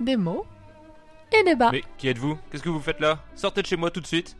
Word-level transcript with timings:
Des 0.00 0.16
mots 0.16 0.44
et 1.32 1.44
des 1.44 1.54
bas. 1.54 1.70
Mais 1.70 1.84
qui 1.96 2.08
êtes-vous? 2.08 2.36
Qu'est-ce 2.50 2.62
que 2.62 2.68
vous 2.68 2.80
faites 2.80 2.98
là? 2.98 3.20
Sortez 3.36 3.62
de 3.62 3.66
chez 3.68 3.76
moi 3.76 3.90
tout 3.90 4.00
de 4.00 4.06
suite. 4.06 4.36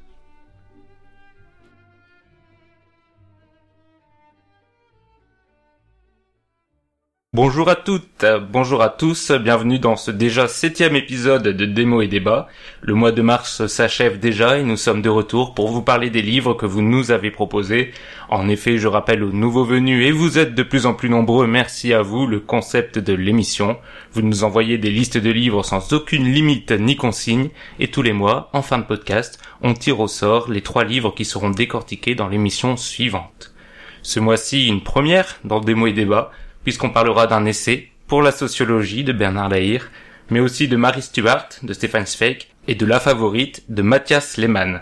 Bonjour 7.35 7.71
à 7.71 7.77
toutes, 7.77 8.27
bonjour 8.51 8.83
à 8.83 8.91
tous, 8.91 9.33
bienvenue 9.33 9.79
dans 9.79 9.97
ce 9.97 10.11
déjà 10.11 10.49
septième 10.49 10.97
épisode 10.97 11.45
de 11.45 11.65
Démo 11.65 12.03
et 12.03 12.07
Débat. 12.07 12.47
Le 12.83 12.93
mois 12.93 13.11
de 13.11 13.23
mars 13.23 13.67
s'achève 13.69 14.19
déjà 14.19 14.59
et 14.59 14.65
nous 14.65 14.77
sommes 14.77 15.01
de 15.01 15.09
retour 15.09 15.55
pour 15.55 15.69
vous 15.69 15.81
parler 15.81 16.11
des 16.11 16.21
livres 16.21 16.53
que 16.53 16.67
vous 16.67 16.83
nous 16.83 17.11
avez 17.11 17.31
proposés. 17.31 17.93
En 18.29 18.51
effet, 18.51 18.77
je 18.77 18.87
rappelle 18.87 19.25
aux 19.25 19.33
nouveaux 19.33 19.65
venus 19.65 20.07
et 20.07 20.11
vous 20.11 20.39
êtes 20.39 20.55
de 20.55 20.63
plus 20.63 20.85
en 20.85 20.93
plus 20.93 21.09
nombreux, 21.09 21.47
merci 21.47 21.95
à 21.95 22.03
vous, 22.03 22.27
le 22.27 22.39
concept 22.39 22.99
de 22.99 23.15
l'émission. 23.15 23.79
Vous 24.13 24.21
nous 24.21 24.45
envoyez 24.45 24.77
des 24.77 24.91
listes 24.91 25.17
de 25.17 25.31
livres 25.31 25.63
sans 25.63 25.95
aucune 25.95 26.31
limite 26.31 26.73
ni 26.73 26.97
consigne 26.97 27.49
et 27.79 27.89
tous 27.89 28.03
les 28.03 28.13
mois, 28.13 28.51
en 28.53 28.61
fin 28.61 28.77
de 28.77 28.85
podcast, 28.85 29.41
on 29.63 29.73
tire 29.73 30.01
au 30.01 30.07
sort 30.07 30.51
les 30.51 30.61
trois 30.61 30.85
livres 30.85 31.15
qui 31.15 31.25
seront 31.25 31.49
décortiqués 31.49 32.15
dans 32.15 32.29
l'émission 32.29 32.77
suivante. 32.77 33.55
Ce 34.03 34.21
mois-ci, 34.21 34.67
une 34.67 34.83
première 34.83 35.39
dans 35.45 35.61
Démo 35.61 35.87
et 35.87 35.93
Débat 35.93 36.31
puisqu'on 36.65 36.91
parlera 36.91 37.27
d'un 37.27 37.45
essai 37.45 37.89
pour 38.07 38.23
la 38.23 38.33
sociologie 38.33 39.05
de 39.05 39.13
Bernard 39.13 39.49
Lahire, 39.49 39.91
mais 40.31 40.41
aussi 40.41 40.69
de 40.69 40.77
Marie 40.77 41.03
Stuart 41.03 41.49
de 41.63 41.73
Stefan 41.73 42.07
Zweig 42.07 42.49
et 42.69 42.75
de 42.75 42.87
La 42.87 43.01
Favorite 43.01 43.65
de 43.69 43.83
Mathias 43.83 44.37
Lehmann. 44.37 44.81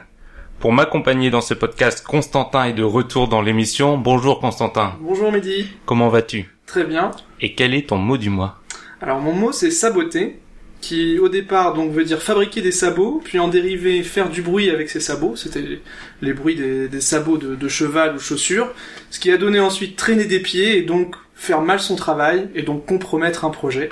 Pour 0.59 0.73
m'accompagner 0.73 1.31
dans 1.31 1.41
ce 1.41 1.55
podcast, 1.55 2.05
Constantin 2.07 2.65
est 2.65 2.75
de 2.75 2.83
retour 2.83 3.29
dans 3.29 3.41
l'émission. 3.41 3.97
Bonjour 3.97 4.41
Constantin. 4.41 4.97
Bonjour 5.01 5.33
Mehdi. 5.33 5.69
Comment 5.87 6.09
vas-tu? 6.09 6.55
Très 6.67 6.85
bien. 6.85 7.13
Et 7.41 7.55
quel 7.55 7.73
est 7.73 7.89
ton 7.89 7.97
mot 7.97 8.19
du 8.19 8.29
mois? 8.29 8.59
Alors 9.01 9.21
mon 9.21 9.33
mot 9.33 9.53
c'est 9.53 9.71
saboter, 9.71 10.39
qui 10.81 11.19
au 11.19 11.29
départ 11.29 11.75
donc 11.75 11.93
veut 11.93 12.05
dire 12.05 12.23
fabriquer 12.23 12.63
des 12.63 12.73
sabots, 12.73 13.21
puis 13.25 13.39
en 13.39 13.49
dérivé 13.49 14.03
faire 14.03 14.29
du 14.29 14.43
bruit 14.43 14.71
avec 14.71 14.89
ses 14.89 15.01
sabots, 15.01 15.37
c'était 15.37 15.81
les, 16.23 16.33
bruits 16.33 16.57
des, 16.57 17.01
sabots 17.01 17.39
de, 17.39 17.69
cheval 17.69 18.17
ou 18.17 18.19
chaussures, 18.19 18.73
ce 19.11 19.21
qui 19.21 19.31
a 19.31 19.37
donné 19.37 19.61
ensuite 19.61 19.97
traîner 19.97 20.25
des 20.25 20.41
pieds 20.41 20.79
et 20.79 20.83
donc 20.83 21.17
faire 21.35 21.61
mal 21.61 21.81
son 21.81 21.97
travail 21.97 22.49
et 22.55 22.63
donc 22.63 22.87
compromettre 22.87 23.45
un 23.45 23.51
projet. 23.51 23.91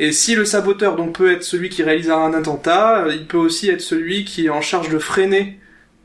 Et 0.00 0.12
si 0.12 0.34
le 0.34 0.44
saboteur 0.44 0.96
donc 0.96 1.16
peut 1.16 1.30
être 1.30 1.42
celui 1.42 1.68
qui 1.68 1.82
réalisera 1.82 2.24
un 2.24 2.34
attentat, 2.34 3.06
il 3.10 3.26
peut 3.26 3.36
aussi 3.36 3.68
être 3.68 3.82
celui 3.82 4.24
qui 4.24 4.46
est 4.46 4.50
en 4.50 4.62
charge 4.62 4.88
de 4.88 4.98
freiner 4.98 5.58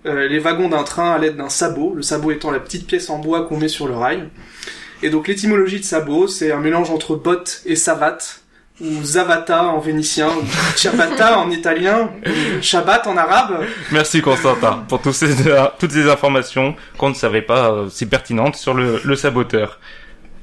euh, 0.05 0.27
les 0.27 0.39
wagons 0.39 0.69
d'un 0.69 0.83
train 0.83 1.13
à 1.13 1.17
l'aide 1.17 1.37
d'un 1.37 1.49
sabot, 1.49 1.93
le 1.95 2.01
sabot 2.01 2.31
étant 2.31 2.51
la 2.51 2.59
petite 2.59 2.85
pièce 2.85 3.09
en 3.09 3.19
bois 3.19 3.45
qu'on 3.45 3.57
met 3.57 3.67
sur 3.67 3.87
le 3.87 3.95
rail. 3.95 4.29
Et 5.03 5.09
donc 5.09 5.27
l'étymologie 5.27 5.79
de 5.79 5.85
sabot, 5.85 6.27
c'est 6.27 6.51
un 6.51 6.59
mélange 6.59 6.89
entre 6.89 7.15
botte 7.15 7.61
et 7.65 7.75
savate, 7.75 8.41
ou 8.79 9.03
zavata 9.03 9.63
en 9.63 9.79
vénitien, 9.79 10.29
ou 10.29 10.43
ciabatta 10.75 11.39
en 11.39 11.49
italien, 11.49 12.11
ou 12.25 12.61
shabbat 12.61 13.07
en 13.07 13.17
arabe. 13.17 13.65
Merci 13.91 14.21
Constantin 14.21 14.85
pour 14.87 15.01
tous 15.01 15.13
ces, 15.13 15.35
toutes 15.79 15.91
ces 15.91 16.09
informations 16.09 16.75
qu'on 16.97 17.09
ne 17.09 17.15
savait 17.15 17.41
pas 17.41 17.71
euh, 17.71 17.89
si 17.89 18.05
pertinentes 18.05 18.55
sur 18.55 18.73
le, 18.73 19.01
le 19.03 19.15
saboteur. 19.15 19.79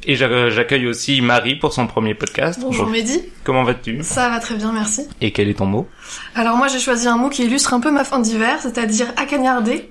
Et 0.06 0.16
j'accueille 0.16 0.86
aussi 0.86 1.22
Marie 1.22 1.56
pour 1.56 1.72
son 1.72 1.86
premier 1.86 2.14
podcast. 2.14 2.58
Bonjour 2.60 2.86
Mehdi. 2.88 3.22
Comment 3.42 3.64
vas-tu? 3.64 4.00
Ça 4.02 4.28
va 4.28 4.38
très 4.38 4.54
bien, 4.56 4.70
merci. 4.70 5.08
Et 5.22 5.32
quel 5.32 5.48
est 5.48 5.54
ton 5.54 5.64
mot? 5.64 5.88
Alors 6.34 6.58
moi 6.58 6.68
j'ai 6.68 6.78
choisi 6.78 7.08
un 7.08 7.16
mot 7.16 7.30
qui 7.30 7.44
illustre 7.44 7.72
un 7.72 7.80
peu 7.80 7.90
ma 7.90 8.04
fin 8.04 8.18
d'hiver, 8.18 8.58
c'est-à-dire 8.60 9.06
acagnarder. 9.16 9.88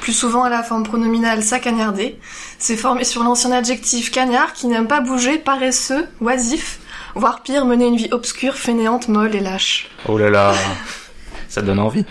Plus 0.00 0.12
souvent 0.12 0.44
à 0.44 0.50
la 0.50 0.62
forme 0.62 0.82
pronominale 0.82 1.42
s'acagnarder. 1.42 2.18
C'est 2.58 2.76
formé 2.76 3.04
sur 3.04 3.22
l'ancien 3.22 3.52
adjectif 3.52 4.10
cagnard 4.10 4.52
qui 4.52 4.66
n'aime 4.66 4.86
pas 4.86 5.00
bouger, 5.00 5.38
paresseux, 5.38 6.06
oisif, 6.20 6.78
voire 7.14 7.42
pire, 7.42 7.64
mener 7.64 7.86
une 7.86 7.96
vie 7.96 8.08
obscure, 8.10 8.54
fainéante, 8.54 9.08
molle 9.08 9.34
et 9.34 9.40
lâche. 9.40 9.88
Oh 10.08 10.18
là 10.18 10.30
là, 10.30 10.54
ça 11.48 11.62
donne 11.62 11.78
envie. 11.78 12.04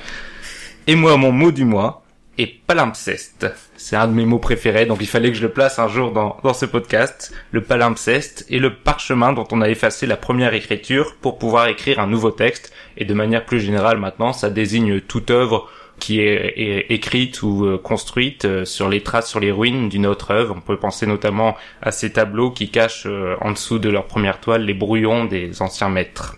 Et 0.88 0.96
moi, 0.96 1.18
mon 1.18 1.32
mot 1.32 1.52
du 1.52 1.66
mois 1.66 2.04
est 2.38 2.48
palimpseste. 2.48 3.48
C'est 3.78 3.96
un 3.96 4.08
de 4.08 4.14
mes 4.14 4.26
mots 4.26 4.40
préférés, 4.40 4.86
donc 4.86 5.00
il 5.02 5.08
fallait 5.08 5.30
que 5.30 5.38
je 5.38 5.44
le 5.44 5.52
place 5.52 5.78
un 5.80 5.88
jour 5.88 6.12
dans, 6.12 6.38
dans 6.44 6.54
ce 6.54 6.66
podcast. 6.66 7.34
Le 7.52 7.62
palimpseste 7.62 8.46
est 8.50 8.60
le 8.60 8.74
parchemin 8.74 9.34
dont 9.34 9.48
on 9.52 9.62
a 9.62 9.70
effacé 9.70 10.08
la 10.08 10.18
première 10.18 10.54
écriture 10.54 11.16
pour 11.22 11.38
pouvoir 11.38 11.68
écrire 11.68 12.00
un 12.00 12.08
nouveau 12.08 12.32
texte. 12.32 12.74
Et 12.98 13.06
de 13.06 13.14
manière 13.14 13.46
plus 13.46 13.60
générale 13.60 13.98
maintenant, 13.98 14.34
ça 14.34 14.50
désigne 14.50 15.00
toute 15.00 15.32
œuvre 15.32 15.70
qui 16.00 16.20
est, 16.20 16.54
est 16.58 16.92
écrite 16.92 17.44
ou 17.44 17.66
euh, 17.66 17.78
construite 17.78 18.46
euh, 18.46 18.66
sur 18.66 18.90
les 18.90 19.02
traces, 19.02 19.30
sur 19.30 19.40
les 19.40 19.52
ruines 19.52 19.90
d'une 19.90 20.06
autre 20.06 20.32
œuvre. 20.32 20.56
On 20.58 20.62
peut 20.62 20.78
penser 20.78 21.06
notamment 21.06 21.56
à 21.82 21.92
ces 21.92 22.12
tableaux 22.12 22.52
qui 22.52 22.70
cachent 22.70 23.06
euh, 23.06 23.36
en 23.42 23.52
dessous 23.52 23.80
de 23.80 23.90
leur 23.90 24.06
première 24.06 24.40
toile 24.40 24.66
les 24.66 24.74
brouillons 24.74 25.26
des 25.26 25.62
anciens 25.62 25.90
maîtres. 25.90 26.38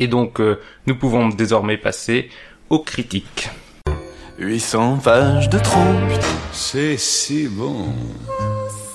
Et 0.00 0.06
donc, 0.08 0.40
nous 0.86 0.96
pouvons 0.96 1.28
désormais 1.28 1.76
passer 1.76 2.30
aux 2.70 2.80
critiques. 2.80 3.50
800 4.38 5.00
pages 5.04 5.48
de 5.48 5.58
trop. 5.58 5.80
C'est 6.52 6.96
si 6.96 7.46
bon. 7.46 7.92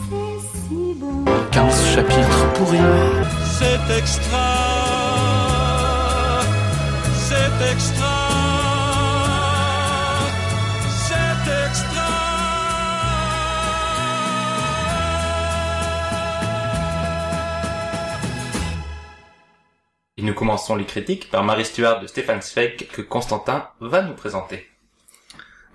C'est 0.10 0.40
si 0.58 0.94
bon. 1.00 1.24
15 1.52 1.96
chapitres 1.96 2.54
pourris. 2.56 2.78
C'est 3.60 3.98
extra. 3.98 4.58
C'est 7.16 7.72
extra. 7.72 8.17
Et 20.18 20.24
nous 20.24 20.34
commençons 20.34 20.76
les 20.76 20.86
critiques 20.86 21.30
par 21.30 21.44
Marie 21.44 21.66
Stuart 21.66 22.02
de 22.02 22.08
Stéphane 22.08 22.42
Zweig 22.42 22.88
que 22.92 23.02
Constantin 23.04 23.68
va 23.80 24.02
nous 24.02 24.16
présenter. 24.16 24.68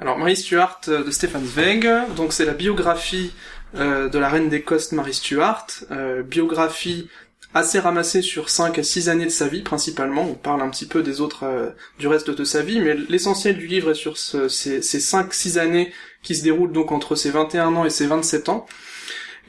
Alors 0.01 0.19
Marie 0.19 0.37
Stuart 0.37 0.81
de 0.89 1.11
Stefan 1.13 1.45
Zweig, 1.45 1.89
donc 2.17 2.33
c'est 2.33 2.45
la 2.45 2.55
biographie 2.55 3.33
euh, 3.77 4.09
de 4.09 4.19
la 4.19 4.29
reine 4.29 4.49
d'Écosse 4.49 4.91
Marie 4.91 5.15
Stuart, 5.15 5.67
euh, 5.93 6.25
biographie 6.25 7.09
assez 7.55 7.79
ramassée 7.79 8.21
sur 8.21 8.49
5 8.49 8.79
à 8.79 8.83
6 8.83 9.09
années 9.09 9.27
de 9.27 9.31
sa 9.31 9.47
vie 9.47 9.63
principalement, 9.63 10.23
on 10.23 10.35
parle 10.35 10.61
un 10.63 10.71
petit 10.71 10.87
peu 10.87 11.05
des 11.05 11.21
autres 11.21 11.45
euh, 11.45 11.71
du 12.01 12.09
reste 12.09 12.31
de 12.31 12.45
sa 12.45 12.63
vie, 12.63 12.81
mais 12.81 12.95
l'essentiel 13.09 13.57
du 13.57 13.69
livre 13.69 13.93
est 13.93 13.95
sur 13.95 14.19
ce, 14.19 14.49
ces, 14.49 14.83
ces 14.83 14.99
5-6 14.99 15.59
années 15.59 15.93
qui 16.23 16.35
se 16.35 16.43
déroulent 16.43 16.73
donc 16.73 16.91
entre 16.91 17.15
ses 17.15 17.31
21 17.31 17.77
ans 17.77 17.85
et 17.85 17.91
ses 17.91 18.07
27 18.07 18.49
ans. 18.49 18.67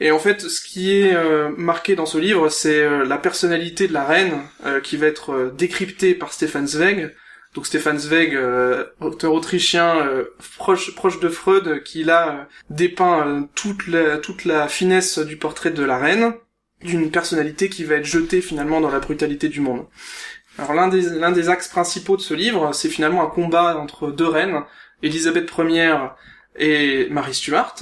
Et 0.00 0.10
en 0.10 0.18
fait, 0.18 0.40
ce 0.40 0.60
qui 0.60 0.98
est 0.98 1.14
euh, 1.14 1.50
marqué 1.56 1.94
dans 1.94 2.06
ce 2.06 2.18
livre, 2.18 2.48
c'est 2.48 2.82
euh, 2.82 3.04
la 3.04 3.16
personnalité 3.16 3.86
de 3.86 3.92
la 3.92 4.04
reine 4.04 4.42
qui 4.82 4.96
va 4.96 5.06
être 5.06 5.52
décryptée 5.56 6.14
par 6.14 6.32
Stefan 6.32 6.66
Zweig, 6.66 7.12
donc 7.54 7.66
Stefan 7.66 7.98
Zweig, 7.98 8.34
euh, 8.34 8.84
auteur 9.00 9.32
autrichien 9.32 9.98
euh, 9.98 10.24
proche 10.58 11.20
de 11.20 11.28
Freud, 11.28 11.82
qui 11.84 12.02
là 12.02 12.28
euh, 12.28 12.44
dépeint 12.68 13.48
toute 13.54 13.86
la 13.86 14.18
toute 14.18 14.44
la 14.44 14.66
finesse 14.66 15.20
du 15.20 15.36
portrait 15.36 15.70
de 15.70 15.84
la 15.84 15.96
reine, 15.96 16.34
d'une 16.82 17.12
personnalité 17.12 17.68
qui 17.68 17.84
va 17.84 17.94
être 17.94 18.06
jetée 18.06 18.40
finalement 18.40 18.80
dans 18.80 18.90
la 18.90 18.98
brutalité 18.98 19.48
du 19.48 19.60
monde. 19.60 19.86
Alors 20.58 20.74
l'un 20.74 20.88
des 20.88 21.02
l'un 21.02 21.30
des 21.30 21.48
axes 21.48 21.68
principaux 21.68 22.16
de 22.16 22.22
ce 22.22 22.34
livre, 22.34 22.74
c'est 22.74 22.88
finalement 22.88 23.22
un 23.22 23.30
combat 23.30 23.78
entre 23.78 24.10
deux 24.10 24.28
reines, 24.28 24.62
Élisabeth 25.04 25.48
Ier 25.56 25.96
et 26.56 27.08
Marie 27.10 27.34
Stuart, 27.34 27.76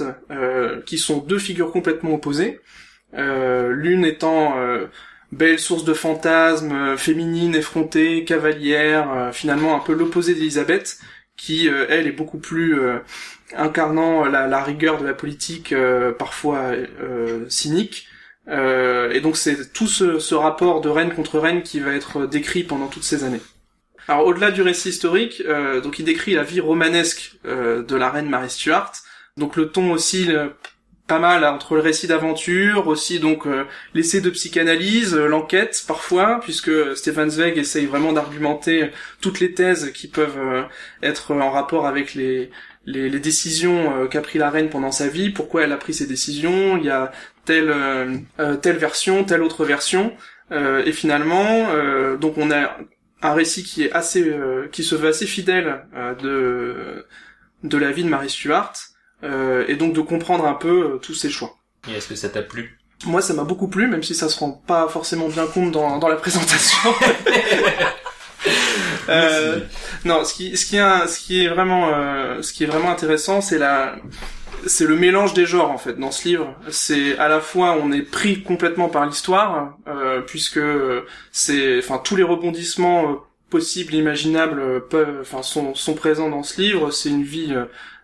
qui 0.85 0.97
sont 0.97 1.17
deux 1.19 1.39
figures 1.39 1.71
complètement 1.71 2.13
opposées. 2.13 2.59
L'une 3.13 4.05
étant 4.05 4.55
belle 5.33 5.59
source 5.59 5.83
de 5.83 5.93
fantasmes, 5.93 6.71
euh, 6.71 6.97
féminine, 6.97 7.55
effrontée, 7.55 8.23
cavalière, 8.23 9.11
euh, 9.11 9.31
finalement 9.31 9.75
un 9.75 9.79
peu 9.79 9.93
l'opposé 9.93 10.33
d'Elisabeth, 10.33 10.99
qui 11.35 11.67
euh, 11.67 11.85
elle 11.89 12.07
est 12.07 12.11
beaucoup 12.11 12.37
plus 12.37 12.79
incarnant 13.55 14.25
la, 14.25 14.63
rigueur 14.63 14.99
de 14.99 15.05
la 15.05 15.13
politique, 15.13 15.73
parfois 16.17 16.71
cynique. 17.49 18.07
et 18.47 19.19
donc 19.21 19.37
c'est 19.37 19.73
tout 19.73 19.87
ce, 19.87 20.33
rapport 20.33 20.81
de 20.81 20.89
reine 20.89 21.13
contre 21.13 21.39
reine 21.39 21.61
qui 21.63 21.79
va 21.79 21.93
être 21.93 22.25
décrit 22.25 22.63
pendant 22.63 22.87
toutes 22.87 23.03
ces 23.03 23.23
années. 23.23 23.41
Alors 24.07 24.25
au-delà 24.25 24.51
du 24.51 24.61
récit 24.61 24.89
historique, 24.89 25.43
donc 25.83 25.99
il 25.99 26.05
décrit 26.05 26.33
la 26.33 26.43
vie 26.43 26.59
romanesque 26.59 27.37
de 27.45 27.95
la 27.95 28.09
reine 28.09 28.29
Marie 28.29 28.49
Stuart. 28.49 28.91
Donc 29.37 29.55
le 29.55 29.69
ton 29.69 29.91
aussi 29.91 30.29
pas 31.07 31.19
mal 31.19 31.43
entre 31.43 31.75
le 31.75 31.81
récit 31.81 32.07
d'aventure, 32.07 32.87
aussi 32.87 33.19
donc 33.19 33.45
euh, 33.45 33.65
l'essai 33.93 34.21
de 34.21 34.29
psychanalyse, 34.29 35.13
euh, 35.13 35.27
l'enquête 35.27 35.83
parfois, 35.85 36.39
puisque 36.41 36.71
Stefan 36.95 37.29
Zweig 37.29 37.57
essaye 37.57 37.85
vraiment 37.85 38.13
d'argumenter 38.13 38.89
toutes 39.19 39.41
les 39.41 39.53
thèses 39.53 39.91
qui 39.91 40.07
peuvent 40.07 40.39
euh, 40.39 40.63
être 41.01 41.33
en 41.33 41.51
rapport 41.51 41.87
avec 41.87 42.13
les, 42.13 42.51
les, 42.85 43.09
les 43.09 43.19
décisions 43.19 44.07
qu'a 44.07 44.21
pris 44.21 44.39
la 44.39 44.49
reine 44.49 44.69
pendant 44.69 44.91
sa 44.91 45.07
vie, 45.07 45.29
pourquoi 45.29 45.63
elle 45.63 45.73
a 45.73 45.77
pris 45.77 45.93
ces 45.93 46.07
décisions, 46.07 46.77
il 46.77 46.85
y 46.85 46.89
a 46.89 47.11
telle 47.45 47.73
telle 48.61 48.77
version, 48.77 49.23
telle 49.25 49.41
autre 49.41 49.65
version, 49.65 50.13
et 50.51 50.91
finalement 50.91 51.67
donc 52.19 52.37
on 52.37 52.51
a 52.51 52.77
un 53.23 53.33
récit 53.33 53.63
qui 53.63 53.83
est 53.83 53.91
assez 53.91 54.35
qui 54.71 54.83
se 54.83 54.95
veut 54.95 55.09
assez 55.09 55.25
fidèle 55.25 55.85
de 56.21 57.05
de 57.63 57.77
la 57.77 57.91
vie 57.91 58.03
de 58.03 58.09
Marie 58.09 58.29
Stuart, 58.29 58.73
euh, 59.23 59.65
et 59.67 59.75
donc 59.75 59.93
de 59.93 60.01
comprendre 60.01 60.45
un 60.45 60.53
peu 60.53 60.93
euh, 60.93 60.97
tous 60.97 61.13
ses 61.13 61.29
choix. 61.29 61.55
Et 61.89 61.93
est-ce 61.93 62.07
que 62.07 62.15
ça 62.15 62.29
t'a 62.29 62.41
plu? 62.41 62.77
Moi, 63.05 63.21
ça 63.21 63.33
m'a 63.33 63.43
beaucoup 63.43 63.67
plu, 63.67 63.87
même 63.87 64.03
si 64.03 64.15
ça 64.15 64.29
se 64.29 64.39
rend 64.39 64.51
pas 64.51 64.87
forcément 64.87 65.27
bien 65.27 65.47
compte 65.47 65.71
dans, 65.71 65.97
dans 65.97 66.07
la 66.07 66.15
présentation. 66.15 66.93
Euh, 69.09 69.59
non, 70.05 70.23
ce 70.23 70.33
qui, 70.33 70.55
ce 70.55 70.65
qui 70.65 70.77
est, 70.77 71.07
ce 71.07 71.19
qui 71.19 71.43
est 71.43 71.49
vraiment, 71.49 71.89
euh, 71.93 72.41
ce 72.41 72.53
qui 72.53 72.63
est 72.63 72.67
vraiment 72.67 72.89
intéressant, 72.89 73.41
c'est 73.41 73.57
la, 73.57 73.97
c'est 74.65 74.85
le 74.85 74.95
mélange 74.95 75.33
des 75.33 75.45
genres 75.45 75.71
en 75.71 75.77
fait 75.77 75.99
dans 75.99 76.11
ce 76.11 76.27
livre. 76.27 76.55
C'est 76.69 77.17
à 77.17 77.27
la 77.27 77.39
fois 77.39 77.77
on 77.81 77.91
est 77.91 78.01
pris 78.01 78.43
complètement 78.43 78.89
par 78.89 79.05
l'histoire, 79.05 79.77
euh, 79.87 80.21
puisque 80.21 80.59
c'est, 81.31 81.79
enfin 81.79 81.99
tous 82.03 82.15
les 82.15 82.23
rebondissements 82.23 83.11
euh, 83.11 83.15
possibles, 83.49 83.93
imaginables 83.93 84.59
euh, 84.59 84.79
peuvent, 84.79 85.19
enfin 85.21 85.43
sont, 85.43 85.75
sont 85.75 85.93
présents 85.93 86.29
dans 86.29 86.43
ce 86.43 86.61
livre. 86.61 86.91
C'est 86.91 87.09
une 87.09 87.23
vie 87.23 87.55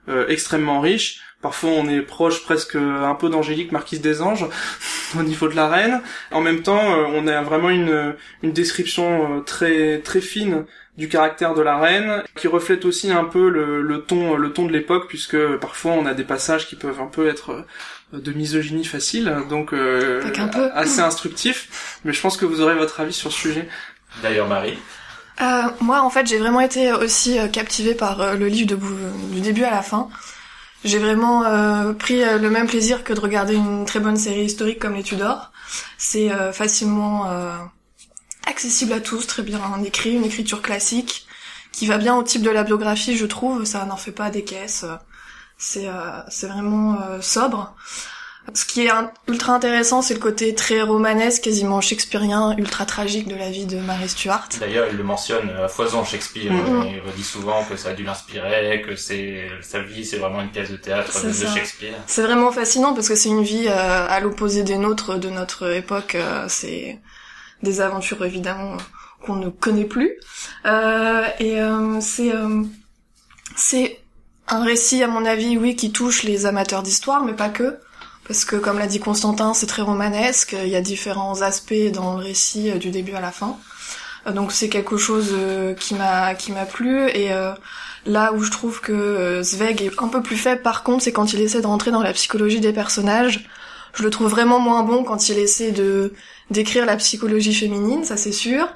euh, 0.07 0.27
extrêmement 0.27 0.81
riche. 0.81 1.21
Parfois, 1.41 1.69
on 1.69 1.87
est 1.87 2.01
proche 2.01 2.43
presque 2.43 2.75
un 2.75 3.15
peu 3.15 3.29
d'Angélique, 3.29 3.71
marquise 3.71 4.01
des 4.01 4.21
anges, 4.21 4.45
au 5.19 5.23
niveau 5.23 5.47
de 5.47 5.55
la 5.55 5.69
reine. 5.69 6.01
En 6.31 6.41
même 6.41 6.63
temps, 6.63 6.81
on 7.13 7.27
a 7.27 7.41
vraiment 7.41 7.69
une, 7.69 8.13
une 8.43 8.51
description 8.51 9.41
très 9.45 9.99
très 9.99 10.19
fine 10.19 10.65
du 10.97 11.07
caractère 11.07 11.53
de 11.53 11.61
la 11.61 11.77
reine, 11.77 12.23
qui 12.35 12.47
reflète 12.47 12.83
aussi 12.85 13.11
un 13.11 13.23
peu 13.23 13.49
le, 13.49 13.81
le 13.81 14.01
ton 14.01 14.35
le 14.35 14.51
ton 14.51 14.65
de 14.65 14.73
l'époque, 14.73 15.07
puisque 15.07 15.37
parfois 15.57 15.93
on 15.93 16.05
a 16.05 16.13
des 16.13 16.25
passages 16.25 16.67
qui 16.67 16.75
peuvent 16.75 16.99
un 16.99 17.07
peu 17.07 17.27
être 17.29 17.65
de 18.11 18.31
misogynie 18.33 18.85
facile, 18.85 19.33
donc 19.49 19.73
euh, 19.73 20.21
peu. 20.51 20.69
assez 20.73 20.99
instructif. 20.99 21.99
Mais 22.03 22.13
je 22.13 22.21
pense 22.21 22.37
que 22.37 22.45
vous 22.45 22.61
aurez 22.61 22.75
votre 22.75 22.99
avis 22.99 23.13
sur 23.13 23.31
ce 23.31 23.37
sujet. 23.37 23.69
D'ailleurs, 24.23 24.47
Marie. 24.47 24.77
Euh, 25.41 25.61
moi, 25.79 26.01
en 26.01 26.09
fait, 26.09 26.27
j'ai 26.27 26.37
vraiment 26.37 26.59
été 26.59 26.91
aussi 26.91 27.39
euh, 27.39 27.47
captivée 27.47 27.93
par 27.93 28.19
euh, 28.19 28.33
le 28.35 28.47
livre 28.47 28.67
de, 28.67 28.79
du 29.33 29.39
début 29.41 29.63
à 29.63 29.71
la 29.71 29.81
fin. 29.81 30.09
J'ai 30.83 30.97
vraiment 30.97 31.45
euh, 31.45 31.93
pris 31.93 32.23
euh, 32.23 32.37
le 32.37 32.49
même 32.49 32.67
plaisir 32.67 33.03
que 33.03 33.13
de 33.13 33.19
regarder 33.19 33.55
une 33.55 33.85
très 33.85 33.99
bonne 33.99 34.17
série 34.17 34.43
historique 34.45 34.79
comme 34.79 34.95
les 34.95 35.03
Tudors. 35.03 35.51
C'est 35.97 36.31
facilement 36.51 37.27
accessible 38.49 38.93
à 38.93 38.99
tous, 38.99 39.27
très 39.27 39.43
bien 39.43 39.61
écrit, 39.83 40.13
une 40.15 40.25
écriture 40.25 40.61
classique 40.61 41.27
qui 41.71 41.85
va 41.85 41.97
bien 41.97 42.15
au 42.15 42.23
type 42.23 42.41
de 42.41 42.49
la 42.49 42.63
biographie, 42.63 43.15
je 43.15 43.25
trouve. 43.25 43.65
Ça 43.65 43.85
n'en 43.85 43.97
fait 43.97 44.11
pas 44.11 44.29
des 44.29 44.43
caisses. 44.43 44.85
C'est 45.57 45.87
c'est 46.29 46.47
vraiment 46.47 46.97
sobre. 47.21 47.75
Ce 48.53 48.65
qui 48.65 48.85
est 48.85 48.91
ultra 49.27 49.53
intéressant, 49.53 50.01
c'est 50.01 50.13
le 50.13 50.19
côté 50.19 50.55
très 50.55 50.81
romanesque, 50.81 51.43
quasiment 51.43 51.81
shakespearien, 51.81 52.55
ultra 52.57 52.85
tragique 52.85 53.27
de 53.27 53.35
la 53.35 53.49
vie 53.49 53.65
de 53.65 53.79
Mary 53.79 54.09
Stuart. 54.09 54.47
D'ailleurs, 54.59 54.87
il 54.89 54.97
le 54.97 55.03
mentionne 55.03 55.49
à 55.49 55.67
foison 55.67 56.03
Shakespeare. 56.03 56.51
Mhm. 56.51 56.87
Il 56.87 56.99
redit 57.01 57.23
souvent 57.23 57.63
que 57.65 57.75
ça 57.75 57.89
a 57.89 57.93
dû 57.93 58.03
l'inspirer, 58.03 58.81
que 58.81 58.95
c'est 58.95 59.47
sa 59.61 59.81
vie, 59.81 60.05
c'est 60.05 60.17
vraiment 60.17 60.41
une 60.41 60.49
pièce 60.49 60.71
de 60.71 60.77
théâtre 60.77 61.23
de, 61.23 61.31
ça. 61.31 61.53
Shakespeare. 61.53 61.95
C'est 62.07 62.23
vraiment 62.23 62.51
fascinant 62.51 62.93
parce 62.93 63.09
que 63.09 63.15
c'est 63.15 63.29
une 63.29 63.43
vie 63.43 63.67
euh, 63.67 64.07
à 64.07 64.19
l'opposé 64.19 64.63
des 64.63 64.77
nôtres 64.77 65.19
de 65.19 65.29
notre 65.29 65.71
époque. 65.73 66.15
euh, 66.15 66.45
c'est 66.47 66.99
des 67.63 67.81
aventures 67.81 68.23
évidemment 68.25 68.77
qu'on 69.25 69.35
ne 69.35 69.49
connaît 69.49 69.85
plus. 69.85 70.13
Euh, 70.65 71.25
et 71.39 71.59
euh, 71.61 71.99
c'est 72.01 72.33
euh, 72.33 72.63
c'est 73.55 73.99
un 74.47 74.63
récit 74.63 75.03
à 75.03 75.07
mon 75.07 75.25
avis, 75.25 75.57
oui, 75.57 75.75
qui 75.75 75.91
touche 75.91 76.23
les 76.23 76.45
amateurs 76.45 76.83
d'histoire, 76.83 77.23
mais 77.23 77.33
pas 77.33 77.49
que. 77.49 77.77
Parce 78.27 78.45
que 78.45 78.55
comme 78.55 78.79
l'a 78.79 78.87
dit 78.87 78.99
Constantin, 78.99 79.53
c'est 79.53 79.67
très 79.67 79.81
romanesque. 79.81 80.55
Il 80.63 80.69
y 80.69 80.75
a 80.75 80.81
différents 80.81 81.41
aspects 81.41 81.91
dans 81.93 82.17
le 82.17 82.23
récit 82.23 82.71
du 82.73 82.91
début 82.91 83.13
à 83.13 83.21
la 83.21 83.31
fin. 83.31 83.57
Donc 84.31 84.51
c'est 84.51 84.69
quelque 84.69 84.97
chose 84.97 85.35
qui 85.79 85.95
m'a 85.95 86.35
qui 86.35 86.51
m'a 86.51 86.65
plu 86.65 87.09
et 87.09 87.29
là 88.05 88.33
où 88.33 88.43
je 88.43 88.51
trouve 88.51 88.81
que 88.81 89.41
Zweig 89.41 89.81
est 89.81 89.99
un 89.99 90.09
peu 90.09 90.21
plus 90.21 90.35
faible 90.35 90.61
par 90.61 90.83
contre 90.83 91.05
c'est 91.05 91.13
quand 91.13 91.33
il 91.33 91.41
essaie 91.41 91.61
de 91.61 91.67
rentrer 91.67 91.89
dans 91.89 92.03
la 92.03 92.13
psychologie 92.13 92.59
des 92.59 92.73
personnages. 92.73 93.47
Je 93.93 94.03
le 94.03 94.09
trouve 94.11 94.29
vraiment 94.29 94.59
moins 94.59 94.83
bon 94.83 95.03
quand 95.03 95.29
il 95.29 95.39
essaie 95.39 95.71
de 95.71 96.13
décrire 96.49 96.85
la 96.85 96.95
psychologie 96.97 97.53
féminine, 97.53 98.03
ça 98.03 98.17
c'est 98.17 98.31
sûr. 98.31 98.67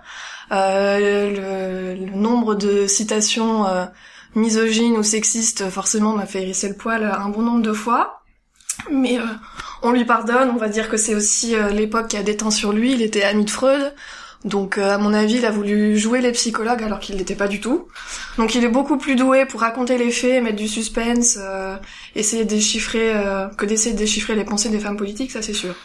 Euh, 0.51 1.95
le, 1.95 2.05
le 2.05 2.11
nombre 2.11 2.55
de 2.55 2.85
citations 2.87 3.65
euh, 3.65 3.85
misogynes 4.35 4.97
ou 4.97 5.03
sexistes 5.03 5.69
forcément 5.69 6.13
m'a 6.13 6.25
fait 6.25 6.41
hérisser 6.41 6.69
le 6.69 6.75
poil 6.75 7.03
un 7.03 7.29
bon 7.29 7.41
nombre 7.41 7.61
de 7.61 7.73
fois. 7.73 8.19
Mais 8.91 9.19
euh, 9.19 9.23
on 9.83 9.91
lui 9.91 10.03
pardonne, 10.03 10.49
on 10.49 10.57
va 10.57 10.67
dire 10.67 10.89
que 10.89 10.97
c'est 10.97 11.15
aussi 11.15 11.55
euh, 11.55 11.69
l'époque 11.69 12.07
qui 12.07 12.17
a 12.17 12.23
déteint 12.23 12.51
sur 12.51 12.73
lui, 12.73 12.93
il 12.93 13.01
était 13.01 13.23
ami 13.23 13.45
de 13.45 13.51
Freud, 13.51 13.93
donc 14.45 14.77
euh, 14.77 14.89
à 14.89 14.97
mon 14.97 15.13
avis 15.13 15.35
il 15.35 15.45
a 15.45 15.51
voulu 15.51 15.95
jouer 15.97 16.21
les 16.21 16.31
psychologues 16.31 16.81
alors 16.81 16.99
qu'il 16.99 17.17
l'était 17.17 17.35
pas 17.35 17.47
du 17.47 17.61
tout. 17.61 17.87
Donc 18.37 18.55
il 18.55 18.63
est 18.63 18.69
beaucoup 18.69 18.97
plus 18.97 19.15
doué 19.15 19.45
pour 19.45 19.61
raconter 19.61 19.97
les 19.97 20.09
faits, 20.09 20.43
mettre 20.43 20.57
du 20.57 20.67
suspense, 20.67 21.37
essayer 22.15 22.45
de 22.45 22.49
déchiffrer, 22.49 23.13
que 23.57 23.65
d'essayer 23.65 23.93
de 23.93 23.99
déchiffrer 23.99 24.35
les 24.35 24.43
pensées 24.43 24.69
des 24.69 24.79
femmes 24.79 24.97
politiques, 24.97 25.31
ça 25.31 25.43
c'est 25.43 25.53
sûr. 25.53 25.75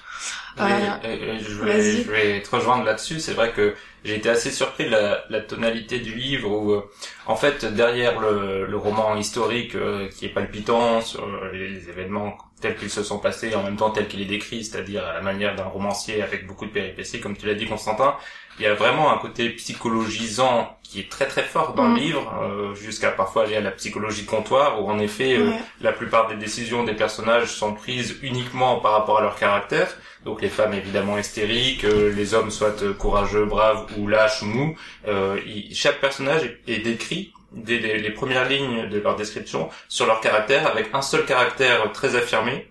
Et- 1.04 1.08
et 1.36 1.38
je, 1.40 1.62
vais, 1.64 1.82
je 2.04 2.10
vais 2.10 2.42
te 2.42 2.54
rejoindre 2.54 2.84
là-dessus. 2.84 3.20
C'est 3.20 3.34
vrai 3.34 3.52
que 3.52 3.74
j'ai 4.04 4.16
été 4.16 4.28
assez 4.30 4.50
surpris 4.50 4.86
de 4.86 4.90
la, 4.90 5.24
la 5.30 5.40
tonalité 5.40 5.98
du 6.00 6.14
livre 6.14 6.50
où, 6.50 6.72
euh, 6.72 6.82
en 7.26 7.36
fait, 7.36 7.64
derrière 7.64 8.18
le, 8.20 8.66
le 8.66 8.76
roman 8.76 9.16
historique 9.16 9.74
euh, 9.74 10.08
qui 10.08 10.26
est 10.26 10.30
palpitant 10.30 11.00
sur 11.00 11.26
les, 11.52 11.68
les 11.68 11.88
événements 11.88 12.36
tels 12.60 12.76
qu'ils 12.76 12.90
se 12.90 13.04
sont 13.04 13.18
passés, 13.18 13.54
en 13.54 13.62
même 13.62 13.76
temps 13.76 13.90
tels 13.90 14.08
qu'il 14.08 14.20
est 14.20 14.24
décrit, 14.24 14.64
c'est-à-dire 14.64 15.04
à 15.06 15.12
la 15.14 15.20
manière 15.20 15.54
d'un 15.54 15.64
romancier 15.64 16.22
avec 16.22 16.46
beaucoup 16.46 16.66
de 16.66 16.70
péripéties, 16.72 17.20
comme 17.20 17.36
tu 17.36 17.46
l'as 17.46 17.54
dit, 17.54 17.66
Constantin, 17.66 18.16
il 18.58 18.64
y 18.64 18.66
a 18.66 18.74
vraiment 18.74 19.12
un 19.12 19.18
côté 19.18 19.50
psychologisant 19.50 20.76
qui 20.82 21.00
est 21.00 21.10
très 21.10 21.26
très 21.26 21.42
fort 21.42 21.74
dans 21.74 21.84
Mm. 21.84 21.94
le 21.94 22.00
livre, 22.00 22.34
euh, 22.42 22.74
jusqu'à 22.74 23.10
parfois 23.10 23.44
aller 23.44 23.56
à 23.56 23.60
la 23.60 23.70
psychologie 23.70 24.22
de 24.24 24.30
comptoir, 24.30 24.82
où 24.82 24.90
en 24.90 24.98
effet, 24.98 25.36
euh, 25.38 25.50
la 25.80 25.92
plupart 25.92 26.28
des 26.28 26.34
décisions 26.36 26.82
des 26.84 26.94
personnages 26.94 27.48
sont 27.48 27.74
prises 27.74 28.16
uniquement 28.22 28.80
par 28.80 28.92
rapport 28.92 29.18
à 29.18 29.22
leur 29.22 29.36
caractère. 29.36 29.88
Donc 30.28 30.42
les 30.42 30.50
femmes 30.50 30.74
évidemment 30.74 31.16
hystériques, 31.16 31.84
euh, 31.84 32.12
les 32.12 32.34
hommes 32.34 32.50
soit 32.50 32.82
euh, 32.82 32.92
courageux, 32.92 33.46
braves 33.46 33.86
ou 33.96 34.06
lâches 34.08 34.42
ou 34.42 34.44
mous. 34.44 34.76
Euh, 35.06 35.40
chaque 35.72 36.02
personnage 36.02 36.42
est, 36.66 36.80
décrit 36.80 37.32
dès 37.52 37.78
les, 37.78 38.10
premières 38.10 38.46
lignes 38.46 38.90
de 38.90 38.98
leur 38.98 39.16
description 39.16 39.70
sur 39.88 40.04
leur 40.04 40.20
caractère 40.20 40.66
avec 40.66 40.90
un 40.92 41.00
seul 41.00 41.24
caractère 41.24 41.90
très 41.92 42.14
affirmé. 42.14 42.70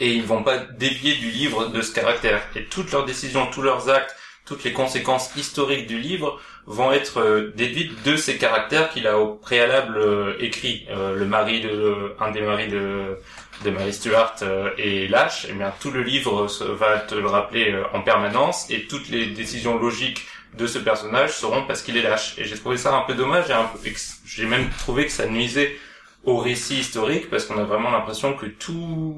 Et 0.00 0.12
ils 0.12 0.22
vont 0.22 0.42
pas 0.42 0.58
dévier 0.58 1.14
du 1.14 1.30
livre 1.30 1.68
de 1.68 1.80
ce 1.80 1.94
caractère. 1.94 2.42
Et 2.54 2.64
toutes 2.64 2.92
leurs 2.92 3.06
décisions, 3.06 3.46
tous 3.46 3.62
leurs 3.62 3.88
actes, 3.88 4.14
toutes 4.44 4.62
les 4.62 4.74
conséquences 4.74 5.34
historiques 5.34 5.86
du 5.86 5.98
livre 5.98 6.38
vont 6.66 6.92
être 6.92 7.20
euh, 7.20 7.52
déduites 7.56 8.02
de 8.04 8.16
ces 8.16 8.36
caractères 8.36 8.90
qu'il 8.90 9.06
a 9.06 9.18
au 9.18 9.34
préalable 9.34 10.36
écrit. 10.40 10.86
Euh, 10.90 11.14
le 11.14 11.24
mari 11.24 11.62
de, 11.62 12.14
un 12.20 12.30
des 12.32 12.42
maris 12.42 12.68
de, 12.68 13.18
de 13.64 13.70
Mary 13.70 13.92
Stuart 13.92 14.34
euh, 14.42 14.70
est 14.78 15.08
lâche, 15.08 15.46
et 15.48 15.52
bien 15.52 15.72
tout 15.80 15.90
le 15.90 16.02
livre 16.02 16.46
va 16.74 16.98
te 16.98 17.14
le 17.14 17.26
rappeler 17.26 17.72
euh, 17.72 17.84
en 17.94 18.02
permanence, 18.02 18.66
et 18.70 18.86
toutes 18.86 19.08
les 19.08 19.26
décisions 19.26 19.78
logiques 19.78 20.26
de 20.58 20.66
ce 20.66 20.78
personnage 20.78 21.32
seront 21.32 21.62
parce 21.66 21.82
qu'il 21.82 21.96
est 21.96 22.02
lâche. 22.02 22.34
Et 22.38 22.44
j'ai 22.44 22.56
trouvé 22.56 22.76
ça 22.76 22.94
un 22.94 23.02
peu 23.02 23.14
dommage, 23.14 23.46
et 23.50 23.92
j'ai 24.26 24.46
même 24.46 24.68
trouvé 24.78 25.06
que 25.06 25.12
ça 25.12 25.26
nuisait 25.26 25.76
au 26.24 26.38
récit 26.38 26.78
historique, 26.78 27.30
parce 27.30 27.44
qu'on 27.44 27.58
a 27.58 27.64
vraiment 27.64 27.90
l'impression 27.90 28.34
que 28.34 28.46
tout 28.46 29.14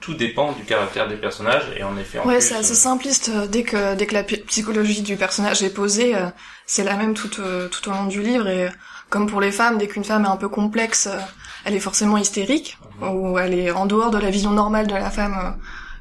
tout 0.00 0.12
dépend 0.12 0.52
du 0.52 0.64
caractère 0.64 1.08
des 1.08 1.16
personnages, 1.16 1.64
et 1.78 1.82
en 1.82 1.96
effet, 1.96 2.18
en 2.18 2.26
Ouais, 2.26 2.42
c'est 2.42 2.56
assez 2.56 2.72
euh, 2.72 2.74
simpliste. 2.74 3.30
euh, 3.34 3.46
Dès 3.46 3.62
que 3.62 3.94
dès 3.94 4.04
que 4.06 4.12
la 4.12 4.22
psychologie 4.22 5.00
du 5.00 5.16
personnage 5.16 5.62
est 5.62 5.72
posée, 5.72 6.14
euh, 6.14 6.26
c'est 6.66 6.84
la 6.84 6.96
même 6.96 7.14
tout 7.14 7.30
euh, 7.40 7.68
tout 7.68 7.88
au 7.88 7.92
long 7.92 8.04
du 8.04 8.20
livre. 8.20 8.46
Et 8.46 8.64
euh, 8.66 8.70
comme 9.08 9.26
pour 9.26 9.40
les 9.40 9.50
femmes, 9.50 9.78
dès 9.78 9.88
qu'une 9.88 10.04
femme 10.04 10.24
est 10.26 10.28
un 10.28 10.36
peu 10.36 10.50
complexe, 10.50 11.06
euh, 11.06 11.18
elle 11.64 11.74
est 11.74 11.80
forcément 11.80 12.16
hystérique 12.16 12.78
ou 13.02 13.38
elle 13.38 13.54
est 13.54 13.70
en 13.70 13.86
dehors 13.86 14.10
de 14.10 14.18
la 14.18 14.30
vision 14.30 14.50
normale 14.50 14.86
de 14.86 14.94
la 14.94 15.10
femme 15.10 15.34
euh, 15.42 15.50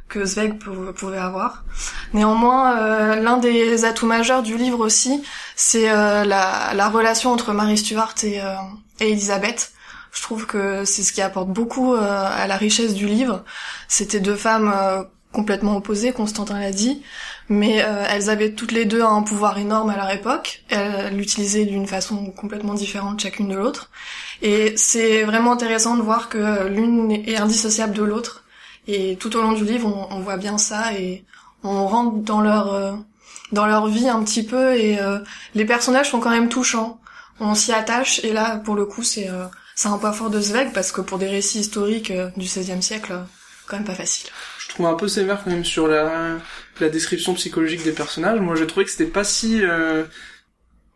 que 0.10 0.25
Zweig 0.25 0.60
pou- 0.60 0.93
pouvait 0.93 1.17
avoir. 1.17 1.63
Néanmoins, 2.13 2.77
euh, 2.77 3.15
l'un 3.15 3.38
des 3.38 3.86
atouts 3.86 4.05
majeurs 4.05 4.43
du 4.43 4.58
livre 4.58 4.79
aussi, 4.79 5.24
c'est 5.55 5.89
euh, 5.89 6.24
la, 6.24 6.74
la 6.74 6.89
relation 6.89 7.32
entre 7.32 7.53
Marie 7.53 7.77
Stuart 7.77 8.13
et, 8.24 8.41
euh, 8.41 8.53
et 9.00 9.12
Elisabeth. 9.12 9.72
Je 10.12 10.22
trouve 10.22 10.46
que 10.46 10.86
c'est 10.86 11.01
ce 11.01 11.12
qui 11.12 11.22
apporte 11.24 11.50
beaucoup 11.50 11.96
à 11.96 12.46
la 12.46 12.55
richesse 12.55 12.93
du 12.93 13.08
livre. 13.08 13.43
C'était 13.88 14.20
deux 14.20 14.36
femmes 14.36 14.72
complètement 15.33 15.75
opposées, 15.75 16.13
Constantin 16.13 16.59
l'a 16.59 16.71
dit, 16.71 17.01
mais 17.49 17.83
euh, 17.83 18.05
elles 18.09 18.29
avaient 18.29 18.53
toutes 18.53 18.71
les 18.71 18.85
deux 18.85 19.03
un 19.03 19.21
pouvoir 19.23 19.57
énorme 19.57 19.89
à 19.89 19.97
leur 19.97 20.09
époque. 20.11 20.63
Elles 20.69 21.15
l'utilisaient 21.17 21.65
d'une 21.65 21.87
façon 21.87 22.27
complètement 22.31 22.73
différente 22.73 23.19
chacune 23.19 23.49
de 23.49 23.55
l'autre. 23.55 23.89
Et 24.41 24.77
c'est 24.77 25.23
vraiment 25.23 25.51
intéressant 25.51 25.97
de 25.97 26.01
voir 26.01 26.29
que 26.29 26.67
l'une 26.67 27.11
est 27.11 27.37
indissociable 27.37 27.93
de 27.93 28.03
l'autre. 28.03 28.45
Et 28.87 29.17
tout 29.19 29.35
au 29.35 29.41
long 29.41 29.53
du 29.53 29.65
livre, 29.65 30.07
on, 30.11 30.19
voit 30.19 30.37
bien 30.37 30.57
ça 30.57 30.93
et 30.93 31.25
on 31.63 31.87
rentre 31.87 32.17
dans 32.17 32.41
leur 32.41 32.73
euh, 32.73 32.93
dans 33.53 33.65
leur 33.65 33.87
vie 33.87 34.09
un 34.09 34.23
petit 34.23 34.43
peu 34.43 34.75
et 34.75 34.99
euh, 34.99 35.19
les 35.55 35.65
personnages 35.65 36.09
sont 36.09 36.19
quand 36.19 36.31
même 36.31 36.49
touchants. 36.49 36.99
On 37.39 37.55
s'y 37.55 37.71
attache 37.71 38.23
et 38.23 38.33
là, 38.33 38.57
pour 38.57 38.75
le 38.75 38.85
coup, 38.85 39.03
c'est 39.03 39.29
euh, 39.29 39.45
c'est 39.75 39.87
un 39.87 39.97
point 39.97 40.13
fort 40.13 40.29
de 40.29 40.39
Zweig 40.39 40.71
parce 40.73 40.91
que 40.91 41.01
pour 41.01 41.17
des 41.17 41.27
récits 41.27 41.59
historiques 41.59 42.11
euh, 42.11 42.29
du 42.37 42.45
XVIe 42.45 42.81
siècle, 42.81 43.13
euh, 43.13 43.23
quand 43.67 43.77
même 43.77 43.85
pas 43.85 43.95
facile. 43.95 44.29
Trouve 44.74 44.88
un 44.88 44.96
peu 44.96 45.08
sévère 45.08 45.44
quand 45.44 45.51
même 45.51 45.65
sur 45.65 45.88
la, 45.88 46.39
la 46.80 46.89
description 46.89 47.36
psychologique 47.36 47.84
des 47.84 47.92
personnages. 47.92 48.39
Moi, 48.39 48.56
j'ai 48.56 48.65
trouvé 48.65 48.86
que 48.86 48.92
c'était 48.92 49.06
pas 49.06 49.24
si, 49.24 49.63
euh, 49.63 50.03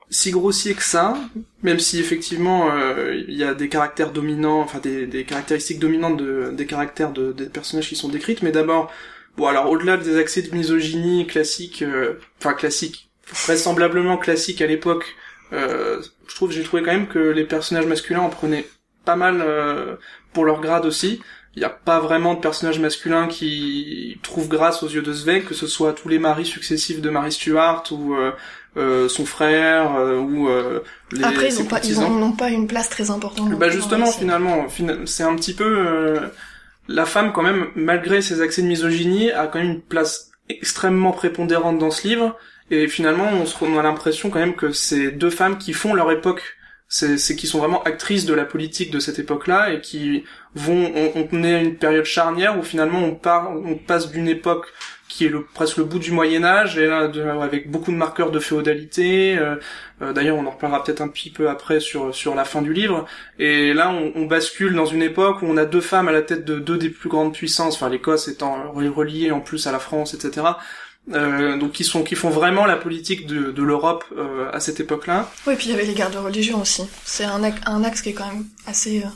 si 0.09 0.31
grossier 0.31 0.73
que 0.73 0.81
ça, 0.81 1.15
même 1.61 1.79
si 1.79 1.99
effectivement 1.99 2.71
euh, 2.71 3.13
il 3.27 3.35
y 3.35 3.43
a 3.43 3.53
des 3.53 3.69
caractères 3.69 4.11
dominants, 4.11 4.61
enfin 4.61 4.79
des, 4.79 5.05
des 5.05 5.25
caractéristiques 5.25 5.79
dominantes 5.79 6.17
de, 6.17 6.49
des 6.53 6.65
caractères 6.65 7.11
de, 7.11 7.33
des 7.33 7.49
personnages 7.49 7.89
qui 7.89 7.95
sont 7.95 8.09
décrites, 8.09 8.41
mais 8.41 8.51
d'abord, 8.51 8.91
bon 9.35 9.45
alors 9.47 9.69
au-delà 9.69 9.97
des 9.97 10.17
accès 10.17 10.41
de 10.41 10.55
misogynie 10.55 11.27
classiques, 11.27 11.81
euh, 11.83 12.19
enfin 12.39 12.53
classiques, 12.53 13.09
vraisemblablement 13.31 14.17
classiques 14.17 14.61
à 14.61 14.67
l'époque, 14.67 15.15
euh, 15.53 16.01
je 16.27 16.35
trouve 16.35 16.51
j'ai 16.51 16.63
trouvé 16.63 16.81
quand 16.83 16.93
même 16.93 17.07
que 17.07 17.19
les 17.19 17.43
personnages 17.43 17.85
masculins 17.85 18.21
en 18.21 18.29
prenaient 18.29 18.65
pas 19.05 19.17
mal 19.17 19.41
euh, 19.41 19.97
pour 20.33 20.45
leur 20.45 20.61
grade 20.61 20.85
aussi. 20.85 21.21
Il 21.57 21.61
n'y 21.61 21.65
a 21.65 21.69
pas 21.69 21.99
vraiment 21.99 22.35
de 22.35 22.39
personnages 22.39 22.77
masculins 22.79 23.27
qui 23.27 24.19
trouvent 24.21 24.47
grâce 24.47 24.83
aux 24.83 24.87
yeux 24.87 25.01
de 25.01 25.11
Zweig, 25.11 25.43
que 25.43 25.55
ce 25.55 25.65
soit 25.65 25.93
tous 25.93 26.07
les 26.07 26.19
maris 26.19 26.45
successifs 26.45 27.01
de 27.01 27.09
Marie 27.09 27.31
Stuart 27.31 27.83
ou 27.89 28.13
euh, 28.13 28.31
euh, 28.77 29.09
son 29.09 29.25
frère 29.25 29.95
euh, 29.95 30.19
ou 30.19 30.49
euh, 30.49 30.83
les 31.11 31.23
Après, 31.23 31.47
ils 31.47 31.51
ses 31.51 31.63
n'ont 31.63 31.67
pas, 31.67 31.79
ils 31.83 31.99
n'ont 31.99 32.33
pas 32.33 32.51
une 32.51 32.67
place 32.67 32.89
très 32.89 33.09
importante. 33.09 33.57
Bah 33.57 33.69
justement, 33.71 34.05
finalement, 34.05 34.69
fina- 34.69 34.99
c'est 35.05 35.23
un 35.23 35.35
petit 35.35 35.55
peu 35.55 35.63
euh, 35.65 36.27
la 36.87 37.07
femme 37.07 37.33
quand 37.33 37.41
même, 37.41 37.69
malgré 37.73 38.21
ses 38.21 38.41
accès 38.41 38.61
de 38.61 38.67
misogynie, 38.67 39.31
a 39.31 39.47
quand 39.47 39.57
même 39.57 39.71
une 39.71 39.81
place 39.81 40.29
extrêmement 40.49 41.11
prépondérante 41.11 41.79
dans 41.79 41.89
ce 41.89 42.07
livre. 42.07 42.37
Et 42.69 42.87
finalement, 42.87 43.29
on, 43.33 43.47
se, 43.47 43.55
on 43.65 43.79
a 43.79 43.81
l'impression 43.81 44.29
quand 44.29 44.39
même 44.45 44.55
que 44.55 44.71
c'est 44.71 45.09
deux 45.09 45.31
femmes 45.31 45.57
qui 45.57 45.73
font 45.73 45.95
leur 45.95 46.11
époque. 46.11 46.43
C'est 46.89 47.17
c'est 47.17 47.35
qui 47.35 47.47
sont 47.47 47.59
vraiment 47.59 47.83
actrices 47.83 48.25
de 48.25 48.33
la 48.33 48.45
politique 48.45 48.91
de 48.91 48.99
cette 48.99 49.19
époque-là 49.19 49.73
et 49.73 49.81
qui 49.81 50.23
vont 50.57 50.91
on, 50.95 51.27
on 51.31 51.43
est 51.43 51.55
à 51.55 51.61
une 51.61 51.75
période 51.75 52.05
charnière 52.05 52.57
où 52.59 52.63
finalement 52.63 52.99
on 52.99 53.15
part 53.15 53.51
on 53.51 53.75
passe 53.75 54.11
d'une 54.11 54.27
époque 54.27 54.67
qui 55.09 55.25
est 55.25 55.29
le, 55.29 55.45
presque 55.45 55.77
le 55.77 55.85
bout 55.85 55.99
du 55.99 56.11
Moyen 56.11 56.43
Âge 56.43 56.77
et 56.77 56.85
là 56.85 57.09
avec 57.41 57.71
beaucoup 57.71 57.91
de 57.91 57.97
marqueurs 57.97 58.29
de 58.29 58.39
féodalité. 58.39 59.37
euh, 59.37 59.55
euh, 60.01 60.11
D'ailleurs, 60.13 60.35
on 60.37 60.45
en 60.45 60.51
reparlera 60.51 60.83
peut-être 60.83 60.99
un 61.01 61.07
petit 61.07 61.29
peu 61.31 61.49
après 61.49 61.79
sur 61.79 62.13
sur 62.13 62.35
la 62.35 62.43
fin 62.43 62.61
du 62.61 62.73
livre. 62.73 63.05
Et 63.39 63.73
là, 63.73 63.89
on, 63.89 64.11
on 64.15 64.25
bascule 64.25 64.73
dans 64.75 64.85
une 64.85 65.01
époque 65.01 65.41
où 65.41 65.45
on 65.47 65.55
a 65.57 65.65
deux 65.65 65.81
femmes 65.81 66.09
à 66.09 66.11
la 66.11 66.21
tête 66.23 66.43
de 66.43 66.59
deux 66.59 66.77
des 66.77 66.89
plus 66.89 67.07
grandes 67.09 67.33
puissances, 67.33 67.75
enfin 67.75 67.89
l'Écosse 67.89 68.27
étant 68.27 68.73
re- 68.75 68.89
reliée 68.89 69.31
en 69.31 69.39
plus 69.39 69.65
à 69.65 69.71
la 69.71 69.79
France, 69.79 70.13
etc. 70.13 70.45
Euh, 71.13 71.57
donc 71.57 71.71
qui 71.71 71.85
sont 71.85 72.03
qui 72.03 72.15
font 72.15 72.29
vraiment 72.29 72.65
la 72.65 72.75
politique 72.75 73.27
de, 73.27 73.51
de 73.51 73.63
l'Europe 73.63 74.03
euh, 74.17 74.49
à 74.51 74.59
cette 74.59 74.81
époque-là. 74.81 75.31
Oui, 75.47 75.55
puis 75.55 75.67
il 75.67 75.71
y 75.71 75.73
avait 75.73 75.85
les 75.85 75.93
guerres 75.93 76.11
de 76.11 76.17
religion 76.17 76.59
aussi. 76.61 76.83
C'est 77.05 77.23
un, 77.23 77.41
un 77.65 77.83
axe 77.85 78.01
qui 78.01 78.09
est 78.09 78.13
quand 78.13 78.27
même 78.27 78.43
assez 78.67 79.03
euh, 79.05 79.07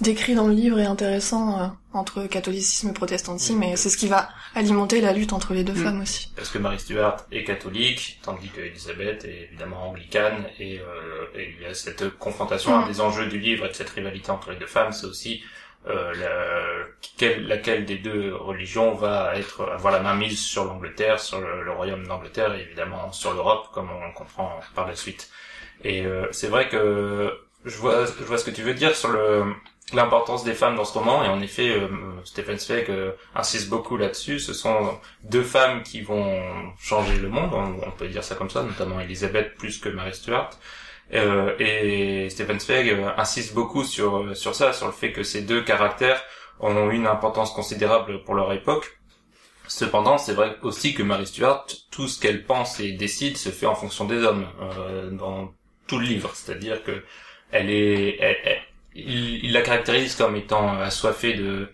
décrit 0.00 0.34
dans 0.34 0.48
le 0.48 0.54
livre 0.54 0.78
et 0.80 0.84
intéressant 0.86 1.60
euh, 1.60 1.66
entre 1.92 2.24
catholicisme 2.26 2.88
et 2.90 2.92
protestantisme, 2.92 3.62
et 3.62 3.76
c'est 3.76 3.90
ce 3.90 3.96
qui 3.96 4.08
va 4.08 4.28
alimenter 4.54 5.00
la 5.00 5.12
lutte 5.12 5.32
entre 5.32 5.54
les 5.54 5.62
deux 5.64 5.74
Mm. 5.74 5.84
femmes 5.84 6.00
aussi. 6.00 6.32
Parce 6.36 6.50
que 6.50 6.58
Marie 6.58 6.80
Stuart 6.80 7.18
est 7.30 7.44
catholique, 7.44 8.18
tandis 8.22 8.48
que 8.48 8.60
Elisabeth 8.60 9.24
est 9.24 9.48
évidemment 9.50 9.88
anglicane, 9.90 10.46
et, 10.58 10.78
euh, 10.80 11.26
et 11.38 11.54
il 11.56 11.62
y 11.62 11.66
a 11.66 11.74
cette 11.74 12.08
confrontation, 12.18 12.76
Mm. 12.76 12.82
un 12.84 12.86
des 12.88 13.00
enjeux 13.00 13.26
du 13.26 13.38
livre 13.38 13.66
et 13.66 13.68
de 13.68 13.74
cette 13.74 13.90
rivalité 13.90 14.30
entre 14.30 14.50
les 14.50 14.56
deux 14.56 14.66
femmes, 14.66 14.92
c'est 14.92 15.06
aussi 15.06 15.42
euh, 15.88 16.14
la, 16.14 16.86
quelle- 17.16 17.46
laquelle 17.48 17.84
des 17.84 17.98
deux 17.98 18.34
religions 18.36 18.94
va 18.94 19.36
être 19.36 19.68
avoir 19.72 19.92
la 19.92 19.98
main 20.00 20.14
mise 20.14 20.38
sur 20.40 20.64
l'Angleterre, 20.64 21.18
sur 21.20 21.40
le, 21.40 21.64
le 21.64 21.72
royaume 21.72 22.06
d'Angleterre, 22.06 22.54
et 22.54 22.60
évidemment 22.62 23.10
sur 23.12 23.34
l'Europe, 23.34 23.66
comme 23.72 23.88
on 23.90 24.06
le 24.06 24.12
comprend 24.14 24.60
par 24.76 24.86
la 24.86 24.94
suite. 24.94 25.28
Et 25.84 26.06
euh, 26.06 26.26
c'est 26.30 26.46
vrai 26.46 26.68
que 26.68 27.36
je 27.64 27.76
vois, 27.78 28.06
je 28.06 28.24
vois 28.24 28.38
ce 28.38 28.44
que 28.44 28.50
tu 28.52 28.62
veux 28.62 28.74
dire 28.74 28.94
sur 28.94 29.08
le 29.10 29.44
l'importance 29.92 30.44
des 30.44 30.54
femmes 30.54 30.76
dans 30.76 30.84
ce 30.84 30.94
roman, 30.94 31.24
et 31.24 31.28
en 31.28 31.40
effet, 31.40 31.70
euh, 31.70 31.88
Stephen 32.24 32.58
Zweig 32.58 32.86
euh, 32.88 33.12
insiste 33.34 33.68
beaucoup 33.68 33.96
là-dessus. 33.96 34.38
Ce 34.40 34.52
sont 34.54 34.98
deux 35.24 35.42
femmes 35.42 35.82
qui 35.82 36.00
vont 36.00 36.42
changer 36.78 37.16
le 37.16 37.28
monde, 37.28 37.50
on, 37.52 37.90
peut 37.90 38.08
dire 38.08 38.24
ça 38.24 38.34
comme 38.34 38.50
ça, 38.50 38.62
notamment 38.62 39.00
Elisabeth 39.00 39.54
plus 39.56 39.78
que 39.78 39.88
Mary 39.88 40.14
Stuart. 40.14 40.50
Euh, 41.14 41.54
et 41.58 42.30
Stephen 42.30 42.58
Zweig 42.58 42.88
euh, 42.88 43.10
insiste 43.18 43.54
beaucoup 43.54 43.84
sur 43.84 44.34
sur 44.36 44.54
ça, 44.54 44.72
sur 44.72 44.86
le 44.86 44.92
fait 44.92 45.12
que 45.12 45.22
ces 45.22 45.42
deux 45.42 45.62
caractères 45.62 46.22
ont 46.60 46.90
une 46.90 47.06
importance 47.06 47.52
considérable 47.52 48.22
pour 48.24 48.34
leur 48.34 48.52
époque. 48.52 48.98
Cependant, 49.68 50.18
c'est 50.18 50.34
vrai 50.34 50.56
aussi 50.62 50.94
que 50.94 51.02
Mary 51.02 51.26
Stuart, 51.26 51.66
tout 51.90 52.08
ce 52.08 52.20
qu'elle 52.20 52.44
pense 52.44 52.80
et 52.80 52.92
décide 52.92 53.36
se 53.36 53.48
fait 53.50 53.66
en 53.66 53.74
fonction 53.74 54.04
des 54.06 54.18
hommes 54.22 54.46
euh, 54.60 55.10
dans 55.10 55.52
tout 55.86 55.98
le 55.98 56.06
livre. 56.06 56.30
C'est-à-dire 56.34 56.82
que 56.82 57.02
elle 57.50 57.70
est, 57.70 58.16
elle- 58.20 58.36
elle- 58.44 58.62
il, 58.94 59.44
il 59.44 59.52
la 59.52 59.62
caractérise 59.62 60.14
comme 60.16 60.36
étant 60.36 60.78
assoiffée 60.80 61.34
de. 61.34 61.68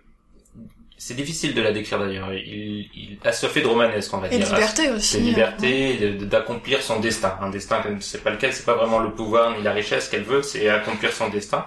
C'est 1.00 1.14
difficile 1.14 1.54
de 1.54 1.62
la 1.62 1.70
décrire 1.72 2.00
d'ailleurs. 2.00 2.32
Il, 2.32 2.90
il 2.94 3.18
assoiffée 3.24 3.62
de 3.62 3.68
romanesque, 3.68 4.12
on 4.14 4.18
va 4.18 4.28
Et 4.32 4.38
de 4.38 4.44
dire. 4.44 4.52
liberté 4.54 4.90
aussi. 4.90 5.08
C'est 5.14 5.20
liberté 5.20 6.10
d'accomplir 6.14 6.82
son 6.82 6.98
destin. 6.98 7.38
Un 7.40 7.50
destin 7.50 7.80
que 7.82 7.88
c'est 8.00 8.22
pas 8.22 8.30
lequel, 8.30 8.52
c'est 8.52 8.64
pas 8.64 8.74
vraiment 8.74 8.98
le 8.98 9.12
pouvoir 9.14 9.56
ni 9.56 9.62
la 9.62 9.72
richesse 9.72 10.08
qu'elle 10.08 10.24
veut, 10.24 10.42
c'est 10.42 10.68
accomplir 10.68 11.12
son 11.12 11.28
destin. 11.28 11.66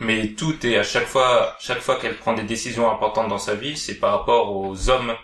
Mais 0.00 0.28
tout 0.34 0.66
est 0.66 0.76
à 0.76 0.82
chaque 0.82 1.06
fois, 1.06 1.56
chaque 1.60 1.80
fois 1.80 1.98
qu'elle 2.00 2.16
prend 2.16 2.34
des 2.34 2.42
décisions 2.42 2.90
importantes 2.90 3.28
dans 3.28 3.38
sa 3.38 3.54
vie, 3.54 3.76
c'est 3.76 3.94
par 3.98 4.18
rapport 4.18 4.54
aux 4.54 4.90
hommes 4.90 5.14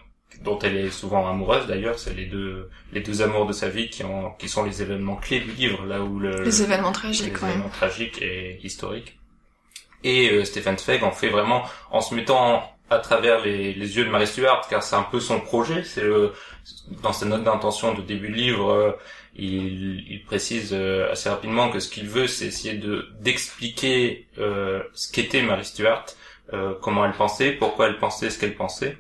dont 0.43 0.59
elle 0.61 0.77
est 0.79 0.91
souvent 0.91 1.29
amoureuse 1.29 1.67
d'ailleurs. 1.67 1.99
C'est 1.99 2.15
les 2.15 2.27
deux, 2.27 2.71
les 2.93 3.01
deux 3.01 3.21
amours 3.23 3.47
de 3.47 3.53
sa 3.53 3.69
vie 3.69 3.91
qui 3.91 4.05
ont, 4.05 4.31
qui 4.39 4.49
sont 4.49 4.65
les 4.65 4.81
événements 4.81 5.17
clés 5.17 5.41
du 5.41 5.53
livre, 5.53 5.85
là 5.87 6.01
où 6.03 6.19
le, 6.19 6.43
Les 6.45 6.63
événements 6.63 6.93
tragiques, 6.93 7.35
les 7.35 7.43
ouais. 7.43 7.51
événements 7.51 7.69
tragiques 7.69 8.23
et 8.23 8.61
historiques. 8.65 9.20
Et 10.05 10.31
euh, 10.31 10.45
Stephen 10.45 10.79
Zweig 10.79 11.03
en 11.05 11.13
fait 11.13 11.29
vraiment 11.29 11.63
en 11.91 12.01
se 12.01 12.15
mettant 12.15 12.63
à 12.91 12.99
travers 12.99 13.41
les, 13.45 13.73
les 13.75 13.97
yeux 13.97 14.05
de 14.05 14.11
Mary 14.11 14.27
Stuart, 14.27 14.67
car 14.69 14.83
c'est 14.83 14.97
un 14.97 15.03
peu 15.05 15.21
son 15.21 15.41
projet. 15.41 15.85
C'est 15.85 16.03
le, 16.03 16.33
dans 17.03 17.13
sa 17.13 17.27
note 17.27 17.45
d'intention 17.45 17.95
de 17.95 18.03
début 18.03 18.29
de 18.31 18.35
livre, 18.35 18.71
euh, 18.73 18.93
il, 19.37 20.05
il 20.11 20.25
précise 20.25 20.71
euh, 20.73 21.11
assez 21.13 21.29
rapidement 21.29 21.71
que 21.71 21.79
ce 21.81 21.89
qu'il 21.89 22.09
veut, 22.09 22.27
c'est 22.27 22.47
essayer 22.47 22.75
de 22.75 23.09
d'expliquer 23.21 24.27
euh, 24.39 24.83
ce 24.93 25.11
qu'était 25.13 25.43
Mary 25.43 25.65
Stuart, 25.65 26.07
euh, 26.53 26.75
comment 26.83 27.05
elle 27.05 27.13
pensait, 27.13 27.53
pourquoi 27.53 27.87
elle 27.89 27.99
pensait 27.99 28.31
ce 28.31 28.39
qu'elle 28.41 28.57
pensait. 28.57 28.99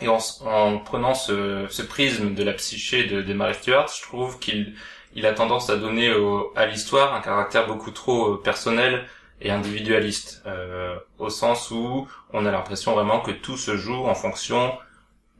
Et 0.00 0.08
en, 0.08 0.18
en 0.44 0.78
prenant 0.78 1.14
ce, 1.14 1.66
ce 1.70 1.82
prisme 1.82 2.34
de 2.34 2.42
la 2.42 2.52
psyché 2.54 3.04
de, 3.04 3.22
de 3.22 3.34
Mary 3.34 3.54
Stuart, 3.54 3.88
je 3.96 4.02
trouve 4.02 4.38
qu'il 4.38 4.74
il 5.14 5.26
a 5.26 5.32
tendance 5.32 5.68
à 5.70 5.76
donner 5.76 6.12
au- 6.12 6.52
à 6.56 6.66
l'histoire 6.66 7.14
un 7.14 7.20
caractère 7.20 7.66
beaucoup 7.66 7.90
trop 7.90 8.36
personnel 8.36 9.04
et 9.42 9.50
individualiste, 9.50 10.42
euh, 10.46 10.96
au 11.18 11.28
sens 11.28 11.70
où 11.70 12.06
on 12.32 12.46
a 12.46 12.50
l'impression 12.50 12.94
vraiment 12.94 13.20
que 13.20 13.32
tout 13.32 13.56
se 13.56 13.76
joue 13.76 14.06
en 14.06 14.14
fonction 14.14 14.72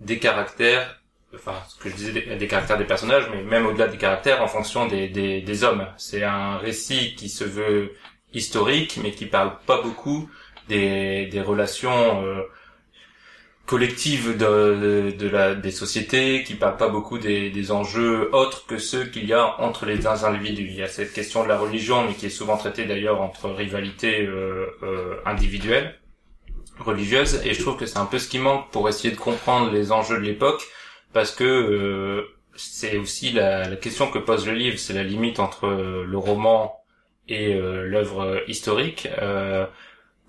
des 0.00 0.18
caractères, 0.18 1.00
enfin 1.34 1.54
ce 1.68 1.76
que 1.78 1.88
je 1.88 1.94
disais 1.94 2.12
des, 2.36 2.46
caractères 2.48 2.78
des 2.78 2.84
personnages, 2.84 3.28
mais 3.30 3.42
même 3.42 3.64
au-delà 3.66 3.86
des 3.86 3.96
caractères, 3.96 4.42
en 4.42 4.48
fonction 4.48 4.86
des, 4.86 5.64
hommes. 5.64 5.86
C'est 5.96 6.24
un 6.24 6.58
récit 6.58 7.14
qui 7.14 7.28
se 7.28 7.44
veut 7.44 7.94
historique, 8.32 8.98
mais 9.02 9.12
qui 9.12 9.26
parle 9.26 9.52
pas 9.66 9.80
beaucoup 9.80 10.28
des, 10.68 11.26
des 11.26 11.40
relations 11.40 12.24
euh, 12.24 12.42
collectives 13.66 14.36
de, 14.36 15.28
la, 15.28 15.54
des 15.54 15.70
sociétés, 15.70 16.42
qui 16.44 16.54
parle 16.54 16.76
pas 16.76 16.88
beaucoup 16.88 17.18
des, 17.18 17.50
des 17.50 17.70
enjeux 17.70 18.34
autres 18.34 18.66
que 18.66 18.78
ceux 18.78 19.04
qu'il 19.04 19.24
y 19.26 19.32
a 19.32 19.60
entre 19.60 19.86
les 19.86 20.06
individus. 20.06 20.66
Il 20.68 20.74
y 20.76 20.82
a 20.82 20.88
cette 20.88 21.12
question 21.12 21.42
de 21.44 21.48
la 21.48 21.58
religion, 21.58 22.06
mais 22.06 22.14
qui 22.14 22.26
est 22.26 22.30
souvent 22.30 22.56
traitée 22.56 22.84
d'ailleurs 22.84 23.20
entre 23.22 23.50
rivalités 23.50 24.26
euh, 24.26 24.66
euh, 24.82 25.16
individuelles 25.24 25.98
religieuse 26.78 27.40
et 27.44 27.54
je 27.54 27.60
trouve 27.60 27.76
que 27.76 27.86
c'est 27.86 27.98
un 27.98 28.06
peu 28.06 28.18
ce 28.18 28.28
qui 28.28 28.38
manque 28.38 28.70
pour 28.70 28.88
essayer 28.88 29.14
de 29.14 29.18
comprendre 29.18 29.70
les 29.70 29.92
enjeux 29.92 30.16
de 30.16 30.24
l'époque 30.24 30.62
parce 31.12 31.30
que 31.30 31.44
euh, 31.44 32.34
c'est 32.54 32.96
aussi 32.96 33.32
la, 33.32 33.68
la 33.68 33.76
question 33.76 34.10
que 34.10 34.18
pose 34.18 34.46
le 34.46 34.54
livre. 34.54 34.78
C'est 34.78 34.94
la 34.94 35.04
limite 35.04 35.40
entre 35.40 35.66
euh, 35.66 36.04
le 36.06 36.18
roman 36.18 36.76
et 37.28 37.54
euh, 37.54 37.84
l'œuvre 37.84 38.42
historique. 38.48 39.08
Euh, 39.20 39.66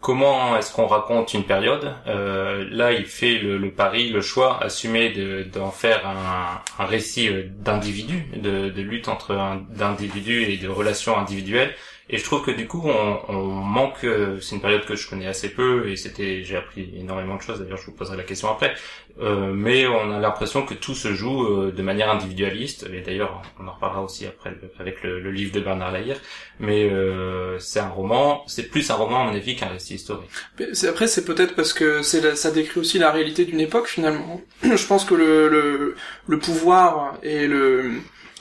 comment 0.04 0.58
est-ce 0.58 0.72
qu'on 0.74 0.86
raconte 0.86 1.34
une 1.34 1.46
période 1.46 1.94
Euh, 2.08 2.68
là 2.70 2.92
il 2.92 3.06
fait 3.06 3.40
le, 3.40 3.72
pari 3.72 4.10
le 4.10 4.22
choix 4.22 4.62
assumé 4.62 5.10
de- 5.12 5.44
d'en 5.44 5.72
faire 5.72 6.02
un, 6.06 6.86
récit 6.86 7.30
euh, 7.30 7.44
d'individus 7.66 8.24
de, 8.36 8.70
de 8.70 8.82
lutte 8.82 9.08
entre 9.08 9.34
d'individus 9.70 10.44
et 10.44 10.58
de 10.58 10.68
relations 10.68 11.18
individuelles 11.18 11.74
et 12.14 12.18
je 12.18 12.24
trouve 12.24 12.44
que 12.46 12.52
du 12.52 12.68
coup, 12.68 12.82
on, 12.86 13.20
on 13.30 13.44
manque. 13.44 14.04
euh, 14.04 14.40
C'est 14.42 14.56
une 14.56 14.62
période 14.62 14.86
que 14.86 14.96
je 14.96 15.10
connais 15.10 15.28
assez 15.28 15.50
peu 15.50 15.88
et 15.90 15.96
c'était, 15.96 16.44
j'ai 16.44 16.56
appris 16.58 16.94
énormément 16.98 17.36
de 17.38 17.42
choses. 17.42 17.60
D'ailleurs, 17.60 17.78
je 17.78 17.86
vous 17.88 17.94
poserai 17.94 18.18
la 18.18 18.24
question 18.24 18.50
après. 18.50 18.74
Euh, 19.22 19.52
mais 19.54 19.86
on 19.88 20.12
a 20.12 20.20
l'impression 20.20 20.66
que 20.66 20.74
tout 20.74 20.96
se 20.96 21.14
joue 21.14 21.44
euh, 21.46 21.72
de 21.72 21.82
manière 21.84 22.10
individualiste. 22.10 22.88
Et 22.94 23.02
d'ailleurs, 23.02 23.42
on 23.60 23.68
en 23.68 23.74
reparlera 23.74 24.02
aussi 24.04 24.26
après 24.26 24.54
avec 24.80 25.04
le, 25.04 25.20
le 25.20 25.32
livre 25.32 25.52
de 25.52 25.60
Bernard 25.60 25.92
Lahire. 25.92 26.18
Mais 26.60 26.90
euh, 26.90 27.58
c'est 27.60 27.80
un 27.80 27.90
roman. 27.90 28.44
C'est 28.48 28.70
plus 28.70 28.90
un 28.92 28.96
roman 28.96 29.22
à 29.22 29.24
mon 29.26 29.36
avis 29.36 29.56
qu'un 29.56 29.68
récit 29.70 29.96
historique. 29.96 30.30
Mais 30.60 30.86
Après, 30.88 31.08
c'est 31.08 31.26
peut-être 31.26 31.56
parce 31.56 31.74
que 31.74 32.02
c'est 32.02 32.36
ça 32.36 32.52
décrit 32.52 32.80
aussi 32.80 33.00
la 33.00 33.12
réalité 33.12 33.46
d'une 33.46 33.60
époque 33.60 33.88
finalement. 33.88 34.42
Je 34.64 34.86
pense 34.88 35.06
que 35.06 35.16
le, 35.16 35.48
le, 35.50 35.96
le 36.28 36.40
pouvoir 36.40 37.18
et 37.24 37.48
le, 37.48 37.92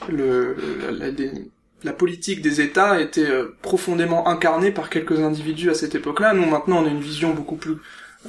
le, 0.09 0.57
la, 0.91 1.09
la- 1.11 1.31
la 1.85 1.93
politique 1.93 2.43
des 2.43 2.61
États 2.61 3.01
était 3.01 3.29
euh, 3.29 3.57
profondément 3.63 4.29
incarnée 4.29 4.71
par 4.71 4.91
quelques 4.91 5.19
individus 5.21 5.71
à 5.71 5.75
cette 5.75 5.95
époque-là. 5.95 6.33
Nous, 6.35 6.47
maintenant, 6.47 6.83
on 6.83 6.87
a 6.87 6.91
une 6.91 7.01
vision 7.01 7.35
beaucoup 7.35 7.57
plus 7.57 7.77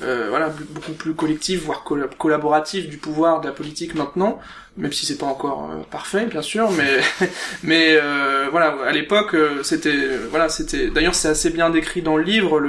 euh, 0.01 0.27
voilà, 0.29 0.50
beaucoup 0.72 0.93
plus 0.93 1.13
collective, 1.13 1.62
voire 1.65 1.83
colla- 1.83 2.07
collaborative 2.17 2.89
du 2.89 2.98
pouvoir 2.98 3.41
de 3.41 3.48
la 3.48 3.53
politique 3.53 3.93
maintenant, 3.93 4.39
même 4.75 4.91
si 4.91 5.05
c'est 5.05 5.19
pas 5.19 5.27
encore 5.27 5.69
euh, 5.72 5.83
parfait, 5.91 6.25
bien 6.25 6.41
sûr, 6.41 6.72
mais 6.72 7.00
mais 7.63 7.89
euh, 8.01 8.48
voilà, 8.50 8.75
à 8.88 8.91
l'époque, 8.91 9.36
c'était 9.63 10.17
voilà, 10.31 10.50
c'était. 10.50 10.89
D'ailleurs, 10.89 11.13
c'est 11.13 11.27
assez 11.27 11.51
bien 11.51 11.69
décrit 11.69 12.01
dans 12.01 12.17
le 12.17 12.24
livre 12.24 12.60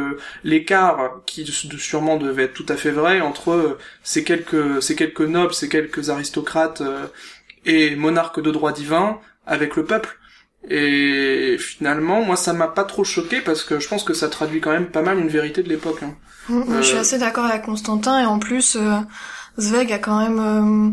l'écart 0.44 1.22
qui 1.26 1.46
sûrement 1.46 2.16
devait 2.18 2.44
être 2.44 2.52
tout 2.54 2.66
à 2.68 2.76
fait 2.76 2.90
vrai 2.90 3.22
entre 3.22 3.78
ces 4.02 4.22
quelques 4.22 4.82
ces 4.82 4.94
quelques 4.94 5.22
nobles, 5.22 5.54
ces 5.54 5.70
quelques 5.70 6.10
aristocrates 6.10 6.82
et 7.64 7.96
monarques 7.96 8.40
de 8.40 8.50
droit 8.50 8.72
divin 8.72 9.18
avec 9.46 9.76
le 9.76 9.84
peuple. 9.84 10.18
Et 10.68 11.56
finalement, 11.58 12.22
moi, 12.24 12.36
ça 12.36 12.52
m'a 12.52 12.68
pas 12.68 12.84
trop 12.84 13.04
choqué 13.04 13.40
parce 13.40 13.64
que 13.64 13.80
je 13.80 13.88
pense 13.88 14.04
que 14.04 14.14
ça 14.14 14.28
traduit 14.28 14.60
quand 14.60 14.72
même 14.72 14.90
pas 14.90 15.02
mal 15.02 15.18
une 15.18 15.28
vérité 15.28 15.62
de 15.62 15.68
l'époque. 15.68 16.02
hein. 16.02 16.14
Mm, 16.48 16.62
Je 16.80 16.82
suis 16.82 16.96
Euh, 16.96 17.00
assez 17.00 17.18
d'accord 17.18 17.44
avec 17.46 17.62
Constantin 17.62 18.20
et 18.20 18.26
en 18.26 18.38
plus 18.38 18.76
euh, 18.76 18.98
Zweig 19.58 19.92
a 19.92 19.98
quand 19.98 20.18
même 20.18 20.38
euh, 20.40 20.90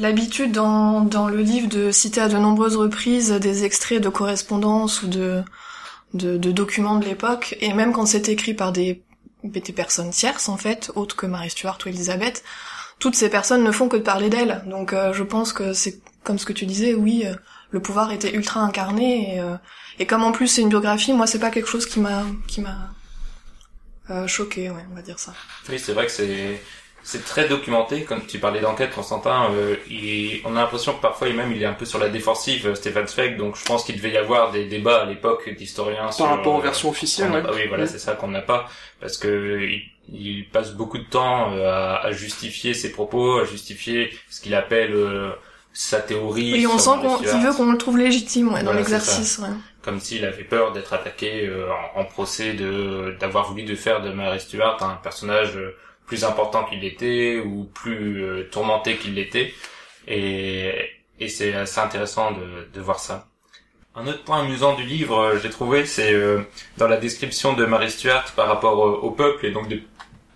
l'habitude 0.00 0.52
dans, 0.52 1.00
dans 1.02 1.28
le 1.28 1.38
livre 1.42 1.68
de 1.68 1.90
citer 1.90 2.20
à 2.20 2.28
de 2.28 2.36
nombreuses 2.38 2.76
reprises 2.76 3.30
des 3.32 3.64
extraits 3.64 4.00
de 4.02 4.08
correspondances 4.08 5.02
ou 5.02 5.08
de, 5.08 5.42
de, 6.14 6.36
de 6.38 6.52
documents 6.52 6.98
de 6.98 7.06
l'époque 7.06 7.56
et 7.60 7.72
même 7.74 7.92
quand 7.92 8.06
c'est 8.06 8.28
écrit 8.28 8.54
par 8.54 8.72
des, 8.72 9.02
des 9.44 9.60
personnes 9.60 10.10
tierces 10.10 10.48
en 10.48 10.56
fait, 10.56 10.90
autres 10.94 11.16
que 11.16 11.26
Marie 11.26 11.50
Stuart 11.50 11.78
ou 11.84 11.88
Elisabeth, 11.88 12.44
toutes 12.98 13.16
ces 13.16 13.30
personnes 13.30 13.64
ne 13.64 13.72
font 13.72 13.88
que 13.88 13.96
de 13.96 14.02
parler 14.02 14.30
d'elle. 14.30 14.64
Donc 14.66 14.92
euh, 14.92 15.12
je 15.12 15.22
pense 15.24 15.52
que 15.52 15.72
c'est 15.72 16.00
comme 16.24 16.38
ce 16.38 16.46
que 16.46 16.52
tu 16.52 16.66
disais, 16.66 16.94
oui, 16.94 17.24
euh, 17.26 17.34
le 17.70 17.80
pouvoir 17.80 18.12
était 18.12 18.32
ultra 18.34 18.60
incarné 18.60 19.34
et, 19.36 19.40
euh, 19.40 19.56
et 19.98 20.06
comme 20.06 20.22
en 20.24 20.32
plus 20.32 20.48
c'est 20.48 20.62
une 20.62 20.68
biographie, 20.70 21.12
moi 21.12 21.26
c'est 21.26 21.38
pas 21.40 21.50
quelque 21.50 21.68
chose 21.68 21.86
qui 21.86 22.00
m'a 22.00 22.22
qui 22.46 22.60
m'a 22.60 22.76
euh, 24.10 24.26
choqué, 24.26 24.70
ouais, 24.70 24.84
on 24.90 24.94
va 24.94 25.02
dire 25.02 25.18
ça. 25.18 25.34
Oui, 25.68 25.78
c'est 25.78 25.92
vrai 25.92 26.06
que 26.06 26.12
c'est 26.12 26.60
c'est 27.02 27.24
très 27.24 27.46
documenté. 27.48 28.02
Comme 28.04 28.26
tu 28.26 28.38
parlais 28.38 28.60
d'enquête, 28.60 28.90
Constantin, 28.94 29.50
euh, 29.52 29.76
il- 29.88 30.40
on 30.44 30.56
a 30.56 30.60
l'impression 30.60 30.92
que 30.94 31.00
parfois, 31.00 31.30
même, 31.32 31.52
il 31.52 31.62
est 31.62 31.66
un 31.66 31.72
peu 31.72 31.84
sur 31.86 31.98
la 31.98 32.08
défensive, 32.10 32.66
euh, 32.68 32.74
Stéphane 32.74 33.06
Zweig. 33.06 33.36
Donc, 33.38 33.56
je 33.56 33.64
pense 33.64 33.84
qu'il 33.84 33.96
devait 33.96 34.10
y 34.10 34.16
avoir 34.18 34.50
des 34.50 34.64
débats 34.66 35.02
à 35.02 35.04
l'époque 35.06 35.48
d'historiens 35.56 36.10
sur, 36.12 36.26
Par 36.26 36.36
rapport 36.36 36.54
aux 36.56 36.58
euh, 36.58 36.62
versions 36.62 36.90
officielles, 36.90 37.30
ouais. 37.30 37.42
pas- 37.42 37.52
oui, 37.54 37.66
voilà, 37.68 37.84
Mm. 37.84 37.88
c'est 37.88 37.98
ça 37.98 38.12
qu'on 38.14 38.28
n'a 38.28 38.42
pas, 38.42 38.68
parce 39.00 39.16
que 39.16 39.60
il, 39.62 39.82
il 40.12 40.48
passe 40.50 40.72
beaucoup 40.72 40.98
de 40.98 41.04
temps 41.04 41.52
euh, 41.52 41.70
à, 41.70 41.96
à 42.06 42.12
justifier 42.12 42.74
ses 42.74 42.92
propos, 42.92 43.38
à 43.38 43.44
justifier 43.44 44.10
ce 44.28 44.40
qu'il 44.42 44.54
appelle 44.54 44.92
euh, 44.94 45.30
sa 45.72 46.00
théorie. 46.00 46.52
Oui, 46.52 46.66
on 46.66 46.78
sent 46.78 46.90
Marie 47.02 47.24
qu'il 47.24 47.40
veut 47.40 47.52
qu'on 47.52 47.70
le 47.70 47.78
trouve 47.78 47.98
légitime 47.98 48.52
ouais, 48.52 48.62
dans 48.62 48.72
l'exercice. 48.72 49.38
Ouais. 49.38 49.48
comme 49.82 50.00
s'il 50.00 50.24
avait 50.24 50.44
peur 50.44 50.72
d'être 50.72 50.92
attaqué 50.92 51.46
euh, 51.46 51.68
en, 51.94 52.00
en 52.00 52.04
procès 52.04 52.54
de 52.54 53.16
d'avoir 53.20 53.48
voulu 53.48 53.62
de 53.62 53.74
faire 53.74 54.00
de 54.02 54.10
Mary 54.10 54.40
Stuart 54.40 54.82
un 54.82 54.96
personnage 54.96 55.56
euh, 55.56 55.76
plus 56.06 56.24
important 56.24 56.64
qu'il 56.64 56.80
l'était 56.80 57.38
ou 57.44 57.64
plus 57.64 58.22
euh, 58.22 58.48
tourmenté 58.50 58.96
qu'il 58.96 59.14
l'était 59.14 59.52
et 60.06 60.72
et 61.20 61.28
c'est 61.28 61.54
assez 61.54 61.80
intéressant 61.80 62.32
de 62.32 62.68
de 62.72 62.80
voir 62.80 62.98
ça. 62.98 63.26
Un 63.94 64.06
autre 64.06 64.22
point 64.24 64.40
amusant 64.44 64.74
du 64.76 64.84
livre, 64.84 65.38
j'ai 65.42 65.50
trouvé, 65.50 65.84
c'est 65.84 66.14
dans 66.76 66.86
la 66.86 66.98
description 66.98 67.54
de 67.54 67.64
Mary 67.66 67.90
Stuart 67.90 68.26
par 68.36 68.46
rapport 68.46 68.78
au 68.78 69.10
peuple 69.10 69.46
et 69.46 69.50
donc 69.50 69.66
de 69.68 69.80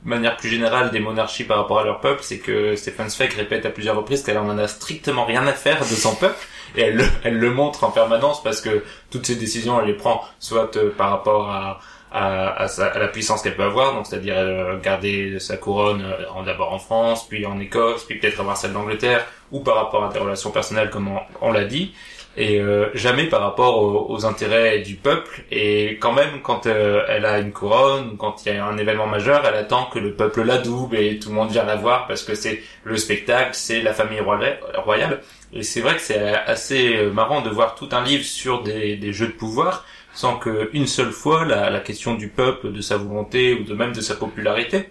manière 0.05 0.37
plus 0.37 0.49
générale 0.49 0.91
des 0.91 1.01
monarchies 1.01 1.45
par 1.45 1.59
rapport 1.59 1.79
à 1.81 1.85
leur 1.85 2.01
peuple, 2.01 2.21
c'est 2.23 2.39
que 2.39 2.75
Stephen 2.77 3.09
Zweig 3.09 3.33
répète 3.35 3.65
à 3.67 3.71
plusieurs 3.71 3.97
reprises 3.97 4.23
qu'elle 4.23 4.39
en 4.39 4.57
a 4.59 4.69
strictement 4.69 5.25
rien 5.25 5.47
à 5.47 5.53
faire 5.53 5.79
de 5.81 5.85
son 5.95 6.15
peuple 6.15 6.45
et 6.77 6.83
elle 6.83 6.97
le, 6.97 7.05
elle 7.25 7.39
le 7.39 7.51
montre 7.51 7.85
en 7.85 7.91
permanence 7.91 8.43
parce 8.43 8.61
que 8.61 8.83
toutes 9.11 9.27
ses 9.27 9.37
décisions, 9.37 9.81
elle 9.81 9.87
les 9.87 9.95
prend 9.95 10.23
soit 10.39 10.77
euh, 10.77 10.91
par 10.97 11.11
rapport 11.11 11.51
à 11.51 11.81
à, 12.15 12.65
à, 12.65 12.69
sa- 12.69 12.89
à 12.89 12.99
la 12.99 13.09
puissance 13.09 13.41
qu'elle 13.41 13.57
peut 13.57 13.63
avoir, 13.63 13.95
donc 13.95 14.07
c'est-à-dire 14.07 14.35
euh, 14.37 14.79
garder 14.79 15.39
sa 15.41 15.57
couronne 15.57 16.03
euh, 16.05 16.43
d'abord 16.45 16.75
en 16.75 16.79
France, 16.79 17.27
puis 17.27 17.47
en 17.47 17.59
Écosse, 17.59 18.05
puis 18.05 18.19
peut-être 18.19 18.39
avoir 18.39 18.59
celle 18.59 18.75
d'Angleterre, 18.75 19.25
ou 19.51 19.61
par 19.61 19.77
rapport 19.77 20.05
à 20.05 20.13
des 20.13 20.19
relations 20.19 20.51
personnelles 20.51 20.91
comme 20.91 21.09
on 21.41 21.53
l'a 21.53 21.65
dit, 21.65 21.95
et 22.37 22.61
euh, 22.61 22.89
jamais 22.95 23.27
par 23.27 23.43
rapport 23.43 24.11
aux, 24.11 24.25
intérêts 24.25 24.81
du 24.81 24.95
peuple. 24.95 25.45
Et 25.51 25.99
quand 26.01 26.13
même, 26.13 26.41
quand 26.43 26.67
euh, 26.67 27.03
elle 27.09 27.27
a 27.27 27.39
une 27.41 27.53
couronne, 27.53 28.11
ou 28.13 28.17
quand 28.17 28.45
il 28.45 28.55
y 28.55 28.57
a 28.57 28.65
un 28.65 28.79
événement 28.79 29.07
majeur, 29.07 29.45
elle 29.47 29.55
attend 29.55 29.87
que 29.87 29.99
le 29.99 30.13
peuple 30.15 30.43
la 30.43 30.59
double 30.59 30.97
et 30.97 31.19
tout 31.19 31.29
le 31.29 31.35
monde 31.35 31.51
vient 31.51 31.65
la 31.65 31.77
voir 31.77 32.07
parce 32.07 32.23
que 32.23 32.35
c'est 32.35 32.63
le 32.85 32.97
spectacle, 32.97 33.51
c'est 33.53 33.83
la 33.83 33.93
famille 33.93 34.21
royale. 34.21 35.21
Et 35.53 35.63
c'est 35.63 35.81
vrai 35.81 35.95
que 35.95 36.01
c'est 36.01 36.19
assez 36.19 37.07
marrant 37.13 37.43
de 37.43 37.51
voir 37.51 37.75
tout 37.75 37.89
un 37.93 38.03
livre 38.03 38.25
sur 38.25 38.63
des, 38.63 39.13
jeux 39.13 39.27
de 39.27 39.33
pouvoir 39.33 39.85
sans 40.15 40.37
que 40.37 40.71
une 40.75 40.87
seule 40.87 41.11
fois 41.11 41.45
la, 41.45 41.71
la 41.71 41.81
question 41.81 42.15
du 42.15 42.29
peuple, 42.29 42.73
de 42.73 42.81
sa 42.83 42.99
volonté 42.99 43.55
ou 43.55 43.65
de 43.65 43.75
même 43.75 43.93
de 43.93 44.01
sa 44.03 44.15
popularité, 44.15 44.91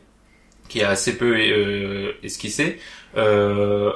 qui 0.71 0.79
est 0.79 0.85
assez 0.85 1.17
peu 1.17 1.35
euh, 1.37 2.13
esquissée, 2.23 2.79
euh, 3.17 3.91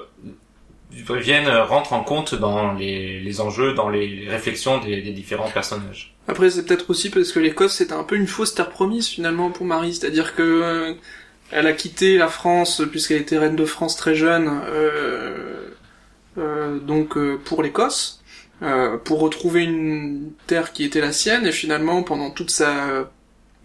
viennent 0.96 1.50
rentre 1.50 1.94
en 1.94 2.04
compte 2.04 2.36
dans 2.36 2.74
les, 2.74 3.20
les 3.20 3.42
enjeux, 3.42 3.74
dans 3.74 3.90
les 3.90 4.28
réflexions 4.30 4.80
des, 4.80 5.02
différents 5.02 5.50
personnages. 5.50 6.16
Après, 6.28 6.50
c'est 6.50 6.66
peut-être 6.66 6.90
aussi 6.90 7.10
parce 7.10 7.32
que 7.32 7.40
l'Écosse 7.40 7.74
c'était 7.76 7.94
un 7.94 8.04
peu 8.04 8.16
une 8.16 8.28
fausse 8.28 8.56
terre 8.56 8.70
promise 8.70 9.08
finalement 9.08 9.52
pour 9.52 9.66
Marie, 9.66 9.94
c'est-à-dire 9.94 10.36
que 10.36 10.42
euh, 10.42 10.94
elle 11.52 11.68
a 11.68 11.74
quitté 11.74 12.18
la 12.18 12.28
France 12.28 12.82
puisqu'elle 12.90 13.22
était 13.22 13.38
reine 13.38 13.56
de 13.56 13.66
France 13.66 13.96
très 13.96 14.16
jeune, 14.16 14.62
euh, 14.68 15.70
euh, 16.38 16.80
donc 16.80 17.18
euh, 17.18 17.40
pour 17.44 17.64
l'Écosse, 17.64 18.22
euh, 18.62 18.98
pour 18.98 19.20
retrouver 19.20 19.64
une 19.64 20.32
terre 20.48 20.74
qui 20.74 20.84
était 20.84 21.02
la 21.02 21.12
sienne 21.12 21.46
et 21.46 21.52
finalement 21.52 22.04
pendant 22.04 22.32
toute 22.32 22.52
sa 22.52 23.10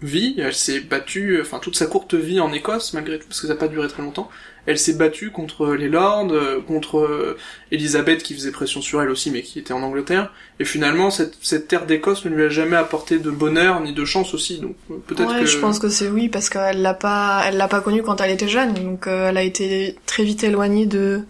vie, 0.02 0.34
elle 0.38 0.54
s'est 0.54 0.80
battue, 0.80 1.38
enfin 1.40 1.58
toute 1.58 1.76
sa 1.76 1.86
courte 1.86 2.14
vie 2.14 2.40
en 2.40 2.52
Écosse 2.52 2.94
malgré 2.94 3.18
tout 3.18 3.26
parce 3.28 3.40
que 3.40 3.46
ça 3.46 3.54
n'a 3.54 3.58
pas 3.58 3.68
duré 3.68 3.88
très 3.88 4.02
longtemps, 4.02 4.30
elle 4.66 4.78
s'est 4.78 4.94
battue 4.94 5.30
contre 5.30 5.74
les 5.74 5.88
lords, 5.88 6.32
euh, 6.32 6.60
contre 6.60 6.98
euh, 6.98 7.38
Elisabeth 7.70 8.22
qui 8.22 8.34
faisait 8.34 8.50
pression 8.50 8.80
sur 8.80 9.02
elle 9.02 9.10
aussi 9.10 9.30
mais 9.30 9.42
qui 9.42 9.58
était 9.58 9.72
en 9.72 9.82
Angleterre. 9.82 10.32
Et 10.58 10.64
finalement, 10.64 11.10
cette, 11.10 11.34
cette 11.40 11.68
terre 11.68 11.86
d'Écosse 11.86 12.24
ne 12.24 12.30
lui 12.30 12.44
a 12.44 12.48
jamais 12.48 12.76
apporté 12.76 13.18
de 13.18 13.30
bonheur 13.30 13.80
ni 13.80 13.92
de 13.92 14.04
chance 14.04 14.34
aussi. 14.34 14.58
Donc 14.58 14.76
euh, 14.90 14.94
peut-être 15.06 15.32
Ouais, 15.32 15.40
que 15.40 15.46
je 15.46 15.58
pense 15.58 15.78
que 15.78 15.88
c'est 15.88 16.08
oui 16.08 16.28
parce 16.28 16.48
qu'elle 16.48 16.82
l'a 16.82 16.94
pas, 16.94 17.42
elle 17.46 17.56
l'a 17.56 17.68
pas 17.68 17.80
connue 17.80 18.02
quand 18.02 18.20
elle 18.20 18.30
était 18.30 18.48
jeune, 18.48 18.74
donc 18.74 19.06
euh, 19.06 19.28
elle 19.28 19.36
a 19.38 19.42
été 19.42 19.96
très 20.06 20.24
vite 20.24 20.44
éloignée 20.44 20.86
de 20.86 21.22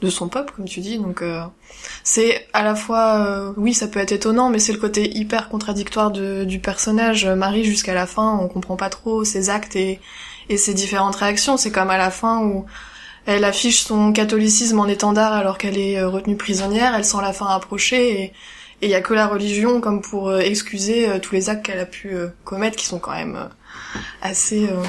de 0.00 0.10
son 0.10 0.28
peuple, 0.28 0.52
comme 0.56 0.66
tu 0.66 0.80
dis. 0.80 0.98
Donc 0.98 1.22
euh, 1.22 1.42
c'est 2.04 2.46
à 2.52 2.62
la 2.62 2.74
fois, 2.74 3.16
euh, 3.18 3.52
oui, 3.56 3.74
ça 3.74 3.88
peut 3.88 4.00
être 4.00 4.12
étonnant, 4.12 4.50
mais 4.50 4.58
c'est 4.58 4.72
le 4.72 4.78
côté 4.78 5.10
hyper 5.16 5.48
contradictoire 5.48 6.10
de, 6.10 6.44
du 6.44 6.58
personnage 6.58 7.26
Marie 7.26 7.64
jusqu'à 7.64 7.94
la 7.94 8.06
fin. 8.06 8.38
On 8.40 8.48
comprend 8.48 8.76
pas 8.76 8.90
trop 8.90 9.24
ses 9.24 9.50
actes 9.50 9.76
et 9.76 10.00
et 10.50 10.58
ses 10.58 10.74
différentes 10.74 11.16
réactions. 11.16 11.56
C'est 11.56 11.70
comme 11.70 11.90
à 11.90 11.96
la 11.96 12.10
fin 12.10 12.40
où 12.42 12.66
elle 13.24 13.44
affiche 13.44 13.82
son 13.82 14.12
catholicisme 14.12 14.78
en 14.80 14.88
étendard 14.88 15.32
alors 15.32 15.56
qu'elle 15.56 15.78
est 15.78 15.98
euh, 15.98 16.08
retenue 16.08 16.36
prisonnière. 16.36 16.94
Elle 16.94 17.04
sent 17.04 17.22
la 17.22 17.32
fin 17.32 17.46
approcher 17.46 18.22
et 18.22 18.32
il 18.82 18.90
y 18.90 18.94
a 18.94 19.00
que 19.00 19.14
la 19.14 19.26
religion 19.26 19.80
comme 19.80 20.02
pour 20.02 20.28
euh, 20.28 20.40
excuser 20.40 21.08
euh, 21.08 21.18
tous 21.18 21.34
les 21.34 21.48
actes 21.48 21.64
qu'elle 21.64 21.78
a 21.78 21.86
pu 21.86 22.14
euh, 22.14 22.28
commettre 22.44 22.76
qui 22.76 22.86
sont 22.86 22.98
quand 22.98 23.12
même 23.12 23.36
euh, 23.36 23.98
assez 24.22 24.68
euh, 24.68 24.82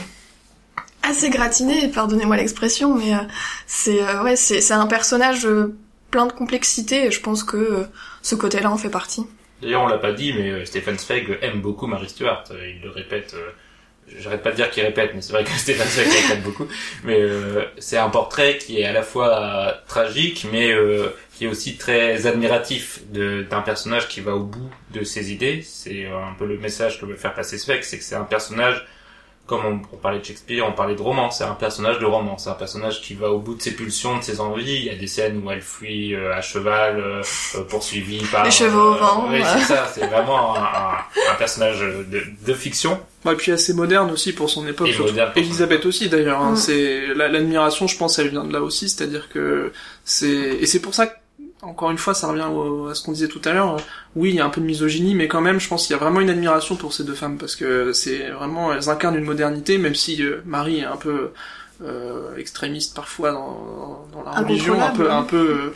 assez 1.03 1.29
gratinés, 1.29 1.87
pardonnez-moi 1.87 2.37
l'expression, 2.37 2.95
mais 2.95 3.13
euh, 3.13 3.19
c'est 3.65 4.01
euh, 4.01 4.23
ouais, 4.23 4.35
c'est 4.35 4.71
un 4.71 4.87
personnage 4.87 5.45
euh, 5.45 5.75
plein 6.09 6.25
de 6.25 6.33
complexité 6.33 7.05
et 7.05 7.11
je 7.11 7.21
pense 7.21 7.43
que 7.43 7.85
ce 8.21 8.35
côté-là 8.35 8.71
en 8.71 8.77
fait 8.77 8.89
partie. 8.89 9.25
D'ailleurs, 9.61 9.83
on 9.83 9.87
l'a 9.87 9.97
pas 9.97 10.11
dit, 10.11 10.33
mais 10.33 10.65
Stephen 10.65 10.97
Zweig 10.97 11.37
aime 11.41 11.61
beaucoup 11.61 11.85
Mary 11.85 12.09
Stuart. 12.09 12.45
Il 12.51 12.81
le 12.81 12.89
répète. 12.89 13.35
J'arrête 14.19 14.41
pas 14.41 14.51
de 14.51 14.55
dire 14.55 14.69
qu'il 14.71 14.83
répète, 14.83 15.11
mais 15.13 15.21
c'est 15.21 15.33
vrai 15.33 15.43
que 15.43 15.51
Stephen 15.57 15.87
Zweig 15.87 16.07
répète 16.07 16.43
beaucoup. 16.43 16.67
Mais 17.03 17.19
euh, 17.19 17.65
c'est 17.77 17.97
un 17.97 18.09
portrait 18.09 18.57
qui 18.57 18.81
est 18.81 18.85
à 18.85 18.91
la 18.91 19.03
fois 19.03 19.81
tragique, 19.87 20.47
mais 20.51 20.71
euh, 20.71 21.15
qui 21.33 21.45
est 21.45 21.47
aussi 21.47 21.77
très 21.77 22.27
admiratif 22.27 23.01
d'un 23.11 23.61
personnage 23.61 24.07
qui 24.07 24.21
va 24.21 24.35
au 24.35 24.43
bout 24.43 24.69
de 24.93 25.03
ses 25.03 25.31
idées. 25.31 25.61
C'est 25.63 26.07
un 26.07 26.33
peu 26.37 26.45
le 26.45 26.57
message 26.57 26.99
que 26.99 27.05
veut 27.05 27.15
faire 27.15 27.33
passer 27.33 27.57
Zweig, 27.57 27.83
c'est 27.83 27.97
que 27.97 28.03
c'est 28.03 28.15
un 28.15 28.23
personnage 28.23 28.85
comme 29.51 29.65
on, 29.65 29.81
on 29.93 29.97
parlait 29.97 30.19
de 30.19 30.23
Shakespeare, 30.23 30.65
on 30.65 30.71
parlait 30.71 30.95
de 30.95 31.01
roman, 31.01 31.29
c'est 31.29 31.43
un 31.43 31.55
personnage 31.55 31.99
de 31.99 32.05
roman, 32.05 32.37
c'est 32.37 32.49
un 32.49 32.53
personnage 32.53 33.01
qui 33.01 33.15
va 33.15 33.29
au 33.31 33.37
bout 33.39 33.53
de 33.55 33.61
ses 33.61 33.71
pulsions, 33.75 34.17
de 34.17 34.23
ses 34.23 34.39
envies. 34.39 34.77
Il 34.77 34.85
y 34.85 34.89
a 34.89 34.95
des 34.95 35.07
scènes 35.07 35.41
où 35.43 35.51
elle 35.51 35.61
fuit 35.61 36.15
euh, 36.15 36.33
à 36.33 36.39
cheval, 36.39 36.97
euh, 37.01 37.21
euh, 37.55 37.63
poursuivie 37.65 38.23
par... 38.31 38.45
Les 38.45 38.51
chevaux 38.51 38.93
au 38.93 38.95
vent, 38.95 39.25
oui, 39.27 39.39
ouais. 39.41 39.43
c'est 39.57 39.73
ça, 39.73 39.89
c'est 39.93 40.07
vraiment 40.07 40.55
un, 40.55 41.35
personnage 41.37 41.81
de, 41.81 42.23
de 42.47 42.53
fiction. 42.53 42.97
Bah, 43.25 43.33
et 43.33 43.35
puis 43.35 43.51
assez 43.51 43.73
moderne 43.73 44.09
aussi 44.11 44.31
pour 44.31 44.49
son 44.49 44.65
époque. 44.67 44.87
Et 44.87 44.97
moderne 44.97 45.31
Elisabeth 45.35 45.85
aussi 45.85 46.07
d'ailleurs. 46.07 46.39
Hein, 46.41 46.51
Mm. 46.53 46.55
C'est 46.55 47.07
la- 47.13 47.27
l'admiration, 47.27 47.87
je 47.87 47.97
pense, 47.97 48.17
elle 48.19 48.29
vient 48.29 48.45
de 48.45 48.53
là 48.53 48.61
aussi, 48.61 48.87
c'est-à-dire 48.87 49.27
que 49.29 49.73
c'est 50.05 50.27
et 50.27 50.65
c'est 50.65 50.79
pour 50.81 50.93
ça 50.95 51.07
que 51.07 51.13
encore 51.61 51.91
une 51.91 51.97
fois, 51.97 52.13
ça 52.13 52.27
revient 52.27 52.47
au- 52.51 52.87
à 52.87 52.95
ce 52.95 53.03
qu'on 53.03 53.11
disait 53.11 53.27
tout 53.27 53.41
à 53.45 53.53
l'heure. 53.53 53.77
Oui, 54.15 54.29
il 54.29 54.35
y 54.35 54.39
a 54.39 54.45
un 54.45 54.49
peu 54.49 54.61
de 54.61 54.65
misogynie, 54.65 55.15
mais 55.15 55.27
quand 55.27 55.41
même, 55.41 55.59
je 55.59 55.67
pense 55.67 55.85
qu'il 55.87 55.95
y 55.95 55.99
a 55.99 56.01
vraiment 56.01 56.19
une 56.19 56.29
admiration 56.29 56.75
pour 56.75 56.93
ces 56.93 57.03
deux 57.03 57.13
femmes 57.13 57.37
parce 57.37 57.55
que 57.55 57.93
c'est 57.93 58.29
vraiment 58.31 58.73
elles 58.73 58.89
incarnent 58.89 59.15
une 59.17 59.25
modernité, 59.25 59.77
même 59.77 59.95
si 59.95 60.23
euh, 60.23 60.41
Marie 60.45 60.79
est 60.79 60.85
un 60.85 60.97
peu 60.97 61.31
euh, 61.83 62.35
extrémiste 62.37 62.95
parfois 62.95 63.31
dans, 63.31 64.07
dans 64.13 64.23
la 64.23 64.31
religion, 64.49 64.73
un 64.81 64.91
peu, 64.97 65.11
un 65.11 65.23
peu, 65.23 65.37
euh, 65.37 65.75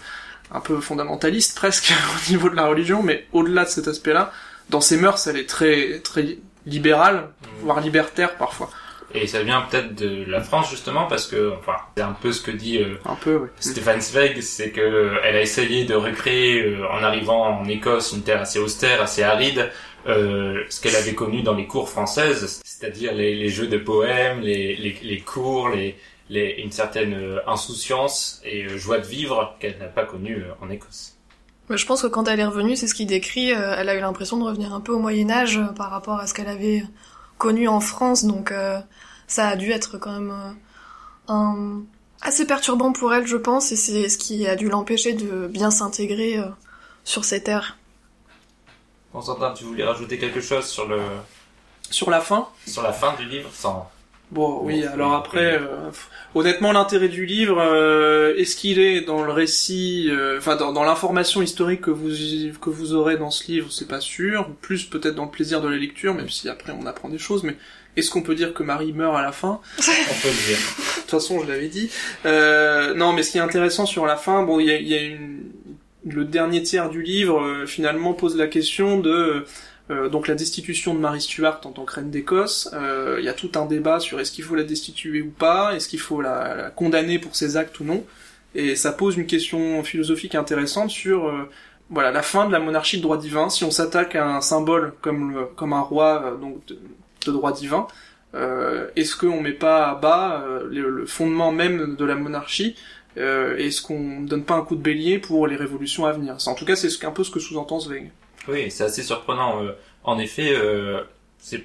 un 0.51 0.59
peu 0.59 0.79
fondamentaliste 0.79 1.55
presque 1.61 1.93
au 1.93 2.31
niveau 2.31 2.49
de 2.49 2.55
la 2.55 2.65
religion, 2.65 3.01
mais 3.03 3.27
au-delà 3.33 3.65
de 3.65 3.69
cet 3.69 3.87
aspect-là, 3.87 4.31
dans 4.69 4.81
ses 4.81 4.97
mœurs, 4.97 5.25
elle 5.27 5.37
est 5.37 5.47
très, 5.49 5.99
très 5.99 6.37
libérale, 6.65 7.29
voire 7.61 7.79
libertaire 7.79 8.35
parfois. 8.37 8.69
Et 9.15 9.27
ça 9.27 9.41
vient 9.43 9.61
peut-être 9.61 9.95
de 9.95 10.25
la 10.29 10.41
France 10.41 10.69
justement 10.69 11.05
parce 11.07 11.27
que, 11.27 11.53
enfin, 11.57 11.75
c'est 11.95 12.03
un 12.03 12.15
peu 12.21 12.31
ce 12.31 12.41
que 12.41 12.51
dit 12.51 12.79
euh, 12.79 12.95
Un 13.05 13.15
peu, 13.15 13.35
oui. 13.37 13.47
Stéphane 13.59 14.01
Zweig, 14.01 14.41
c'est 14.41 14.71
que 14.71 14.81
euh, 14.81 15.17
elle 15.23 15.35
a 15.35 15.41
essayé 15.41 15.85
de 15.85 15.95
recréer, 15.95 16.61
euh, 16.63 16.87
en 16.91 17.01
arrivant 17.03 17.59
en 17.59 17.65
Écosse, 17.65 18.13
une 18.13 18.23
terre 18.23 18.41
assez 18.41 18.59
austère, 18.59 19.01
assez 19.01 19.23
aride, 19.23 19.71
euh, 20.07 20.63
ce 20.69 20.81
qu'elle 20.81 20.95
avait 20.95 21.15
connu 21.15 21.41
dans 21.41 21.55
les 21.55 21.65
cours 21.65 21.89
françaises, 21.89 22.61
c'est-à-dire 22.63 23.13
les, 23.13 23.35
les 23.35 23.49
jeux 23.49 23.67
de 23.67 23.77
poèmes, 23.77 24.41
les, 24.41 24.75
les, 24.75 24.97
les 25.01 25.19
cours, 25.19 25.69
les, 25.69 25.95
les, 26.29 26.55
une 26.63 26.71
certaine 26.71 27.39
insouciance 27.47 28.41
et 28.43 28.65
euh, 28.65 28.77
joie 28.77 28.99
de 28.99 29.05
vivre 29.05 29.55
qu'elle 29.59 29.77
n'a 29.79 29.85
pas 29.85 30.05
connue 30.05 30.37
euh, 30.43 30.65
en 30.65 30.69
Écosse. 30.69 31.13
Mais 31.69 31.77
je 31.77 31.85
pense 31.87 32.03
que 32.03 32.07
quand 32.07 32.27
elle 32.27 32.39
est 32.39 32.45
revenue, 32.45 32.75
c'est 32.75 32.87
ce 32.87 32.93
qu'il 32.93 33.07
décrit, 33.07 33.51
euh, 33.51 33.75
elle 33.77 33.89
a 33.89 33.95
eu 33.95 33.99
l'impression 33.99 34.37
de 34.37 34.43
revenir 34.43 34.73
un 34.73 34.81
peu 34.81 34.91
au 34.91 34.99
Moyen 34.99 35.29
Âge 35.31 35.57
euh, 35.57 35.73
par 35.73 35.89
rapport 35.89 36.19
à 36.19 36.27
ce 36.27 36.33
qu'elle 36.33 36.47
avait 36.47 36.83
connu 37.37 37.67
en 37.67 37.79
France, 37.79 38.25
donc 38.25 38.51
euh, 38.51 38.79
ça 39.27 39.47
a 39.49 39.55
dû 39.55 39.71
être 39.71 39.97
quand 39.97 40.11
même 40.11 40.31
euh, 40.31 41.33
un... 41.33 41.81
assez 42.21 42.45
perturbant 42.45 42.91
pour 42.91 43.13
elle, 43.13 43.27
je 43.27 43.37
pense, 43.37 43.71
et 43.71 43.75
c'est 43.75 44.09
ce 44.09 44.17
qui 44.17 44.47
a 44.47 44.55
dû 44.55 44.69
l'empêcher 44.69 45.13
de 45.13 45.47
bien 45.47 45.71
s'intégrer 45.71 46.37
euh, 46.37 46.47
sur 47.03 47.25
ces 47.25 47.43
terres. 47.43 47.77
Constantin, 49.11 49.53
tu 49.53 49.63
voulais 49.63 49.85
rajouter 49.85 50.17
quelque 50.17 50.41
chose 50.41 50.65
sur 50.65 50.87
le 50.87 51.01
Sur 51.89 52.09
la 52.09 52.19
fin, 52.19 52.49
sur 52.67 52.81
la 52.81 52.91
fin 52.91 53.15
du 53.15 53.25
livre 53.25 53.49
sans 53.53 53.89
Bon, 54.31 54.61
oui, 54.63 54.81
Bon, 54.81 54.93
alors 54.93 55.13
après, 55.13 55.55
euh, 55.55 55.91
honnêtement, 56.33 56.71
l'intérêt 56.71 57.09
du 57.09 57.25
livre, 57.25 57.59
euh, 57.59 58.35
est-ce 58.35 58.55
qu'il 58.55 58.79
est 58.79 59.01
dans 59.01 59.23
le 59.23 59.31
récit, 59.31 60.07
euh, 60.09 60.37
enfin 60.39 60.55
dans, 60.55 60.73
dans 60.73 60.83
l'information 60.83 61.41
historique 61.41 61.81
que 61.81 61.91
vous 61.91 62.09
que 62.59 62.69
vous 62.69 62.93
aurez 62.93 63.17
dans 63.17 63.31
ce 63.31 63.51
livre, 63.51 63.71
c'est 63.71 63.87
pas 63.87 64.01
sûr. 64.01 64.49
Plus 64.61 64.85
peut-être 64.85 65.15
dans 65.15 65.25
le 65.25 65.31
plaisir 65.31 65.61
de 65.61 65.67
la 65.67 65.77
lecture, 65.77 66.13
même 66.13 66.29
si 66.29 66.49
après 66.49 66.73
on 66.73 66.85
apprend 66.85 67.09
des 67.09 67.19
choses. 67.19 67.43
Mais 67.43 67.55
est-ce 67.95 68.11
qu'on 68.11 68.21
peut 68.21 68.35
dire 68.35 68.53
que 68.53 68.63
Marie 68.63 68.93
meurt 68.93 69.15
à 69.15 69.21
la 69.21 69.31
fin? 69.31 69.61
On 69.79 69.81
peut 69.81 70.27
le 70.27 70.47
dire. 70.47 70.57
De 70.57 71.01
toute 71.01 71.11
façon, 71.11 71.41
je 71.41 71.47
l'avais 71.47 71.69
dit. 71.69 71.89
Euh, 72.25 72.93
non, 72.93 73.13
mais 73.13 73.23
ce 73.23 73.31
qui 73.31 73.37
est 73.37 73.41
intéressant 73.41 73.85
sur 73.85 74.05
la 74.05 74.17
fin, 74.17 74.43
bon, 74.43 74.59
il 74.59 74.67
y 74.67 74.71
a, 74.71 74.77
il 74.77 74.87
y 74.87 74.95
a 74.95 75.01
une... 75.01 75.43
le 76.05 76.25
dernier 76.25 76.61
tiers 76.61 76.89
du 76.89 77.01
livre 77.01 77.41
euh, 77.41 77.65
finalement 77.65 78.13
pose 78.13 78.35
la 78.35 78.47
question 78.47 78.99
de 78.99 79.45
euh, 79.91 80.09
donc 80.09 80.27
la 80.27 80.35
destitution 80.35 80.93
de 80.93 80.99
Marie 80.99 81.21
Stuart 81.21 81.61
en 81.65 81.71
tant 81.71 81.83
que 81.85 81.93
reine 81.93 82.09
d'Écosse. 82.09 82.69
Euh, 82.73 83.17
Il 83.19 83.25
y 83.25 83.29
a 83.29 83.33
tout 83.33 83.51
un 83.55 83.65
débat 83.65 83.99
sur 83.99 84.19
est-ce 84.19 84.31
qu'il 84.31 84.43
faut 84.43 84.55
la 84.55 84.63
destituer 84.63 85.21
ou 85.21 85.29
pas, 85.29 85.75
est-ce 85.75 85.87
qu'il 85.87 85.99
faut 85.99 86.21
la, 86.21 86.71
condamner 86.75 87.19
pour 87.19 87.35
ses 87.35 87.57
actes 87.57 87.79
ou 87.79 87.83
non. 87.83 88.03
Et 88.55 88.75
ça 88.75 88.91
pose 88.93 89.17
une 89.17 89.27
question 89.27 89.83
philosophique 89.83 90.33
intéressante 90.33 90.89
sur 90.89 91.27
euh, 91.27 91.49
voilà 91.89 92.11
la 92.11 92.23
fin 92.23 92.47
de 92.47 92.51
la 92.51 92.59
monarchie 92.59 92.97
de 92.97 93.01
droit 93.01 93.17
divin. 93.17 93.49
Si 93.49 93.63
on 93.63 93.71
s'attaque 93.71 94.15
à 94.15 94.25
un 94.27 94.41
symbole 94.41 94.93
comme 95.01 95.33
le, 95.33 95.45
comme 95.45 95.73
un 95.73 95.81
roi 95.81 96.23
euh, 96.25 96.37
donc 96.37 96.65
de, 96.67 97.31
droit 97.31 97.51
divin, 97.51 97.87
euh, 98.33 98.87
est-ce 98.95 99.15
qu'on 99.15 99.41
met 99.41 99.53
pas 99.53 99.89
à 99.89 99.95
bas 99.95 100.43
euh, 100.47 100.67
le, 100.69 101.05
fondement 101.05 101.51
même 101.51 101.95
de 101.95 102.05
la 102.05 102.15
monarchie 102.15 102.75
euh, 103.17 103.57
Est-ce 103.57 103.81
qu'on 103.81 104.21
donne 104.21 104.43
pas 104.43 104.55
un 104.55 104.61
coup 104.61 104.75
de 104.75 104.81
bélier 104.81 105.19
pour 105.19 105.47
les 105.47 105.55
révolutions 105.55 106.05
à 106.05 106.11
venir? 106.11 106.37
En 106.45 106.55
tout 106.55 106.65
cas, 106.65 106.75
c'est 106.75 106.89
ce, 106.89 107.05
un 107.05 107.11
peu 107.11 107.23
ce 107.23 107.31
que 107.31 107.39
sous-entend 107.39 107.79
Zweig. 107.79 108.11
Oui, 108.47 108.69
c'est 108.69 108.83
assez 108.83 109.03
surprenant. 109.03 109.63
Euh, 109.63 109.71
en 110.03 110.19
effet, 110.19 110.53
euh, 110.55 111.03
c'est 111.39 111.63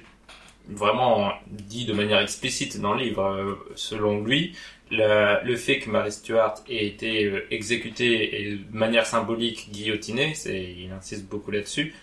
vraiment 0.67 1.31
dit 1.47 1.85
de 1.85 1.93
manière 1.93 2.19
explicite 2.19 2.79
dans 2.79 2.93
le 2.93 3.03
livre. 3.03 3.23
Euh, 3.23 3.55
selon 3.75 4.23
lui, 4.23 4.55
le 4.89 5.55
fait 5.55 5.79
que 5.79 5.89
Mary 5.89 6.11
Stuart 6.11 6.55
ait 6.69 6.85
été 6.85 7.31
exécutée 7.51 8.41
et 8.41 8.55
de 8.55 8.77
manière 8.77 9.05
symbolique 9.05 9.69
guillotinée, 9.71 10.33
il 10.45 10.91
insiste 10.91 11.27
beaucoup 11.27 11.51
là-dessus, 11.51 11.95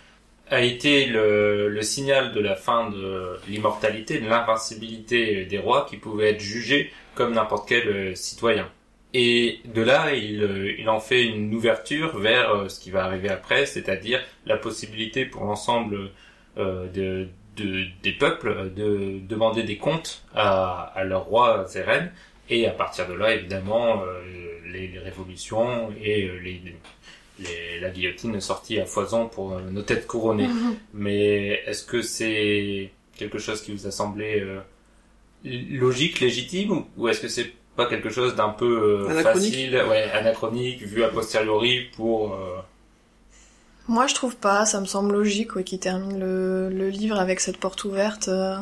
a 0.51 0.63
été 0.63 1.05
le, 1.07 1.83
signal 1.83 2.33
de 2.33 2.41
la 2.41 2.57
fin 2.57 2.89
de 2.89 3.37
l'immortalité, 3.47 4.21
de 4.21 4.29
l'invincibilité 4.29 5.45
des 5.45 5.59
rois 5.59 5.87
qui 5.89 5.99
pouvaient 5.99 6.31
être 6.31 6.41
jugés 6.41 6.91
comme 7.15 7.35
n'importe 7.35 7.69
quel 7.69 8.17
citoyen. 8.17 8.67
Et 9.15 9.61
de 9.75 9.81
là, 9.83 10.15
il, 10.15 10.43
euh, 10.43 10.73
il 10.79 10.89
en 10.91 11.01
fait 11.01 11.25
une 11.25 11.55
ouverture 11.55 12.19
vers 12.19 12.51
euh, 12.51 12.69
ce 12.69 12.79
qui 12.79 12.91
va 12.91 13.05
arriver 13.05 13.31
après, 13.31 13.65
c'est-à-dire 13.65 14.21
la 14.45 14.57
possibilité 14.59 15.25
pour 15.25 15.45
l'ensemble 15.45 16.11
euh, 16.59 16.87
de, 16.89 17.29
de- 17.57 17.87
des 18.03 18.13
peuples 18.13 18.71
de 18.77 19.19
demander 19.27 19.63
des 19.63 19.77
comptes 19.79 20.25
à, 20.35 20.93
à 20.95 21.05
leurs 21.05 21.25
rois 21.25 21.65
et 21.75 21.81
reines, 21.81 22.13
et 22.51 22.67
à 22.67 22.71
partir 22.71 23.09
de 23.09 23.15
là, 23.15 23.35
évidemment, 23.35 24.03
les, 24.73 24.89
les 24.89 24.99
révolutions 24.99 25.91
et 26.03 26.29
les, 26.43 26.61
les- 27.41 27.81
la 27.81 27.89
guillotine 27.91 28.41
sortie 28.41 28.79
à 28.81 28.85
foison 28.87 29.27
pour 29.29 29.59
nos 29.61 29.83
têtes 29.83 30.07
couronnées. 30.07 30.49
Mais 30.93 31.63
est-ce 31.67 31.85
que 31.85 32.03
c'est 32.03 32.91
quelque 33.17 33.39
chose 33.39 33.63
qui 33.63 33.73
vous 33.73 33.87
a 33.87 33.91
semblé 33.91 34.45
logique, 35.45 36.21
légitime, 36.21 36.85
ou 36.97 37.09
est-ce 37.09 37.21
que 37.21 37.29
c'est 37.29 37.53
pas 37.79 37.87
quelque 37.87 38.11
chose 38.11 38.35
d'un 38.37 38.51
peu 38.51 38.67
euh, 39.07 39.09
Anachronique 39.09 39.53
facile, 39.55 39.83
ouais, 39.89 40.11
anachronique, 40.13 40.83
vu 40.83 41.03
a 41.05 41.09
posteriori 41.09 41.87
pour... 41.97 42.35
euh, 42.35 42.57
Moi, 43.89 44.07
je 44.09 44.15
trouve 44.15 44.37
pas. 44.37 44.67
Ça 44.67 44.81
me 44.81 44.87
semble 44.87 45.13
logique 45.13 45.55
ouais, 45.57 45.65
qu'il 45.65 45.79
termine 45.79 46.19
le, 46.19 46.69
le 46.69 46.89
livre 46.91 47.19
avec 47.19 47.41
cette 47.41 47.57
porte 47.57 47.85
ouverte. 47.85 48.29
euh. 48.29 48.57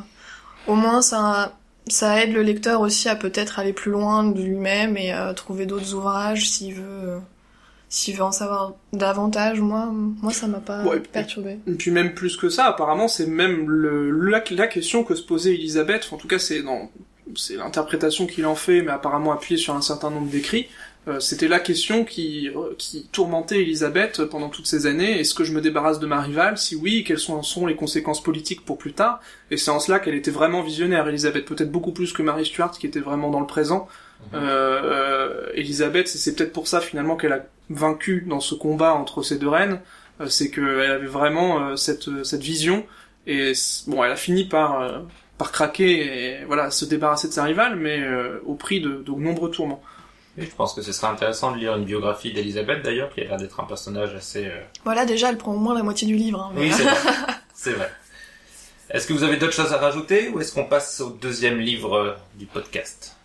Au 0.68 0.74
moins, 0.74 1.00
ça, 1.02 1.55
ça 1.88 2.22
aide 2.22 2.33
le 2.35 2.42
lecteur 2.42 2.81
aussi 2.83 3.09
à 3.09 3.16
peut-être 3.16 3.59
aller 3.59 3.72
plus 3.72 3.90
loin 3.90 4.22
de 4.24 4.40
lui-même 4.40 4.96
et 4.96 5.12
euh, 5.14 5.33
trouver 5.33 5.64
d'autres 5.66 5.94
ouvrages 5.94 6.48
s'il 6.50 6.74
veut, 6.74 6.83
euh, 7.09 7.18
s'il 7.88 8.16
veut 8.16 8.22
en 8.24 8.33
savoir 8.33 8.74
davantage. 8.92 9.61
Moi, 9.61 9.87
moi, 9.92 10.33
ça 10.33 10.46
m'a 10.46 10.59
pas 10.61 10.83
Ouais, 10.85 10.98
et 10.98 11.00
puis- 11.00 11.11
perturbé. 11.11 11.59
Et 11.66 11.72
puis 11.74 11.90
même 11.90 12.12
plus 12.14 12.37
que 12.37 12.48
ça, 12.50 12.66
apparemment, 12.66 13.09
c'est 13.09 13.26
même 13.26 13.68
le, 13.70 14.11
la, 14.29 14.42
la 14.50 14.66
question 14.66 15.05
que 15.05 15.14
se 15.14 15.22
posait 15.22 15.55
Elisabeth, 15.55 16.09
en 16.12 16.16
tout 16.18 16.29
cas 16.29 16.38
c'est 16.38 16.62
dans 16.62 16.90
c'est 17.34 17.56
l'interprétation 17.56 18.26
qu'il 18.26 18.46
en 18.46 18.54
fait, 18.54 18.82
mais 18.82 18.92
apparemment 18.92 19.32
appuyée 19.32 19.58
sur 19.58 19.74
un 19.74 19.82
certain 19.82 20.10
nombre 20.10 20.28
d'écrits, 20.28 20.68
euh, 21.08 21.20
c'était 21.20 21.48
la 21.48 21.60
question 21.60 22.04
qui, 22.04 22.48
euh, 22.48 22.74
qui 22.78 23.08
tourmentait 23.12 23.62
Elisabeth 23.62 24.24
pendant 24.24 24.48
toutes 24.48 24.66
ces 24.66 24.86
années, 24.86 25.20
est-ce 25.20 25.34
que 25.34 25.44
je 25.44 25.52
me 25.52 25.60
débarrasse 25.60 26.00
de 26.00 26.06
ma 26.06 26.20
rivale? 26.20 26.58
Si 26.58 26.74
oui, 26.74 27.04
quelles 27.04 27.18
sont, 27.18 27.42
sont 27.42 27.66
les 27.66 27.76
conséquences 27.76 28.22
politiques 28.22 28.64
pour 28.64 28.76
plus 28.76 28.92
tard? 28.92 29.20
Et 29.50 29.56
c'est 29.56 29.70
en 29.70 29.78
cela 29.78 30.00
qu'elle 30.00 30.16
était 30.16 30.32
vraiment 30.32 30.62
visionnaire, 30.62 31.06
Elisabeth, 31.08 31.44
peut-être 31.44 31.70
beaucoup 31.70 31.92
plus 31.92 32.12
que 32.12 32.22
Marie 32.22 32.46
Stuart, 32.46 32.72
qui 32.72 32.86
était 32.86 33.00
vraiment 33.00 33.30
dans 33.30 33.40
le 33.40 33.46
présent. 33.46 33.88
Mhm. 34.32 34.38
Euh, 34.40 34.80
euh, 34.84 35.48
Elisabeth, 35.54 36.08
c'est 36.08 36.34
peut-être 36.34 36.52
pour 36.52 36.66
ça 36.66 36.80
finalement 36.80 37.16
qu'elle 37.16 37.32
a 37.32 37.46
vaincu 37.70 38.24
dans 38.26 38.40
ce 38.40 38.54
combat 38.54 38.94
entre 38.94 39.22
ces 39.22 39.38
deux 39.38 39.48
reines, 39.48 39.80
euh, 40.20 40.28
c'est 40.28 40.50
qu'elle 40.50 40.80
avait 40.80 41.06
vraiment 41.06 41.60
euh, 41.60 41.76
cette, 41.76 42.24
cette 42.24 42.42
vision, 42.42 42.84
et 43.26 43.52
bon, 43.86 44.04
elle 44.04 44.12
a 44.12 44.16
fini 44.16 44.44
par, 44.44 44.80
euh, 44.80 44.98
par 45.38 45.53
craquer 45.53 46.38
et 46.40 46.44
voilà, 46.44 46.70
se 46.70 46.85
débarrasser 46.85 47.29
de 47.29 47.33
sa 47.33 47.44
rivale, 47.44 47.77
mais 47.77 48.01
euh, 48.01 48.40
au 48.46 48.55
prix 48.55 48.81
de, 48.81 49.03
de 49.07 49.11
nombreux 49.12 49.51
tourments. 49.51 49.83
Oui, 50.38 50.46
je 50.51 50.55
pense 50.55 50.75
que 50.75 50.83
ce 50.83 50.92
serait 50.92 51.07
intéressant 51.09 51.53
de 51.53 51.59
lire 51.59 51.77
une 51.77 51.85
biographie 51.85 52.33
d'Elisabeth 52.33 52.83
d'ailleurs, 52.83 53.11
qui 53.14 53.20
a 53.22 53.25
l'air 53.25 53.37
d'être 53.38 53.59
un 53.61 53.64
personnage 53.64 54.14
assez... 54.14 54.46
euh, 54.46 54.61
Voilà, 54.85 55.05
déjà, 55.07 55.31
elle 55.31 55.38
prend 55.38 55.55
au 55.55 55.59
moins 55.59 55.75
la 55.75 55.83
moitié 55.83 56.07
du 56.07 56.14
livre. 56.16 56.40
hein, 56.42 56.53
mais- 56.55 56.62
Oui, 56.62 56.72
c'est 56.72 56.83
vrai. 56.85 56.94
c'est 57.55 57.72
vrai. 57.72 57.90
Est-ce 58.90 59.07
que 59.07 59.12
vous 59.14 59.25
avez 59.25 59.37
d'autres 59.37 59.53
choses 59.55 59.72
à 59.72 59.79
rajouter 59.79 60.29
ou 60.29 60.40
est-ce 60.40 60.53
qu'on 60.55 60.64
passe 60.66 61.01
au 61.01 61.11
deuxième 61.11 61.59
livre 61.59 61.96
euh, 61.96 62.12
du 62.35 62.46
podcast? 62.46 63.16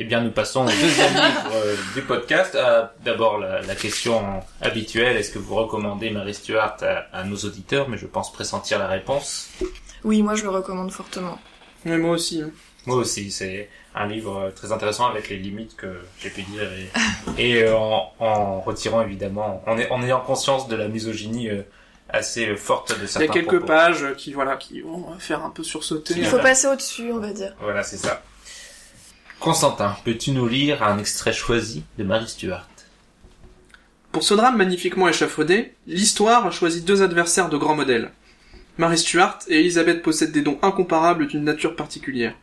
Eh 0.00 0.04
bien, 0.04 0.20
nous 0.20 0.30
passons 0.32 0.64
au 0.66 0.70
deuxième 0.70 1.12
livre 1.14 1.52
du 1.94 2.02
podcast. 2.02 2.56
D'abord, 3.04 3.38
la, 3.38 3.60
la 3.62 3.74
question 3.76 4.42
habituelle, 4.60 5.16
est-ce 5.16 5.30
que 5.30 5.38
vous 5.38 5.54
recommandez 5.54 6.10
Mary 6.10 6.34
Stuart 6.34 6.76
à, 6.82 7.16
à 7.16 7.24
nos 7.24 7.36
auditeurs? 7.36 7.88
Mais 7.88 7.98
je 7.98 8.06
pense 8.06 8.32
pressentir 8.32 8.78
la 8.78 8.88
réponse. 8.88 9.48
Oui, 10.04 10.22
moi, 10.22 10.34
je 10.34 10.42
le 10.42 10.50
recommande 10.50 10.90
fortement. 10.92 11.38
Mais 11.84 11.98
moi 11.98 12.12
aussi. 12.12 12.42
hein. 12.42 12.50
Moi 12.86 12.96
aussi, 12.96 13.30
c'est 13.30 13.68
un 13.94 14.06
livre 14.08 14.36
euh, 14.36 14.50
très 14.50 14.72
intéressant 14.72 15.06
avec 15.06 15.28
les 15.28 15.36
limites 15.36 15.76
que 15.76 16.00
j'ai 16.20 16.30
pu 16.30 16.42
dire 16.42 16.68
et, 16.72 16.90
et, 17.58 17.62
euh, 17.62 17.76
en, 17.76 18.12
en 18.18 18.60
retirant 18.60 19.02
évidemment, 19.02 19.62
en, 19.66 19.78
est- 19.78 19.88
en 19.90 20.02
ayant 20.02 20.20
conscience 20.20 20.66
de 20.68 20.74
la 20.74 20.88
misogynie 20.88 21.48
euh, 21.48 21.62
assez 22.08 22.56
forte 22.56 22.90
de 22.90 22.96
Il 23.02 23.04
y 23.04 23.08
certains 23.08 23.30
a 23.30 23.32
quelques 23.32 23.48
propos. 23.58 23.66
pages 23.66 24.04
qui, 24.16 24.32
voilà, 24.32 24.56
qui 24.56 24.80
vont 24.80 25.06
faire 25.20 25.44
un 25.44 25.50
peu 25.50 25.62
sursauter. 25.62 26.14
Il 26.14 26.20
Il 26.20 26.26
faut 26.26 26.38
passer 26.38 26.66
au-dessus, 26.66 27.10
on 27.12 27.18
va 27.18 27.32
dire. 27.32 27.54
Voilà, 27.60 27.82
c'est 27.84 27.96
ça. 27.98 28.22
Constantin, 29.38 29.96
peux-tu 30.04 30.30
nous 30.32 30.46
lire 30.46 30.82
un 30.82 30.98
extrait 30.98 31.32
choisi 31.32 31.84
de 31.98 32.04
Marie 32.04 32.28
Stuart? 32.28 32.68
Pour 34.12 34.22
ce 34.22 34.34
drame 34.34 34.56
magnifiquement 34.56 35.08
échafaudé, 35.08 35.74
l'histoire 35.86 36.46
a 36.46 36.50
choisi 36.50 36.82
deux 36.82 37.02
adversaires 37.02 37.48
de 37.48 37.56
grands 37.56 37.74
modèles. 37.74 38.10
Marie 38.78 38.98
Stuart 38.98 39.40
et 39.48 39.60
Elisabeth 39.60 40.02
possèdent 40.02 40.32
des 40.32 40.40
dons 40.40 40.58
incomparables 40.62 41.26
d'une 41.26 41.44
nature 41.44 41.76
particulière. 41.76 42.34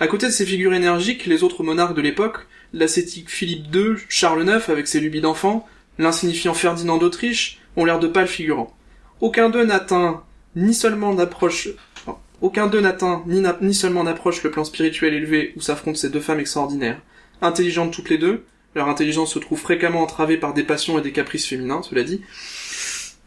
À 0.00 0.06
côté 0.06 0.26
de 0.26 0.32
ces 0.32 0.46
figures 0.46 0.74
énergiques, 0.74 1.26
les 1.26 1.42
autres 1.42 1.62
monarques 1.62 1.94
de 1.94 2.00
l'époque, 2.00 2.46
l'ascétique 2.72 3.30
Philippe 3.30 3.74
II, 3.74 3.94
Charles 4.08 4.48
IX 4.48 4.68
avec 4.68 4.88
ses 4.88 5.00
lubies 5.00 5.20
d'enfant, 5.20 5.68
l'insignifiant 5.98 6.54
Ferdinand 6.54 6.98
d'Autriche, 6.98 7.60
ont 7.76 7.84
l'air 7.84 8.00
de 8.00 8.08
pâles 8.08 8.26
figurants. 8.26 8.76
Aucun 9.20 9.50
d'eux 9.50 9.64
n'atteint 9.64 10.24
ni 10.56 10.74
seulement 10.74 11.14
d'approche 11.14 11.68
enfin, 11.96 12.18
aucun 12.40 12.66
d'eux 12.66 12.80
n'atteint 12.80 13.22
ni, 13.26 13.74
seulement 13.74 14.04
d'approche 14.04 14.42
le 14.42 14.50
plan 14.50 14.64
spirituel 14.64 15.14
élevé 15.14 15.52
où 15.56 15.60
s'affrontent 15.60 15.98
ces 15.98 16.10
deux 16.10 16.20
femmes 16.20 16.40
extraordinaires. 16.40 17.00
Intelligentes 17.42 17.92
toutes 17.92 18.10
les 18.10 18.18
deux, 18.18 18.44
leur 18.74 18.88
intelligence 18.88 19.34
se 19.34 19.38
trouve 19.38 19.60
fréquemment 19.60 20.02
entravée 20.02 20.36
par 20.36 20.54
des 20.54 20.62
passions 20.62 20.98
et 20.98 21.02
des 21.02 21.12
caprices 21.12 21.46
féminins, 21.46 21.82
cela 21.82 22.02
dit. 22.02 22.22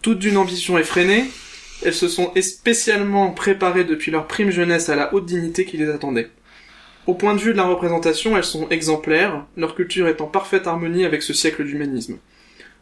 Toutes 0.02 0.20
d'une 0.20 0.38
ambition 0.38 0.78
effrénée, 0.78 1.26
Elles 1.86 1.94
se 1.94 2.08
sont 2.08 2.32
spécialement 2.42 3.32
préparées 3.32 3.84
depuis 3.84 4.12
leur 4.12 4.28
prime 4.28 4.52
jeunesse 4.52 4.90
à 4.90 4.96
la 4.96 5.14
haute 5.14 5.26
dignité 5.26 5.66
qui 5.66 5.78
les 5.78 5.90
attendait. 5.90 6.30
Au 7.08 7.14
point 7.14 7.36
de 7.36 7.42
vue 7.42 7.52
de 7.52 7.58
la 7.58 7.66
représentation, 7.66 8.38
elles 8.38 8.46
sont 8.46 8.70
exemplaires, 8.70 9.46
leur 9.58 9.76
culture 9.76 10.08
est 10.08 10.22
en 10.22 10.28
parfaite 10.28 10.68
harmonie 10.68 11.04
avec 11.04 11.22
ce 11.22 11.34
siècle 11.34 11.66
d'humanisme. 11.66 12.20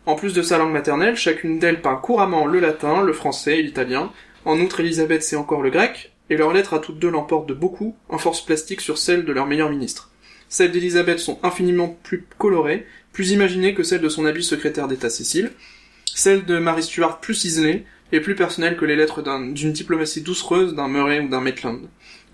En 0.05 0.15
plus 0.15 0.33
de 0.33 0.43
sa 0.43 0.59
langue 0.59 0.73
maternelle, 0.73 1.15
chacune 1.15 1.57
d'elles 1.57 1.81
parle 1.81 2.01
couramment 2.01 2.45
le 2.45 2.59
latin, 2.59 3.01
le 3.01 3.13
français 3.13 3.57
et 3.57 3.63
l'italien. 3.63 4.11
En 4.45 4.59
outre, 4.59 4.79
Elisabeth 4.79 5.23
sait 5.23 5.35
encore 5.35 5.63
le 5.63 5.71
grec, 5.71 6.11
et 6.29 6.37
leurs 6.37 6.53
lettres 6.53 6.75
à 6.75 6.79
toutes 6.79 6.99
deux 6.99 7.09
l'emportent 7.09 7.49
de 7.49 7.55
beaucoup, 7.55 7.95
en 8.09 8.19
force 8.19 8.45
plastique 8.45 8.81
sur 8.81 8.99
celles 8.99 9.25
de 9.25 9.33
leur 9.33 9.47
meilleur 9.47 9.71
ministre. 9.71 10.11
Celles 10.49 10.71
d'Elisabeth 10.71 11.19
sont 11.19 11.39
infiniment 11.43 11.97
plus 12.03 12.25
colorées, 12.37 12.85
plus 13.13 13.31
imaginées 13.31 13.73
que 13.73 13.83
celles 13.83 14.01
de 14.01 14.09
son 14.09 14.25
habile 14.25 14.43
secrétaire 14.43 14.87
d'État 14.87 15.09
Cécile. 15.09 15.51
Celles 16.13 16.45
de 16.45 16.59
Marie 16.59 16.83
Stuart 16.83 17.19
plus 17.19 17.35
ciselées, 17.35 17.85
et 18.11 18.19
plus 18.19 18.35
personnelles 18.35 18.77
que 18.77 18.85
les 18.85 18.95
lettres 18.95 19.21
d'un- 19.21 19.51
d'une 19.51 19.71
diplomatie 19.71 20.21
doucereuse 20.21 20.75
d'un 20.75 20.87
Murray 20.87 21.19
ou 21.21 21.27
d'un 21.29 21.41
Maitland. 21.41 21.81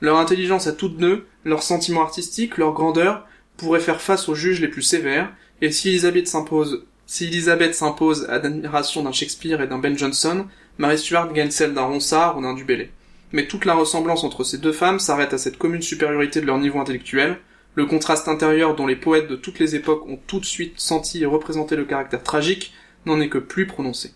Leur 0.02 0.18
intelligence 0.18 0.68
à 0.68 0.74
toutes 0.74 0.98
deux, 0.98 1.26
leurs 1.46 1.64
sentiments 1.64 2.02
artistiques, 2.04 2.58
leur 2.58 2.74
grandeur, 2.74 3.26
pourraient 3.58 3.80
faire 3.80 4.02
face 4.02 4.30
aux 4.30 4.36
juges 4.36 4.62
les 4.62 4.68
plus 4.68 4.82
sévères, 4.84 5.32
et 5.62 5.72
si 5.72 5.90
Elisabeth 5.90 6.28
s'impose, 6.28 6.86
si 7.06 7.32
s'impose 7.74 8.26
à 8.30 8.40
l'admiration 8.40 9.02
d'un 9.04 9.12
Shakespeare 9.12 9.62
et 9.62 9.68
d'un 9.68 9.80
Ben 9.80 9.98
Jonson, 9.98 10.46
Marie 10.78 11.00
Stuart 11.00 11.34
gagne 11.34 11.50
celle 11.52 11.74
d'un 11.74 11.86
Ronsard 11.86 12.38
ou 12.38 12.42
d'un 12.42 12.54
Dubélé. 12.54 12.92
Mais 13.32 13.48
toute 13.48 13.66
la 13.66 13.74
ressemblance 13.74 14.24
entre 14.24 14.44
ces 14.44 14.58
deux 14.60 14.72
femmes 14.72 15.00
s'arrête 15.00 15.34
à 15.34 15.38
cette 15.38 15.58
commune 15.58 15.82
supériorité 15.82 16.42
de 16.42 16.46
leur 16.46 16.60
niveau 16.60 16.80
intellectuel, 16.80 17.38
le 17.76 17.86
contraste 17.86 18.28
intérieur 18.28 18.76
dont 18.76 18.88
les 18.88 18.96
poètes 18.96 19.28
de 19.28 19.36
toutes 19.36 19.60
les 19.60 19.76
époques 19.76 20.08
ont 20.08 20.20
tout 20.28 20.40
de 20.40 20.46
suite 20.46 20.80
senti 20.80 21.22
et 21.24 21.26
représenté 21.26 21.76
le 21.76 21.86
caractère 21.86 22.24
tragique 22.24 22.74
n'en 23.06 23.20
est 23.20 23.30
que 23.30 23.38
plus 23.38 23.68
prononcé. 23.68 24.12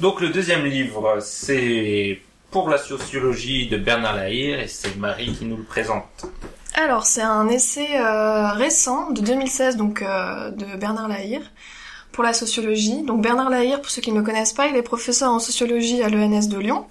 Donc 0.00 0.20
le 0.20 0.30
deuxième 0.30 0.64
livre, 0.64 1.18
c'est 1.20 2.20
pour 2.50 2.68
la 2.68 2.78
sociologie 2.78 3.68
de 3.68 3.76
Bernard 3.76 4.16
Lahire 4.16 4.58
et 4.60 4.66
c'est 4.68 4.96
Marie 4.96 5.32
qui 5.32 5.44
nous 5.44 5.56
le 5.58 5.62
présente. 5.62 6.04
Alors, 6.74 7.04
c'est 7.04 7.22
un 7.22 7.48
essai 7.48 7.86
euh, 7.98 8.50
récent 8.52 9.10
de 9.10 9.20
2016, 9.20 9.76
donc 9.76 10.02
euh, 10.02 10.50
de 10.50 10.64
Bernard 10.76 11.08
Lahire, 11.08 11.42
pour 12.12 12.24
la 12.24 12.32
sociologie. 12.32 13.02
Donc 13.02 13.20
Bernard 13.22 13.50
Lahire, 13.50 13.80
pour 13.82 13.90
ceux 13.90 14.00
qui 14.00 14.12
ne 14.12 14.18
le 14.18 14.24
connaissent 14.24 14.52
pas, 14.52 14.66
il 14.68 14.76
est 14.76 14.82
professeur 14.82 15.30
en 15.30 15.38
sociologie 15.38 16.02
à 16.02 16.08
l'ENS 16.08 16.48
de 16.48 16.58
Lyon. 16.58 16.86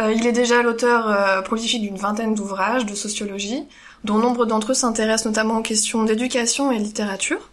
Euh, 0.00 0.12
il 0.12 0.26
est 0.26 0.32
déjà 0.32 0.62
l'auteur 0.62 1.08
euh, 1.08 1.40
prolifique 1.42 1.82
d'une 1.82 1.96
vingtaine 1.96 2.34
d'ouvrages 2.34 2.84
de 2.84 2.94
sociologie, 2.94 3.62
dont 4.02 4.18
nombre 4.18 4.44
d'entre 4.44 4.72
eux 4.72 4.74
s'intéressent 4.74 5.26
notamment 5.26 5.58
aux 5.58 5.62
questions 5.62 6.02
d'éducation 6.02 6.72
et 6.72 6.78
littérature. 6.78 7.50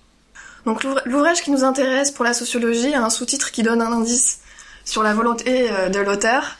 Donc 0.65 0.83
l'ouvra- 0.83 1.01
l'ouvrage 1.05 1.43
qui 1.43 1.51
nous 1.51 1.63
intéresse 1.63 2.11
pour 2.11 2.25
la 2.25 2.33
sociologie 2.33 2.93
a 2.95 3.03
un 3.03 3.09
sous-titre 3.11 3.51
qui 3.51 3.61
donne 3.61 3.81
un 3.81 3.91
indice 3.91 4.39
sur 4.85 5.03
la 5.03 5.13
volonté 5.13 5.69
euh, 5.71 5.89
de 5.89 5.99
l'auteur. 5.99 6.57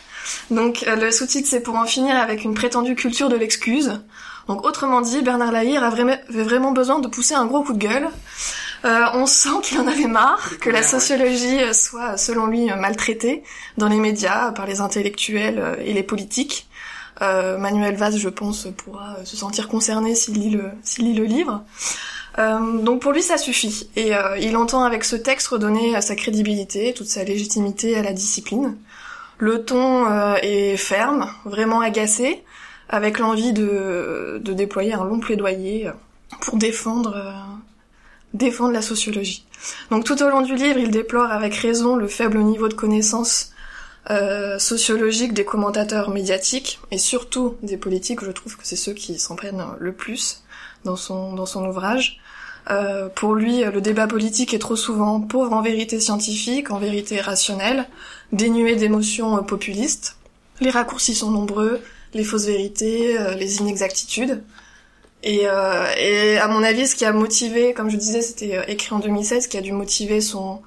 Donc 0.50 0.84
euh, 0.88 0.96
le 0.96 1.12
sous-titre 1.12 1.48
c'est 1.50 1.62
pour 1.62 1.76
en 1.76 1.86
finir 1.86 2.16
avec 2.16 2.44
une 2.44 2.54
prétendue 2.54 2.96
culture 2.96 3.30
de 3.30 3.36
l'excuse. 3.36 4.02
Donc 4.48 4.66
autrement 4.66 5.02
dit, 5.02 5.22
Bernard 5.22 5.52
Lahire 5.52 5.84
avait 5.84 6.20
vraiment 6.30 6.72
besoin 6.72 7.00
de 7.00 7.08
pousser 7.08 7.36
un 7.36 7.46
gros 7.46 7.64
coup 7.64 7.74
de 7.74 7.78
gueule. 7.78 8.10
Euh, 8.84 9.06
on 9.14 9.28
sent 9.28 9.62
qu'il 9.64 9.80
en 9.80 9.88
avait 9.88 10.08
marre 10.08 10.58
que 10.60 10.72
la 10.72 10.82
sociologie 10.82 11.60
soit, 11.74 12.18
selon 12.18 12.48
lui, 12.48 12.66
maltraitée 12.76 13.44
dans 13.78 13.88
les 13.88 13.98
médias, 13.98 14.52
par 14.52 14.66
les 14.66 14.82
intellectuels 14.82 15.78
et 15.86 15.94
les 15.94 16.02
politiques. 16.02 16.68
Euh, 17.22 17.58
Manuel 17.58 17.96
Valls, 17.96 18.18
je 18.18 18.30
pense, 18.30 18.68
pourra 18.78 19.18
se 19.26 19.38
sentir 19.38 19.68
concerné 19.68 20.16
s'il 20.16 20.40
lit 20.40 20.50
le, 20.50 20.72
s'il 20.84 21.06
lit 21.06 21.14
le 21.14 21.26
livre. 21.26 21.64
Euh, 22.39 22.78
donc 22.80 23.02
pour 23.02 23.12
lui, 23.12 23.22
ça 23.22 23.38
suffit. 23.38 23.89
Et 23.96 24.15
euh, 24.15 24.38
il 24.38 24.56
entend 24.58 24.84
avec 24.84 25.04
ce 25.04 25.15
texte 25.15 25.48
redonner 25.48 26.00
sa 26.02 26.15
crédibilité, 26.15 26.94
toute 26.94 27.08
sa 27.08 27.24
légitimité 27.24 27.98
à 27.98 28.02
la 28.02 28.13
discipline. 28.13 28.78
Le 29.38 29.65
ton 29.65 30.06
euh, 30.06 30.36
est 30.44 30.78
ferme, 30.78 31.28
vraiment 31.46 31.82
agacé, 31.82 32.44
avec 32.89 33.17
l'envie 33.17 33.54
de, 33.54 34.39
de 34.44 34.54
déployer 34.54 34.94
un 34.94 35.04
long 35.04 35.20
plaidoyer 35.20 35.89
pour 36.41 36.58
défendre, 36.58 37.15
euh, 37.15 37.32
défendre 38.34 38.72
la 38.72 38.82
sociologie. 38.82 39.46
Donc 39.89 40.04
tout 40.04 40.22
au 40.22 40.30
long 40.30 40.41
du 40.41 40.56
livre, 40.56 40.78
il 40.78 40.91
déplore 40.91 41.32
avec 41.32 41.56
raison 41.56 41.96
le 41.96 42.08
faible 42.08 42.39
niveau 42.39 42.67
de 42.67 42.74
connaissance 42.74 43.52
euh, 44.10 44.58
sociologique 44.60 45.34
des 45.34 45.46
commentateurs 45.46 46.10
médiatiques 46.10 46.80
et 46.91 46.98
surtout 46.98 47.56
des 47.63 47.78
politiques. 47.78 48.24
Je 48.24 48.32
trouve 48.32 48.58
que 48.58 48.65
c'est 48.65 48.76
ceux 48.76 48.94
qui 48.94 49.20
s'en 49.20 49.36
prennent 49.36 49.63
le 49.80 49.91
plus 49.91 50.44
dans 50.86 50.96
son 50.96 51.34
dans 51.34 51.46
son 51.46 51.67
ouvrage. 51.67 52.20
Euh, 52.70 53.10
pour 53.10 53.34
lui, 53.34 53.63
le 53.63 53.82
débat 53.82 54.08
politique 54.08 54.54
est 54.54 54.60
trop 54.60 54.76
souvent 54.76 55.20
pauvre 55.20 55.54
en 55.54 55.62
vérité 55.62 56.00
scientifique, 56.00 56.70
en 56.72 56.78
vérité 56.78 57.20
rationnelle, 57.20 57.88
dénué 58.32 58.76
d'émotions 58.76 59.44
populistes. 59.44 60.17
Les 60.60 60.70
raccourcis 60.70 61.15
sont 61.15 61.32
nombreux, 61.32 61.82
les 62.13 62.24
fausses 62.24 62.46
vérités, 62.46 63.17
euh, 63.17 63.34
les 63.34 63.58
inexactitudes. 63.58 64.44
Et, 65.24 65.41
euh, 65.46 65.86
et 65.98 66.38
à 66.38 66.48
mon 66.48 66.63
avis, 66.63 66.88
ce 66.88 66.96
qui 66.96 67.06
a 67.06 67.13
motivé, 67.13 67.74
comme 67.74 67.89
je 67.89 67.98
disais, 67.98 68.22
c'était 68.22 68.58
euh, 68.58 68.63
écrit 68.67 68.94
en 68.94 69.00
2016, 69.00 69.44
ce 69.44 69.48
qui 69.48 69.58
a 69.58 69.62
dû 69.62 69.72
motiver 69.72 70.22
son 70.22 70.62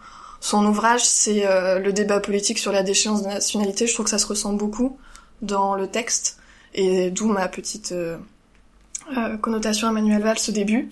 son 0.44 0.66
ouvrage, 0.66 1.02
c'est 1.02 1.46
euh, 1.46 1.78
le 1.78 1.90
débat 1.94 2.20
politique 2.20 2.58
sur 2.58 2.70
la 2.70 2.82
déchéance 2.82 3.22
de 3.22 3.28
nationalité. 3.28 3.86
Je 3.86 3.94
trouve 3.94 4.04
que 4.04 4.10
ça 4.10 4.18
se 4.18 4.26
ressent 4.26 4.52
beaucoup 4.52 4.98
dans 5.40 5.74
le 5.74 5.86
texte, 5.86 6.38
et 6.74 7.10
d'où 7.10 7.28
ma 7.28 7.48
petite 7.48 7.92
euh, 7.92 8.18
euh, 9.16 9.36
connotation 9.36 9.88
Emmanuel 9.88 10.22
Valls 10.22 10.38
au 10.48 10.52
début. 10.52 10.90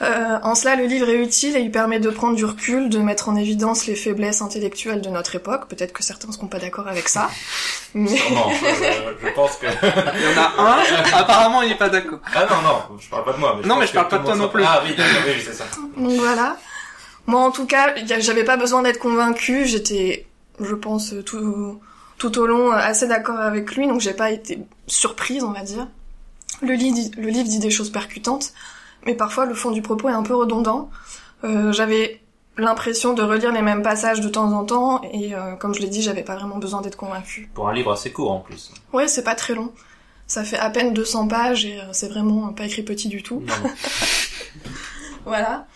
Euh, 0.00 0.38
en 0.44 0.54
cela, 0.54 0.76
le 0.76 0.84
livre 0.84 1.08
est 1.08 1.20
utile 1.20 1.56
et 1.56 1.60
il 1.60 1.72
permet 1.72 1.98
de 1.98 2.08
prendre 2.10 2.36
du 2.36 2.44
recul, 2.44 2.88
de 2.88 2.98
mettre 3.00 3.28
en 3.28 3.34
évidence 3.34 3.86
les 3.86 3.96
faiblesses 3.96 4.42
intellectuelles 4.42 5.00
de 5.00 5.08
notre 5.08 5.34
époque. 5.34 5.66
Peut-être 5.68 5.92
que 5.92 6.04
certains 6.04 6.28
ne 6.28 6.32
seront 6.32 6.46
pas 6.46 6.60
d'accord 6.60 6.86
avec 6.86 7.08
ça, 7.08 7.28
mais 7.94 8.16
Sûrement, 8.16 8.48
euh, 8.48 9.12
je 9.20 9.28
pense 9.34 9.56
que... 9.56 9.66
Il 9.66 10.22
y 10.22 10.38
en 10.38 10.40
a 10.40 10.52
un, 10.56 11.18
apparemment 11.20 11.62
il 11.62 11.72
est 11.72 11.78
pas 11.78 11.88
d'accord. 11.88 12.20
Ah 12.32 12.46
non, 12.48 12.62
non, 12.62 12.98
je 13.00 13.08
parle 13.08 13.24
pas 13.24 13.32
de 13.32 13.38
moi. 13.38 13.58
Mais 13.60 13.66
Non, 13.66 13.76
mais 13.76 13.88
je 13.88 13.92
parle 13.92 14.08
pas 14.08 14.18
de 14.18 14.24
toi 14.24 14.36
non 14.36 14.48
plus. 14.48 14.62
Ah 14.64 14.82
oui, 14.84 14.94
oui, 14.96 15.04
oui, 15.26 15.42
c'est 15.44 15.54
ça. 15.54 15.64
donc 15.96 16.12
voilà. 16.12 16.56
Moi, 17.26 17.40
en 17.40 17.50
tout 17.50 17.66
cas, 17.66 17.94
j'avais 18.20 18.44
pas 18.44 18.56
besoin 18.56 18.82
d'être 18.82 19.00
convaincue. 19.00 19.66
J'étais, 19.66 20.26
je 20.60 20.74
pense, 20.74 21.12
tout 21.26 21.80
tout 22.18 22.36
au 22.38 22.46
long 22.46 22.72
assez 22.72 23.06
d'accord 23.06 23.38
avec 23.38 23.74
lui, 23.76 23.86
donc 23.86 24.00
j'ai 24.00 24.12
pas 24.12 24.30
été 24.30 24.58
surprise, 24.86 25.44
on 25.44 25.52
va 25.52 25.62
dire. 25.62 25.86
Le, 26.62 26.74
livre 26.74 26.94
dit- 26.94 27.10
le 27.16 27.28
livre 27.28 27.48
dit 27.48 27.58
des 27.58 27.70
choses 27.70 27.90
percutantes, 27.90 28.52
mais 29.06 29.14
parfois 29.14 29.46
le 29.46 29.54
fond 29.54 29.70
du 29.70 29.82
propos 29.82 30.08
est 30.08 30.12
un 30.12 30.22
peu 30.22 30.34
redondant. 30.34 30.90
Euh, 31.44 31.72
j'avais 31.72 32.20
l'impression 32.56 33.14
de 33.14 33.22
relire 33.22 33.52
les 33.52 33.62
mêmes 33.62 33.82
passages 33.82 34.20
de 34.20 34.28
temps 34.28 34.52
en 34.52 34.64
temps, 34.64 35.00
et 35.12 35.34
euh, 35.34 35.54
comme 35.54 35.74
je 35.74 35.80
l'ai 35.80 35.86
dit, 35.88 36.02
j'avais 36.02 36.24
pas 36.24 36.34
vraiment 36.34 36.58
besoin 36.58 36.80
d'être 36.80 36.96
convaincue. 36.96 37.48
Pour 37.54 37.68
un 37.68 37.72
livre 37.74 37.92
assez 37.92 38.10
court 38.10 38.32
en 38.32 38.40
plus. 38.40 38.72
Ouais, 38.92 39.06
c'est 39.06 39.22
pas 39.22 39.36
très 39.36 39.54
long. 39.54 39.72
Ça 40.26 40.42
fait 40.44 40.58
à 40.58 40.68
peine 40.68 40.92
200 40.92 41.28
pages 41.28 41.64
et 41.64 41.78
euh, 41.80 41.84
c'est 41.92 42.08
vraiment 42.08 42.52
pas 42.52 42.64
écrit 42.66 42.82
petit 42.82 43.08
du 43.08 43.22
tout. 43.22 43.42
Voilà. 45.24 45.66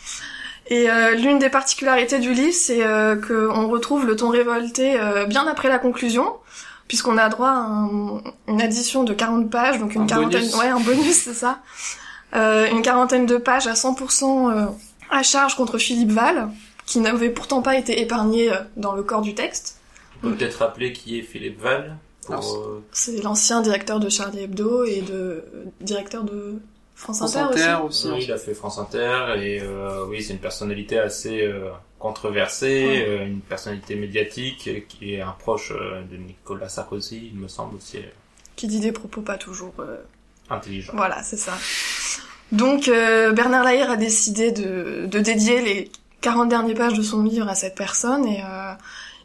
Et 0.69 0.89
euh, 0.91 1.15
l'une 1.15 1.39
des 1.39 1.51
particularités 1.51 2.19
du 2.19 2.33
livre, 2.33 2.55
c'est 2.55 2.83
euh, 2.85 3.17
qu'on 3.17 3.69
retrouve 3.69 4.07
le 4.07 4.17
ton 4.17 4.29
révolté 4.31 4.99
euh, 4.99 5.27
bien 5.27 5.47
après 5.47 5.69
la 5.69 5.79
conclusion, 5.79 6.37
puisqu'on 6.93 7.17
a 7.17 7.31
droit 7.31 7.49
à 7.49 7.53
un- 7.55 8.21
une 8.49 8.61
addition 8.61 9.03
de 9.03 9.15
40 9.15 9.49
pages, 9.51 9.79
donc 9.79 9.95
une 9.95 10.03
Un 10.03 10.07
quarantaine, 10.07 10.41
bonus. 10.43 10.57
ouais, 10.57 10.67
un 10.69 10.79
bonus, 10.79 11.15
c'est 11.23 11.33
ça. 11.33 11.61
Euh, 12.35 12.67
une 12.71 12.83
quarantaine 12.83 13.25
de 13.25 13.39
pages 13.39 13.67
à 13.67 13.73
100% 13.75 14.51
euh, 14.51 14.67
à 15.11 15.23
charge 15.23 15.57
contre 15.57 15.79
Philippe 15.79 16.11
Val, 16.11 16.51
qui 16.85 17.01
n'avait 17.01 17.31
pourtant 17.31 17.63
pas 17.63 17.79
été 17.79 18.03
épargné 18.03 18.53
euh, 18.53 18.57
dans 18.77 18.93
le 18.93 19.03
corps 19.03 19.23
du 19.23 19.35
texte. 19.35 19.79
On 20.23 20.29
peut 20.29 20.35
peut-être 20.35 20.57
rappeler 20.57 20.93
qui 20.93 21.19
est 21.19 21.23
Philippe 21.23 21.63
Val. 21.63 21.97
Pour, 22.27 22.35
euh, 22.57 22.85
C'est 22.93 23.23
l'ancien 23.23 23.63
directeur 23.63 23.99
de 23.99 24.11
Charlie 24.11 24.41
Hebdo 24.41 24.85
et 24.85 25.01
de 25.01 25.15
euh, 25.15 25.41
directeur 25.81 26.25
de 26.25 26.57
France 26.95 27.21
France 27.21 27.37
Inter, 27.37 27.49
aussi. 27.55 27.63
Inter 27.63 27.83
aussi. 27.87 28.11
oui, 28.13 28.25
il 28.25 28.33
a 28.33 28.37
fait 28.37 28.53
France 28.53 28.77
Inter 28.79 29.33
et 29.39 29.61
euh, 29.63 30.05
oui, 30.11 30.23
c'est 30.23 30.35
une 30.35 30.41
personnalité 30.41 30.99
assez 30.99 31.41
euh, 31.41 31.71
controversée, 32.03 32.85
Ouais. 32.87 33.05
euh, 33.09 33.27
une 33.27 33.41
personnalité 33.41 33.95
médiatique 33.95 34.69
euh, 34.69 34.81
qui 34.89 35.15
est 35.15 35.21
un 35.23 35.35
proche 35.39 35.73
euh, 35.73 36.03
de 36.11 36.17
Nicolas 36.17 36.69
Sarkozy, 36.69 37.31
il 37.33 37.39
me 37.39 37.49
semble 37.49 37.77
aussi 37.77 37.99
qui 38.57 38.67
dit 38.67 38.81
des 38.81 38.93
propos 38.93 39.23
pas 39.23 39.39
toujours 39.39 39.73
euh, 39.79 39.97
intelligent. 40.51 40.93
Voilà, 40.95 41.23
c'est 41.23 41.39
ça. 41.39 41.53
Donc 42.53 42.89
euh, 42.89 43.33
Bernard 43.33 43.65
Lahire 43.65 43.91
a 43.91 43.97
décidé 43.97 44.53
de, 44.53 45.07
de 45.07 45.19
dédier 45.21 45.63
les 45.63 45.91
40 46.21 46.49
dernières 46.51 46.77
pages 46.77 46.93
de 46.95 47.03
son 47.03 47.23
livre 47.23 47.49
à 47.49 47.55
cette 47.55 47.75
personne 47.75 48.27
et 48.27 48.43
euh, 48.45 48.73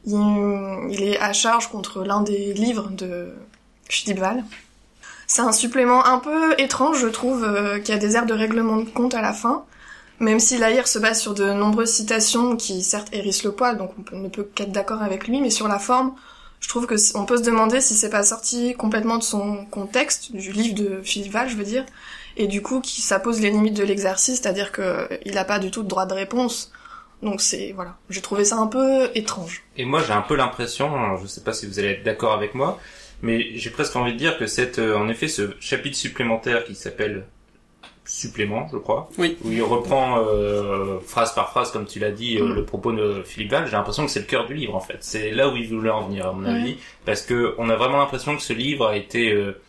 il, 0.05 0.93
il 0.93 1.03
est 1.03 1.19
à 1.19 1.33
charge 1.33 1.67
contre 1.69 2.03
l'un 2.03 2.21
des 2.21 2.53
livres 2.53 2.89
de 2.89 3.33
Philippe 3.89 4.19
Val. 4.19 4.43
C'est 5.27 5.41
un 5.41 5.51
supplément 5.51 6.05
un 6.05 6.19
peu 6.19 6.55
étrange, 6.57 6.99
je 7.01 7.07
trouve, 7.07 7.43
euh, 7.43 7.79
qui 7.79 7.91
a 7.91 7.97
des 7.97 8.15
airs 8.15 8.25
de 8.25 8.33
règlement 8.33 8.77
de 8.77 8.89
compte 8.89 9.13
à 9.13 9.21
la 9.21 9.33
fin, 9.33 9.65
même 10.19 10.39
si 10.39 10.57
Lahire 10.57 10.87
se 10.87 10.99
base 10.99 11.21
sur 11.21 11.33
de 11.33 11.51
nombreuses 11.51 11.91
citations 11.91 12.55
qui 12.55 12.83
certes 12.83 13.09
hérissent 13.11 13.43
le 13.43 13.51
poil, 13.51 13.77
donc 13.77 13.91
on 14.11 14.17
ne 14.17 14.29
peut 14.29 14.43
qu'être 14.43 14.71
d'accord 14.71 15.01
avec 15.01 15.27
lui, 15.27 15.41
mais 15.41 15.49
sur 15.49 15.67
la 15.67 15.79
forme, 15.79 16.15
je 16.59 16.69
trouve 16.69 16.87
que 16.87 16.95
on 17.15 17.25
peut 17.25 17.37
se 17.37 17.43
demander 17.43 17.81
si 17.81 17.93
c'est 17.93 18.09
pas 18.09 18.23
sorti 18.23 18.73
complètement 18.75 19.17
de 19.17 19.23
son 19.23 19.65
contexte, 19.65 20.31
du 20.31 20.51
livre 20.51 20.75
de 20.75 21.01
Philippe 21.03 21.37
je 21.47 21.55
veux 21.55 21.63
dire, 21.63 21.85
et 22.35 22.47
du 22.47 22.61
coup 22.61 22.81
qui 22.81 23.01
ça 23.01 23.19
pose 23.19 23.41
les 23.41 23.51
limites 23.51 23.77
de 23.77 23.83
l'exercice, 23.83 24.41
c'est-à-dire 24.41 24.71
que 24.71 25.07
il 25.25 25.37
a 25.37 25.45
pas 25.45 25.59
du 25.59 25.71
tout 25.71 25.83
de 25.83 25.87
droit 25.87 26.05
de 26.05 26.13
réponse 26.13 26.71
Donc 27.21 27.41
c'est 27.41 27.71
voilà, 27.73 27.97
j'ai 28.09 28.21
trouvé 28.21 28.45
ça 28.45 28.57
un 28.57 28.67
peu 28.67 29.09
étrange. 29.15 29.63
Et 29.75 29.85
moi, 29.85 30.01
j'ai 30.05 30.13
un 30.13 30.21
peu 30.21 30.35
l'impression, 30.35 30.95
alors, 30.95 31.17
je 31.21 31.27
sais 31.27 31.41
pas 31.41 31.53
si 31.53 31.67
vous 31.67 31.79
allez 31.79 31.89
être 31.89 32.03
d'accord 32.03 32.33
avec 32.33 32.55
moi, 32.55 32.79
mais 33.21 33.55
j'ai 33.55 33.69
presque 33.69 33.95
envie 33.95 34.13
de 34.13 34.17
dire 34.17 34.37
que 34.37 34.47
cette, 34.47 34.79
euh, 34.79 34.97
en 34.97 35.09
effet, 35.09 35.27
ce 35.27 35.55
chapitre 35.59 35.97
supplémentaire 35.97 36.63
qui 36.63 36.75
s'appelle 36.75 37.25
supplément, 38.07 38.67
je 38.71 38.77
crois, 38.77 39.09
Oui. 39.17 39.37
où 39.43 39.51
il 39.51 39.61
reprend 39.61 40.19
euh, 40.25 40.99
phrase 41.05 41.33
par 41.35 41.49
phrase, 41.51 41.71
comme 41.71 41.85
tu 41.85 41.99
l'as 41.99 42.11
dit, 42.11 42.37
euh, 42.37 42.45
Mm. 42.45 42.55
le 42.55 42.63
propos 42.65 42.91
de 42.93 43.21
Philippe 43.25 43.51
Val, 43.51 43.65
j'ai 43.65 43.73
l'impression 43.73 44.05
que 44.05 44.11
c'est 44.11 44.21
le 44.21 44.25
cœur 44.25 44.45
du 44.47 44.53
livre 44.53 44.75
en 44.75 44.79
fait. 44.79 44.97
C'est 45.01 45.31
là 45.31 45.49
où 45.49 45.55
il 45.57 45.67
voulait 45.67 45.89
en 45.89 46.07
venir, 46.07 46.27
à 46.27 46.31
mon 46.31 46.45
avis, 46.45 46.77
parce 47.05 47.21
que 47.21 47.53
on 47.57 47.69
a 47.69 47.75
vraiment 47.75 47.97
l'impression 47.97 48.35
que 48.35 48.41
ce 48.41 48.53
livre 48.53 48.87
a 48.87 48.95
été, 48.95 49.31
euh, 49.33 49.59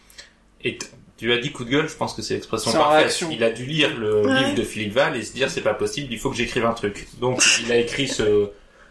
est- 0.64 0.90
tu 1.16 1.32
as 1.32 1.38
dit 1.38 1.50
coup 1.50 1.64
de 1.64 1.70
gueule, 1.70 1.88
je 1.88 1.96
pense 1.96 2.14
que 2.14 2.22
c'est 2.22 2.34
l'expression 2.34 2.70
parfaite. 2.72 2.98
réaction. 2.98 3.28
Il 3.32 3.42
a 3.42 3.50
dû 3.50 3.64
lire 3.66 3.90
le 3.98 4.22
Ouais. 4.24 4.38
livre 4.38 4.54
de 4.54 4.62
Philippe 4.62 4.92
Val 4.92 5.16
et 5.16 5.22
se 5.22 5.32
dire 5.32 5.50
c'est 5.50 5.60
pas 5.62 5.74
possible, 5.74 6.12
il 6.12 6.18
faut 6.18 6.30
que 6.30 6.36
j'écrive 6.36 6.64
un 6.64 6.74
truc. 6.74 7.08
Donc 7.20 7.42
il 7.64 7.72
a 7.72 7.76
écrit 7.76 8.06
ce, 8.06 8.50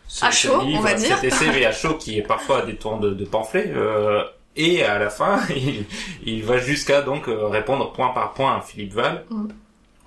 ce, 0.09 0.25
À 0.25 0.31
ce 0.31 0.47
chaud, 0.47 0.61
livre, 0.63 0.79
on 0.79 0.81
va 0.81 0.93
dire. 0.93 1.15
cet 1.17 1.23
essai 1.23 1.65
à 1.65 1.71
chaud 1.71 1.93
qui 1.95 2.17
est 2.17 2.21
parfois 2.21 2.63
à 2.63 2.65
des 2.65 2.75
tours 2.75 2.97
de, 2.99 3.11
de 3.11 3.23
pamphlet. 3.25 3.71
euh, 3.73 4.23
et 4.57 4.83
à 4.83 4.99
la 4.99 5.09
fin, 5.09 5.39
il, 5.55 5.85
il 6.25 6.43
va 6.43 6.57
jusqu'à 6.57 7.01
donc 7.01 7.27
euh, 7.29 7.47
répondre 7.47 7.91
point 7.93 8.09
par 8.09 8.33
point 8.33 8.57
à 8.57 8.61
Philippe 8.61 8.93
Val, 8.93 9.23
Mm. 9.29 9.47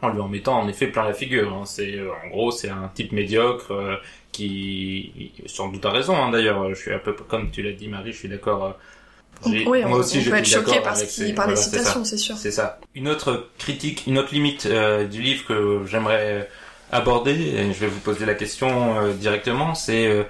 en 0.02 0.08
lui 0.10 0.20
en 0.20 0.28
mettant 0.28 0.58
en 0.60 0.68
effet 0.68 0.86
plein 0.88 1.04
la 1.04 1.14
figure. 1.14 1.52
hein. 1.54 1.64
C'est 1.66 1.94
euh, 1.98 2.08
en 2.24 2.28
gros 2.28 2.50
c'est 2.50 2.70
un 2.70 2.90
type 2.94 3.12
médiocre 3.12 3.72
euh, 3.72 3.96
qui 4.32 5.32
sans 5.46 5.68
doute 5.68 5.84
a 5.86 5.90
raison. 5.90 6.16
hein, 6.16 6.30
D'ailleurs, 6.30 6.68
je 6.70 6.74
suis 6.74 6.92
un 6.92 6.98
peu 6.98 7.12
comme 7.12 7.50
tu 7.50 7.62
l'as 7.62 7.72
dit 7.72 7.88
Marie, 7.88 8.12
je 8.12 8.18
suis 8.18 8.28
d'accord. 8.28 8.64
euh, 8.64 8.72
Oui, 9.66 9.82
on, 9.84 9.88
moi 9.90 9.98
aussi, 9.98 10.18
on 10.18 10.20
je 10.22 10.30
peut 10.30 10.36
suis 10.44 10.54
être 10.54 10.60
choqué 10.60 10.70
d'accord 10.72 10.82
par, 10.84 10.92
avec 10.96 11.10
ce 11.10 11.14
qui, 11.22 11.28
ces- 11.28 11.34
par 11.34 11.44
voilà, 11.46 11.60
citations, 11.60 12.04
c'est 12.04 12.16
sûr. 12.18 12.36
C'est 12.36 12.50
ça. 12.50 12.78
Une 12.94 13.08
autre 13.08 13.48
critique, 13.58 14.04
une 14.06 14.18
autre 14.18 14.32
limite 14.34 14.66
euh, 14.66 15.06
du 15.06 15.20
livre 15.22 15.44
que 15.46 15.82
j'aimerais 15.86 16.48
aborder, 16.92 17.32
et 17.32 17.72
je 17.72 17.80
vais 17.80 17.86
vous 17.86 18.00
poser 18.00 18.26
la 18.26 18.34
question 18.34 18.98
euh, 18.98 19.12
directement, 19.12 19.74
c'est 19.74 20.06
euh, 20.06 20.24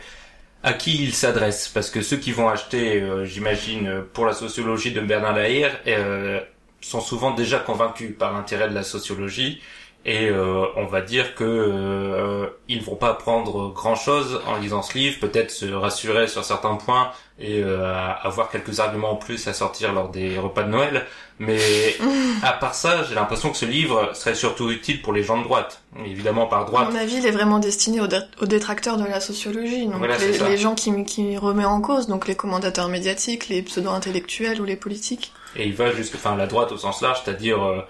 à 0.62 0.72
qui 0.72 1.02
il 1.02 1.14
s'adresse 1.14 1.68
Parce 1.68 1.90
que 1.90 2.02
ceux 2.02 2.16
qui 2.16 2.32
vont 2.32 2.48
acheter, 2.48 3.00
euh, 3.00 3.24
j'imagine, 3.24 4.02
pour 4.12 4.26
la 4.26 4.32
sociologie 4.32 4.92
de 4.92 5.00
Bernard 5.00 5.34
Lahire, 5.34 5.78
euh, 5.86 6.40
sont 6.80 7.00
souvent 7.00 7.32
déjà 7.32 7.58
convaincus 7.58 8.14
par 8.18 8.32
l'intérêt 8.32 8.68
de 8.68 8.74
la 8.74 8.82
sociologie. 8.82 9.60
Et 10.06 10.30
euh, 10.30 10.64
on 10.76 10.86
va 10.86 11.02
dire 11.02 11.34
que 11.34 11.44
euh, 11.44 12.46
ils 12.68 12.82
vont 12.82 12.94
pas 12.96 13.10
apprendre 13.10 13.70
grand 13.74 13.96
chose 13.96 14.40
en 14.46 14.56
lisant 14.56 14.80
ce 14.80 14.96
livre, 14.96 15.18
peut-être 15.20 15.50
se 15.50 15.66
rassurer 15.66 16.26
sur 16.26 16.42
certains 16.42 16.76
points 16.76 17.10
et 17.38 17.62
euh, 17.62 17.94
avoir 18.22 18.48
quelques 18.50 18.80
arguments 18.80 19.10
en 19.12 19.16
plus 19.16 19.46
à 19.46 19.52
sortir 19.52 19.92
lors 19.92 20.08
des 20.08 20.38
repas 20.38 20.62
de 20.62 20.70
Noël. 20.70 21.06
Mais 21.38 21.58
à 22.42 22.52
part 22.54 22.74
ça, 22.74 23.04
j'ai 23.04 23.14
l'impression 23.14 23.50
que 23.50 23.58
ce 23.58 23.66
livre 23.66 24.12
serait 24.14 24.34
surtout 24.34 24.70
utile 24.70 25.02
pour 25.02 25.12
les 25.12 25.22
gens 25.22 25.36
de 25.36 25.42
droite. 25.44 25.82
Évidemment 26.06 26.46
par 26.46 26.62
À 26.62 26.64
droite. 26.64 26.88
mon 26.90 26.98
avis, 26.98 27.16
il 27.16 27.26
est 27.26 27.30
vraiment 27.30 27.58
destiné 27.58 28.00
aux, 28.00 28.06
dé- 28.06 28.20
aux 28.40 28.46
détracteurs 28.46 28.96
de 28.96 29.04
la 29.04 29.20
sociologie, 29.20 29.84
donc 29.86 29.96
Voilà, 29.96 30.16
les 30.16 30.56
gens 30.56 30.74
qui, 30.74 31.04
qui 31.04 31.36
remet 31.36 31.66
en 31.66 31.82
cause, 31.82 32.06
donc 32.06 32.26
les 32.26 32.36
commentateurs 32.36 32.88
médiatiques, 32.88 33.48
les 33.50 33.60
pseudo-intellectuels 33.62 34.62
ou 34.62 34.64
les 34.64 34.76
politiques. 34.76 35.32
Et 35.56 35.66
il 35.66 35.74
va 35.74 35.92
jusque, 35.92 36.14
enfin, 36.14 36.36
la 36.36 36.46
droite 36.46 36.72
au 36.72 36.78
sens 36.78 37.02
large, 37.02 37.20
c'est-à-dire 37.24 37.62
euh, 37.62 37.80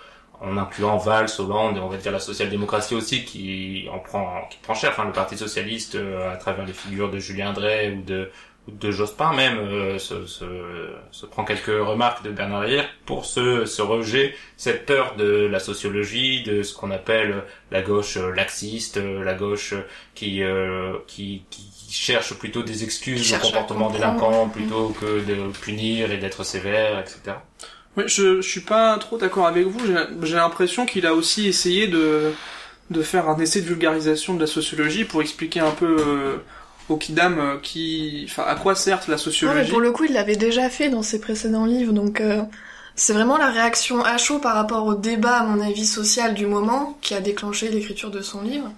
en 0.40 0.56
incluant 0.56 0.96
Valls, 0.96 1.28
Hollande, 1.38 1.76
et 1.76 1.80
on 1.80 1.88
va 1.88 1.96
dire 1.96 2.12
la 2.12 2.20
social-démocratie 2.20 2.94
aussi, 2.94 3.24
qui 3.24 3.88
en 3.92 3.98
prend, 3.98 4.46
qui 4.50 4.58
prend 4.58 4.74
cher. 4.74 4.90
Enfin, 4.92 5.04
le 5.04 5.12
Parti 5.12 5.36
socialiste, 5.36 5.96
euh, 5.96 6.32
à 6.32 6.36
travers 6.36 6.64
les 6.66 6.72
figures 6.72 7.10
de 7.10 7.18
Julien 7.18 7.52
Drey 7.52 7.90
ou 7.90 8.02
de 8.02 8.30
ou 8.68 8.72
de 8.72 8.90
Jospin 8.90 9.32
même, 9.34 9.58
euh, 9.58 9.98
se, 9.98 10.26
se, 10.26 10.44
se 11.10 11.26
prend 11.26 11.44
quelques 11.44 11.66
remarques 11.66 12.22
de 12.22 12.30
Bernard 12.30 12.62
Lahire 12.62 12.84
pour 13.06 13.24
ce, 13.24 13.64
ce 13.64 13.80
rejet, 13.80 14.34
cette 14.56 14.86
peur 14.86 15.16
de 15.16 15.46
la 15.46 15.60
sociologie, 15.60 16.42
de 16.42 16.62
ce 16.62 16.74
qu'on 16.74 16.90
appelle 16.90 17.44
la 17.70 17.80
gauche 17.82 18.16
euh, 18.18 18.32
laxiste, 18.34 18.98
la 18.98 19.34
gauche 19.34 19.74
qui, 20.14 20.42
euh, 20.42 20.98
qui, 21.06 21.44
qui 21.50 21.70
cherche 21.90 22.34
plutôt 22.34 22.62
des 22.62 22.84
excuses 22.84 23.32
au 23.32 23.38
comportement 23.38 23.90
délinquant 23.90 24.48
plutôt 24.48 24.90
que 25.00 25.24
de 25.24 25.50
punir 25.58 26.12
et 26.12 26.18
d'être 26.18 26.44
sévère, 26.44 27.00
etc. 27.00 27.36
Oui, 27.96 28.04
je, 28.06 28.40
je 28.40 28.48
suis 28.48 28.60
pas 28.60 28.96
trop 28.98 29.18
d'accord 29.18 29.46
avec 29.46 29.66
vous. 29.66 29.80
J'ai- 30.22 30.34
l'impression 30.36 30.86
qu'il 30.86 31.06
a 31.06 31.14
aussi 31.14 31.48
essayé 31.48 31.88
de, 31.88 32.32
de 32.90 33.02
faire 33.02 33.28
un 33.28 33.38
essai 33.38 33.60
de 33.62 33.66
vulgarisation 33.66 34.34
de 34.34 34.40
la 34.40 34.46
sociologie 34.46 35.04
pour 35.04 35.22
expliquer 35.22 35.60
un 35.60 35.72
peu 35.72 35.96
euh, 35.98 36.36
au 36.88 36.96
Kidam 36.96 37.38
euh, 37.38 37.58
qui, 37.62 38.26
enfin, 38.28 38.44
à 38.46 38.54
quoi 38.56 38.74
sert 38.76 39.00
la 39.08 39.16
mais 39.16 39.18
sociologie. 39.18 39.70
pour 39.70 39.80
le 39.80 39.90
coup, 39.92 40.04
il 40.04 40.12
l'avait 40.12 40.36
déjà 40.36 40.68
fait 40.70 40.88
dans 40.88 41.02
ses 41.02 41.20
précédents 41.20 41.66
livres, 41.66 41.92
donc 41.92 42.20
euh, 42.20 42.42
c'est 42.94 43.12
vraiment 43.12 43.38
la 43.38 43.50
réaction 43.50 44.04
à 44.04 44.18
chaud 44.18 44.38
par 44.38 44.54
rapport 44.54 44.86
au 44.86 44.94
débat, 44.94 45.38
à 45.38 45.44
mon 45.44 45.60
avis, 45.60 45.86
social 45.86 46.34
du 46.34 46.46
moment 46.46 46.98
qui 47.00 47.14
a 47.14 47.20
déclenché 47.20 47.68
l'écriture 47.70 48.10
de 48.10 48.20
son 48.22 48.42
livre. 48.42 48.70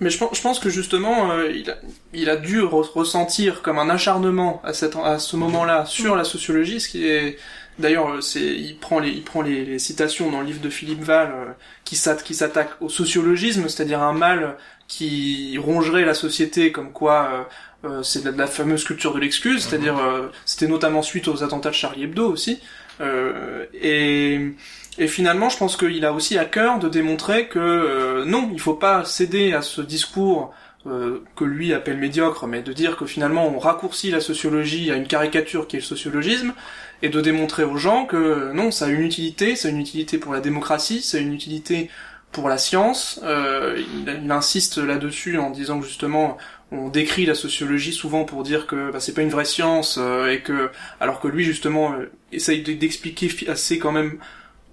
Mais 0.00 0.10
je 0.10 0.18
pense, 0.18 0.36
je 0.36 0.42
pense 0.42 0.58
que 0.58 0.68
justement, 0.68 1.30
euh, 1.32 1.50
il, 1.50 1.70
a, 1.70 1.76
il 2.12 2.28
a 2.28 2.36
dû 2.36 2.60
re- 2.60 2.90
ressentir 2.92 3.62
comme 3.62 3.78
un 3.78 3.88
acharnement 3.90 4.60
à, 4.64 4.72
cet, 4.72 4.96
à 4.96 5.18
ce 5.18 5.36
moment-là 5.36 5.86
sur 5.86 6.16
la 6.16 6.24
sociologie, 6.24 6.80
ce 6.80 6.88
qui 6.88 7.06
est 7.06 7.38
d'ailleurs, 7.82 8.10
euh, 8.14 8.20
c'est 8.22 8.40
il 8.40 8.76
prend 8.78 8.98
les, 9.00 9.10
il 9.10 9.22
prend 9.22 9.42
les, 9.42 9.64
les 9.66 9.78
citations 9.78 10.30
dans 10.30 10.40
le 10.40 10.46
livre 10.46 10.60
de 10.62 10.70
Philippe 10.70 11.02
Val 11.02 11.30
euh, 11.34 11.52
qui 11.84 11.96
s'att- 11.96 12.22
qui 12.22 12.34
s'attaque 12.34 12.70
au 12.80 12.88
sociologisme, 12.88 13.68
c'est-à-dire 13.68 14.00
un 14.02 14.14
mal 14.14 14.56
qui 14.88 15.58
rongerait 15.58 16.04
la 16.06 16.14
société, 16.14 16.72
comme 16.72 16.92
quoi 16.92 17.46
euh, 17.84 17.88
euh, 17.88 18.02
c'est 18.02 18.20
de 18.20 18.26
la, 18.26 18.32
de 18.32 18.38
la 18.38 18.46
fameuse 18.46 18.84
culture 18.84 19.14
de 19.14 19.20
l'excuse, 19.20 19.64
c'est-à-dire 19.64 19.98
euh, 19.98 20.28
c'était 20.46 20.68
notamment 20.68 21.02
suite 21.02 21.28
aux 21.28 21.42
attentats 21.44 21.70
de 21.70 21.74
Charlie 21.74 22.04
Hebdo 22.04 22.30
aussi, 22.32 22.60
euh, 23.00 23.66
et 23.74 24.54
et 24.98 25.08
finalement, 25.08 25.48
je 25.48 25.56
pense 25.56 25.76
qu'il 25.78 26.04
a 26.04 26.12
aussi 26.12 26.36
à 26.38 26.44
cœur 26.44 26.78
de 26.78 26.88
démontrer 26.88 27.48
que 27.48 27.58
euh, 27.58 28.24
non, 28.26 28.50
il 28.52 28.60
faut 28.60 28.74
pas 28.74 29.04
céder 29.06 29.54
à 29.54 29.62
ce 29.62 29.80
discours 29.80 30.52
euh, 30.86 31.20
que 31.34 31.44
lui 31.44 31.72
appelle 31.72 31.96
médiocre, 31.96 32.46
mais 32.46 32.60
de 32.60 32.72
dire 32.74 32.96
que 32.98 33.06
finalement 33.06 33.46
on 33.48 33.58
raccourcit 33.58 34.10
la 34.10 34.20
sociologie 34.20 34.90
à 34.90 34.96
une 34.96 35.06
caricature 35.06 35.66
qui 35.66 35.76
est 35.76 35.80
le 35.80 35.84
sociologisme, 35.86 36.52
et 37.02 37.08
de 37.08 37.20
démontrer 37.20 37.64
aux 37.64 37.76
gens 37.76 38.06
que 38.06 38.52
non, 38.52 38.70
ça 38.70 38.86
a 38.86 38.88
une 38.88 39.02
utilité, 39.02 39.54
a 39.64 39.68
une 39.68 39.80
utilité 39.80 40.18
pour 40.18 40.32
la 40.32 40.40
démocratie, 40.40 41.08
a 41.14 41.18
une 41.18 41.34
utilité 41.34 41.90
pour 42.30 42.48
la 42.48 42.58
science. 42.58 43.20
Euh, 43.24 43.82
il, 44.06 44.30
insiste 44.30 44.78
là-dessus 44.78 45.38
en 45.38 45.50
disant 45.50 45.80
que 45.80 45.86
justement 45.86 46.38
on 46.70 46.88
décrit 46.88 47.26
la 47.26 47.34
sociologie 47.34 47.92
souvent 47.92 48.24
pour 48.24 48.42
dire 48.42 48.66
que 48.66 48.90
bah, 48.90 49.00
c'est 49.00 49.12
pas 49.12 49.20
une 49.22 49.28
vraie 49.28 49.44
science 49.44 49.98
euh, 50.00 50.32
et 50.32 50.40
que 50.40 50.70
alors 51.00 51.20
que 51.20 51.28
lui 51.28 51.44
justement 51.44 51.92
euh, 51.92 52.10
essaye 52.32 52.62
de- 52.62 52.72
d'expliquer 52.72 53.28
assez 53.48 53.78
quand 53.78 53.92
même 53.92 54.18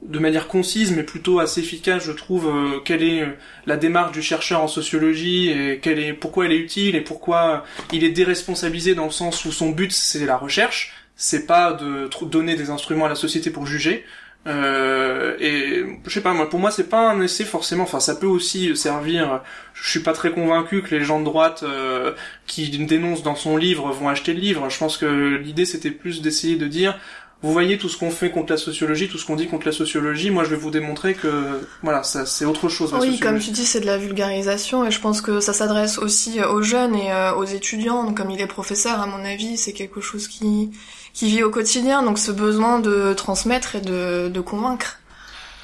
de 0.02 0.20
manière 0.20 0.48
concise 0.48 0.94
mais 0.96 1.04
plutôt 1.04 1.40
assez 1.40 1.60
efficace 1.60 2.06
je 2.06 2.14
trouve 2.14 2.48
euh, 2.48 2.80
quelle 2.86 3.04
est 3.04 3.22
euh, 3.22 3.36
la 3.66 3.76
démarche 3.76 4.14
du 4.14 4.22
chercheur 4.22 4.62
en 4.62 4.70
sociologie 4.70 5.50
et 5.50 5.80
quelle 5.80 6.00
est 6.00 6.14
pourquoi 6.14 6.46
elle 6.46 6.54
est 6.54 6.58
utile 6.58 6.96
et 6.96 7.02
pourquoi 7.02 7.66
il 7.92 8.06
est 8.06 8.12
déresponsabilisé 8.12 8.96
dans 8.96 9.06
le 9.06 9.12
sens 9.12 9.44
où 9.44 9.52
son 9.52 9.72
but 9.72 9.92
c'est 9.92 10.26
la 10.26 10.38
recherche 10.38 10.94
c'est 11.22 11.46
pas 11.46 11.74
de 11.74 12.10
donner 12.26 12.56
des 12.56 12.70
instruments 12.70 13.06
à 13.06 13.10
la 13.10 13.16
société 13.16 13.52
pour 13.52 13.66
juger 13.66 14.06
euh, 14.48 15.36
et 15.42 15.84
je 16.06 16.10
sais 16.14 16.22
pas 16.22 16.34
moi 16.34 16.50
pour 16.50 16.60
moi 16.60 16.72
c'est 16.72 16.88
pas 16.88 17.12
un 17.12 17.22
essai 17.22 17.44
forcément 17.44 17.84
enfin 17.84 18.00
ça 18.00 18.16
peut 18.16 18.26
aussi 18.26 18.74
servir 18.78 19.42
je 19.74 19.90
suis 19.90 20.00
pas 20.00 20.14
très 20.14 20.32
convaincu 20.32 20.82
que 20.82 20.96
les 20.96 21.04
gens 21.04 21.20
de 21.20 21.26
droite 21.26 21.64
euh, 21.64 22.14
qui 22.48 22.70
dénoncent 22.70 23.22
dans 23.22 23.36
son 23.36 23.58
livre 23.58 23.92
vont 23.92 24.08
acheter 24.08 24.34
le 24.34 24.40
livre 24.40 24.70
je 24.70 24.80
pense 24.80 24.96
que 24.98 25.36
l'idée 25.36 25.66
c'était 25.66 25.92
plus 25.92 26.22
d'essayer 26.22 26.56
de 26.56 26.68
dire 26.68 26.98
vous 27.42 27.54
voyez 27.54 27.78
tout 27.78 27.88
ce 27.88 27.98
qu'on 27.98 28.12
fait 28.12 28.32
contre 28.32 28.52
la 28.52 28.58
sociologie, 28.58 29.08
tout 29.08 29.18
ce 29.18 29.26
qu'on 29.26 29.38
dit 29.38 29.48
contre 29.48 29.66
la 29.66 29.72
sociologie, 29.72 30.30
moi 30.30 30.44
je 30.44 30.50
vais 30.50 30.58
vous 30.58 30.72
démontrer 30.72 31.14
que 31.14 31.62
voilà, 31.82 32.04
ça 32.04 32.26
c'est 32.26 32.44
autre 32.44 32.68
chose 32.68 32.92
la 32.92 33.00
Oui, 33.00 33.12
sociologie. 33.12 33.20
comme 33.20 33.40
tu 33.40 33.52
dis, 33.52 33.66
c'est 33.66 33.80
de 33.80 33.86
la 33.86 33.98
vulgarisation 33.98 34.86
et 34.86 34.92
je 34.92 35.00
pense 35.00 35.22
que 35.22 35.40
ça 35.40 35.54
s'adresse 35.54 36.00
aussi 36.00 36.42
aux 36.44 36.62
jeunes 36.62 36.96
et 36.96 37.14
euh, 37.14 37.34
aux 37.36 37.46
étudiants. 37.46 38.04
Donc, 38.04 38.18
comme 38.18 38.30
il 38.30 38.42
est 38.42 38.48
professeur, 38.48 39.00
à 39.00 39.06
mon 39.08 39.24
avis, 39.24 39.56
c'est 39.56 39.72
quelque 39.72 40.02
chose 40.02 40.28
qui, 40.28 40.72
qui 41.20 41.28
vit 41.30 41.44
au 41.44 41.50
quotidien. 41.50 42.02
Donc, 42.02 42.18
ce 42.18 42.32
besoin 42.32 42.80
de 42.80 43.12
transmettre 43.14 43.76
et 43.76 43.82
de, 43.82 44.30
de 44.30 44.40
convaincre, 44.40 45.00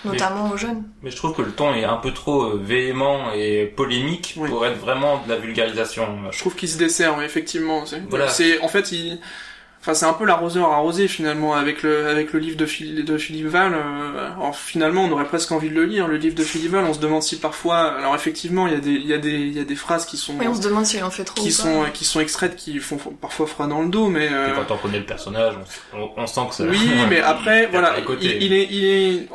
notamment 0.04 0.52
aux 0.52 0.58
jeunes. 0.58 0.84
Mais 1.02 1.12
je 1.12 1.15
trouve 1.15 1.34
que 1.34 1.41
le 1.41 1.52
ton 1.54 1.74
est 1.74 1.86
un 1.86 1.96
peu 1.96 2.12
trop 2.13 2.44
euh, 2.44 2.62
véhément 2.62 3.32
et 3.34 3.65
polémique 3.65 4.36
Oui. 4.38 4.50
pour 4.50 4.65
être 4.65 4.78
vraiment 4.78 5.24
de 5.24 5.30
la 5.30 5.38
vulgarisation. 5.38 6.08
Je 6.32 6.39
trouve 6.39 6.56
qu'il 6.56 6.68
se 6.68 6.78
dessert, 6.78 7.15
oui, 7.18 7.24
effectivement. 7.24 7.86
Voilà. 8.10 8.28
c'est 8.28 8.60
en 8.60 8.68
fait 8.68 8.91
il 8.91 9.18
Enfin, 9.86 9.93
c'est 9.93 10.06
un 10.08 10.13
peu 10.13 10.26
l'arroseur 10.26 10.71
arrosé 10.71 11.08
finalement 11.08 11.54
avec 11.54 11.84
le 11.84 12.08
avec 12.08 12.34
le 12.34 12.39
livre 12.39 12.58
de, 12.58 12.65
Phil- 12.65 13.06
de 13.06 13.17
Philippe 13.19 13.45
Val. 13.45 13.74
euh, 13.76 14.32
alors, 14.36 14.56
finalement, 14.58 15.04
on 15.04 15.12
aurait 15.12 15.26
presque 15.28 15.52
envie 15.52 15.69
de 15.69 15.76
le 15.76 15.86
lire. 15.86 16.08
Le 16.08 16.17
livre 16.17 16.34
de 16.34 16.43
Philippe 16.43 16.71
Val, 16.71 16.86
on 16.86 16.93
se 16.95 17.00
demande 17.00 17.21
si 17.21 17.38
parfois, 17.39 17.91
alors 18.00 18.15
effectivement, 18.15 18.65
il 18.65 18.74
y 18.74 18.76
a 18.76 18.80
des 18.80 18.91
il 18.93 19.06
y 19.06 19.13
a 19.13 19.19
des 19.19 19.30
il 19.38 19.54
y 19.56 19.60
a 19.60 19.63
des 19.63 19.76
phrases 19.76 20.08
qui 20.08 20.17
sont 20.17 20.34
Oui, 20.39 20.48
on 20.48 20.56
se 20.56 20.62
demande 20.62 20.86
s'il 20.88 21.04
en 21.04 21.12
fait 21.12 21.24
trop 21.24 21.39
qui 21.39 21.50
ou 21.50 21.52
sont 21.52 21.84
pas. 21.84 21.89
qui 21.91 22.04
sont 22.04 22.19
extraites, 22.19 22.56
qui 22.56 22.80
font 22.80 22.98
parfois 22.98 23.45
froid 23.45 23.68
dans 23.68 23.84
le 23.84 23.89
dos, 23.89 24.07
mais 24.10 24.26
Et 24.26 24.30
euh, 24.32 24.55
quand 24.55 24.74
on 24.74 24.78
connaît 24.78 24.97
le 24.99 25.05
personnage, 25.05 25.53
on, 25.93 25.99
on- 26.01 26.10
on 26.18 26.26
sent 26.26 26.41
que 26.49 26.55
ça. 26.55 26.64
Oui, 26.64 26.89
mais 27.07 27.22
après, 27.22 27.68
voilà, 27.72 27.93
il 28.22 28.53
est, 28.53 28.68
il 28.72 28.86
est, 28.86 29.28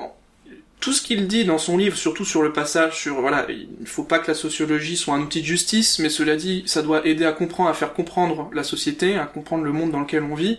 tout 0.81 0.93
ce 0.93 1.03
qu'il 1.03 1.26
dit 1.28 1.45
dans 1.45 1.59
son 1.59 1.76
livre, 1.76 1.97
surtout 1.97 2.24
sur 2.24 2.43
le 2.43 2.53
passage 2.53 2.99
sur, 2.99 3.20
voilà, 3.20 3.47
il 3.51 3.87
faut 3.87 4.05
pas 4.05 4.18
que 4.18 4.28
la 4.28 4.35
sociologie 4.35 4.97
soit 4.97 5.14
un 5.14 5.20
outil 5.20 5.41
de 5.43 5.47
justice, 5.47 5.99
mais 5.99 6.09
cela 6.09 6.37
dit, 6.37 6.62
ça 6.66 6.83
doit 6.83 7.07
aider 7.07 7.26
à 7.26 7.33
comprendre, 7.33 7.70
à 7.70 7.74
faire 7.74 7.93
comprendre 7.93 8.51
la 8.55 8.64
société, 8.64 9.16
à 9.18 9.26
comprendre 9.26 9.64
le 9.64 9.72
monde 9.72 9.91
dans 9.91 10.01
lequel 10.01 10.22
on 10.22 10.35
vit. 10.35 10.59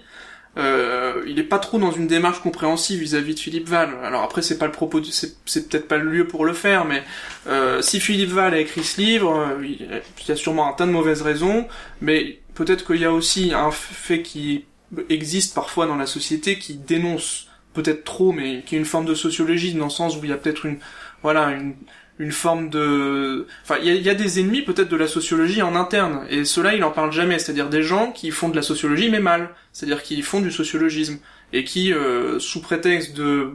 euh, 0.57 1.23
il 1.27 1.39
est 1.39 1.43
pas 1.43 1.59
trop 1.59 1.77
dans 1.79 1.91
une 1.91 2.07
démarche 2.07 2.41
compréhensive 2.41 2.99
vis-à-vis 2.99 3.35
de 3.35 3.39
Philippe 3.39 3.69
Val. 3.69 3.95
Alors 4.03 4.23
après, 4.23 4.41
c'est 4.41 4.57
pas 4.57 4.65
le 4.65 4.71
propos, 4.73 5.01
c'est 5.03 5.69
peut-être 5.69 5.87
pas 5.87 5.97
le 5.97 6.11
lieu 6.11 6.27
pour 6.27 6.45
le 6.45 6.53
faire, 6.53 6.85
mais 6.85 7.03
euh, 7.47 7.81
si 7.81 7.99
Philippe 8.01 8.31
Val 8.31 8.53
a 8.53 8.59
écrit 8.59 8.83
ce 8.83 8.99
livre, 8.99 9.33
euh, 9.33 9.65
il 9.65 10.27
y 10.27 10.31
a 10.31 10.35
sûrement 10.35 10.69
un 10.69 10.73
tas 10.73 10.85
de 10.85 10.91
mauvaises 10.91 11.21
raisons, 11.21 11.67
mais 12.01 12.39
peut-être 12.53 12.85
qu'il 12.85 13.01
y 13.01 13.05
a 13.05 13.13
aussi 13.13 13.53
un 13.53 13.71
fait 13.71 14.21
qui 14.21 14.65
existe 15.09 15.55
parfois 15.55 15.87
dans 15.87 15.95
la 15.95 16.05
société 16.05 16.59
qui 16.59 16.75
dénonce 16.75 17.47
peut-être 17.73 18.03
trop, 18.03 18.31
mais 18.31 18.63
qui 18.65 18.75
est 18.75 18.79
une 18.79 18.85
forme 18.85 19.05
de 19.05 19.15
sociologie 19.15 19.73
dans 19.73 19.85
le 19.85 19.89
sens 19.91 20.15
où 20.17 20.19
il 20.23 20.29
y 20.29 20.33
a 20.33 20.37
peut-être 20.37 20.65
une, 20.65 20.77
voilà, 21.23 21.51
une, 21.51 21.75
une 22.19 22.31
forme 22.31 22.69
de, 22.69 23.47
enfin, 23.63 23.77
il 23.81 23.87
y 23.87 23.89
a, 23.91 23.93
y 23.95 24.09
a 24.09 24.13
des 24.15 24.39
ennemis 24.39 24.61
peut-être 24.61 24.89
de 24.89 24.95
la 24.97 25.07
sociologie 25.07 25.61
en 25.61 25.75
interne, 25.75 26.25
et 26.29 26.45
cela 26.45 26.75
il 26.75 26.83
en 26.83 26.91
parle 26.91 27.11
jamais, 27.11 27.39
c'est-à-dire 27.39 27.69
des 27.69 27.83
gens 27.83 28.11
qui 28.11 28.31
font 28.31 28.49
de 28.49 28.55
la 28.55 28.61
sociologie 28.61 29.09
mais 29.09 29.19
mal, 29.21 29.49
c'est-à-dire 29.73 30.03
qui 30.03 30.21
font 30.21 30.41
du 30.41 30.51
sociologisme. 30.51 31.19
Et 31.53 31.65
qui, 31.65 31.93
euh, 31.93 32.39
sous 32.39 32.61
prétexte 32.61 33.13
de, 33.13 33.49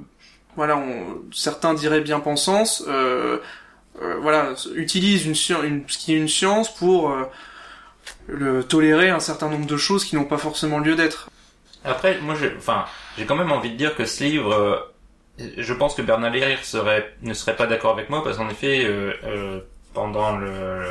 voilà, 0.54 0.76
on- 0.76 1.22
certains 1.32 1.72
diraient 1.72 2.02
bien 2.02 2.20
pensance, 2.20 2.84
euh, 2.88 3.38
euh, 4.02 4.16
voilà, 4.20 4.52
utilisent 4.74 5.24
une, 5.24 5.34
une, 5.64 5.82
ce 5.88 5.96
qui 5.96 6.12
est 6.12 6.18
une 6.18 6.28
science 6.28 6.74
pour 6.74 7.10
euh, 7.10 7.22
le, 8.28 8.62
tolérer 8.64 9.08
un 9.10 9.20
certain 9.20 9.48
nombre 9.48 9.66
de 9.66 9.76
choses 9.78 10.04
qui 10.04 10.14
n'ont 10.16 10.24
pas 10.24 10.38
forcément 10.38 10.78
lieu 10.78 10.94
d'être. 10.94 11.30
Après, 11.84 12.18
moi, 12.20 12.34
enfin, 12.58 12.84
j'ai 13.16 13.24
quand 13.24 13.36
même 13.36 13.52
envie 13.52 13.70
de 13.70 13.76
dire 13.76 13.94
que 13.94 14.04
ce 14.04 14.24
livre, 14.24 14.52
euh, 14.52 14.76
je 15.58 15.72
pense 15.74 15.94
que 15.94 16.02
Bernard 16.02 16.30
Lérir 16.32 16.64
serait, 16.64 17.14
ne 17.22 17.34
serait 17.34 17.56
pas 17.56 17.66
d'accord 17.66 17.92
avec 17.92 18.10
moi 18.10 18.22
parce 18.24 18.36
qu'en 18.38 18.48
effet, 18.48 18.84
euh, 18.84 19.12
euh, 19.24 19.60
pendant 19.94 20.36
le, 20.36 20.82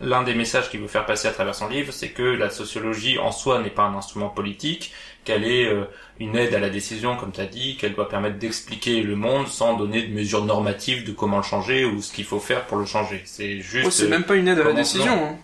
l'un 0.00 0.22
des 0.22 0.34
messages 0.34 0.70
qu'il 0.70 0.80
veut 0.80 0.88
faire 0.88 1.06
passer 1.06 1.28
à 1.28 1.32
travers 1.32 1.54
son 1.54 1.68
livre, 1.68 1.92
c'est 1.92 2.10
que 2.10 2.22
la 2.22 2.50
sociologie 2.50 3.18
en 3.18 3.32
soi 3.32 3.60
n'est 3.60 3.70
pas 3.70 3.82
un 3.84 3.94
instrument 3.94 4.28
politique, 4.28 4.92
qu'elle 5.24 5.44
est 5.44 5.66
euh, 5.66 5.84
une 6.20 6.36
aide 6.36 6.54
à 6.54 6.58
la 6.60 6.70
décision, 6.70 7.16
comme 7.16 7.32
tu 7.32 7.40
as 7.40 7.46
dit, 7.46 7.76
qu'elle 7.76 7.94
doit 7.94 8.08
permettre 8.08 8.38
d'expliquer 8.38 9.02
le 9.02 9.16
monde 9.16 9.46
sans 9.48 9.76
donner 9.76 10.02
de 10.02 10.14
mesures 10.14 10.44
normatives 10.44 11.04
de 11.06 11.12
comment 11.12 11.38
le 11.38 11.42
changer 11.42 11.84
ou 11.84 12.00
ce 12.00 12.12
qu'il 12.12 12.24
faut 12.24 12.40
faire 12.40 12.64
pour 12.66 12.78
le 12.78 12.86
changer. 12.86 13.22
C'est 13.26 13.58
juste. 13.60 13.86
Oh, 13.86 13.90
c'est 13.90 14.04
euh, 14.04 14.08
même 14.08 14.24
pas 14.24 14.36
une 14.36 14.48
aide 14.48 14.60
à 14.60 14.64
la 14.64 14.72
décision. 14.72 15.12
hein. 15.12 15.36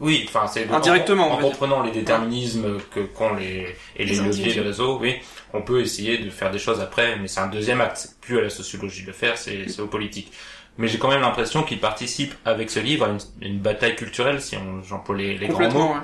Oui, 0.00 0.24
enfin 0.28 0.46
c'est 0.46 0.68
Indirectement, 0.68 1.32
en, 1.32 1.38
comprenant 1.38 1.82
les 1.82 1.92
déterminismes 1.92 2.78
que 2.90 3.00
qu'ont 3.00 3.34
les 3.34 3.74
et 3.96 4.04
les, 4.04 4.16
Les 4.16 4.20
leviers 4.20 4.54
des 4.54 4.60
réseaux, 4.60 4.98
oui, 5.00 5.16
on 5.52 5.62
peut 5.62 5.80
essayer 5.80 6.18
de 6.18 6.30
faire 6.30 6.50
des 6.50 6.58
choses 6.58 6.80
après, 6.80 7.16
mais 7.16 7.28
c'est 7.28 7.40
un 7.40 7.46
deuxième 7.46 7.80
acte. 7.80 7.96
C'est 7.98 8.20
plus 8.20 8.38
à 8.38 8.42
la 8.42 8.50
sociologie 8.50 9.02
de 9.02 9.08
le 9.08 9.12
faire, 9.12 9.38
c'est 9.38 9.68
c'est 9.68 9.82
aux 9.82 9.86
politiques. 9.86 10.32
Mais 10.76 10.88
j'ai 10.88 10.98
quand 10.98 11.08
même 11.08 11.20
l'impression 11.20 11.62
qu'il 11.62 11.78
participe 11.78 12.34
avec 12.44 12.70
ce 12.70 12.80
livre 12.80 13.06
à 13.06 13.10
une, 13.10 13.18
une 13.40 13.58
bataille 13.60 13.94
culturelle, 13.94 14.40
si 14.40 14.56
on 14.56 14.82
j'emploie 14.82 15.16
les, 15.16 15.38
les 15.38 15.46
grands 15.46 15.70
mots, 15.70 15.92
ouais. 15.94 16.00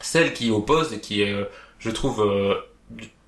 celle 0.00 0.32
qui 0.32 0.50
oppose 0.50 0.92
et 0.92 1.00
qui 1.00 1.22
est, 1.22 1.32
euh, 1.32 1.44
je 1.78 1.90
trouve, 1.90 2.20
euh, 2.22 2.56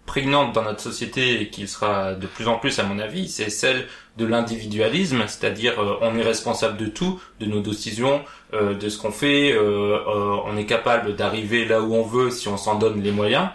prégnante 0.09 0.53
dans 0.55 0.63
notre 0.63 0.81
société 0.81 1.41
et 1.43 1.49
qui 1.51 1.69
sera 1.69 2.15
de 2.15 2.27
plus 2.27 2.49
en 2.49 2.57
plus 2.59 2.79
à 2.81 2.83
mon 2.83 2.99
avis, 2.99 3.29
c'est 3.29 3.51
celle 3.51 3.87
de 4.17 4.27
l'individualisme, 4.27 5.23
c'est-à-dire 5.29 5.75
euh, 5.79 5.99
on 6.01 6.17
est 6.19 6.23
responsable 6.23 6.77
de 6.77 6.87
tout, 6.87 7.21
de 7.39 7.47
nos 7.47 7.61
décisions, 7.61 8.23
euh, 8.55 8.75
de 8.75 8.89
ce 8.89 8.99
qu'on 8.99 9.13
fait, 9.13 9.53
euh, 9.53 9.61
euh, 9.61 10.37
on 10.47 10.57
est 10.57 10.67
capable 10.67 11.15
d'arriver 11.15 11.65
là 11.67 11.81
où 11.81 11.95
on 11.95 12.03
veut 12.03 12.31
si 12.31 12.49
on 12.49 12.57
s'en 12.57 12.75
donne 12.77 13.01
les 13.03 13.13
moyens. 13.13 13.49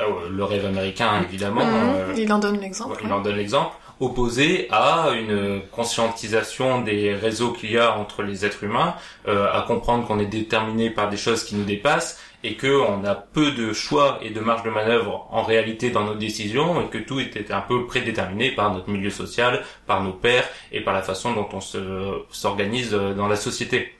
Euh, 0.00 0.04
le 0.30 0.44
rêve 0.44 0.64
américain 0.66 1.10
évidemment. 1.22 1.64
Mhm, 1.64 1.94
euh, 1.94 2.14
Il 2.16 2.32
en 2.32 2.38
donne 2.38 2.58
l'exemple. 2.60 2.92
Ouais, 2.92 3.02
il 3.04 3.12
en 3.12 3.20
donne 3.20 3.36
l'exemple, 3.36 3.74
opposé 4.00 4.66
à 4.70 5.10
une 5.14 5.60
conscientisation 5.70 6.80
des 6.80 7.14
réseaux 7.14 7.52
qu'il 7.52 7.72
y 7.72 7.78
a 7.78 7.96
entre 7.98 8.22
les 8.22 8.44
êtres 8.46 8.64
humains, 8.64 8.94
euh, 9.28 9.46
à 9.52 9.60
comprendre 9.62 10.06
qu'on 10.06 10.18
est 10.18 10.26
déterminé 10.40 10.88
par 10.90 11.10
des 11.10 11.18
choses 11.18 11.44
qui 11.44 11.54
nous 11.54 11.64
dépassent 11.64 12.18
et 12.42 12.54
que 12.56 12.80
on 12.80 13.04
a 13.04 13.14
peu 13.14 13.52
de 13.52 13.72
choix 13.72 14.18
et 14.22 14.30
de 14.30 14.40
marge 14.40 14.62
de 14.62 14.70
manœuvre 14.70 15.28
en 15.30 15.42
réalité 15.42 15.90
dans 15.90 16.04
nos 16.04 16.14
décisions 16.14 16.80
et 16.82 16.88
que 16.88 16.98
tout 16.98 17.20
était 17.20 17.52
un 17.52 17.60
peu 17.60 17.86
prédéterminé 17.86 18.50
par 18.52 18.72
notre 18.72 18.88
milieu 18.88 19.10
social, 19.10 19.62
par 19.86 20.02
nos 20.02 20.12
pères 20.12 20.48
et 20.72 20.80
par 20.80 20.94
la 20.94 21.02
façon 21.02 21.32
dont 21.34 21.48
on 21.52 21.60
se 21.60 22.22
s'organise 22.30 22.94
euh, 22.94 23.14
dans 23.14 23.28
la 23.28 23.36
société. 23.36 23.94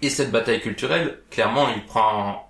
Et 0.00 0.10
cette 0.10 0.30
bataille 0.30 0.60
culturelle, 0.60 1.20
clairement, 1.30 1.68
il 1.74 1.84
prend 1.84 2.44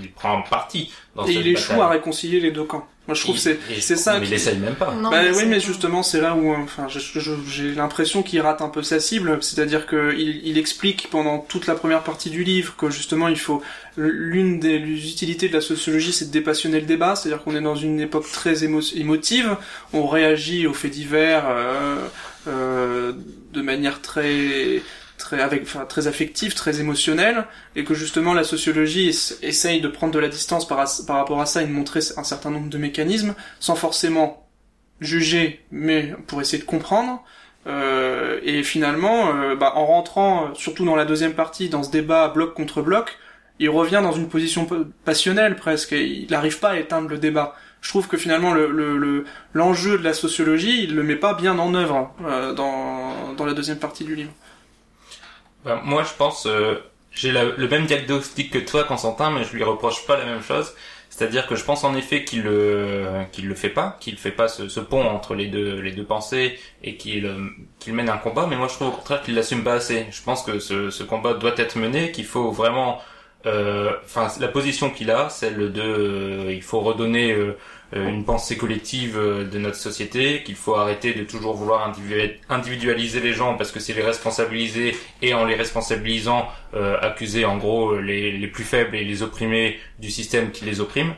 il 0.00 0.12
prend 0.12 0.42
parti 0.42 0.92
dans 1.14 1.24
Et 1.24 1.32
cette 1.32 1.36
il 1.36 1.48
échoue 1.48 1.72
bataille. 1.72 1.86
à 1.86 1.88
réconcilier 1.88 2.40
les 2.40 2.50
deux 2.50 2.64
camps. 2.64 2.86
Moi, 3.08 3.14
je 3.14 3.22
trouve 3.22 3.34
que 3.36 3.40
c'est 3.40 3.58
c'est 3.80 3.96
ça 3.96 4.20
Mais 4.20 4.26
il 4.26 4.34
essaye 4.34 4.58
même 4.58 4.74
pas. 4.76 4.92
Non, 4.94 5.10
bah 5.10 5.22
mais 5.22 5.30
oui, 5.34 5.44
mais 5.46 5.58
justement, 5.60 6.02
c'est 6.02 6.20
là 6.20 6.34
où, 6.36 6.52
euh, 6.52 6.56
enfin, 6.62 6.86
je- 6.88 6.98
je- 7.18 7.30
j'ai 7.48 7.74
l'impression 7.74 8.22
qu'il 8.22 8.40
rate 8.42 8.60
un 8.62 8.68
peu 8.68 8.82
sa 8.82 9.00
cible. 9.00 9.38
C'est-à-dire 9.40 9.86
que 9.86 10.14
il, 10.16 10.42
il 10.46 10.58
explique 10.58 11.08
pendant 11.10 11.38
toute 11.38 11.66
la 11.66 11.74
première 11.74 12.02
partie 12.02 12.28
du 12.28 12.44
livre 12.44 12.74
que 12.76 12.90
justement, 12.90 13.28
il 13.28 13.38
faut 13.38 13.62
l'une 13.96 14.60
des 14.60 14.76
utilités 14.76 15.48
de 15.48 15.54
la 15.54 15.62
sociologie, 15.62 16.12
c'est 16.12 16.26
de 16.26 16.30
dépassionner 16.32 16.80
le 16.80 16.86
débat. 16.86 17.16
C'est-à-dire 17.16 17.42
qu'on 17.42 17.56
est 17.56 17.62
dans 17.62 17.74
une 17.76 17.98
époque 17.98 18.30
très 18.30 18.62
émo- 18.62 18.94
émotive. 18.94 19.56
On 19.94 20.06
réagit 20.06 20.66
aux 20.66 20.74
faits 20.74 20.90
divers 20.92 21.44
euh, 21.48 21.96
euh, 22.46 23.12
de 23.54 23.62
manière 23.62 24.02
très 24.02 24.82
très 25.28 25.40
avec 25.42 25.62
enfin 25.62 25.84
très 25.84 26.06
affective, 26.06 26.54
très 26.54 26.80
émotionnelle 26.80 27.44
et 27.76 27.84
que 27.84 27.94
justement 27.94 28.32
la 28.34 28.44
sociologie 28.44 29.08
ess- 29.10 29.36
essaye 29.42 29.80
de 29.80 29.88
prendre 29.88 30.12
de 30.14 30.18
la 30.18 30.28
distance 30.28 30.66
par, 30.66 30.78
rapport 31.08 31.40
à 31.40 31.46
ça 31.46 31.62
et 31.62 31.66
de 31.66 31.72
montrer 31.72 32.00
un 32.16 32.24
certain 32.24 32.50
nombre 32.50 32.70
de 32.70 32.78
mécanismes 32.78 33.34
sans 33.60 33.74
forcément 33.76 34.48
juger, 35.00 35.64
mais 35.70 36.14
pour 36.26 36.40
essayer 36.40 36.58
de 36.62 36.66
comprendre. 36.68 37.22
Euh, 37.66 38.40
et 38.42 38.62
finalement, 38.62 39.34
euh, 39.34 39.54
bah, 39.54 39.72
en 39.76 39.84
rentrant, 39.86 40.46
euh, 40.46 40.54
surtout 40.54 40.84
dans 40.86 40.96
la 40.96 41.04
deuxième 41.04 41.34
partie, 41.34 41.68
dans 41.68 41.82
ce 41.82 41.90
débat 41.90 42.28
bloc 42.28 42.54
contre 42.54 42.80
bloc, 42.82 43.18
il 43.58 43.68
revient 43.68 44.00
dans 44.02 44.12
une 44.12 44.28
position 44.28 44.64
pa- 44.64 44.76
passionnelle 45.04 45.56
presque. 45.56 45.92
Et 45.92 46.04
il 46.06 46.30
n'arrive 46.30 46.58
pas 46.60 46.70
à 46.70 46.78
éteindre 46.78 47.08
le 47.10 47.18
débat. 47.18 47.54
Je 47.82 47.90
trouve 47.90 48.08
que 48.08 48.16
finalement 48.16 48.54
le 48.54 48.70
le- 48.70 48.96
le- 48.96 49.24
l'enjeu 49.52 49.98
de 49.98 50.04
la 50.04 50.14
sociologie, 50.14 50.84
il 50.84 50.94
le 50.96 51.02
met 51.02 51.16
pas 51.16 51.34
bien 51.34 51.58
en 51.58 51.74
œuvre 51.74 52.14
euh, 52.24 52.52
dans 52.54 53.34
dans 53.36 53.44
la 53.44 53.52
deuxième 53.54 53.78
partie 53.78 54.04
du 54.04 54.14
livre. 54.16 54.32
Ben, 55.64 55.80
moi, 55.84 56.04
je 56.04 56.14
pense, 56.14 56.46
euh, 56.46 56.76
j'ai 57.10 57.32
le 57.32 57.68
même 57.68 57.86
diagnostic 57.86 58.50
que 58.50 58.58
toi, 58.58 58.84
Constantin, 58.84 59.30
mais 59.30 59.44
je 59.44 59.54
lui 59.54 59.64
reproche 59.64 60.06
pas 60.06 60.16
la 60.16 60.24
même 60.24 60.42
chose. 60.42 60.74
C'est-à-dire 61.10 61.46
que 61.48 61.56
je 61.56 61.64
pense 61.64 61.82
en 61.82 61.96
effet 61.96 62.22
qu'il 62.24 62.42
le 62.44 63.24
qu'il 63.32 63.48
le 63.48 63.54
fait 63.54 63.70
pas, 63.70 63.96
qu'il 63.98 64.16
fait 64.18 64.30
pas 64.30 64.46
ce, 64.46 64.68
ce 64.68 64.78
pont 64.78 65.04
entre 65.04 65.34
les 65.34 65.46
deux 65.48 65.80
les 65.80 65.90
deux 65.90 66.04
pensées 66.04 66.58
et 66.82 66.96
qu'il 66.96 67.26
euh, 67.26 67.48
qu'il 67.80 67.94
mène 67.94 68.08
un 68.08 68.18
combat. 68.18 68.46
Mais 68.46 68.56
moi, 68.56 68.68
je 68.68 68.74
trouve 68.74 68.88
au 68.88 68.92
contraire 68.92 69.22
qu'il 69.22 69.34
l'assume 69.34 69.64
pas 69.64 69.74
assez. 69.74 70.06
Je 70.10 70.22
pense 70.22 70.42
que 70.44 70.60
ce, 70.60 70.90
ce 70.90 71.02
combat 71.02 71.34
doit 71.34 71.54
être 71.56 71.76
mené, 71.76 72.12
qu'il 72.12 72.24
faut 72.26 72.52
vraiment, 72.52 73.00
euh, 73.46 73.92
enfin, 74.04 74.28
la 74.38 74.48
position 74.48 74.90
qu'il 74.90 75.10
a, 75.10 75.28
celle 75.28 75.72
de, 75.72 75.82
euh, 75.82 76.52
il 76.52 76.62
faut 76.62 76.80
redonner 76.80 77.36
une 77.92 78.24
pensée 78.24 78.56
collective 78.56 79.16
euh, 79.18 79.44
de 79.44 79.58
notre 79.58 79.76
société, 79.76 80.42
qu'il 80.42 80.56
faut 80.56 80.74
arrêter 80.74 81.14
de 81.14 81.24
toujours 81.24 81.54
vouloir 81.54 81.90
individu- 81.90 82.34
individualiser 82.50 83.20
les 83.20 83.32
gens 83.32 83.56
parce 83.56 83.72
que 83.72 83.80
c'est 83.80 83.94
les 83.94 84.02
responsabiliser 84.02 84.96
et 85.22 85.32
en 85.34 85.44
les 85.46 85.54
responsabilisant 85.54 86.46
euh, 86.74 86.98
accuser 87.00 87.44
en 87.44 87.56
gros 87.56 87.98
les, 87.98 88.32
les 88.32 88.46
plus 88.46 88.64
faibles 88.64 88.94
et 88.94 89.04
les 89.04 89.22
opprimés 89.22 89.78
du 89.98 90.10
système 90.10 90.50
qui 90.50 90.64
les 90.64 90.80
opprime. 90.80 91.14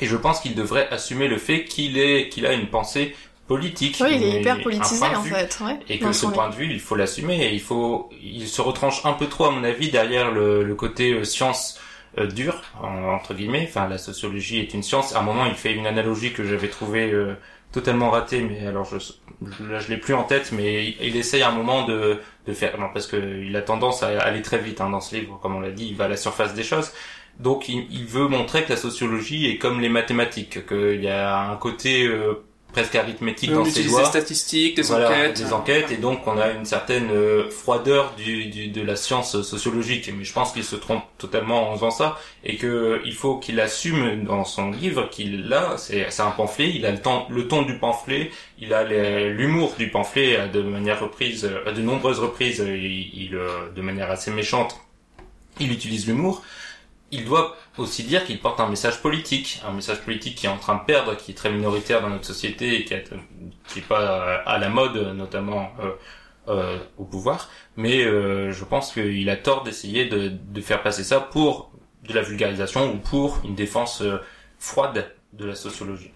Et 0.00 0.06
je 0.06 0.16
pense 0.16 0.40
qu'il 0.40 0.54
devrait 0.54 0.88
assumer 0.90 1.28
le 1.28 1.38
fait 1.38 1.64
qu'il 1.64 1.98
est 1.98 2.28
qu'il 2.28 2.46
a 2.46 2.52
une 2.52 2.66
pensée 2.66 3.14
politique. 3.46 3.98
Oui, 4.00 4.12
il 4.16 4.22
est 4.22 4.40
hyper 4.40 4.62
politisé 4.62 5.04
en 5.04 5.20
vue 5.20 5.30
fait. 5.30 5.58
Ouais, 5.62 5.78
et 5.88 5.98
que 5.98 6.12
ce 6.12 6.26
point 6.26 6.48
de 6.48 6.54
vue, 6.54 6.70
il 6.70 6.80
faut 6.80 6.94
l'assumer 6.94 7.44
et 7.46 7.52
il 7.52 7.60
faut, 7.60 8.08
il 8.22 8.46
se 8.48 8.62
retranche 8.62 9.04
un 9.04 9.12
peu 9.12 9.26
trop 9.26 9.46
à 9.46 9.50
mon 9.50 9.64
avis 9.64 9.90
derrière 9.90 10.30
le, 10.30 10.62
le 10.62 10.74
côté 10.74 11.12
euh, 11.12 11.24
science 11.24 11.78
euh, 12.18 12.26
dure 12.26 12.62
en- 12.82 13.04
entre 13.14 13.34
guillemets. 13.34 13.66
Enfin, 13.68 13.88
la 13.88 13.98
sociologie 13.98 14.58
est 14.60 14.74
une 14.74 14.82
science. 14.82 15.14
À 15.14 15.20
un 15.20 15.22
moment, 15.22 15.46
il 15.46 15.54
fait 15.54 15.72
une 15.72 15.86
analogie 15.86 16.32
que 16.32 16.44
j'avais 16.44 16.68
trouvée 16.68 17.12
euh, 17.12 17.34
totalement 17.72 18.10
ratée, 18.10 18.42
mais 18.42 18.66
alors 18.66 18.84
je, 18.84 18.98
je, 18.98 19.64
là, 19.64 19.78
je 19.78 19.88
l'ai 19.88 19.96
plus 19.96 20.14
en 20.14 20.24
tête, 20.24 20.52
mais 20.52 20.86
il, 20.88 20.96
il 21.00 21.16
essaye 21.16 21.42
à 21.42 21.48
un 21.50 21.52
moment 21.52 21.84
de, 21.86 22.20
de 22.46 22.52
faire, 22.52 22.78
non, 22.78 22.88
parce 22.92 23.06
que 23.06 23.16
il 23.16 23.56
a 23.56 23.62
tendance 23.62 24.02
à 24.02 24.08
aller 24.20 24.42
très 24.42 24.58
vite 24.58 24.80
hein, 24.80 24.90
dans 24.90 25.00
ce 25.00 25.14
livre, 25.16 25.38
comme 25.40 25.54
on 25.56 25.60
l'a 25.60 25.70
dit, 25.70 25.86
il 25.88 25.96
va 25.96 26.04
à 26.04 26.08
la 26.08 26.16
surface 26.16 26.54
des 26.54 26.62
choses. 26.64 26.92
Donc, 27.38 27.68
il, 27.68 27.86
il 27.90 28.04
veut 28.04 28.28
montrer 28.28 28.64
que 28.64 28.70
la 28.70 28.76
sociologie 28.76 29.46
est 29.50 29.58
comme 29.58 29.80
les 29.80 29.88
mathématiques, 29.88 30.66
qu'il 30.66 31.02
y 31.02 31.08
a 31.08 31.38
un 31.50 31.56
côté 31.56 32.06
euh, 32.06 32.44
presque 32.72 32.94
arithmétique 32.94 33.50
on 33.52 33.56
dans 33.56 33.64
ses 33.64 33.84
lois. 33.84 34.00
des 34.00 34.06
statistiques, 34.06 34.76
des 34.76 34.82
voilà, 34.82 35.08
enquêtes, 35.08 35.36
des 35.36 35.52
enquêtes 35.52 35.90
et 35.90 35.96
donc 35.96 36.26
on 36.26 36.38
a 36.38 36.50
une 36.50 36.64
certaine 36.64 37.10
euh, 37.10 37.50
froideur 37.50 38.14
du, 38.16 38.46
du, 38.46 38.68
de 38.68 38.82
la 38.82 38.96
science 38.96 39.42
sociologique. 39.42 40.10
Mais 40.16 40.24
je 40.24 40.32
pense 40.32 40.52
qu'il 40.52 40.64
se 40.64 40.76
trompe 40.76 41.04
totalement 41.18 41.70
en 41.70 41.74
faisant 41.74 41.90
ça 41.90 42.18
et 42.44 42.56
que 42.56 42.66
euh, 42.66 43.02
il 43.04 43.14
faut 43.14 43.36
qu'il 43.36 43.60
assume 43.60 44.24
dans 44.24 44.44
son 44.44 44.70
livre 44.70 45.08
qu'il 45.10 45.48
là 45.48 45.76
c'est 45.76 46.20
un 46.20 46.30
pamphlet 46.30 46.70
il 46.74 46.86
a 46.86 46.90
le 46.90 47.00
temps 47.00 47.26
le 47.30 47.46
ton 47.46 47.62
du 47.62 47.78
pamphlet 47.78 48.30
il 48.58 48.72
a 48.74 48.84
l'humour 48.84 49.74
du 49.78 49.90
pamphlet 49.90 50.36
à 50.36 50.48
de 50.48 50.62
manière 50.62 51.00
reprise 51.00 51.44
euh, 51.44 51.68
à 51.68 51.72
de 51.72 51.82
nombreuses 51.82 52.18
reprises 52.18 52.64
il, 52.66 53.22
il, 53.22 53.38
de 53.74 53.82
manière 53.82 54.10
assez 54.10 54.30
méchante 54.30 54.76
il 55.60 55.72
utilise 55.72 56.06
l'humour. 56.06 56.42
Il 57.10 57.24
doit 57.24 57.56
aussi 57.78 58.04
dire 58.04 58.24
qu'il 58.24 58.38
porte 58.40 58.60
un 58.60 58.68
message 58.68 59.00
politique, 59.00 59.62
un 59.66 59.72
message 59.72 60.00
politique 60.02 60.36
qui 60.36 60.46
est 60.46 60.50
en 60.50 60.58
train 60.58 60.76
de 60.76 60.84
perdre, 60.84 61.16
qui 61.16 61.32
est 61.32 61.34
très 61.34 61.50
minoritaire 61.50 62.02
dans 62.02 62.10
notre 62.10 62.26
société 62.26 62.76
et 62.80 62.84
qui 62.84 62.94
est, 62.94 63.08
qui 63.68 63.78
est 63.78 63.82
pas 63.82 64.00
euh, 64.00 64.38
à 64.46 64.58
la 64.58 64.68
mode, 64.68 64.96
notamment 65.16 65.72
euh, 65.80 65.90
euh, 66.48 66.78
au 66.98 67.04
pouvoir. 67.04 67.48
Mais 67.76 68.04
euh, 68.04 68.52
je 68.52 68.64
pense 68.64 68.92
qu'il 68.92 69.28
a 69.30 69.36
tort 69.36 69.62
d'essayer 69.62 70.06
de, 70.06 70.28
de 70.28 70.60
faire 70.60 70.82
passer 70.82 71.04
ça 71.04 71.20
pour 71.20 71.70
de 72.06 72.12
la 72.12 72.22
vulgarisation 72.22 72.92
ou 72.92 72.98
pour 72.98 73.40
une 73.44 73.54
défense 73.54 74.02
euh, 74.02 74.18
froide 74.58 75.10
de 75.32 75.46
la 75.46 75.54
sociologie. 75.54 76.10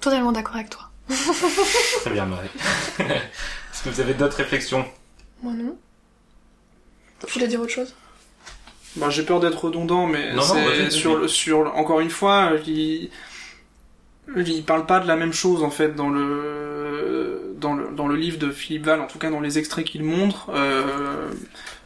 Totalement 0.00 0.32
d'accord 0.32 0.56
avec 0.56 0.70
toi. 0.70 0.90
Très 2.00 2.10
bien, 2.10 2.26
Marie. 2.26 2.48
Est-ce 2.98 3.82
que 3.82 3.90
vous 3.90 4.00
avez 4.00 4.14
d'autres 4.14 4.36
réflexions? 4.36 4.86
Moi 5.42 5.52
non. 5.52 5.76
Tu 7.26 7.32
voulais 7.32 7.48
dire 7.48 7.60
autre 7.60 7.72
chose? 7.72 7.94
Bah, 8.96 9.10
j'ai 9.10 9.22
peur 9.24 9.40
d'être 9.40 9.64
redondant, 9.64 10.06
mais 10.06 10.30
Non, 10.34 10.42
non, 10.42 10.90
sur, 10.90 11.16
le- 11.18 11.28
sur, 11.28 11.62
le- 11.64 11.70
encore 11.70 12.00
une 12.00 12.10
fois, 12.10 12.52
il, 12.66 13.10
il 14.36 14.62
parle 14.64 14.86
pas 14.86 15.00
de 15.00 15.08
la 15.08 15.16
même 15.16 15.32
chose 15.32 15.62
en 15.62 15.70
fait 15.70 15.94
dans 15.96 16.08
le, 16.10 17.54
dans 17.58 17.74
le, 17.74 17.88
dans 17.94 18.06
le 18.06 18.16
livre 18.16 18.38
de 18.38 18.50
Philippe 18.50 18.86
Val, 18.86 19.00
en 19.00 19.06
tout 19.06 19.18
cas 19.18 19.30
dans 19.30 19.40
les 19.40 19.58
extraits 19.58 19.84
qu'il 19.84 20.04
montre. 20.04 20.50
Euh, 20.54 21.28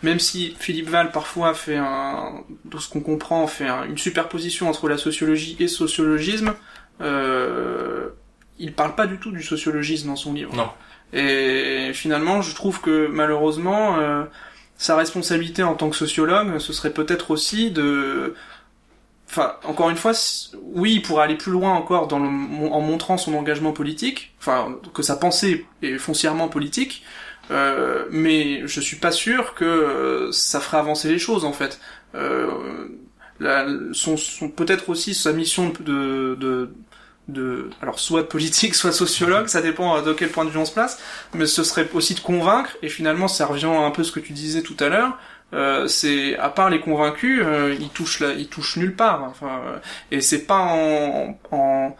même 0.02 0.18
si 0.20 0.54
Philippe 0.58 0.88
Val 0.90 1.10
parfois 1.10 1.54
fait 1.54 1.76
un, 1.76 2.42
de 2.66 2.78
ce 2.78 2.88
qu'on 2.90 3.00
comprend, 3.00 3.46
fait 3.46 3.66
un- 3.68 3.84
une 3.84 3.98
superposition 3.98 4.68
entre 4.68 4.88
la 4.88 4.98
sociologie 4.98 5.56
et 5.60 5.66
sociologisme, 5.68 6.54
euh, 7.00 8.08
il 8.58 8.72
parle 8.72 8.94
pas 8.96 9.06
du 9.06 9.18
tout 9.18 9.30
du 9.30 9.42
sociologisme 9.42 10.08
dans 10.08 10.16
son 10.16 10.32
livre. 10.34 10.54
Non. 10.54 10.68
Et 11.12 11.92
finalement, 11.94 12.42
je 12.42 12.54
trouve 12.54 12.80
que 12.80 13.06
malheureusement, 13.06 13.98
euh, 13.98 14.24
sa 14.78 14.96
responsabilité 14.96 15.62
en 15.64 15.74
tant 15.74 15.90
que 15.90 15.96
sociologue, 15.96 16.58
ce 16.58 16.72
serait 16.72 16.92
peut-être 16.92 17.32
aussi 17.32 17.70
de... 17.70 18.34
Enfin, 19.28 19.56
encore 19.64 19.90
une 19.90 19.96
fois, 19.96 20.12
oui, 20.62 20.94
il 20.94 21.02
pourrait 21.02 21.24
aller 21.24 21.36
plus 21.36 21.52
loin 21.52 21.74
encore 21.74 22.06
dans 22.06 22.18
le, 22.18 22.28
en 22.28 22.80
montrant 22.80 23.18
son 23.18 23.34
engagement 23.34 23.72
politique, 23.72 24.32
enfin, 24.38 24.78
que 24.94 25.02
sa 25.02 25.16
pensée 25.16 25.66
est 25.82 25.98
foncièrement 25.98 26.48
politique, 26.48 27.02
euh, 27.50 28.06
mais 28.10 28.66
je 28.66 28.80
suis 28.80 28.96
pas 28.96 29.10
sûr 29.10 29.54
que 29.54 29.64
euh, 29.64 30.32
ça 30.32 30.60
ferait 30.60 30.78
avancer 30.78 31.08
les 31.10 31.18
choses, 31.18 31.44
en 31.44 31.52
fait. 31.52 31.78
Euh, 32.14 32.88
son, 33.92 34.16
peut-être 34.48 34.88
aussi 34.88 35.12
sa 35.14 35.32
mission 35.32 35.72
de, 35.80 36.70
de, 37.28 37.70
alors 37.82 38.00
soit 38.00 38.22
de 38.22 38.26
politique, 38.26 38.74
soit 38.76 38.90
de 38.90 38.94
sociologue, 38.94 39.46
ça 39.46 39.62
dépend 39.62 40.02
de 40.02 40.12
quel 40.12 40.30
point 40.30 40.44
de 40.44 40.50
vue 40.50 40.58
on 40.58 40.64
se 40.64 40.72
place, 40.72 41.00
mais 41.34 41.46
ce 41.46 41.62
serait 41.62 41.88
aussi 41.94 42.14
de 42.14 42.20
convaincre, 42.20 42.76
et 42.82 42.88
finalement 42.88 43.28
ça 43.28 43.46
revient 43.46 43.66
un 43.66 43.90
peu 43.90 44.02
à 44.02 44.04
ce 44.04 44.12
que 44.12 44.20
tu 44.20 44.32
disais 44.32 44.62
tout 44.62 44.76
à 44.80 44.88
l'heure, 44.88 45.16
euh, 45.54 45.86
c'est 45.86 46.36
à 46.36 46.50
part 46.50 46.70
les 46.70 46.80
convaincus, 46.80 47.40
euh, 47.42 47.74
ils 47.78 47.88
touchent 47.88 48.20
la, 48.20 48.32
ils 48.32 48.48
touchent 48.48 48.76
nulle 48.76 48.94
part. 48.94 49.24
Enfin, 49.24 49.62
euh, 49.66 49.78
et 50.10 50.20
c'est 50.20 50.46
pas 50.46 50.58
en, 50.58 51.38
en 51.50 51.96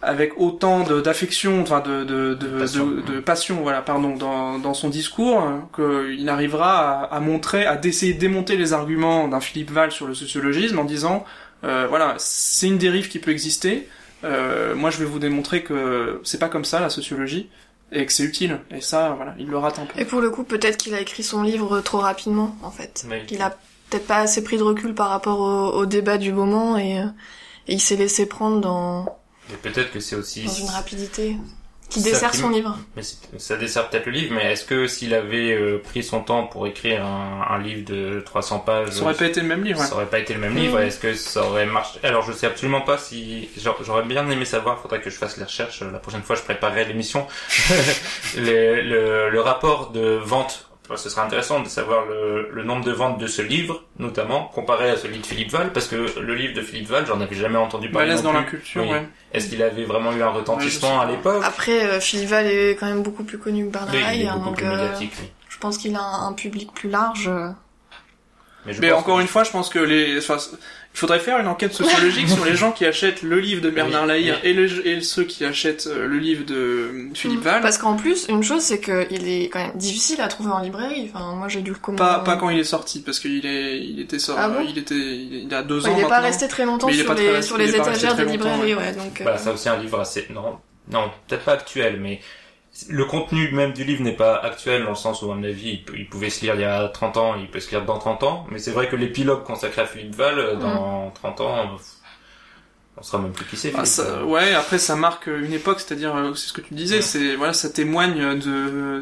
avec 0.00 0.38
autant 0.38 0.80
d'affection, 1.00 1.62
enfin 1.62 1.80
de 1.80 2.04
de, 2.04 2.34
de, 2.34 2.58
Passion. 2.58 2.86
de, 2.86 3.00
de 3.00 3.20
passion, 3.20 3.62
voilà, 3.62 3.80
pardon, 3.82 4.16
dans, 4.16 4.58
dans 4.58 4.74
son 4.74 4.90
discours, 4.90 5.40
hein, 5.40 5.68
qu'il 5.74 6.28
arrivera 6.28 7.04
à, 7.04 7.16
à 7.16 7.20
montrer, 7.20 7.66
à 7.66 7.76
d'essayer 7.76 8.12
de 8.14 8.18
démonter 8.18 8.56
les 8.56 8.72
arguments 8.72 9.28
d'un 9.28 9.40
Philippe 9.40 9.70
Val 9.70 9.92
sur 9.92 10.06
le 10.06 10.14
sociologisme 10.14 10.78
en 10.78 10.84
disant, 10.84 11.24
euh, 11.64 11.86
voilà, 11.88 12.14
c'est 12.18 12.66
une 12.66 12.78
dérive 12.78 13.08
qui 13.08 13.18
peut 13.18 13.30
exister. 13.30 13.88
Euh, 14.24 14.74
moi, 14.74 14.90
je 14.90 14.98
vais 14.98 15.04
vous 15.04 15.18
démontrer 15.18 15.62
que 15.62 16.20
c'est 16.24 16.38
pas 16.38 16.48
comme 16.48 16.64
ça 16.64 16.80
la 16.80 16.90
sociologie 16.90 17.50
et 17.92 18.04
que 18.06 18.12
c'est 18.12 18.24
utile. 18.24 18.60
Et 18.70 18.80
ça, 18.80 19.14
voilà, 19.16 19.34
il 19.38 19.46
le 19.46 19.58
rate 19.58 19.78
un 19.78 19.86
peu. 19.86 20.00
Et 20.00 20.04
pour 20.04 20.20
le 20.20 20.30
coup, 20.30 20.44
peut-être 20.44 20.76
qu'il 20.76 20.94
a 20.94 21.00
écrit 21.00 21.22
son 21.22 21.42
livre 21.42 21.80
trop 21.80 21.98
rapidement, 21.98 22.56
en 22.62 22.70
fait. 22.70 23.06
Oui. 23.10 23.18
Il 23.30 23.42
a 23.42 23.56
peut-être 23.90 24.06
pas 24.06 24.18
assez 24.18 24.42
pris 24.42 24.56
de 24.56 24.62
recul 24.62 24.94
par 24.94 25.10
rapport 25.10 25.40
au, 25.40 25.78
au 25.78 25.86
débat 25.86 26.18
du 26.18 26.32
moment 26.32 26.76
et, 26.78 26.98
euh, 26.98 27.06
et 27.68 27.74
il 27.74 27.80
s'est 27.80 27.96
laissé 27.96 28.26
prendre 28.26 28.60
dans, 28.60 29.18
Et 29.52 29.56
peut-être 29.56 29.92
que 29.92 30.00
c'est 30.00 30.16
aussi... 30.16 30.44
dans 30.44 30.52
une 30.52 30.70
rapidité 30.70 31.36
qui 31.94 32.00
Ça 32.00 32.10
dessert 32.10 32.30
qui 32.32 32.38
son 32.38 32.50
livre. 32.50 32.76
Mais 32.96 33.02
ça 33.38 33.56
dessert 33.56 33.88
peut-être 33.88 34.06
le 34.06 34.12
livre, 34.12 34.34
mais 34.34 34.52
est-ce 34.52 34.64
que 34.64 34.86
s'il 34.86 35.14
avait 35.14 35.52
euh, 35.52 35.78
pris 35.82 36.02
son 36.02 36.20
temps 36.20 36.46
pour 36.46 36.66
écrire 36.66 37.04
un, 37.04 37.46
un 37.48 37.58
livre 37.58 37.84
de 37.84 38.20
300 38.24 38.58
pages, 38.60 38.90
Ça 38.90 39.02
aurait 39.02 39.14
pas 39.14 39.26
été 39.26 39.40
le 39.40 39.46
même 39.46 39.64
livre. 39.64 39.80
ouais. 39.80 39.86
ça 39.86 39.94
aurait 39.94 40.06
pas 40.06 40.18
été 40.18 40.34
le 40.34 40.40
même 40.40 40.54
livre 40.56 40.78
Mm. 40.78 40.82
Est-ce 40.82 40.98
que 40.98 41.14
ça 41.14 41.42
aurait 41.44 41.66
marché? 41.66 41.98
Alors 42.02 42.22
je 42.22 42.32
sais 42.32 42.46
absolument 42.46 42.80
pas 42.82 42.98
si 42.98 43.48
j'a- 43.56 43.74
j'aurais 43.84 44.02
bien 44.02 44.28
aimé 44.28 44.44
savoir. 44.44 44.78
Faudrait 44.80 45.00
que 45.00 45.08
je 45.10 45.16
fasse 45.16 45.36
les 45.38 45.44
recherches. 45.44 45.80
La 45.82 45.98
prochaine 45.98 46.22
fois, 46.22 46.36
je 46.36 46.42
préparerai 46.42 46.84
l'émission. 46.84 47.26
le, 48.36 48.80
le, 48.82 49.30
le 49.30 49.40
rapport 49.40 49.90
de 49.90 50.18
vente. 50.22 50.68
Enfin, 50.86 50.96
ce 50.98 51.08
serait 51.08 51.22
intéressant 51.22 51.60
de 51.60 51.68
savoir 51.68 52.04
le, 52.04 52.50
le 52.52 52.62
nombre 52.62 52.84
de 52.84 52.92
ventes 52.92 53.16
de 53.18 53.26
ce 53.26 53.40
livre, 53.40 53.82
notamment 53.98 54.44
comparé 54.48 54.90
à 54.90 54.96
celui 54.98 55.18
de 55.18 55.24
Philippe 55.24 55.50
Val, 55.50 55.72
parce 55.72 55.86
que 55.88 55.96
le 56.20 56.34
livre 56.34 56.52
de 56.54 56.60
Philippe 56.60 56.88
Val, 56.88 57.06
j'en 57.06 57.20
avais 57.22 57.34
jamais 57.34 57.56
entendu 57.56 57.88
parler. 57.90 58.08
Balèze 58.08 58.22
non 58.22 58.34
dans 58.34 58.40
la 58.40 58.44
culture, 58.44 58.82
Oui. 58.82 58.90
ouais. 58.90 59.08
Est-ce 59.32 59.48
qu'il 59.48 59.62
avait 59.62 59.84
vraiment 59.84 60.12
eu 60.12 60.22
un 60.22 60.28
retentissement 60.28 60.98
Ouais, 60.98 61.04
à 61.04 61.06
l'époque 61.10 61.42
Après, 61.42 61.86
euh, 61.86 62.00
Philippe 62.00 62.28
Val 62.28 62.46
est 62.46 62.76
quand 62.78 62.84
même 62.86 63.02
beaucoup 63.02 63.24
plus 63.24 63.38
connu 63.38 63.64
que 63.66 63.70
Bernard 63.72 63.94
Oui, 63.94 64.00
il 64.02 64.10
Haye, 64.14 64.22
est 64.24 64.28
hein, 64.28 64.34
beaucoup 64.34 64.46
donc 64.50 64.56
plus 64.58 64.66
euh, 64.66 64.82
médiatique. 64.82 65.12
oui. 65.22 65.30
je 65.48 65.58
pense 65.58 65.78
qu'il 65.78 65.96
a 65.96 66.02
un, 66.02 66.28
un 66.28 66.32
public 66.34 66.70
plus 66.74 66.90
large. 66.90 67.28
euh. 67.28 67.48
je 68.66 68.78
Mais 68.82 68.92
encore 68.92 69.16
que- 69.16 69.22
une 69.22 69.28
fois, 69.28 69.44
je 69.44 69.50
pense 69.52 69.70
que 69.70 69.78
les, 69.78 70.18
enfin, 70.18 70.36
il 70.94 70.98
faudrait 71.00 71.18
faire 71.18 71.40
une 71.40 71.48
enquête 71.48 71.74
sociologique 71.74 72.28
sur 72.28 72.44
les 72.44 72.54
gens 72.56 72.70
qui 72.70 72.86
achètent 72.86 73.22
le 73.22 73.40
livre 73.40 73.60
de 73.60 73.68
Bernard 73.68 74.06
Lahire 74.06 74.38
et, 74.44 75.00
ceux 75.00 75.24
qui 75.24 75.44
achètent 75.44 75.88
euh, 75.88 76.06
le 76.06 76.18
livre 76.18 76.44
de 76.44 76.54
euh, 76.54 77.10
Philippe 77.14 77.40
Val. 77.40 77.62
Parce 77.62 77.78
qu'en 77.78 77.96
plus, 77.96 78.26
une 78.28 78.44
chose, 78.44 78.62
c'est 78.62 78.80
qu'il 78.80 79.28
est 79.28 79.48
quand 79.48 79.58
même 79.58 79.76
difficile 79.76 80.20
à 80.20 80.28
trouver 80.28 80.52
en 80.52 80.60
librairie. 80.60 81.10
Enfin, 81.12 81.34
moi, 81.34 81.48
j'ai 81.48 81.62
dû 81.62 81.72
le 81.72 81.78
commander. 81.78 81.98
Pas, 81.98 82.20
pas 82.20 82.36
quand 82.36 82.48
il 82.48 82.60
est 82.60 82.64
sorti, 82.64 83.00
parce 83.00 83.18
qu'il 83.18 83.44
est, 83.44 83.80
il 83.80 84.00
était 84.00 84.20
sorti, 84.20 84.40
Ah 84.44 84.48
bon 84.48 84.64
il 84.66 84.78
était, 84.78 84.94
il, 84.94 85.52
a 85.52 85.64
deux 85.64 85.84
Ouais, 85.84 85.90
ans 85.90 85.96
il 85.98 86.04
est 86.04 86.08
pas 86.08 86.20
resté 86.20 86.46
très 86.46 86.64
longtemps 86.64 86.88
sur 86.88 87.14
très 87.14 87.32
les, 87.34 87.42
sur 87.42 87.60
étagères 87.60 88.14
des 88.14 88.24
librairies, 88.26 88.74
ouais. 88.74 88.80
ouais. 88.80 88.92
Donc, 88.92 89.20
euh, 89.20 89.24
Bah, 89.24 89.36
ça 89.36 89.52
aussi 89.52 89.68
un 89.68 89.78
livre 89.78 89.98
assez 89.98 90.26
non 90.32 90.58
non 90.90 91.10
peut-être 91.26 91.44
pas 91.44 91.54
actuel 91.54 91.98
mais 92.00 92.20
le 92.88 93.04
contenu 93.04 93.50
même 93.52 93.72
du 93.72 93.84
livre 93.84 94.02
n'est 94.02 94.16
pas 94.16 94.36
actuel 94.36 94.82
dans 94.82 94.90
le 94.90 94.96
sens 94.96 95.22
où 95.22 95.30
à 95.30 95.34
mon 95.36 95.44
avis 95.44 95.84
il, 95.94 96.08
pouvait 96.08 96.28
se 96.30 96.40
lire 96.42 96.54
il 96.56 96.62
y 96.62 96.64
a 96.64 96.88
30 96.88 97.16
ans 97.16 97.36
il 97.36 97.48
peut 97.48 97.60
se 97.60 97.70
lire 97.70 97.84
dans 97.84 97.98
30 97.98 98.24
ans 98.24 98.46
mais 98.50 98.58
c'est 98.58 98.72
vrai 98.72 98.88
que 98.88 98.96
l'épilogue 98.96 99.44
consacré 99.44 99.82
à 99.82 99.86
Philippe 99.86 100.14
Val 100.16 100.38
euh, 100.40 100.56
dans 100.56 101.10
30 101.12 101.40
ans 101.40 101.58
euh, 101.58 101.64
on 102.96 103.02
sera 103.02 103.22
même 103.22 103.32
plus 103.32 103.44
qui 103.44 103.56
c'est 103.56 103.72
Ah, 103.76 103.84
ça- 103.84 104.24
ouais, 104.24 104.54
après 104.54 104.78
ça 104.78 104.94
marque 104.96 105.26
une 105.26 105.52
époque, 105.52 105.80
c'est-à-dire 105.80 106.14
euh, 106.16 106.34
c'est 106.34 106.48
ce 106.48 106.52
que 106.52 106.60
tu 106.60 106.74
disais, 106.74 106.96
Ouais. 106.96 107.02
c'est 107.02 107.34
voilà, 107.36 107.52
ça 107.52 107.68
témoigne 107.70 108.38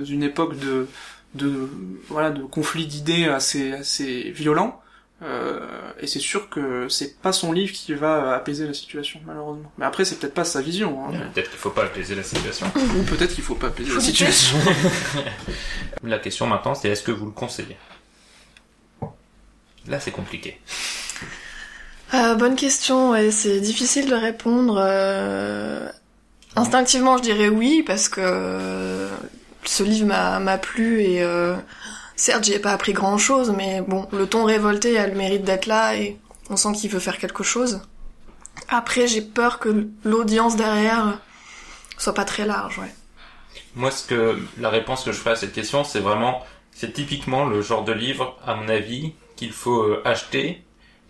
d'une 0.02 0.22
époque 0.22 0.58
de 0.58 0.86
de 1.34 1.68
voilà 2.08 2.30
de 2.30 2.42
conflits 2.42 2.86
d'idées 2.86 3.26
assez 3.26 3.72
assez 3.72 4.30
violents. 4.32 4.81
Euh, 5.22 5.60
et 6.00 6.06
c'est 6.08 6.18
sûr 6.18 6.48
que 6.50 6.88
c'est 6.88 7.20
pas 7.20 7.32
son 7.32 7.52
livre 7.52 7.72
qui 7.72 7.94
va 7.94 8.34
apaiser 8.34 8.66
la 8.66 8.74
situation 8.74 9.20
malheureusement. 9.24 9.70
Mais 9.78 9.84
après 9.86 10.04
c'est 10.04 10.16
peut-être 10.18 10.34
pas 10.34 10.44
sa 10.44 10.60
vision. 10.60 11.06
Hein, 11.06 11.12
peut-être 11.32 11.50
qu'il 11.50 11.58
faut 11.60 11.70
pas 11.70 11.84
apaiser 11.84 12.14
la 12.16 12.24
situation 12.24 12.66
Ou 12.76 13.02
peut-être 13.04 13.32
qu'il 13.34 13.44
faut 13.44 13.54
pas 13.54 13.68
apaiser 13.68 13.94
la 13.94 14.00
situation. 14.00 14.58
la 16.02 16.18
question 16.18 16.46
maintenant 16.46 16.74
c'est 16.74 16.88
est-ce 16.88 17.02
que 17.04 17.12
vous 17.12 17.26
le 17.26 17.30
conseillez? 17.32 17.76
Là 19.86 20.00
c'est 20.00 20.10
compliqué 20.12 20.60
Euh, 22.14 22.34
bonne 22.34 22.56
question, 22.56 23.10
ouais, 23.12 23.30
c'est 23.30 23.60
difficile 23.60 24.08
de 24.10 24.14
répondre. 24.14 24.76
euh, 24.84 25.88
Instinctivement, 26.56 27.16
je 27.16 27.22
dirais 27.22 27.48
oui, 27.48 27.82
parce 27.86 28.08
que 28.10 28.20
euh, 28.22 29.08
ce 29.64 29.82
livre 29.82 30.06
m'a 30.06 30.38
m'a 30.38 30.58
plu 30.58 31.00
et 31.00 31.22
euh, 31.22 31.54
certes, 32.22 32.44
j'y 32.44 32.52
ai 32.52 32.60
pas 32.60 32.70
appris 32.70 32.92
grand 32.92 33.18
chose, 33.18 33.52
mais 33.56 33.80
bon, 33.80 34.06
le 34.12 34.28
ton 34.28 34.44
révolté 34.44 34.96
a 34.96 35.08
le 35.08 35.14
mérite 35.14 35.42
d'être 35.42 35.66
là 35.66 35.96
et 35.96 36.16
on 36.50 36.56
sent 36.56 36.72
qu'il 36.72 36.88
veut 36.88 37.00
faire 37.00 37.18
quelque 37.18 37.42
chose. 37.42 37.80
Après, 38.68 39.08
j'ai 39.08 39.22
peur 39.22 39.58
que 39.58 39.88
l'audience 40.04 40.54
derrière 40.54 41.18
soit 41.98 42.14
pas 42.14 42.24
très 42.24 42.46
large, 42.46 42.78
ouais. 42.78 42.94
Moi, 43.74 43.90
ce 43.90 44.06
que 44.06 44.38
la 44.58 44.70
réponse 44.70 45.02
que 45.02 45.10
je 45.10 45.18
ferai 45.18 45.30
à 45.32 45.36
cette 45.36 45.52
question, 45.52 45.82
c'est 45.82 45.98
vraiment, 45.98 46.44
c'est 46.70 46.92
typiquement 46.92 47.44
le 47.44 47.60
genre 47.60 47.84
de 47.84 47.92
livre, 47.92 48.38
à 48.46 48.54
mon 48.54 48.68
avis, 48.68 49.14
qu'il 49.34 49.50
faut 49.50 49.82
euh, 49.82 50.02
acheter 50.04 50.62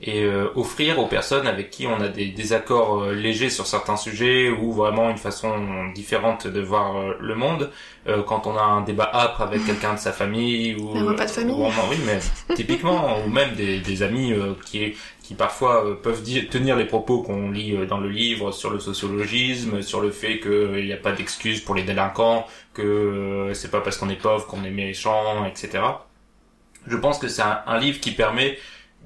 et 0.03 0.24
euh, 0.24 0.48
offrir 0.57 0.98
aux 0.98 1.07
personnes 1.07 1.46
avec 1.46 1.70
qui 1.70 1.86
on 1.86 2.00
a 2.00 2.09
des 2.09 2.26
désaccords 2.26 3.03
euh, 3.05 3.12
légers 3.14 3.50
sur 3.50 3.66
certains 3.66 3.96
sujets 3.96 4.50
ou 4.50 4.72
vraiment 4.72 5.11
une 5.11 5.16
façon 5.16 5.55
différente 5.94 6.46
de 6.46 6.61
voir 6.61 6.96
euh, 6.96 7.14
le 7.20 7.34
monde. 7.34 7.70
Euh, 8.09 8.22
quand 8.24 8.48
on 8.48 8.57
a 8.57 8.62
un 8.62 8.80
débat 8.82 9.09
âpre 9.14 9.42
avec 9.42 9.64
quelqu'un 9.64 9.94
de 9.94 9.98
sa 10.00 10.11
famille 10.11 10.74
ou 10.74 10.92
Les 10.94 11.03
repas 11.03 11.24
de 11.26 11.30
famille. 11.30 11.55
ou 11.55 11.66
oui, 11.88 11.96
mais 12.05 12.18
typiquement 12.57 13.18
ou 13.26 13.30
même 13.30 13.55
des, 13.55 13.78
des 13.78 14.03
amis 14.03 14.32
euh, 14.32 14.55
qui 14.66 14.94
qui 15.22 15.34
parfois 15.34 15.84
euh, 15.86 15.94
peuvent 15.94 16.20
dire, 16.22 16.48
tenir 16.50 16.74
les 16.76 16.84
propos 16.84 17.22
qu'on 17.22 17.53
lit 17.53 17.76
dans 17.86 17.98
le 17.98 18.09
livre 18.09 18.50
sur 18.50 18.70
le 18.70 18.80
sociologisme, 18.80 19.80
sur 19.82 20.00
le 20.00 20.11
fait 20.11 20.40
qu'il 20.40 20.84
n'y 20.84 20.92
a 20.92 20.96
pas 20.96 21.12
d'excuse 21.12 21.61
pour 21.61 21.76
les 21.76 21.84
délinquants, 21.84 22.44
que 22.74 22.82
euh, 22.82 23.55
c'est 23.55 23.70
pas 23.70 23.80
parce 23.80 23.96
qu'on 23.98 24.11
est 24.11 24.20
pauvre 24.20 24.46
qu'on 24.48 24.64
est 24.64 24.70
méchant, 24.72 25.44
etc. 25.46 25.84
Je 26.88 26.96
pense 26.96 27.20
que 27.20 27.28
c'est 27.28 27.42
un, 27.42 27.61
un 27.68 27.78
livre 27.78 28.00
qui 28.00 28.11
permet 28.11 28.59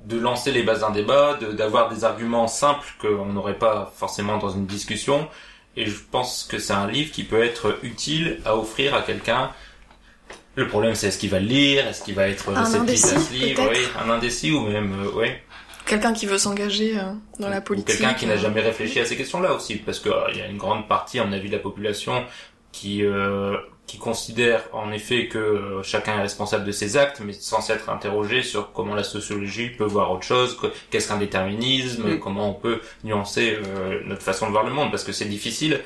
de 0.07 0.19
lancer 0.19 0.53
les 0.53 0.63
bases 0.63 0.81
d'un 0.81 0.91
débat, 0.91 1.35
de- 1.41 1.53
d'avoir 1.53 1.89
des 1.89 2.05
arguments 2.05 2.47
simples 2.47 2.87
qu'on 3.01 3.27
n'aurait 3.27 3.59
pas 3.59 3.93
forcément 3.97 4.39
dans 4.39 4.51
une 4.51 4.67
discussion. 4.67 5.29
Et 5.77 5.85
je 5.87 5.97
pense 6.11 6.47
que 6.51 6.59
c'est 6.59 6.73
un 6.73 6.87
livre 6.87 7.11
qui 7.13 7.25
peut 7.25 7.43
être 7.43 7.79
utile 7.83 8.41
à 8.45 8.57
offrir 8.57 8.95
à 8.95 9.03
quelqu'un. 9.03 9.51
Le 10.55 10.67
problème, 10.69 10.95
c'est 10.95 11.09
est-ce 11.09 11.19
qu'il 11.19 11.29
va 11.31 11.39
le 11.41 11.47
lire, 11.47 11.87
est-ce 11.87 12.03
qu'il 12.03 12.15
va 12.15 12.29
être 12.29 12.51
réceptif 12.51 12.79
à 12.79 12.83
indécis, 12.83 13.09
ce 13.29 13.33
livre, 13.35 13.63
peut-être 13.69 13.79
oui, 13.79 13.87
un 14.07 14.11
indécis 14.11 14.53
ou 14.53 14.61
même, 14.63 14.95
euh, 15.19 15.27
Quelqu'un 15.85 16.13
qui 16.15 16.25
veut 16.27 16.39
s'engager 16.39 16.99
euh, 16.99 17.03
dans 17.39 17.49
la 17.51 17.59
ou 17.59 17.63
politique. 17.63 17.99
quelqu'un 17.99 18.15
qui 18.15 18.27
n'a 18.27 18.35
euh, 18.35 18.39
jamais 18.39 18.61
réfléchi 18.63 18.99
à 19.01 19.05
ces 19.05 19.17
questions-là 19.17 19.53
aussi, 19.53 19.77
parce 19.77 19.99
qu'il 20.01 20.11
y 20.37 20.41
a 20.41 20.47
une 20.47 20.57
grande 20.57 20.89
partie, 20.89 21.19
à 21.19 21.25
mon 21.25 21.33
avis, 21.33 21.49
de 21.49 21.55
la 21.57 21.63
population 21.63 22.25
qui 22.73 23.05
euh, 23.05 23.57
qui 23.87 23.99
considère 23.99 24.65
en 24.73 24.91
effet 24.91 25.29
que 25.29 25.39
euh, 25.39 25.83
chacun 25.83 26.17
est 26.19 26.23
responsable 26.23 26.65
de 26.65 26.73
ses 26.73 26.97
actes, 26.97 27.21
mais 27.25 27.33
sans 27.33 27.61
s'être 27.61 27.89
interrogé 27.89 28.43
sur 28.43 28.73
comment 28.73 28.95
la 28.95 29.05
sociologie 29.05 29.69
peut 29.71 29.85
voir 29.85 30.11
autre 30.11 30.25
chose, 30.25 30.57
que- 30.57 30.67
qu'est-ce 30.91 31.09
qu'un 31.09 31.19
déterminisme, 31.19 32.15
Mm. 32.15 32.19
comment 32.19 32.51
on 32.51 32.55
peut 32.55 32.81
nuancer 33.05 33.57
euh, 33.65 34.01
notre 34.05 34.23
façon 34.23 34.47
de 34.47 34.51
voir 34.53 34.65
le 34.65 34.73
monde, 34.73 34.91
parce 34.91 35.05
que 35.05 35.13
c'est 35.13 35.27
difficile. 35.27 35.81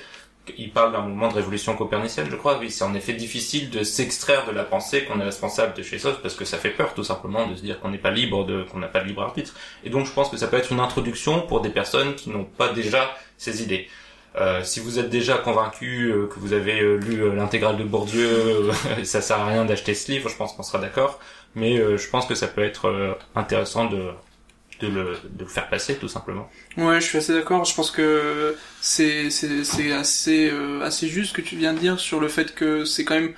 Il 0.56 0.70
parle 0.72 0.92
d'un 0.92 1.02
mouvement 1.02 1.28
de 1.28 1.34
révolution 1.34 1.76
copernicienne, 1.76 2.26
je 2.30 2.34
crois. 2.34 2.58
Oui, 2.58 2.70
c'est 2.70 2.82
en 2.82 2.94
effet 2.94 3.12
difficile 3.12 3.68
de 3.70 3.84
s'extraire 3.84 4.46
de 4.46 4.52
la 4.52 4.64
pensée 4.64 5.04
qu'on 5.04 5.20
est 5.20 5.24
responsable 5.24 5.74
de 5.74 5.82
chez 5.82 5.98
soi, 5.98 6.18
parce 6.22 6.34
que 6.34 6.44
ça 6.46 6.56
fait 6.56 6.70
peur, 6.70 6.94
tout 6.94 7.04
simplement, 7.04 7.46
de 7.46 7.54
se 7.54 7.60
dire 7.62 7.78
qu'on 7.78 7.90
n'est 7.90 7.98
pas 7.98 8.10
libre, 8.10 8.44
de 8.46 8.64
qu'on 8.64 8.78
n'a 8.78 8.88
pas 8.88 9.00
de 9.00 9.06
libre 9.06 9.22
arbitre. 9.22 9.54
Et 9.84 9.90
donc, 9.90 10.06
je 10.06 10.12
pense 10.12 10.28
que 10.30 10.38
ça 10.38 10.48
peut 10.48 10.56
être 10.56 10.72
une 10.72 10.80
introduction 10.80 11.42
pour 11.42 11.60
des 11.60 11.68
personnes 11.68 12.14
qui 12.14 12.30
n'ont 12.30 12.44
pas 12.44 12.70
déjà 12.72 13.14
ces 13.36 13.62
idées. 13.62 13.88
Euh, 14.36 14.62
si 14.62 14.78
vous 14.80 14.98
êtes 14.98 15.10
déjà 15.10 15.38
convaincu 15.38 16.12
euh, 16.12 16.26
que 16.28 16.38
vous 16.38 16.52
avez 16.52 16.80
euh, 16.80 16.96
lu 16.96 17.34
l'intégrale 17.34 17.76
de 17.76 17.84
Bourdieu, 17.84 18.70
ça 19.04 19.20
sert 19.20 19.38
à 19.40 19.46
rien 19.46 19.64
d'acheter 19.64 19.94
ce 19.94 20.12
livre, 20.12 20.28
je 20.28 20.36
pense 20.36 20.52
qu'on 20.52 20.62
sera 20.62 20.78
d'accord. 20.78 21.18
Mais 21.56 21.78
je 21.98 22.08
pense 22.08 22.26
que 22.26 22.36
ça 22.36 22.46
peut 22.46 22.62
être 22.62 23.18
intéressant 23.34 23.86
de, 23.86 24.10
de, 24.80 24.86
le, 24.86 25.18
de 25.30 25.42
le 25.42 25.48
faire 25.48 25.68
passer, 25.68 25.96
tout 25.96 26.06
simplement. 26.06 26.48
Ouais, 26.76 27.00
je 27.00 27.06
suis 27.06 27.18
assez 27.18 27.32
d'accord. 27.32 27.64
Je 27.64 27.74
pense 27.74 27.90
que 27.90 28.54
c'est 28.80 29.30
c'est 29.30 29.64
c'est 29.64 29.90
assez 29.90 30.52
assez 30.80 31.08
juste 31.08 31.30
ce 31.30 31.34
que 31.34 31.40
tu 31.40 31.56
viens 31.56 31.74
de 31.74 31.80
dire 31.80 31.98
sur 31.98 32.20
le 32.20 32.28
fait 32.28 32.54
que 32.54 32.84
c'est 32.84 33.04
quand 33.04 33.16
même 33.16 33.34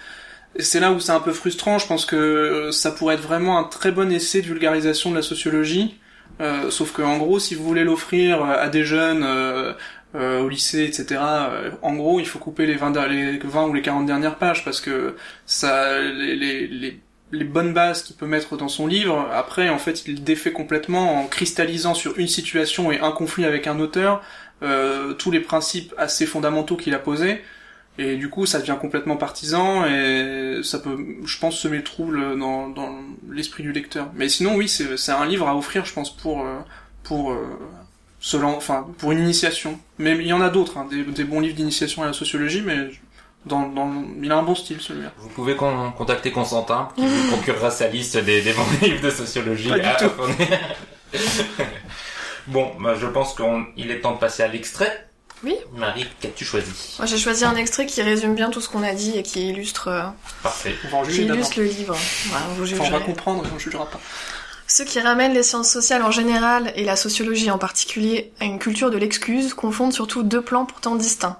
c'est 0.59 0.79
là 0.79 0.93
où 0.93 1.01
c'est 1.01 1.13
un 1.13 1.21
peu 1.21 1.33
frustrant. 1.33 1.79
Je 1.79 1.87
pense 1.87 2.05
que 2.05 2.69
ça 2.71 2.91
pourrait 2.91 3.15
être 3.15 3.23
vraiment 3.23 3.59
un 3.59 3.65
très 3.65 3.93
bon 3.93 4.13
essai 4.13 4.43
de 4.43 4.47
vulgarisation 4.47 5.11
de 5.11 5.17
la 5.17 5.23
sociologie. 5.23 5.99
Euh, 6.41 6.71
sauf 6.71 6.93
que 6.93 7.03
en 7.03 7.19
gros, 7.19 7.39
si 7.39 7.55
vous 7.55 7.65
voulez 7.65 7.85
l'offrir 7.85 8.43
à 8.45 8.69
des 8.69 8.85
jeunes 8.85 9.23
euh, 9.25 9.75
au 10.15 10.49
lycée, 10.49 10.85
etc. 10.85 11.21
euh, 11.51 11.71
en 11.83 11.95
gros, 11.95 12.21
il 12.21 12.27
faut 12.27 12.39
couper 12.39 12.67
les 12.67 12.77
20, 12.77 12.91
der- 12.93 13.09
les 13.09 13.39
20 13.39 13.67
ou 13.69 13.73
les 13.75 13.83
40 13.83 14.07
dernières 14.07 14.37
pages 14.37 14.65
parce 14.65 14.81
que 14.81 15.17
ça 15.47 16.01
les, 16.01 16.67
les, 16.67 17.01
les 17.33 17.45
bonnes 17.45 17.73
bases 17.73 18.03
qu'il 18.03 18.17
peut 18.17 18.27
mettre 18.27 18.57
dans 18.57 18.69
son 18.69 18.87
livre, 18.87 19.29
après, 19.33 19.69
en 19.71 19.79
fait, 19.79 20.07
il 20.07 20.23
défait 20.23 20.53
complètement 20.53 21.21
en 21.23 21.27
cristallisant 21.27 21.95
sur 21.95 22.19
une 22.19 22.29
situation 22.29 22.93
et 22.93 23.01
un 23.01 23.13
conflit 23.13 23.45
avec 23.47 23.67
un 23.67 23.81
auteur 23.81 24.23
euh, 24.63 25.15
tous 25.15 25.31
les 25.31 25.41
principes 25.41 25.95
assez 25.99 26.27
fondamentaux 26.27 26.77
qu'il 26.77 26.95
a 26.95 26.99
posés. 26.99 27.43
Et 27.99 28.17
du 28.17 28.31
coup, 28.31 28.47
ça 28.47 28.59
devient 28.59 28.77
complètement 28.81 29.17
partisan 29.17 29.85
et 29.87 30.61
ça 30.63 30.79
peut, 30.79 30.97
je 31.27 31.39
pense, 31.39 31.59
semer 31.59 31.79
le 31.79 31.85
trouble 31.85 32.39
dans, 32.39 32.69
dans 32.71 32.99
l'esprit 33.31 33.63
du 33.63 33.73
lecteur. 33.73 34.11
Mais 34.15 34.29
sinon, 34.31 34.55
oui, 34.57 34.69
c'est 34.69 35.13
un 35.13 35.27
livre 35.27 35.47
à 35.49 35.57
offrir, 35.57 35.85
je 35.85 35.93
pense, 35.93 36.15
pour 36.17 36.41
euh, 36.43 36.59
pour 37.03 37.33
euh, 37.33 37.37
se 38.23 38.37
lan- 38.39 38.55
enfin 38.57 38.87
pour 38.99 39.13
une 39.13 39.19
initiation. 39.19 39.79
Mais 39.99 40.13
il 40.13 40.27
y 40.27 40.33
en 40.33 40.41
a 40.41 40.49
d'autres, 40.49 40.79
hein, 40.79 40.87
des, 40.91 41.03
des 41.05 41.25
bons 41.25 41.41
livres 41.41 41.57
d'initiation 41.57 42.03
à 42.03 42.07
la 42.07 42.13
sociologie, 42.15 42.63
mais 42.65 42.77
dans, 43.45 43.69
dans, 43.69 43.93
il 44.23 44.31
a 44.33 44.37
un 44.37 44.43
bon 44.43 44.55
style 44.55 44.81
celui-là. 44.81 45.13
Vous 45.19 45.29
pouvez 45.29 45.57
con- 45.57 45.93
contacter 45.99 46.31
Constantin, 46.31 46.89
qui 46.97 47.05
vous 47.07 47.29
procurera 47.33 47.71
sa 47.71 47.89
liste 47.89 48.17
des, 48.17 48.41
des 48.41 48.53
bons 48.55 48.65
livres 48.81 49.03
de 49.03 49.11
sociologie. 49.11 49.69
Pas 49.69 49.79
du 49.81 49.89
tout. 49.99 51.19
bon, 52.47 52.71
bah, 52.81 52.95
je 53.01 53.07
pense 53.07 53.35
qu'il 53.35 53.91
est 53.91 54.01
temps 54.01 54.13
de 54.15 54.19
passer 54.19 54.43
à 54.43 54.49
l'extrait. 54.49 55.09
Oui. 55.45 55.57
Marie, 55.75 56.07
qu'as-tu 56.21 56.45
choisi? 56.45 56.71
Moi, 56.99 57.07
j'ai 57.07 57.19
choisi 57.19 57.45
un 57.45 57.57
extrait 57.57 57.85
qui 57.87 58.01
résume 58.01 58.37
bien 58.37 58.51
tout 58.51 58.61
ce 58.61 58.69
qu'on 58.69 58.85
a 58.85 58.95
dit 58.95 59.19
et 59.19 59.25
qui 59.25 59.49
illustre, 59.49 59.89
euh, 59.89 60.03
Parfait. 60.45 60.77
On 60.85 60.89
va 60.91 60.99
en 60.99 61.03
qui 61.03 61.11
juger 61.11 61.25
illustre 61.25 61.59
le 61.59 61.65
livre. 61.65 61.97
Voilà, 62.29 62.47
vous 62.57 62.73
Enfin, 62.75 62.85
on 62.87 62.91
va 62.91 63.01
comprendre 63.01 63.45
et 63.45 63.49
on 63.53 63.59
jugera 63.59 63.87
pas. 63.91 64.01
Ceux 64.75 64.87
qui 64.87 65.01
ramènent 65.01 65.35
les 65.35 65.43
sciences 65.43 65.69
sociales 65.69 66.03
en 66.03 66.11
général 66.11 66.73
et 66.77 66.85
la 66.85 66.97
sociologie 66.97 67.51
en 67.51 67.59
particulier 67.59 68.33
à 68.41 68.47
une 68.47 68.59
culture 68.59 68.91
de 68.91 68.97
l'excuse 68.97 69.53
confondent 69.53 69.93
surtout 69.93 70.23
deux 70.23 70.41
plans 70.41 70.65
pourtant 70.65 70.97
distincts. 70.97 71.37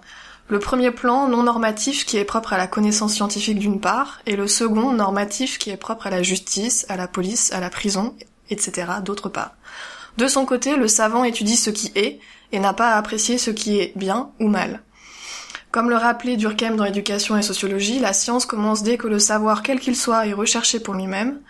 Le 0.49 0.59
premier 0.59 0.91
plan, 0.91 1.29
non 1.29 1.45
normatif, 1.45 2.05
qui 2.05 2.19
est 2.19 2.27
propre 2.27 2.53
à 2.53 2.59
la 2.59 2.67
connaissance 2.67 3.15
scientifique 3.15 3.59
d'une 3.59 3.81
part, 3.81 4.21
et 4.27 4.37
le 4.37 4.47
second, 4.47 4.93
normatif, 4.93 5.57
qui 5.57 5.71
est 5.71 5.79
propre 5.79 6.09
à 6.09 6.11
la 6.11 6.23
justice, 6.23 6.85
à 6.91 6.97
la 6.99 7.09
police, 7.09 7.51
à 7.55 7.61
la 7.61 7.71
prison, 7.71 8.15
etc., 8.51 8.87
d'autre 9.03 9.31
part. 9.31 9.53
De 10.19 10.29
son 10.29 10.45
côté, 10.45 10.77
le 10.77 10.87
savant 10.87 11.25
étudie 11.25 11.57
ce 11.57 11.71
qui 11.71 11.91
est, 11.95 12.21
et 12.53 12.59
n'a 12.59 12.75
pas 12.75 12.91
à 12.91 12.99
apprécier 12.99 13.39
ce 13.39 13.51
qui 13.51 13.79
est 13.79 13.95
bien 13.97 14.29
ou 14.41 14.49
mal. 14.49 14.83
Comme 15.71 15.89
le 15.89 15.97
rappelait 15.97 16.37
Durkheim 16.37 16.77
dans 16.77 16.85
Éducation 16.85 17.39
et 17.39 17.43
Sociologie, 17.43 17.99
la 17.99 18.13
science 18.13 18.45
commence 18.45 18.83
dès 18.83 18.99
que 18.99 19.09
le 19.09 19.19
savoir, 19.19 19.63
quel 19.63 19.81
qu'il 19.81 19.97
soit, 19.97 20.27
est 20.27 20.35
recherché 20.35 20.81
pour 20.81 20.93
lui-même, 20.93 21.41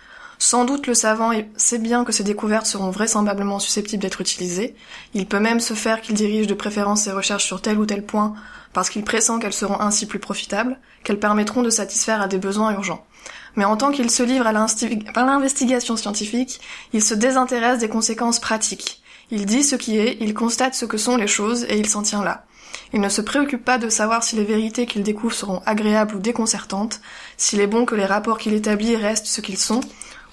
sans 0.43 0.65
doute 0.65 0.89
le 0.89 0.95
savant 0.95 1.31
sait 1.57 1.79
bien 1.79 2.05
que 2.05 2.11
ces 2.11 2.25
découvertes 2.25 2.67
seront 2.67 2.91
vraisemblablement 2.91 3.61
susceptibles 3.61 4.03
d'être 4.03 4.21
utilisées. 4.21 4.75
Il 5.15 5.29
peut 5.29 5.39
même 5.39 5.61
se 5.61 5.73
faire 5.73 6.01
qu'il 6.01 6.17
dirige 6.17 6.49
de 6.49 6.55
préférence 6.55 7.03
ses 7.03 7.13
recherches 7.13 7.45
sur 7.45 7.63
tel 7.63 7.79
ou 7.79 7.87
tel 7.87 8.05
point 8.05 8.35
parce 8.73 8.91
qu'il 8.91 9.05
pressent 9.05 9.39
qu'elles 9.41 9.53
seront 9.53 9.81
ainsi 9.81 10.05
plus 10.05 10.19
profitables, 10.19 10.81
qu'elles 11.05 11.21
permettront 11.21 11.63
de 11.63 11.71
satisfaire 11.71 12.21
à 12.21 12.27
des 12.27 12.39
besoins 12.39 12.73
urgents. 12.73 13.07
Mais 13.55 13.65
en 13.65 13.77
tant 13.77 13.93
qu'il 13.93 14.11
se 14.11 14.25
livre 14.25 14.49
à 14.49 15.23
l'investigation 15.23 15.97
scientifique, 15.97 16.61
il 16.93 17.05
se 17.05 17.15
désintéresse 17.15 17.79
des 17.79 17.89
conséquences 17.89 18.41
pratiques. 18.41 19.01
Il 19.31 19.47
dit 19.47 19.63
ce 19.63 19.77
qui 19.77 19.97
est, 19.97 20.17
il 20.21 20.35
constate 20.35 20.75
ce 20.75 20.87
que 20.87 20.99
sont 20.99 21.17
les 21.17 21.29
choses 21.29 21.67
et 21.69 21.79
il 21.79 21.89
s'en 21.89 22.03
tient 22.03 22.25
là. 22.25 22.47
Il 22.93 23.01
ne 23.01 23.09
se 23.09 23.21
préoccupe 23.21 23.65
pas 23.65 23.79
de 23.79 23.89
savoir 23.89 24.25
si 24.25 24.35
les 24.35 24.45
vérités 24.45 24.87
qu'il 24.87 25.05
découvre 25.05 25.35
seront 25.35 25.63
agréables 25.67 26.17
ou 26.17 26.19
déconcertantes, 26.19 27.01
s'il 27.37 27.61
est 27.61 27.69
bon 27.69 27.85
que 27.85 27.95
les 27.95 28.05
rapports 28.05 28.39
qu'il 28.39 28.55
établit 28.55 28.97
restent 28.97 29.27
ce 29.27 29.41
qu'ils 29.41 29.57
sont, 29.57 29.83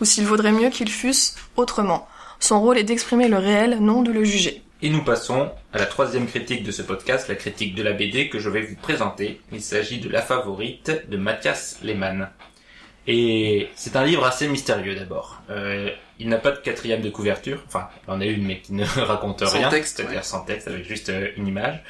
ou 0.01 0.05
s'il 0.05 0.25
vaudrait 0.25 0.51
mieux 0.51 0.69
qu'ils 0.69 0.89
fussent 0.89 1.35
autrement. 1.55 2.07
Son 2.39 2.61
rôle 2.61 2.77
est 2.77 2.83
d'exprimer 2.83 3.27
le 3.27 3.37
réel, 3.37 3.79
non 3.79 4.01
de 4.01 4.11
le 4.11 4.23
juger. 4.23 4.61
Et 4.81 4.89
nous 4.89 5.03
passons 5.03 5.51
à 5.73 5.77
la 5.77 5.85
troisième 5.85 6.25
critique 6.25 6.63
de 6.63 6.71
ce 6.71 6.81
podcast, 6.81 7.27
la 7.27 7.35
critique 7.35 7.75
de 7.75 7.83
la 7.83 7.91
BD 7.91 8.29
que 8.29 8.39
je 8.39 8.49
vais 8.49 8.61
vous 8.61 8.77
présenter. 8.77 9.41
Il 9.51 9.61
s'agit 9.61 9.99
de 9.99 10.07
La 10.07 10.21
Favorite 10.21 11.09
de 11.09 11.17
Mathias 11.17 11.79
Lehmann. 11.83 12.29
Et 13.05 13.69
c'est 13.75 13.95
un 13.97 14.05
livre 14.05 14.25
assez 14.25 14.47
mystérieux 14.47 14.95
d'abord. 14.95 15.41
Euh, 15.49 15.89
il 16.19 16.29
n'a 16.29 16.37
pas 16.37 16.51
de 16.51 16.59
quatrième 16.59 17.01
de 17.01 17.09
couverture, 17.09 17.63
enfin, 17.65 17.89
il 18.07 18.11
en 18.11 18.21
a 18.21 18.25
une 18.25 18.45
mais 18.45 18.59
qui 18.59 18.73
ne 18.73 18.85
raconte 19.01 19.45
Sans 19.45 19.57
rien, 19.57 19.69
texte, 19.69 19.97
c'est-à-dire 19.97 20.17
ouais. 20.17 20.23
sans 20.23 20.45
texte, 20.45 20.67
avec 20.67 20.85
juste 20.85 21.09
euh, 21.09 21.29
une 21.35 21.47
image. 21.47 21.81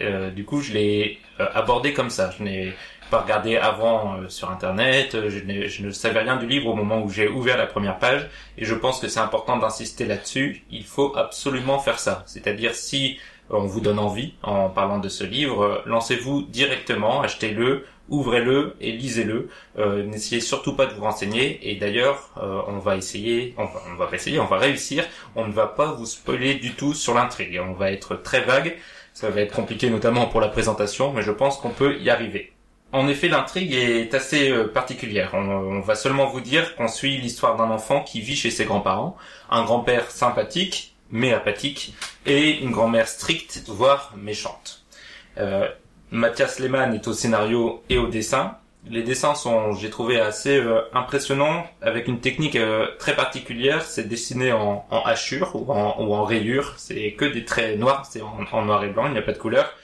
Euh, 0.00 0.30
du 0.30 0.44
coup, 0.44 0.60
je 0.60 0.72
l'ai 0.72 1.18
abordé 1.38 1.92
comme 1.92 2.10
ça. 2.10 2.30
Je 2.38 2.44
n'ai 2.44 2.74
pas 3.10 3.20
regardé 3.20 3.56
avant 3.56 4.14
euh, 4.14 4.28
sur 4.28 4.50
internet, 4.50 5.14
euh, 5.14 5.30
je, 5.30 5.68
je 5.68 5.86
ne 5.86 5.90
savais 5.90 6.20
rien 6.20 6.36
du 6.36 6.46
livre 6.46 6.66
au 6.68 6.74
moment 6.74 7.00
où 7.02 7.10
j'ai 7.10 7.28
ouvert 7.28 7.56
la 7.56 7.66
première 7.66 7.98
page, 7.98 8.28
et 8.56 8.64
je 8.64 8.74
pense 8.74 9.00
que 9.00 9.08
c'est 9.08 9.20
important 9.20 9.56
d'insister 9.56 10.04
là-dessus. 10.04 10.64
Il 10.70 10.84
faut 10.84 11.16
absolument 11.16 11.78
faire 11.78 11.98
ça. 11.98 12.22
C'est-à-dire 12.26 12.74
si 12.74 13.18
on 13.50 13.62
vous 13.62 13.80
donne 13.80 13.98
envie 13.98 14.34
en 14.42 14.68
parlant 14.68 14.98
de 14.98 15.08
ce 15.08 15.24
livre, 15.24 15.62
euh, 15.62 15.82
lancez-vous 15.86 16.42
directement, 16.42 17.22
achetez-le, 17.22 17.84
ouvrez-le 18.08 18.76
et 18.80 18.92
lisez-le. 18.92 19.48
Euh, 19.78 20.04
N'essayez 20.04 20.40
surtout 20.40 20.74
pas 20.76 20.86
de 20.86 20.94
vous 20.94 21.02
renseigner. 21.02 21.58
Et 21.70 21.76
d'ailleurs, 21.76 22.30
euh, 22.42 22.60
on 22.68 22.78
va 22.78 22.96
essayer, 22.96 23.54
on 23.58 23.66
on 23.92 23.96
va 23.96 24.06
pas 24.06 24.16
essayer, 24.16 24.38
on 24.40 24.46
va 24.46 24.58
réussir. 24.58 25.04
On 25.34 25.46
ne 25.46 25.52
va 25.52 25.66
pas 25.66 25.92
vous 25.92 26.06
spoiler 26.06 26.54
du 26.54 26.74
tout 26.74 26.94
sur 26.94 27.14
l'intrigue. 27.14 27.60
On 27.66 27.72
va 27.72 27.90
être 27.92 28.16
très 28.16 28.42
vague. 28.42 28.76
Ça 29.14 29.30
va 29.30 29.40
être 29.40 29.54
compliqué 29.54 29.90
notamment 29.90 30.26
pour 30.26 30.40
la 30.40 30.48
présentation, 30.48 31.12
mais 31.12 31.22
je 31.22 31.32
pense 31.32 31.58
qu'on 31.58 31.70
peut 31.70 31.98
y 31.98 32.10
arriver. 32.10 32.52
En 32.92 33.06
effet, 33.06 33.28
l'intrigue 33.28 33.74
est 33.74 34.14
assez 34.14 34.50
euh, 34.50 34.66
particulière. 34.66 35.32
On, 35.34 35.80
va 35.80 35.94
seulement 35.94 36.26
vous 36.26 36.40
dire 36.40 36.74
qu'on 36.76 36.88
suit 36.88 37.18
l'histoire 37.18 37.56
d'un 37.56 37.70
enfant 37.70 38.02
qui 38.02 38.22
vit 38.22 38.36
chez 38.36 38.50
ses 38.50 38.64
grands-parents, 38.64 39.16
un 39.50 39.64
grand-père 39.64 40.10
sympathique 40.10 40.94
mais 41.10 41.32
apathique, 41.32 41.94
et 42.26 42.58
une 42.58 42.70
grand-mère 42.70 43.08
stricte, 43.08 43.62
voire 43.66 44.12
méchante. 44.14 44.84
Euh, 45.38 45.66
Mathias 46.10 46.58
Lehmann 46.58 46.92
est 46.94 47.08
au 47.08 47.14
scénario 47.14 47.82
et 47.88 47.96
au 47.96 48.08
dessin. 48.08 48.58
Les 48.90 49.02
dessins 49.02 49.34
sont, 49.34 49.72
j'ai 49.72 49.88
trouvé, 49.88 50.20
assez 50.20 50.58
euh, 50.58 50.82
impressionnants, 50.92 51.66
avec 51.80 52.08
une 52.08 52.20
technique 52.20 52.58
très 52.98 53.16
particulière. 53.16 53.82
C'est 53.82 54.06
dessiné 54.06 54.52
en, 54.52 54.84
en 54.90 55.02
hachure 55.02 55.56
ou 55.56 55.72
en, 55.72 55.98
ou 55.98 56.22
rayure. 56.24 56.74
C'est 56.76 57.12
que 57.12 57.24
des 57.24 57.46
traits 57.46 57.78
noirs, 57.78 58.04
c'est 58.04 58.20
en 58.20 58.64
noir 58.64 58.84
et 58.84 58.88
blanc, 58.88 59.06
il 59.06 59.12
n'y 59.12 59.18
a 59.18 59.22
pas 59.22 59.32
de 59.32 59.38
couleur. 59.38 59.74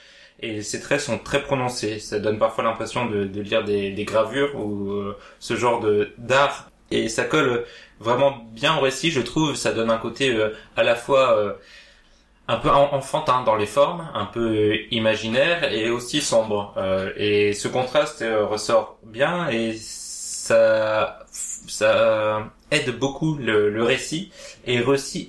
Et 0.40 0.62
ces 0.62 0.80
traits 0.80 1.00
sont 1.00 1.18
très 1.18 1.42
prononcés. 1.42 1.98
Ça 2.00 2.18
donne 2.18 2.38
parfois 2.38 2.64
l'impression 2.64 3.06
de, 3.06 3.24
de 3.24 3.40
lire 3.40 3.64
des, 3.64 3.90
des 3.92 4.04
gravures 4.04 4.54
ou 4.56 4.90
euh, 4.92 5.16
ce 5.40 5.56
genre 5.56 5.80
de 5.80 6.12
d'art. 6.18 6.70
Et 6.90 7.08
ça 7.08 7.24
colle 7.24 7.64
vraiment 8.00 8.38
bien 8.52 8.76
au 8.76 8.80
récit, 8.80 9.10
je 9.10 9.20
trouve. 9.20 9.54
Ça 9.56 9.72
donne 9.72 9.90
un 9.90 9.98
côté 9.98 10.30
euh, 10.34 10.50
à 10.76 10.82
la 10.82 10.94
fois 10.96 11.36
euh, 11.38 11.54
un 12.48 12.56
peu 12.58 12.70
en- 12.70 12.92
enfantin 12.94 13.42
dans 13.42 13.56
les 13.56 13.66
formes, 13.66 14.08
un 14.14 14.26
peu 14.26 14.40
euh, 14.72 14.76
imaginaire 14.90 15.72
et 15.72 15.90
aussi 15.90 16.20
sombre. 16.20 16.74
Euh, 16.76 17.12
et 17.16 17.52
ce 17.54 17.68
contraste 17.68 18.22
euh, 18.22 18.44
ressort 18.46 18.98
bien 19.04 19.48
et 19.48 19.74
ça 19.78 21.20
ça 21.30 22.52
aide 22.70 22.98
beaucoup 22.98 23.36
le, 23.36 23.82
récit 23.82 24.30
et 24.66 24.82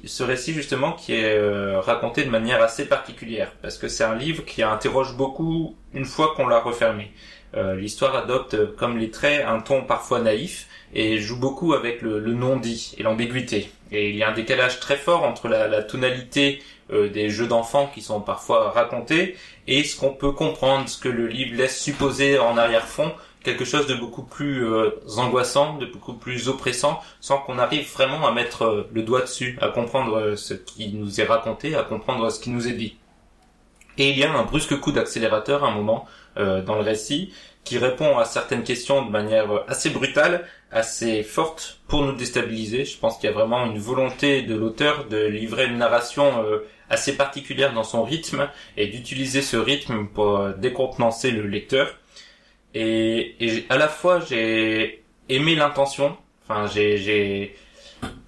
ce 0.05 0.23
récit 0.23 0.53
justement 0.53 0.93
qui 0.93 1.13
est 1.13 1.37
euh, 1.37 1.79
raconté 1.79 2.23
de 2.23 2.29
manière 2.29 2.61
assez 2.61 2.85
particulière 2.85 3.51
parce 3.61 3.77
que 3.77 3.87
c'est 3.87 4.03
un 4.03 4.15
livre 4.15 4.45
qui 4.45 4.63
interroge 4.63 5.15
beaucoup 5.15 5.75
une 5.93 6.05
fois 6.05 6.33
qu'on 6.35 6.47
l'a 6.47 6.59
refermé. 6.59 7.11
Euh, 7.55 7.75
L'histoire 7.75 8.15
adopte, 8.15 8.75
comme 8.75 8.97
les 8.97 9.11
traits, 9.11 9.45
un 9.45 9.59
ton 9.59 9.83
parfois 9.83 10.19
naïf 10.19 10.67
et 10.93 11.19
joue 11.19 11.37
beaucoup 11.37 11.73
avec 11.73 12.01
le, 12.01 12.19
non-dit 12.19 12.95
et 12.97 13.03
l'ambiguïté. 13.03 13.69
Et 13.91 14.09
il 14.09 14.15
y 14.15 14.23
a 14.23 14.29
un 14.29 14.33
décalage 14.33 14.79
très 14.79 14.97
fort 14.97 15.23
entre 15.23 15.47
la, 15.47 15.67
la 15.67 15.83
tonalité 15.83 16.61
euh, 16.91 17.09
des 17.09 17.31
jeux 17.31 17.47
d'enfants 17.47 17.89
qui 17.91 18.01
sont 18.01 18.21
parfois 18.21 18.69
racontés, 18.69 19.35
et 19.65 19.83
ce 19.83 19.99
qu'on 19.99 20.11
peut 20.13 20.31
comprendre, 20.31 20.87
ce 20.87 20.99
que 20.99 21.09
le 21.09 21.25
livre 21.25 21.57
laisse 21.57 21.81
supposer 21.81 22.37
en 22.37 22.57
arrière-fond, 22.57 23.11
quelque 23.45 23.63
chose 23.63 23.87
de 23.87 23.93
beaucoup 23.93 24.23
plus 24.23 24.65
euh, 24.65 24.89
angoissant, 25.17 25.77
de 25.77 25.85
beaucoup 25.85 26.13
plus 26.13 26.49
oppressant, 26.49 26.99
sans 27.21 27.37
qu'on 27.37 27.59
arrive 27.59 27.89
vraiment 27.93 28.27
à 28.27 28.31
mettre 28.33 28.63
euh, 28.63 28.89
le 28.91 29.03
doigt 29.03 29.21
dessus, 29.21 29.57
à 29.61 29.69
comprendre 29.69 30.17
euh, 30.17 30.35
ce 30.35 30.55
qui 30.55 30.89
nous 30.89 31.21
est 31.21 31.25
raconté, 31.25 31.75
à 31.75 31.83
comprendre 31.83 32.29
ce 32.31 32.39
qui 32.39 32.49
nous 32.49 32.67
est 32.67 32.73
dit. 32.73 32.97
Et 33.97 34.09
il 34.09 34.17
y 34.17 34.23
a 34.23 34.33
un 34.33 34.43
brusque 34.43 34.77
coup 34.81 34.91
d'accélérateur 34.91 35.63
à 35.63 35.67
un 35.67 35.75
moment 35.75 36.05
euh, 36.37 36.61
dans 36.61 36.75
le 36.75 36.81
récit 36.81 37.31
qui 37.63 37.77
répond 37.77 38.17
à 38.17 38.25
certaines 38.25 38.63
questions 38.63 39.05
de 39.05 39.09
manière 39.09 39.47
assez 39.67 39.89
brutale, 39.89 40.47
assez 40.71 41.23
forte 41.23 41.79
pour 41.87 42.03
nous 42.03 42.11
déstabiliser. 42.11 42.85
Je 42.85 42.97
pense 42.99 43.17
qu'il 43.17 43.27
y 43.27 43.33
a 43.33 43.35
vraiment 43.35 43.65
une 43.65 43.79
volonté 43.79 44.43
de 44.43 44.53
l'auteur 44.53 45.05
de 45.05 45.25
livrer 45.25 45.65
une 45.65 45.79
narration 45.79 46.45
assez 46.91 47.17
particulière 47.17 47.73
dans 47.73 47.83
son 47.83 48.03
rythme 48.03 48.49
et 48.77 48.85
d'utiliser 48.85 49.41
ce 49.41 49.57
rythme 49.57 50.05
pour 50.05 50.49
décontenancer 50.49 51.31
le 51.31 51.47
lecteur. 51.47 51.95
Et, 52.75 53.35
et 53.45 53.67
à 53.69 53.77
la 53.77 53.87
fois 53.89 54.21
j'ai 54.21 55.03
aimé 55.29 55.55
l'intention, 55.55 56.17
enfin 56.43 56.67
j'ai 56.67 56.97
j'ai 56.97 57.57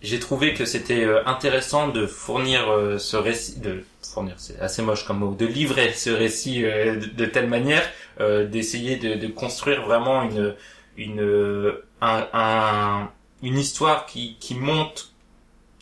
j'ai 0.02 0.20
trouvé 0.20 0.54
que 0.56 0.66
c'était 0.66 1.04
euh, 1.06 1.24
intéressant 1.28 1.89
de 1.89 2.08
fournir 2.08 2.70
euh, 2.72 2.98
ce 3.00 3.18
récit 3.18 3.60
de 3.62 3.86
fournir 4.04 4.36
c'est 4.38 4.60
assez 4.62 4.82
moche 4.84 5.06
comme 5.06 5.20
mot 5.20 5.36
de 5.36 5.45
livrer 5.45 5.93
ce 5.93 6.10
récit 6.12 6.66
euh, 6.66 6.98
de, 7.14 7.26
telle 7.26 7.48
manière 7.50 7.84
d'essayer 8.20 8.98
de, 8.98 9.16
de 9.16 9.28
construire 9.28 9.84
vraiment 9.84 10.24
une 10.24 10.56
une 10.98 11.74
un, 12.02 12.28
un- 12.34 13.12
une 13.43 13.60
histoire 13.60 14.06
qui 14.08 14.38
qui 14.39 14.56
monte 14.56 15.14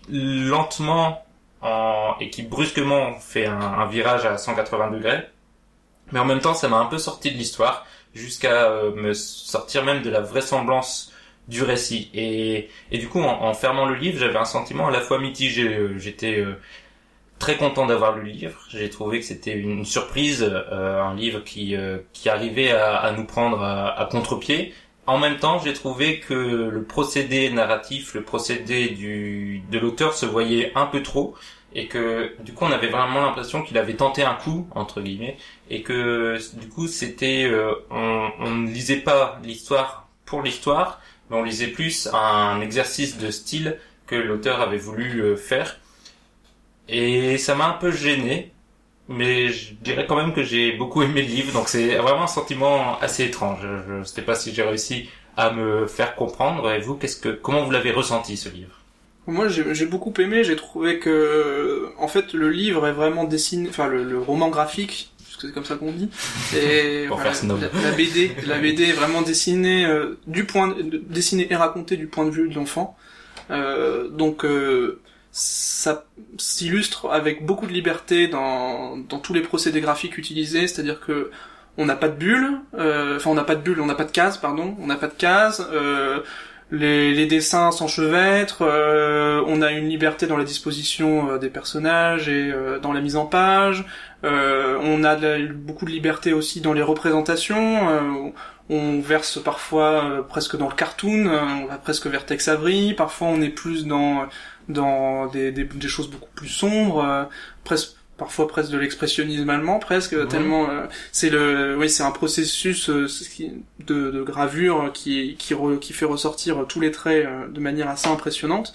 lentement 0.09 1.25
en, 1.61 2.15
et 2.19 2.29
qui 2.29 2.43
brusquement 2.43 3.19
fait 3.19 3.45
un, 3.45 3.59
un 3.59 3.85
virage 3.87 4.25
à 4.25 4.37
180 4.37 4.91
degrés. 4.91 5.27
Mais 6.11 6.19
en 6.19 6.25
même 6.25 6.39
temps 6.41 6.53
ça 6.53 6.67
m'a 6.69 6.77
un 6.77 6.85
peu 6.85 6.97
sorti 6.99 7.31
de 7.31 7.37
l'histoire 7.37 7.85
jusqu'à 8.15 8.71
euh, 8.71 8.95
me 8.95 9.13
sortir 9.13 9.83
même 9.83 10.01
de 10.01 10.09
la 10.09 10.21
vraisemblance 10.21 11.11
du 11.47 11.61
récit. 11.63 12.09
Et, 12.15 12.69
et 12.91 12.97
du 12.97 13.07
coup 13.07 13.21
en, 13.21 13.53
fermant 13.53 13.85
le 13.85 13.95
livre 13.95 14.17
j'avais 14.17 14.37
un 14.37 14.45
sentiment 14.45 14.87
à 14.87 14.91
la 14.91 15.01
fois 15.01 15.19
mitigé 15.19 15.67
Euh, 15.67 15.99
j'étais 15.99 16.39
euh, 16.39 16.55
très 17.39 17.57
content 17.57 17.85
d'avoir 17.85 18.15
le 18.15 18.23
livre. 18.23 18.57
J'ai 18.69 18.89
trouvé 18.89 19.19
que 19.19 19.25
c'était 19.25 19.53
une 19.55 19.85
surprise 19.85 20.43
un 20.71 21.13
livre 21.15 21.41
qui 21.43 21.75
qui 22.13 22.29
arrivait 22.29 22.71
à, 22.71 22.95
à 22.95 23.11
nous 23.11 23.25
prendre 23.25 23.61
à, 23.61 23.99
à 23.99 24.05
contre-pied. 24.05 24.73
En 25.05 25.19
même 25.19 25.37
temps 25.37 25.59
j'ai 25.59 25.73
trouvé 25.73 26.19
que 26.19 26.33
le 26.33 26.83
procédé 26.83 27.49
narratif 27.51 28.13
le 28.15 28.23
procédé 28.23 28.89
du 28.89 29.61
de 29.69 29.77
l'auteur 29.79 30.13
se 30.13 30.25
voyait 30.25 30.71
un 30.75 30.87
peu 30.87 31.03
trop 31.03 31.35
et 31.75 31.87
que 31.87 32.33
du 32.41 32.53
coup 32.53 32.65
on 32.65 32.71
avait 32.71 32.87
vraiment 32.87 33.21
l'impression 33.21 33.61
qu'il 33.61 33.77
avait 33.77 33.95
tenté 33.95 34.23
un 34.23 34.33
coup 34.33 34.67
entre 34.73 35.01
guillemets 35.01 35.37
et 35.69 35.83
que 35.83 36.37
du 36.57 36.69
coup 36.69 36.87
c'était 36.87 37.43
euh, 37.43 37.73
on, 37.91 38.29
on 38.39 38.49
ne 38.51 38.67
lisait 38.69 39.01
pas 39.01 39.39
l'histoire 39.43 40.07
pour 40.25 40.41
l'histoire 40.41 41.01
mais 41.29 41.37
on 41.37 41.43
lisait 41.43 41.67
plus 41.67 42.07
un 42.13 42.61
exercice 42.61 43.17
de 43.17 43.29
style 43.29 43.77
que 44.07 44.15
l'auteur 44.15 44.61
avait 44.61 44.77
voulu 44.77 45.21
euh, 45.21 45.35
faire. 45.35 45.79
Et 46.87 47.37
ça 47.39 47.55
m'a 47.55 47.67
un 47.67 47.73
peu 47.73 47.91
gêné 47.91 48.51
mais 49.07 49.49
je 49.49 49.73
dirais 49.75 50.05
quand 50.07 50.15
même 50.15 50.33
que 50.33 50.43
j'ai 50.43 50.71
beaucoup 50.71 51.03
aimé 51.03 51.21
le 51.21 51.27
livre 51.27 51.51
donc 51.53 51.67
c'est 51.67 51.95
vraiment 51.97 52.23
un 52.23 52.27
sentiment 52.27 52.97
assez 52.99 53.25
étrange. 53.25 53.59
Je, 53.61 53.99
je 53.99 54.03
sais 54.03 54.21
pas 54.21 54.35
si 54.35 54.53
j'ai 54.53 54.63
réussi 54.63 55.09
à 55.37 55.51
me 55.51 55.87
faire 55.87 56.15
comprendre 56.15 56.71
et 56.71 56.79
vous 56.79 56.95
qu'est-ce 56.95 57.17
que 57.17 57.29
comment 57.29 57.63
vous 57.63 57.71
l'avez 57.71 57.91
ressenti 57.91 58.37
ce 58.37 58.49
livre? 58.49 58.84
Moi, 59.27 59.47
j'ai 59.47 59.85
beaucoup 59.87 60.13
aimé. 60.19 60.43
J'ai 60.43 60.55
trouvé 60.55 60.99
que, 60.99 61.87
en 61.97 62.07
fait, 62.07 62.33
le 62.33 62.49
livre 62.49 62.87
est 62.87 62.91
vraiment 62.93 63.23
dessiné, 63.23 63.69
enfin, 63.69 63.87
le, 63.87 64.03
le 64.03 64.19
roman 64.19 64.49
graphique, 64.49 65.11
parce 65.23 65.37
que 65.37 65.47
c'est 65.47 65.53
comme 65.53 65.65
ça 65.65 65.75
qu'on 65.75 65.91
dit. 65.91 66.09
Et 66.55 67.07
la, 67.07 67.15
la 67.83 67.91
BD, 67.91 68.31
la 68.47 68.59
BD 68.59 68.83
est 68.85 68.91
vraiment 68.93 69.21
dessinée 69.23 69.85
euh, 69.85 70.17
du 70.27 70.45
point, 70.45 70.67
de- 70.69 70.97
dessinée 71.09 71.47
et 71.49 71.55
racontée 71.55 71.97
du 71.97 72.07
point 72.07 72.25
de 72.25 72.29
vue 72.31 72.49
de 72.49 72.55
l'enfant. 72.55 72.95
Euh, 73.51 74.09
donc, 74.09 74.45
euh, 74.45 74.99
ça 75.31 76.05
s'illustre 76.37 77.09
avec 77.09 77.45
beaucoup 77.45 77.65
de 77.67 77.73
liberté 77.73 78.27
dans, 78.27 78.95
dans 78.97 79.19
tous 79.19 79.33
les 79.33 79.41
procédés 79.41 79.81
graphiques 79.81 80.17
utilisés, 80.17 80.67
c'est-à-dire 80.67 80.99
que 81.01 81.31
on 81.77 81.85
n'a 81.85 81.97
pas 81.97 82.07
de 82.07 82.15
bulle, 82.15 82.59
euh, 82.77 83.17
enfin 83.17 83.31
on 83.31 83.33
n'a 83.33 83.43
pas 83.43 83.55
de 83.55 83.61
bulle, 83.61 83.81
on 83.81 83.85
n'a 83.85 83.95
pas 83.95 84.05
de 84.05 84.11
case, 84.11 84.37
pardon, 84.37 84.77
on 84.79 84.87
n'a 84.87 84.95
pas 84.95 85.07
de 85.07 85.13
case. 85.13 85.67
Euh, 85.73 86.21
les, 86.71 87.25
dessins 87.27 87.71
s'enchevêtrent, 87.71 88.63
euh, 88.63 89.43
on 89.47 89.61
a 89.61 89.71
une 89.71 89.87
liberté 89.87 90.25
dans 90.25 90.37
la 90.37 90.43
disposition 90.43 91.31
euh, 91.31 91.37
des 91.37 91.49
personnages 91.49 92.27
et 92.27 92.51
euh, 92.51 92.79
dans 92.79 92.91
la 92.91 93.01
mise 93.01 93.15
en 93.15 93.25
page. 93.25 93.85
Euh, 94.23 94.79
on 94.81 95.03
a 95.03 95.15
beaucoup 95.53 95.85
de 95.85 95.91
liberté 95.91 96.33
aussi 96.33 96.61
dans 96.61 96.73
les 96.73 96.81
représentations. 96.81 98.33
on 98.69 98.99
verse 98.99 99.37
parfois 99.37 100.25
presque 100.27 100.57
dans 100.57 100.67
le 100.67 100.73
cartoon, 100.73 101.27
on 101.27 101.65
va 101.67 101.77
presque 101.77 102.07
vers 102.07 102.25
Tex. 102.25 102.49
Parfois, 102.97 103.27
on 103.27 103.41
est 103.41 103.49
plus 103.49 103.85
dans 103.85 105.27
des, 105.27 105.87
choses 105.87 106.09
beaucoup 106.09 106.31
plus 106.33 106.47
sombres, 106.47 107.29
presque 107.63 107.94
parfois 108.17 108.47
presque 108.47 108.71
de 108.71 108.77
l'expressionnisme 108.77 109.49
allemand, 109.49 109.79
presque 109.79 110.15
tellement 110.27 110.69
euh, 110.69 110.85
c'est 111.11 111.29
le 111.29 111.75
oui 111.77 111.89
c'est 111.89 112.03
un 112.03 112.11
processus 112.11 112.89
euh, 112.89 113.07
de, 113.85 114.11
de 114.11 114.23
gravure 114.23 114.91
qui 114.93 115.35
qui, 115.37 115.53
re- 115.53 115.79
qui 115.79 115.91
fait 115.93 116.05
ressortir 116.05 116.65
tous 116.67 116.79
les 116.79 116.91
traits 116.91 117.25
euh, 117.25 117.47
de 117.47 117.59
manière 117.59 117.89
assez 117.89 118.07
impressionnante. 118.07 118.73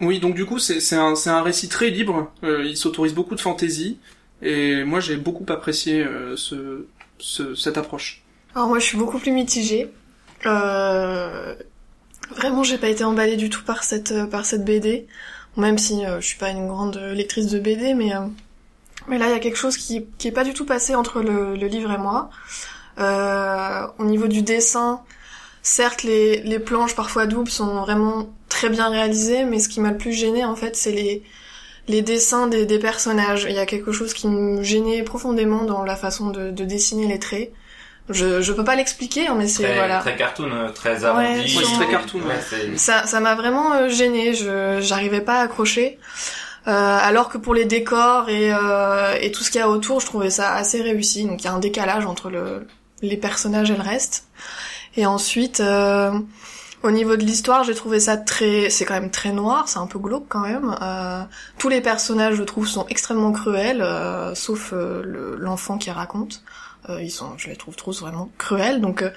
Oui, 0.00 0.18
donc 0.20 0.34
du 0.34 0.44
coup 0.46 0.58
c'est 0.58 0.80
c'est 0.80 0.96
un 0.96 1.14
c'est 1.16 1.30
un 1.30 1.42
récit 1.42 1.68
très 1.68 1.90
libre. 1.90 2.32
euh, 2.44 2.64
il 2.64 2.76
s'autorise 2.76 3.14
beaucoup 3.14 3.34
de 3.34 3.40
fantaisie 3.40 3.98
et 4.42 4.84
moi 4.84 5.00
j'ai 5.00 5.16
beaucoup 5.16 5.46
apprécié 5.48 6.02
euh, 6.04 6.36
ce, 6.36 6.86
ce 7.18 7.54
cette 7.54 7.78
approche. 7.78 8.22
Alors 8.54 8.68
moi 8.68 8.78
je 8.78 8.84
suis 8.84 8.98
beaucoup 8.98 9.18
plus 9.18 9.32
mitigée. 9.32 9.90
Euh... 10.46 11.54
Vraiment 12.30 12.62
j'ai 12.62 12.78
pas 12.78 12.88
été 12.88 13.04
emballée 13.04 13.36
du 13.36 13.50
tout 13.50 13.62
par 13.64 13.84
cette 13.84 14.14
par 14.30 14.46
cette 14.46 14.64
BD. 14.64 15.06
Même 15.56 15.78
si 15.78 16.04
euh, 16.04 16.20
je 16.20 16.26
suis 16.26 16.38
pas 16.38 16.50
une 16.50 16.66
grande 16.66 16.96
lectrice 16.96 17.46
de 17.46 17.58
BD, 17.58 17.94
mais 17.94 18.14
euh, 18.14 18.20
mais 19.06 19.18
là 19.18 19.26
il 19.26 19.32
y 19.32 19.34
a 19.34 19.38
quelque 19.38 19.58
chose 19.58 19.76
qui 19.76 20.06
qui 20.18 20.28
est 20.28 20.32
pas 20.32 20.44
du 20.44 20.54
tout 20.54 20.66
passé 20.66 20.94
entre 20.94 21.20
le, 21.20 21.54
livre 21.54 21.92
et 21.92 21.98
moi. 21.98 22.30
Euh, 22.98 23.86
au 23.98 24.04
niveau 24.04 24.26
du 24.26 24.42
dessin, 24.42 25.02
certes 25.62 26.02
les 26.02 26.40
les 26.42 26.58
planches 26.58 26.94
parfois 26.96 27.26
doubles 27.26 27.50
sont 27.50 27.80
vraiment 27.82 28.28
très 28.48 28.68
bien 28.68 28.88
réalisées, 28.88 29.44
mais 29.44 29.58
ce 29.60 29.68
qui 29.68 29.80
m'a 29.80 29.90
le 29.90 29.98
plus 29.98 30.12
gêné 30.12 30.44
en 30.44 30.56
fait 30.56 30.76
c'est 30.76 30.92
les 30.92 31.22
les 31.86 32.02
dessins 32.02 32.46
des, 32.48 32.66
des 32.66 32.78
personnages. 32.78 33.46
Il 33.48 33.54
y 33.54 33.58
a 33.58 33.66
quelque 33.66 33.92
chose 33.92 34.14
qui 34.14 34.26
me 34.28 34.62
gênait 34.62 35.02
profondément 35.02 35.64
dans 35.64 35.84
la 35.84 35.96
façon 35.96 36.30
de 36.30 36.50
dessiner 36.50 37.06
les 37.06 37.18
traits. 37.18 37.52
Je, 38.10 38.42
je 38.42 38.52
peux 38.52 38.64
pas 38.64 38.76
l'expliquer, 38.76 39.28
hein, 39.28 39.34
mais 39.38 39.48
c'est 39.48 39.62
très, 39.62 39.74
voilà. 39.76 39.98
très 40.00 40.14
cartoon 40.16 40.50
euh, 40.52 40.68
très 40.68 41.04
arrondi 41.04 41.40
Ouais, 41.56 41.64
c'est 41.64 41.74
très 41.74 41.88
cartoon, 41.88 42.18
ouais. 42.20 42.76
Ça, 42.76 43.06
ça 43.06 43.20
m'a 43.20 43.34
vraiment 43.34 43.72
euh, 43.72 43.88
gênée. 43.88 44.34
Je, 44.34 44.78
j'arrivais 44.82 45.22
pas 45.22 45.40
à 45.40 45.44
accrocher. 45.44 45.98
Euh, 46.66 46.70
alors 47.00 47.28
que 47.28 47.38
pour 47.38 47.54
les 47.54 47.64
décors 47.66 48.28
et, 48.28 48.52
euh, 48.52 49.14
et 49.20 49.30
tout 49.32 49.42
ce 49.42 49.50
qu'il 49.50 49.58
y 49.60 49.62
a 49.62 49.68
autour, 49.68 50.00
je 50.00 50.06
trouvais 50.06 50.30
ça 50.30 50.54
assez 50.54 50.82
réussi. 50.82 51.24
Donc 51.24 51.42
il 51.42 51.44
y 51.46 51.48
a 51.48 51.52
un 51.52 51.58
décalage 51.58 52.04
entre 52.06 52.28
le, 52.30 52.66
les 53.02 53.16
personnages 53.16 53.70
et 53.70 53.76
le 53.76 53.82
reste. 53.82 54.26
Et 54.96 55.06
ensuite, 55.06 55.60
euh, 55.60 56.12
au 56.82 56.90
niveau 56.90 57.16
de 57.16 57.22
l'histoire, 57.24 57.64
j'ai 57.64 57.74
trouvé 57.74 58.00
ça 58.00 58.16
très, 58.18 58.68
c'est 58.70 58.84
quand 58.84 58.94
même 58.94 59.10
très 59.10 59.32
noir, 59.32 59.66
c'est 59.68 59.78
un 59.78 59.86
peu 59.86 59.98
glauque 59.98 60.26
quand 60.28 60.40
même. 60.40 60.76
Euh, 60.82 61.22
tous 61.58 61.68
les 61.70 61.80
personnages, 61.80 62.34
je 62.36 62.42
trouve, 62.42 62.68
sont 62.68 62.86
extrêmement 62.88 63.32
cruels, 63.32 63.80
euh, 63.82 64.34
sauf 64.34 64.72
euh, 64.74 65.02
le- 65.04 65.36
l'enfant 65.38 65.78
qui 65.78 65.90
raconte. 65.90 66.42
Euh, 66.88 67.02
ils 67.02 67.10
sont, 67.10 67.36
je 67.38 67.48
les 67.48 67.56
trouve 67.56 67.76
tous 67.76 68.00
vraiment 68.00 68.30
cruels. 68.38 68.80
Donc 68.80 69.02
euh, 69.02 69.10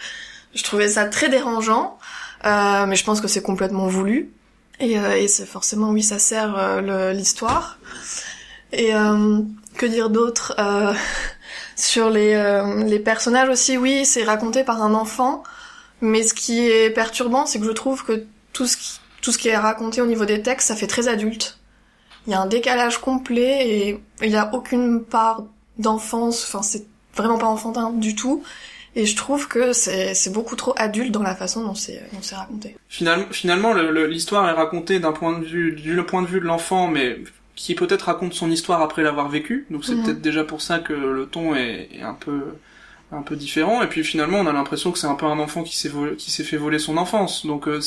je 0.53 0.63
trouvais 0.63 0.87
ça 0.87 1.05
très 1.05 1.29
dérangeant. 1.29 1.97
Euh, 2.45 2.85
mais 2.85 2.95
je 2.95 3.03
pense 3.03 3.21
que 3.21 3.27
c'est 3.27 3.41
complètement 3.41 3.87
voulu. 3.87 4.31
Et, 4.79 4.93
et 4.93 5.27
c'est 5.27 5.47
forcément, 5.47 5.89
oui, 5.89 6.03
ça 6.03 6.19
sert 6.19 6.81
l'histoire. 7.11 7.79
Et 8.71 8.91
que 9.75 9.85
dire 9.87 10.11
d'autre 10.11 10.55
Sur 11.77 12.09
les, 12.09 12.33
euh, 12.33 12.83
les 12.85 12.97
personnages 12.97 13.49
aussi, 13.49 13.77
oui, 13.77 14.03
c'est 14.03 14.23
raconté 14.23 14.63
par 14.63 14.81
un 14.81 14.95
enfant. 14.95 15.43
Mais 16.01 16.23
ce 16.23 16.33
qui 16.33 16.67
est 16.67 16.89
perturbant, 16.89 17.45
c'est 17.45 17.59
que 17.59 17.65
je 17.65 17.71
trouve 17.71 18.03
que 18.03 18.25
tout 18.51 18.65
ce 18.65 18.77
qui, 18.77 18.99
tout 19.21 19.31
ce 19.31 19.37
qui 19.37 19.49
est 19.49 19.57
raconté 19.57 20.01
au 20.01 20.07
niveau 20.07 20.25
des 20.25 20.41
textes, 20.41 20.69
ça 20.69 20.75
fait 20.75 20.87
très 20.87 21.07
adulte. 21.07 21.59
Il 22.25 22.31
y 22.31 22.33
a 22.33 22.41
un 22.41 22.47
décalage 22.47 22.97
complet 22.97 23.69
et 23.69 24.03
il 24.23 24.29
n'y 24.29 24.35
a 24.35 24.53
aucune 24.55 25.03
part 25.03 25.43
d'enfance. 25.77 26.43
Enfin, 26.47 26.63
c'est 26.63 26.87
vraiment 27.17 27.37
pas 27.37 27.47
enfantin 27.47 27.91
du 27.91 28.15
tout. 28.15 28.43
Et 28.95 29.05
je 29.05 29.15
trouve 29.15 29.47
que 29.47 29.73
c'est 29.73 30.13
c'est 30.15 30.31
beaucoup 30.31 30.55
trop 30.55 30.73
adulte 30.77 31.11
dans 31.11 31.21
la 31.21 31.35
façon 31.35 31.63
dont 31.63 31.75
c'est 31.75 32.01
dont 32.13 32.19
c'est 32.21 32.35
raconté. 32.35 32.75
Finalement, 32.89 33.25
finalement, 33.31 33.73
le- 33.73 33.91
le- 33.91 34.07
l'histoire 34.07 34.47
est 34.49 34.53
racontée 34.53 34.99
d'un 34.99 35.11
point 35.11 35.37
de 35.37 35.45
vue, 35.45 35.73
du 35.73 36.01
point 36.03 36.21
de 36.23 36.27
vue 36.27 36.39
de 36.39 36.45
l'enfant, 36.45 36.87
mais 36.87 37.19
qui 37.55 37.75
peut-être 37.75 38.03
raconte 38.03 38.33
son 38.33 38.49
histoire 38.49 38.81
après 38.81 39.03
l'avoir 39.03 39.29
vécu. 39.29 39.65
Donc 39.69 39.83
c'est 39.85 39.93
Mhm. 39.95 40.03
peut-être 40.03 40.21
déjà 40.21 40.43
pour 40.43 40.61
ça 40.61 40.79
que 40.79 40.93
le 40.93 41.25
ton 41.27 41.55
est, 41.55 41.89
est 41.93 42.01
un 42.01 42.13
peu, 42.15 42.41
un 43.11 43.21
peu 43.21 43.35
différent. 43.35 43.81
Et 43.83 43.87
puis 43.87 44.03
finalement, 44.03 44.39
on 44.39 44.47
a 44.47 44.53
l'impression 44.53 44.91
que 44.91 44.97
c'est 44.97 45.07
un 45.07 45.15
peu 45.15 45.25
un 45.27 45.37
enfant 45.39 45.61
qui 45.63 45.77
s'est 45.77 45.91
qui 46.17 46.31
s'est 46.31 46.43
fait 46.43 46.57
voler 46.57 46.79
son 46.79 46.97
enfance. 46.97 47.45
Donc 47.45 47.67
euh, 47.67 47.79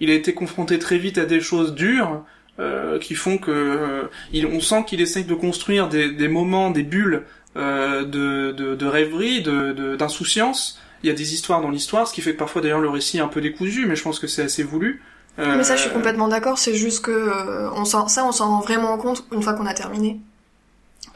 il 0.00 0.10
a 0.10 0.14
été 0.14 0.34
confronté 0.34 0.78
très 0.78 0.98
vite 0.98 1.16
à 1.16 1.24
des 1.24 1.40
choses 1.40 1.74
dures. 1.74 2.22
euh, 2.58 2.98
qui 2.98 3.14
font 3.14 3.38
que 3.38 3.50
euh, 3.50 4.02
il, 4.34 4.44
on 4.44 4.60
sent 4.60 4.84
qu'il 4.86 5.00
essaye 5.00 5.24
de 5.24 5.32
construire 5.34 5.88
des, 5.88 6.10
des 6.12 6.28
moments, 6.28 6.70
des 6.70 6.82
bulles 6.82 7.22
euh, 7.56 8.04
de, 8.04 8.52
de, 8.52 8.74
de 8.74 8.86
rêverie, 8.86 9.42
de, 9.42 9.72
de- 9.72 9.96
d'insouciance. 9.96 10.78
Il 11.02 11.08
y 11.08 11.10
a 11.10 11.14
des 11.14 11.32
histoires 11.34 11.60
dans 11.62 11.70
l'histoire, 11.70 12.06
ce 12.06 12.12
qui 12.12 12.20
fait 12.20 12.32
que 12.34 12.38
parfois 12.38 12.60
d'ailleurs 12.62 12.80
le 12.80 12.90
récit 12.90 13.16
est 13.18 13.20
un 13.20 13.28
peu 13.28 13.40
décousu, 13.40 13.86
mais 13.86 13.96
je 13.96 14.02
pense 14.02 14.18
que 14.18 14.26
c'est 14.26 14.42
assez 14.42 14.62
voulu. 14.62 15.02
Euh, 15.38 15.56
Mais 15.56 15.64
ça, 15.64 15.76
je 15.76 15.82
suis 15.82 15.90
complètement 15.90 16.28
d'accord. 16.28 16.58
C'est 16.58 16.74
juste 16.74 17.02
que 17.04 17.10
euh, 17.10 17.70
on 17.72 17.84
s'en, 17.84 18.08
ça, 18.08 18.24
on 18.26 18.32
s'en 18.32 18.48
rend 18.48 18.60
vraiment 18.60 18.98
compte 18.98 19.24
une 19.32 19.42
fois 19.42 19.54
qu'on 19.54 19.66
a 19.66 19.74
terminé. 19.74 20.20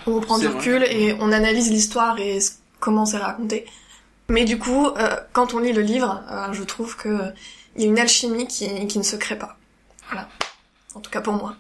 On 0.07 0.20
prend 0.20 0.39
du 0.39 0.47
vrai. 0.47 0.57
recul 0.59 0.82
et 0.85 1.14
on 1.20 1.32
analyse 1.32 1.70
l'histoire 1.70 2.18
et 2.18 2.39
comment 2.80 3.05
c'est 3.07 3.18
raconté. 3.18 3.66
Mais 4.28 4.45
du 4.45 4.59
coup, 4.59 4.87
euh, 4.87 5.16
quand 5.32 5.53
on 5.53 5.59
lit 5.59 5.72
le 5.72 5.82
livre, 5.82 6.22
euh, 6.30 6.53
je 6.53 6.62
trouve 6.62 6.97
que 6.97 7.18
il 7.76 7.82
y 7.82 7.85
a 7.85 7.89
une 7.89 7.99
alchimie 7.99 8.47
qui, 8.47 8.87
qui 8.87 8.99
ne 8.99 9.03
se 9.03 9.16
crée 9.16 9.37
pas. 9.37 9.59
Voilà. 10.09 10.28
En 10.95 11.01
tout 11.01 11.11
cas 11.11 11.20
pour 11.20 11.35
moi. 11.35 11.57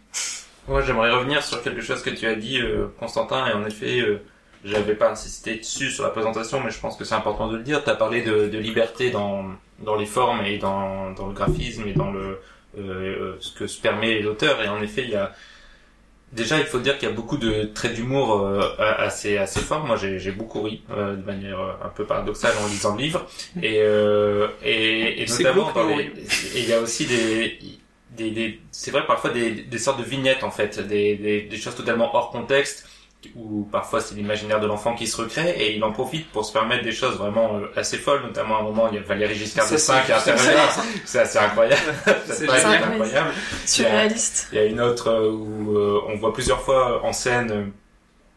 Moi, 0.68 0.80
j'aimerais 0.80 1.10
revenir 1.10 1.42
sur 1.42 1.60
quelque 1.62 1.82
chose 1.82 2.02
que 2.02 2.10
tu 2.10 2.26
as 2.26 2.36
dit, 2.36 2.58
euh, 2.60 2.86
Constantin, 2.98 3.46
et 3.48 3.52
en 3.52 3.66
effet, 3.66 4.00
euh, 4.00 4.22
j'avais 4.64 4.94
pas 4.94 5.10
insisté 5.10 5.56
dessus 5.56 5.90
sur 5.90 6.04
la 6.04 6.10
présentation, 6.10 6.60
mais 6.60 6.70
je 6.70 6.80
pense 6.80 6.96
que 6.96 7.04
c'est 7.04 7.14
important 7.14 7.48
de 7.48 7.56
le 7.58 7.62
dire. 7.62 7.84
Tu 7.84 7.90
as 7.90 7.94
parlé 7.94 8.22
de, 8.22 8.48
de 8.48 8.58
liberté 8.58 9.10
dans, 9.10 9.44
dans 9.80 9.96
les 9.96 10.06
formes 10.06 10.44
et 10.46 10.58
dans, 10.58 11.12
dans 11.12 11.26
le 11.28 11.34
graphisme 11.34 11.86
et 11.86 11.92
dans 11.92 12.10
le, 12.10 12.40
euh, 12.78 12.80
euh, 12.80 13.36
ce 13.40 13.52
que 13.52 13.66
se 13.66 13.80
permet 13.80 14.20
l'auteur, 14.20 14.62
et 14.62 14.68
en 14.68 14.80
effet, 14.82 15.02
il 15.02 15.10
y 15.10 15.16
a, 15.16 15.32
déjà, 16.32 16.58
il 16.58 16.66
faut 16.66 16.80
dire 16.80 16.98
qu'il 16.98 17.08
y 17.08 17.12
a 17.12 17.14
beaucoup 17.14 17.36
de 17.36 17.64
traits 17.74 17.94
d'humour 17.94 18.40
euh, 18.40 18.60
assez, 18.78 19.36
assez 19.36 19.60
forts. 19.60 19.84
Moi, 19.86 19.96
j'ai 19.96 20.32
beaucoup 20.32 20.62
ri, 20.62 20.82
euh, 20.90 21.14
de 21.14 21.24
manière 21.24 21.60
euh, 21.60 21.72
un 21.84 21.90
peu 21.90 22.04
paradoxale 22.04 22.54
en 22.64 22.66
lisant 22.66 22.96
le 22.96 23.02
livre, 23.02 23.26
et, 23.62 23.78
euh, 23.80 24.48
et, 24.64 25.22
et 25.22 25.26
notamment 25.26 25.70
dans 25.72 25.86
les, 25.86 26.06
et 26.06 26.60
il 26.62 26.68
y 26.68 26.72
a 26.72 26.80
aussi 26.80 27.06
des, 27.06 27.58
des, 28.16 28.30
des 28.30 28.60
c'est 28.72 28.90
vrai 28.90 29.06
parfois 29.06 29.30
des, 29.30 29.50
des 29.50 29.78
sortes 29.78 29.98
de 30.00 30.04
vignettes 30.04 30.42
en 30.42 30.50
fait, 30.50 30.80
des, 30.80 31.16
des, 31.16 31.42
des 31.42 31.56
choses 31.56 31.76
totalement 31.76 32.14
hors 32.16 32.30
contexte 32.30 32.88
où 33.34 33.68
parfois 33.70 34.00
c'est 34.00 34.14
l'imaginaire 34.14 34.60
de 34.60 34.66
l'enfant 34.66 34.94
qui 34.94 35.06
se 35.06 35.16
recrée 35.20 35.50
et 35.58 35.76
il 35.76 35.84
en 35.84 35.92
profite 35.92 36.30
pour 36.30 36.44
se 36.44 36.52
permettre 36.52 36.84
des 36.84 36.92
choses 36.92 37.16
vraiment 37.16 37.56
euh, 37.56 37.66
assez 37.76 37.98
folles, 37.98 38.22
notamment 38.22 38.56
à 38.56 38.60
un 38.60 38.64
moment 38.64 38.88
il 38.88 38.96
y 38.96 38.98
a 38.98 39.02
Valérie 39.02 39.34
Giscard 39.34 39.68
d'Estaing 39.68 40.02
qui 40.06 40.12
intervient, 40.12 40.52
c'est 41.04 41.20
assez 41.20 41.38
incroyable, 41.38 41.82
C'est 42.26 42.48
incroyable. 42.48 43.30
Surréaliste. 43.66 44.48
Il 44.52 44.58
y 44.58 44.60
a 44.60 44.64
une 44.64 44.80
autre 44.80 45.10
euh, 45.10 45.30
où 45.30 45.76
euh, 45.76 46.00
on 46.08 46.16
voit 46.16 46.32
plusieurs 46.32 46.60
fois 46.60 47.04
en 47.04 47.12
scène 47.12 47.72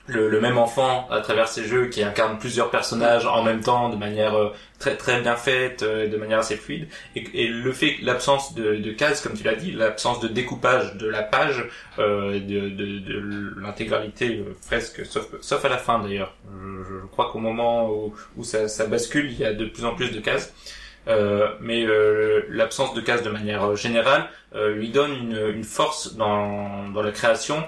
le, 0.07 0.29
le 0.29 0.39
même 0.41 0.57
enfant 0.57 1.07
à 1.11 1.19
travers 1.21 1.47
ses 1.47 1.65
jeux 1.65 1.87
qui 1.87 2.01
incarne 2.01 2.39
plusieurs 2.39 2.69
personnages 2.69 3.25
en 3.25 3.43
même 3.43 3.61
temps 3.61 3.89
de 3.89 3.97
manière 3.97 4.35
euh, 4.35 4.53
très 4.79 4.95
très 4.95 5.21
bien 5.21 5.35
faite, 5.35 5.83
euh, 5.83 6.07
de 6.07 6.17
manière 6.17 6.39
assez 6.39 6.55
fluide. 6.55 6.87
Et, 7.15 7.25
et 7.33 7.47
le 7.47 7.71
fait 7.73 7.97
l'absence 8.01 8.55
de, 8.55 8.75
de 8.75 8.91
cases, 8.91 9.21
comme 9.21 9.33
tu 9.33 9.43
l'as 9.43 9.55
dit, 9.55 9.71
l'absence 9.71 10.19
de 10.21 10.27
découpage 10.27 10.95
de 10.95 11.07
la 11.07 11.23
page, 11.23 11.65
euh, 11.99 12.39
de, 12.39 12.69
de, 12.69 12.99
de 12.99 13.53
l'intégralité 13.61 14.37
euh, 14.39 14.53
presque, 14.67 15.05
sauf, 15.05 15.27
sauf 15.41 15.63
à 15.65 15.69
la 15.69 15.77
fin 15.77 15.99
d'ailleurs. 15.99 16.33
Je, 16.49 16.83
je 16.83 17.05
crois 17.07 17.29
qu'au 17.31 17.39
moment 17.39 17.89
où, 17.91 18.13
où 18.37 18.43
ça, 18.43 18.67
ça 18.67 18.85
bascule, 18.85 19.31
il 19.31 19.37
y 19.37 19.45
a 19.45 19.53
de 19.53 19.65
plus 19.65 19.85
en 19.85 19.93
plus 19.93 20.11
de 20.11 20.19
cases. 20.19 20.53
Euh, 21.07 21.47
mais 21.61 21.85
l'absence 22.49 22.93
de 22.93 22.99
cases 22.99 23.23
de 23.23 23.29
manière 23.29 23.77
générale 23.77 24.27
lui 24.53 24.89
donne 24.89 25.13
une, 25.13 25.51
une 25.55 25.63
force 25.63 26.15
dans, 26.15 26.89
dans 26.89 27.01
la 27.01 27.11
création 27.11 27.63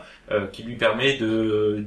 qui 0.52 0.64
lui 0.64 0.76
permet 0.76 1.16
de, 1.18 1.86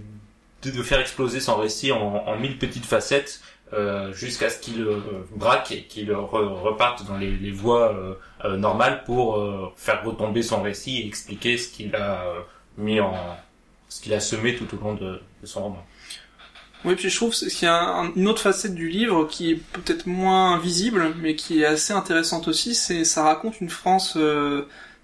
de, 0.63 0.71
de 0.71 0.83
faire 0.83 1.01
exploser 1.01 1.41
son 1.41 1.57
récit 1.57 1.93
en, 1.93 2.25
en 2.27 2.37
mille 2.39 2.59
petites 2.59 2.87
facettes 2.87 3.41
euh, 3.73 4.13
jusqu'à 4.13 4.51
ce 4.51 4.59
qu'il 4.59 4.83
euh, 4.83 4.99
braque 5.35 5.73
et 5.73 5.85
qu'il 5.85 6.11
re- 6.11 6.61
reparte 6.63 7.07
dans 7.07 7.17
les, 7.17 7.31
les 7.31 7.51
voies 7.51 7.93
euh, 7.93 8.15
euh, 8.45 8.57
normales 8.57 9.03
pour 9.05 9.37
euh, 9.39 9.73
faire 9.77 10.05
retomber 10.05 10.43
son 10.43 10.63
récit 10.63 10.99
et 11.01 11.07
expliquer 11.07 11.57
ce 11.57 11.69
qu'il 11.69 11.95
a 11.97 12.23
euh, 12.23 12.41
mis 12.77 13.01
en 13.01 13.15
ce 13.89 14.01
qu'il 14.03 14.13
a 14.15 14.21
semé 14.21 14.57
tout 14.57 14.67
au 14.75 14.81
long 14.83 14.95
de, 14.95 15.21
de 15.43 15.47
son 15.47 15.63
roman. 15.65 15.87
Oui, 16.85 16.97
puis 16.97 17.09
je 17.11 17.17
trouve 17.17 17.33
qu'il 17.33 17.63
y 17.63 17.67
a 17.67 17.79
un- 17.79 18.13
une 18.15 18.27
autre 18.27 18.43
facette 18.43 18.75
du 18.75 18.89
livre 18.89 19.25
qui 19.27 19.53
est 19.53 19.61
peut-être 19.73 20.07
moins 20.07 20.59
visible, 20.59 21.15
mais 21.21 21.37
qui 21.37 21.63
est 21.63 21.67
assez 21.67 21.93
intéressante 21.93 22.49
aussi, 22.49 22.75
c'est 22.75 23.05
ça 23.05 23.23
raconte 23.23 23.61
une 23.61 23.71
France 23.71 24.17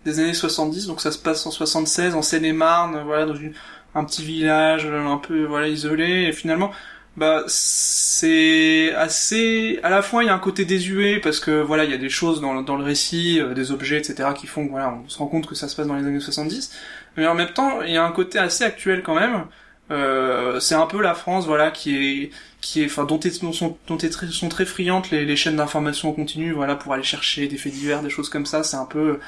des 0.04 0.20
années 0.20 0.34
70, 0.34 0.86
donc 0.86 1.00
ça 1.00 1.12
se 1.12 1.18
passe 1.18 1.44
en 1.46 1.50
76, 1.50 2.14
en 2.14 2.22
Seine-et-Marne, 2.22 3.02
voilà, 3.04 3.26
dans 3.26 3.34
une- 3.34 3.52
un 3.94 4.04
petit 4.04 4.24
village 4.24 4.86
euh, 4.86 5.06
un 5.06 5.18
peu 5.18 5.44
voilà 5.44 5.68
isolé, 5.68 6.24
et 6.28 6.32
finalement, 6.32 6.72
bah 7.16 7.42
c'est 7.48 8.94
assez, 8.94 9.80
à 9.82 9.90
la 9.90 10.02
fois 10.02 10.22
il 10.22 10.26
y 10.26 10.30
a 10.30 10.34
un 10.34 10.38
côté 10.38 10.64
désuet 10.64 11.20
parce 11.20 11.40
que 11.40 11.60
voilà 11.62 11.84
il 11.84 11.90
y 11.90 11.94
a 11.94 11.98
des 11.98 12.08
choses 12.10 12.40
dans, 12.40 12.62
dans 12.62 12.76
le 12.76 12.84
récit, 12.84 13.40
euh, 13.40 13.54
des 13.54 13.72
objets 13.72 13.98
etc 13.98 14.30
qui 14.36 14.46
font 14.46 14.66
voilà 14.68 14.94
on 15.04 15.08
se 15.08 15.18
rend 15.18 15.26
compte 15.26 15.46
que 15.46 15.54
ça 15.54 15.68
se 15.68 15.74
passe 15.76 15.86
dans 15.88 15.96
les 15.96 16.04
années 16.06 16.20
70, 16.20 16.72
mais 17.16 17.26
en 17.26 17.34
même 17.34 17.52
temps 17.52 17.82
il 17.82 17.92
y 17.92 17.96
a 17.96 18.04
un 18.04 18.12
côté 18.12 18.38
assez 18.38 18.64
actuel 18.64 19.02
quand 19.02 19.14
même. 19.16 19.46
Euh, 19.90 20.60
c'est 20.60 20.74
un 20.74 20.86
peu 20.86 21.00
la 21.00 21.14
France, 21.14 21.46
voilà, 21.46 21.70
qui 21.70 21.96
est, 21.96 22.30
qui 22.60 22.82
est, 22.82 22.86
enfin, 22.86 23.04
dont, 23.04 23.18
sont, 23.52 23.78
dont 23.86 23.96
très- 23.96 24.26
sont 24.28 24.48
très 24.50 24.66
friandes 24.66 25.06
les, 25.10 25.24
les 25.24 25.36
chaînes 25.36 25.56
d'information 25.56 26.10
en 26.10 26.12
continu, 26.12 26.52
voilà, 26.52 26.76
pour 26.76 26.92
aller 26.92 27.02
chercher 27.02 27.48
des 27.48 27.56
faits 27.56 27.72
divers, 27.72 28.02
des 28.02 28.10
choses 28.10 28.28
comme 28.28 28.44
ça. 28.44 28.62
C'est 28.62 28.76
un 28.76 28.84
peu, 28.84 29.18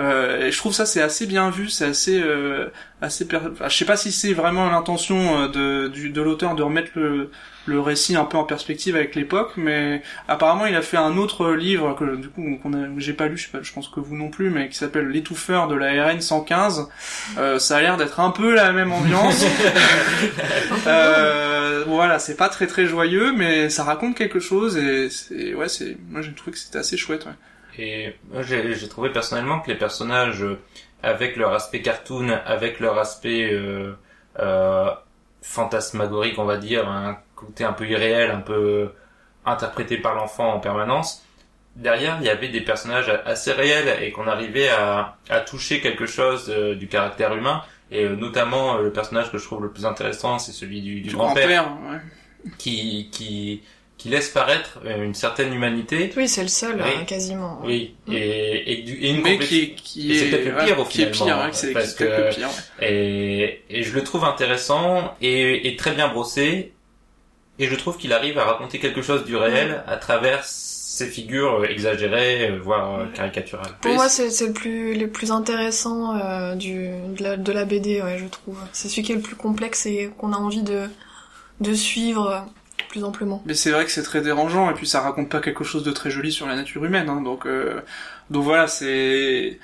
euh, 0.00 0.46
et 0.46 0.50
je 0.52 0.56
trouve 0.58 0.72
ça 0.72 0.86
c'est 0.86 1.02
assez 1.02 1.26
bien 1.26 1.50
vu, 1.50 1.68
c'est 1.68 1.84
assez, 1.84 2.20
euh, 2.20 2.66
assez, 3.02 3.26
per- 3.28 3.38
enfin, 3.52 3.68
je 3.68 3.76
sais 3.76 3.84
pas 3.84 3.96
si 3.96 4.10
c'est 4.12 4.32
vraiment 4.32 4.68
l'intention 4.70 5.42
euh, 5.44 5.48
de, 5.48 5.88
du, 5.88 6.10
de 6.10 6.22
l'auteur 6.22 6.54
de 6.54 6.62
remettre 6.62 6.90
le, 6.94 7.30
le 7.66 7.80
récit 7.80 8.16
un 8.16 8.24
peu 8.24 8.38
en 8.38 8.44
perspective 8.44 8.96
avec 8.96 9.14
l'époque, 9.14 9.52
mais 9.56 10.02
apparemment 10.26 10.66
il 10.66 10.74
a 10.74 10.82
fait 10.82 10.96
un 10.96 11.16
autre 11.18 11.50
livre 11.52 11.94
que 11.94 12.16
du 12.16 12.28
coup 12.28 12.58
qu'on 12.62 12.72
a, 12.72 12.86
j'ai 12.96 13.12
pas 13.12 13.26
lu, 13.28 13.36
je, 13.36 13.44
sais 13.44 13.50
pas, 13.52 13.62
je 13.62 13.72
pense 13.72 13.88
que 13.88 14.00
vous 14.00 14.16
non 14.16 14.30
plus, 14.30 14.48
mais 14.50 14.68
qui 14.70 14.76
s'appelle 14.78 15.08
l'étouffeur 15.08 15.68
de 15.68 15.74
la 15.74 16.06
RN 16.08 16.20
115. 16.20 16.88
Euh, 17.38 17.58
ça 17.58 17.76
a 17.76 17.80
l'air 17.82 17.96
d'être 17.98 18.20
un 18.20 18.30
peu 18.30 18.54
la 18.54 18.72
même 18.72 18.92
ambiance. 18.92 19.44
Euh, 20.86 21.84
voilà, 21.86 22.18
c'est 22.18 22.36
pas 22.36 22.48
très 22.48 22.66
très 22.66 22.86
joyeux, 22.86 23.32
mais 23.36 23.70
ça 23.70 23.84
raconte 23.84 24.16
quelque 24.16 24.40
chose 24.40 24.76
et 24.76 25.08
c'est 25.10 25.54
ouais, 25.54 25.68
c'est 25.68 25.96
moi 26.08 26.22
j'ai 26.22 26.32
trouvé 26.32 26.52
que 26.52 26.58
c'était 26.58 26.78
assez 26.78 26.96
chouette. 26.96 27.26
Ouais. 27.26 27.32
Et 27.78 28.16
j'ai 28.42 28.88
trouvé 28.88 29.10
personnellement 29.10 29.60
que 29.60 29.70
les 29.70 29.78
personnages, 29.78 30.42
euh, 30.42 30.58
avec 31.02 31.36
leur 31.36 31.52
aspect 31.54 31.82
cartoon, 31.82 32.30
avec 32.44 32.80
leur 32.80 32.98
aspect 32.98 33.52
euh, 33.52 33.94
euh, 34.38 34.90
fantasmagorique, 35.42 36.38
on 36.38 36.44
va 36.44 36.56
dire, 36.56 36.88
un 36.88 37.18
côté 37.34 37.64
un 37.64 37.72
peu 37.72 37.86
irréel, 37.88 38.30
un 38.30 38.40
peu 38.40 38.92
interprété 39.46 39.96
par 39.96 40.14
l'enfant 40.14 40.52
en 40.52 40.60
permanence, 40.60 41.24
derrière, 41.76 42.18
il 42.20 42.26
y 42.26 42.30
avait 42.30 42.48
des 42.48 42.60
personnages 42.60 43.10
assez 43.24 43.52
réels 43.52 44.02
et 44.02 44.12
qu'on 44.12 44.26
arrivait 44.26 44.68
à, 44.68 45.16
à 45.28 45.40
toucher 45.40 45.80
quelque 45.80 46.06
chose 46.06 46.50
euh, 46.50 46.74
du 46.74 46.88
caractère 46.88 47.34
humain. 47.34 47.62
Et 47.90 48.04
euh, 48.04 48.16
notamment, 48.16 48.76
euh, 48.76 48.82
le 48.82 48.92
personnage 48.92 49.32
que 49.32 49.38
je 49.38 49.44
trouve 49.44 49.62
le 49.62 49.70
plus 49.70 49.86
intéressant, 49.86 50.38
c'est 50.38 50.52
celui 50.52 50.80
du, 50.80 51.10
grand-père, 51.10 51.76
ouais. 51.90 51.98
qui, 52.58 53.08
qui, 53.10 53.62
qui 54.00 54.08
laisse 54.08 54.30
paraître 54.30 54.78
euh, 54.86 55.04
une 55.04 55.14
certaine 55.14 55.52
humanité. 55.52 56.10
Oui, 56.16 56.26
c'est 56.26 56.42
le 56.42 56.48
seul, 56.48 56.76
Oui. 56.76 56.82
hein, 57.00 57.04
quasiment. 57.04 57.60
Oui, 57.62 57.94
et, 58.10 58.72
et, 58.72 58.82
du- 58.82 58.94
et 58.94 59.10
une 59.10 59.20
Mais 59.22 59.38
qui, 59.38 59.74
qui 59.74 60.10
Et 60.10 60.16
est, 60.16 60.18
c'est 60.18 60.30
peut-être 60.30 60.44
le 60.46 60.54
ouais, 60.56 60.64
pire, 60.64 60.78
au 60.80 60.84
qui 60.84 61.02
est 61.02 61.12
finalement, 61.12 61.42
pire, 61.42 61.46
ouais, 61.50 61.52
c'est 61.52 61.72
parce 61.72 61.94
qui 61.94 62.02
est 62.02 62.06
peut-être 62.06 62.16
que- 62.18 62.22
le 62.22 62.34
pire. 62.34 62.48
ouais. 62.80 62.88
Et, 62.90 63.62
et 63.68 63.82
je 63.82 63.94
le 63.94 64.02
trouve 64.02 64.24
intéressant 64.24 65.14
et, 65.20 65.68
et 65.68 65.76
très 65.76 65.92
bien 65.92 66.08
brossé. 66.08 66.72
Et 67.58 67.66
je 67.66 67.74
trouve 67.74 67.98
qu'il 67.98 68.14
arrive 68.14 68.38
à 68.38 68.44
raconter 68.44 68.78
quelque 68.78 69.02
chose 69.02 69.24
du 69.26 69.36
réel 69.36 69.84
à 69.86 69.96
travers 69.96 70.44
ces 70.44 71.06
figures 71.06 71.60
euh, 71.60 71.66
exagérées, 71.68 72.48
euh, 72.48 72.58
voire 72.58 73.00
euh, 73.00 73.06
caricaturales. 73.14 73.72
Pour 73.82 73.92
moi, 73.92 74.08
c'est 74.08 74.46
le 74.46 74.52
plus, 74.54 74.94
le 74.94 75.08
plus 75.08 75.30
intéressant 75.30 76.16
euh, 76.16 76.54
du, 76.54 76.88
de, 77.18 77.22
la, 77.22 77.36
de 77.36 77.52
la 77.52 77.66
BD, 77.66 78.00
ouais, 78.00 78.16
je 78.18 78.24
trouve. 78.26 78.56
C'est 78.72 78.88
celui 78.88 79.02
qui 79.02 79.12
est 79.12 79.16
le 79.16 79.20
plus 79.20 79.36
complexe 79.36 79.84
et 79.84 80.10
qu'on 80.16 80.32
a 80.32 80.36
envie 80.38 80.62
de, 80.62 80.88
de 81.60 81.74
suivre 81.74 82.46
plus 82.90 83.04
amplement. 83.04 83.42
Mais 83.46 83.54
c'est 83.54 83.70
vrai 83.70 83.84
que 83.86 83.90
c'est 83.90 84.02
très 84.02 84.20
dérangeant 84.20 84.70
et 84.70 84.74
puis 84.74 84.86
ça 84.86 85.00
raconte 85.00 85.28
pas 85.30 85.40
quelque 85.40 85.64
chose 85.64 85.84
de 85.84 85.90
très 85.92 86.10
joli 86.10 86.30
sur 86.32 86.46
la 86.46 86.56
nature 86.56 86.84
humaine. 86.84 87.08
Hein, 87.08 87.22
donc 87.22 87.46
euh, 87.46 87.80
donc 88.30 88.44
voilà, 88.44 88.66
c'est 88.66 89.58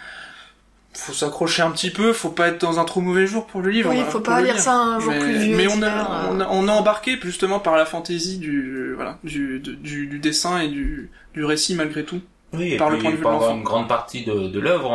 faut 0.95 1.12
s'accrocher 1.12 1.61
un 1.61 1.70
petit 1.72 1.91
peu, 1.91 2.14
faut 2.14 2.31
pas 2.31 2.49
être 2.49 2.61
dans 2.62 2.79
un 2.81 2.85
trop 2.87 3.03
mauvais 3.03 3.27
jour 3.27 3.47
pour 3.47 3.61
le 3.61 3.68
livre. 3.70 3.91
Oui, 3.91 4.01
hein, 4.01 4.07
faut 4.09 4.20
pas 4.20 4.41
le 4.41 4.47
lire 4.47 4.59
ça 4.59 4.72
un 4.74 4.99
jour 4.99 5.12
mais, 5.12 5.18
plus 5.18 5.39
vieux. 5.39 5.57
mais 5.57 5.66
on, 5.68 5.83
a, 5.83 5.87
euh. 5.89 6.29
on, 6.31 6.41
a, 6.41 6.49
on 6.51 6.68
a 6.68 6.72
embarqué 6.72 7.18
justement 7.22 7.61
par 7.61 7.77
la 7.77 7.85
fantaisie 7.85 8.39
du 8.39 8.95
voilà 8.95 9.18
du, 9.22 9.61
de- 9.61 9.74
du, 9.74 10.07
du 10.07 10.18
dessin 10.18 10.59
et 10.61 10.68
du, 10.68 11.11
du 11.35 11.45
récit 11.45 11.74
malgré 11.74 12.03
tout. 12.05 12.20
Oui, 12.55 12.72
et 12.72 12.77
Par 12.79 12.89
le 12.89 12.97
puis 12.97 13.03
point 13.03 13.11
de 13.11 13.16
vue 13.16 13.22
de 13.22 13.24
pendant 13.24 13.41
l'enfant. 13.41 13.57
une 13.57 13.62
grande 13.64 13.89
partie 13.89 14.24
de, 14.24 14.49
de 14.49 14.61
l'œuvre, 14.61 14.89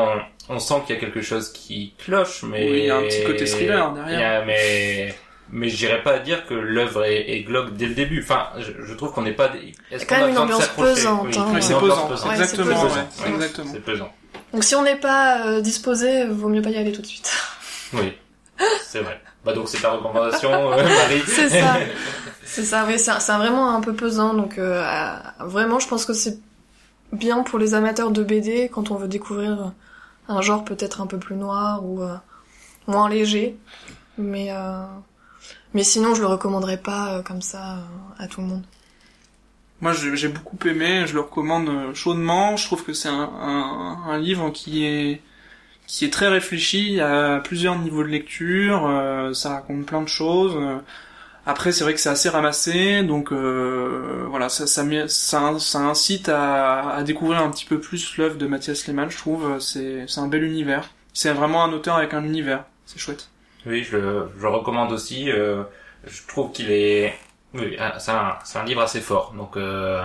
on, 0.49 0.55
on 0.55 0.57
sent 0.59 0.75
qu'il 0.88 0.95
y 0.95 0.97
a 0.97 1.01
quelque 1.01 1.21
chose 1.21 1.51
qui 1.51 1.93
cloche, 1.99 2.43
mais 2.43 2.71
Oui, 2.71 2.79
il 2.79 2.86
y 2.86 2.89
a 2.89 2.95
un 2.97 3.01
petit 3.03 3.23
côté 3.25 3.45
thriller 3.45 3.91
derrière. 3.93 4.17
Il 4.17 4.21
y 4.21 4.23
a- 4.23 4.45
mais 4.45 5.13
mais 5.52 5.70
j'irais 5.70 6.02
pas 6.04 6.20
dire 6.20 6.45
que 6.47 6.54
l'œuvre 6.54 7.04
est, 7.06 7.30
est 7.30 7.43
glauque 7.43 7.76
dès 7.76 7.88
le 7.88 7.93
début. 7.93 8.22
Enfin, 8.22 8.47
je, 8.58 8.72
je 8.86 8.93
trouve 8.93 9.12
qu'on 9.12 9.22
n'est 9.24 9.34
pas. 9.34 9.52
Est-ce 9.91 10.06
quand 10.06 10.16
qu'on 10.16 10.22
a 10.22 10.26
même 10.26 10.32
une 10.32 10.38
ambiance 10.38 10.68
pesante, 10.70 11.28
Oui, 11.28 11.34
hein. 11.38 11.60
c'est 11.62 11.74
ambiance 11.74 11.91
pesant, 11.99 12.08
pesante. 12.08 12.12
Ouais, 12.12 12.36
c'est 12.36 12.41
exactement, 12.43 12.66
pesant. 12.68 12.84
ouais, 12.95 13.24
Ouais, 13.30 13.34
exactement. 13.36 13.72
C'est 13.74 13.80
pesant. 13.84 14.14
Donc 14.54 14.64
si 14.64 14.76
on 14.76 14.84
n'est 14.84 14.95
pas 14.97 15.47
euh, 15.47 15.62
disposé, 15.62 16.26
vaut 16.26 16.49
mieux 16.49 16.62
pas 16.62 16.70
y 16.72 16.78
aller 16.78 16.91
tout 16.91 17.02
de 17.02 17.08
suite. 17.08 17.32
Oui, 17.93 18.14
c'est 18.86 18.99
vrai. 19.02 19.20
Bah 19.43 19.52
donc 19.52 19.68
c'est 19.68 19.82
ta 19.82 19.91
recommandation, 19.91 20.49
euh, 20.49 20.78
Marie. 20.84 21.22
C'est 21.26 21.49
ça. 21.49 21.76
C'est 22.43 22.64
ça, 22.64 22.86
oui, 22.86 22.99
c'est 22.99 23.12
c'est 23.20 23.34
vraiment 23.38 23.74
un 23.76 23.80
peu 23.82 23.93
pesant, 23.93 24.34
donc 24.34 24.58
euh, 24.58 24.84
euh, 24.84 25.16
vraiment, 25.45 25.80
je 25.80 25.88
pense 25.88 26.06
que 26.06 26.12
c'est 26.12 26.38
bien 27.14 27.43
pour 27.43 27.60
les 27.60 27.76
amateurs 27.76 28.12
de 28.12 28.24
BD 28.24 28.68
quand 28.70 28.91
on 28.91 28.95
veut 28.95 29.08
découvrir 29.08 29.72
un 30.28 30.41
genre 30.41 30.66
peut-être 30.66 30.99
un 30.99 31.08
peu 31.08 31.18
plus 31.18 31.36
noir 31.36 31.86
ou, 31.86 32.02
euh, 32.04 32.16
moins 32.88 33.08
léger. 33.10 33.58
Mais 34.18 34.47
euh, 34.52 34.84
mais 35.74 35.84
sinon, 35.84 36.15
je 36.15 36.22
le 36.22 36.28
recommanderais 36.28 36.78
pas 36.78 37.15
euh, 37.17 37.22
comme 37.24 37.41
ça 37.41 37.76
euh, 37.78 38.24
à 38.24 38.28
tout 38.28 38.41
le 38.41 38.47
monde. 38.47 38.63
Moi, 39.82 39.93
j'ai 39.93 40.28
beaucoup 40.28 40.57
aimé, 40.67 41.05
je 41.07 41.13
le 41.15 41.22
recommande 41.22 41.67
euh, 41.69 41.93
chaudement. 41.95 42.55
Je 42.55 42.65
trouve 42.65 42.84
que 42.84 42.93
c'est 42.93 43.09
un, 43.09 43.13
un, 43.41 44.03
un 44.09 44.17
livre 44.19 44.51
qui 44.51 44.86
est 44.86 45.22
qui 45.88 46.05
est 46.05 46.11
très 46.13 46.28
réfléchi. 46.30 46.99
A 47.01 47.39
plusieurs 47.39 47.78
niveaux 47.80 48.03
de 48.03 48.09
lecture. 48.09 48.86
euh, 48.88 49.34
ça 49.34 49.49
raconte 49.55 49.86
plein 49.86 50.01
de 50.01 50.07
choses. 50.07 50.55
Après, 51.45 51.72
c'est 51.72 51.84
vrai 51.84 51.93
que 51.95 51.99
c'est 51.99 52.09
assez 52.09 52.30
ramassé, 52.30 53.01
donc 53.03 53.32
euh, 53.32 54.26
voilà, 54.30 54.47
ça, 54.49 54.67
ça, 54.67 54.86
ça 55.59 55.80
incite 55.80 56.30
à, 56.30 56.91
à 56.91 57.03
découvrir 57.03 57.41
un 57.41 57.49
petit 57.49 57.65
peu 57.65 57.80
plus 57.80 58.15
l'œuvre 58.17 58.38
de 58.38 58.45
Mathias 58.47 58.86
Lehmann. 58.88 59.09
Je 59.09 59.17
trouve, 59.17 59.59
c'est 59.59 60.05
c'est 60.07 60.19
un 60.19 60.28
bel 60.28 60.43
univers. 60.43 60.91
C'est 61.13 61.34
vraiment 61.34 61.63
un 61.63 61.74
auteur 61.74 61.95
avec 61.97 62.13
un 62.13 62.24
univers. 62.24 62.65
C'est 62.86 62.99
chouette. 62.99 63.30
Oui, 63.66 63.84
je, 63.84 63.97
le- 63.97 64.32
je 64.39 64.47
recommande 64.47 64.91
aussi. 64.91 65.30
euh, 65.32 65.64
je 66.05 66.22
trouve 66.28 66.51
qu'il 66.51 66.72
est, 66.72 67.14
oui, 67.53 67.76
ah, 67.80 67.99
c'est 67.99 68.12
un, 68.12 68.38
un 68.55 68.64
livre 68.66 68.82
assez 68.82 69.01
fort. 69.01 69.34
Donc, 69.38 69.55
euh, 69.57 70.01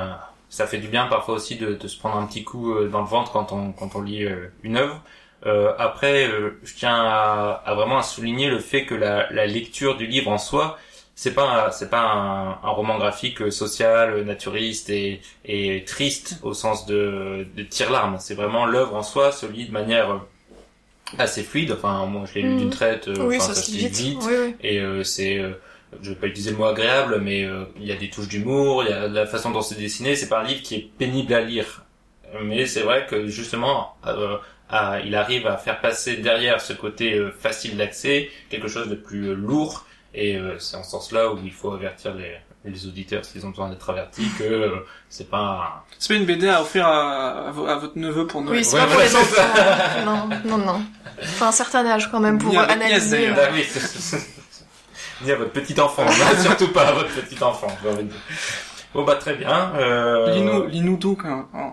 ça 0.48 0.66
fait 0.66 0.78
du 0.78 0.88
bien 0.88 1.06
parfois 1.06 1.34
aussi 1.36 1.56
de, 1.56 1.74
de 1.74 1.88
se 1.88 1.98
prendre 1.98 2.16
un 2.16 2.26
petit 2.26 2.44
coup 2.44 2.74
euh, 2.74 2.88
dans 2.88 3.00
le 3.00 3.06
ventre 3.06 3.32
quand 3.32 3.52
on 3.52 3.72
quand 3.72 3.94
on 3.96 4.02
lit 4.02 4.26
une 4.62 4.76
œuvre. 4.76 5.00
Euh, 5.46 5.74
après, 5.78 6.28
euh, 6.28 6.58
je 6.64 6.74
tiens 6.74 6.94
à, 6.96 7.62
à 7.64 7.74
vraiment 7.74 8.02
souligner 8.02 8.48
le 8.50 8.58
fait 8.58 8.84
que 8.84 8.94
la, 8.94 9.30
la 9.32 9.46
lecture 9.46 9.96
du 9.96 10.06
livre 10.06 10.30
en 10.30 10.38
soi, 10.38 10.78
c'est 11.14 11.34
pas 11.34 11.70
c'est 11.72 11.88
pas 11.90 12.00
un, 12.02 12.50
un 12.62 12.70
roman 12.70 12.98
graphique 12.98 13.50
social, 13.52 14.22
naturiste 14.24 14.90
et, 14.90 15.20
et 15.44 15.84
triste 15.84 16.40
au 16.42 16.52
sens 16.54 16.84
de, 16.86 17.46
de 17.56 17.62
tire-larme. 17.62 18.16
C'est 18.20 18.34
vraiment 18.34 18.66
l'œuvre 18.66 18.94
en 18.96 19.02
soi 19.02 19.32
se 19.32 19.46
lit 19.46 19.66
de 19.66 19.72
manière 19.72 20.20
assez 21.18 21.42
fluide. 21.42 21.72
Enfin, 21.72 22.06
moi, 22.06 22.24
je 22.26 22.34
l'ai 22.34 22.42
lu 22.42 22.56
d'une 22.56 22.70
traite. 22.70 23.08
euh, 23.08 23.14
oui, 23.26 23.36
enfin, 23.36 23.54
ça 23.54 23.60
se 23.62 23.70
lit 23.70 23.88
vite. 23.88 24.18
Oui, 24.26 24.34
oui. 24.46 24.54
et 24.60 24.80
euh, 24.80 25.02
c'est, 25.04 25.38
euh, 25.38 25.50
je 26.02 26.10
vais 26.10 26.16
pas 26.16 26.26
utiliser 26.26 26.50
le 26.50 26.56
mot 26.56 26.64
agréable, 26.64 27.20
mais 27.22 27.44
euh, 27.44 27.64
il 27.80 27.86
y 27.86 27.92
a 27.92 27.96
des 27.96 28.10
touches 28.10 28.28
d'humour, 28.28 28.82
il 28.84 28.90
y 28.90 28.92
a 28.92 29.08
la 29.08 29.26
façon 29.26 29.50
dont 29.50 29.62
c'est 29.62 29.76
dessiné. 29.78 30.16
C'est 30.16 30.28
pas 30.28 30.40
un 30.40 30.44
livre 30.44 30.62
qui 30.62 30.74
est 30.76 30.90
pénible 30.98 31.32
à 31.34 31.40
lire, 31.40 31.84
mais 32.42 32.66
c'est 32.66 32.82
vrai 32.82 33.06
que 33.08 33.26
justement, 33.28 33.94
euh, 34.06 34.36
à- 34.68 35.00
il 35.00 35.14
arrive 35.14 35.46
à 35.46 35.56
faire 35.56 35.80
passer 35.80 36.16
derrière 36.16 36.60
ce 36.60 36.72
côté 36.72 37.14
euh, 37.14 37.30
facile 37.30 37.76
d'accès 37.76 38.30
quelque 38.50 38.68
chose 38.68 38.88
de 38.88 38.94
plus 38.96 39.34
lourd. 39.34 39.86
Et 40.12 40.36
euh, 40.36 40.58
c'est 40.58 40.76
en 40.76 40.82
ce 40.82 40.90
sens-là 40.92 41.32
où 41.32 41.38
il 41.44 41.52
faut 41.52 41.70
avertir 41.72 42.14
les, 42.14 42.32
les 42.66 42.86
auditeurs 42.86 43.24
s'ils 43.24 43.44
ont 43.46 43.50
besoin 43.50 43.68
d'être 43.68 43.88
avertis 43.90 44.28
que 44.38 44.44
euh, 44.44 44.70
c'est 45.08 45.30
pas 45.30 45.84
C'est 45.98 46.08
pas 46.08 46.14
une 46.20 46.26
BD 46.26 46.48
à 46.48 46.60
offrir 46.62 46.86
à, 46.86 47.46
à, 47.46 47.48
à 47.48 47.76
votre 47.76 47.96
neveu 47.98 48.26
pour 48.26 48.42
Noël. 48.42 48.58
Oui, 48.58 48.64
c'est 48.64 48.76
Ouais, 48.76 48.86
pas 48.86 48.92
pour 48.92 49.00
les 49.00 49.16
enfants. 49.16 49.42
Non, 50.04 50.28
non, 50.44 50.58
non. 50.58 50.82
Enfin, 51.22 51.48
un 51.48 51.52
certain 51.52 51.86
âge 51.86 52.10
quand 52.10 52.20
même 52.20 52.38
pour 52.38 52.50
Ni 52.50 52.58
euh, 52.58 52.66
analyser. 52.68 53.16
d'ailleurs. 53.28 53.38
Ah 53.40 53.50
oui, 53.54 53.64
c'est- 53.68 53.80
c'est- 53.80 54.26
Ni 55.24 55.30
à 55.32 55.36
votre 55.36 55.52
petit 55.52 55.80
enfant, 55.80 56.04
surtout 56.42 56.68
pas 56.68 56.88
à 56.88 56.92
votre 56.92 57.08
petit 57.14 57.42
enfant. 57.42 57.68
Bon 58.94 59.04
bah 59.04 59.14
très 59.16 59.34
bien. 59.34 59.72
Euh... 59.76 60.32
Lis-nous, 60.34 60.66
lis-nous 60.66 60.96
donc 60.96 61.24
un, 61.24 61.46
un, 61.54 61.72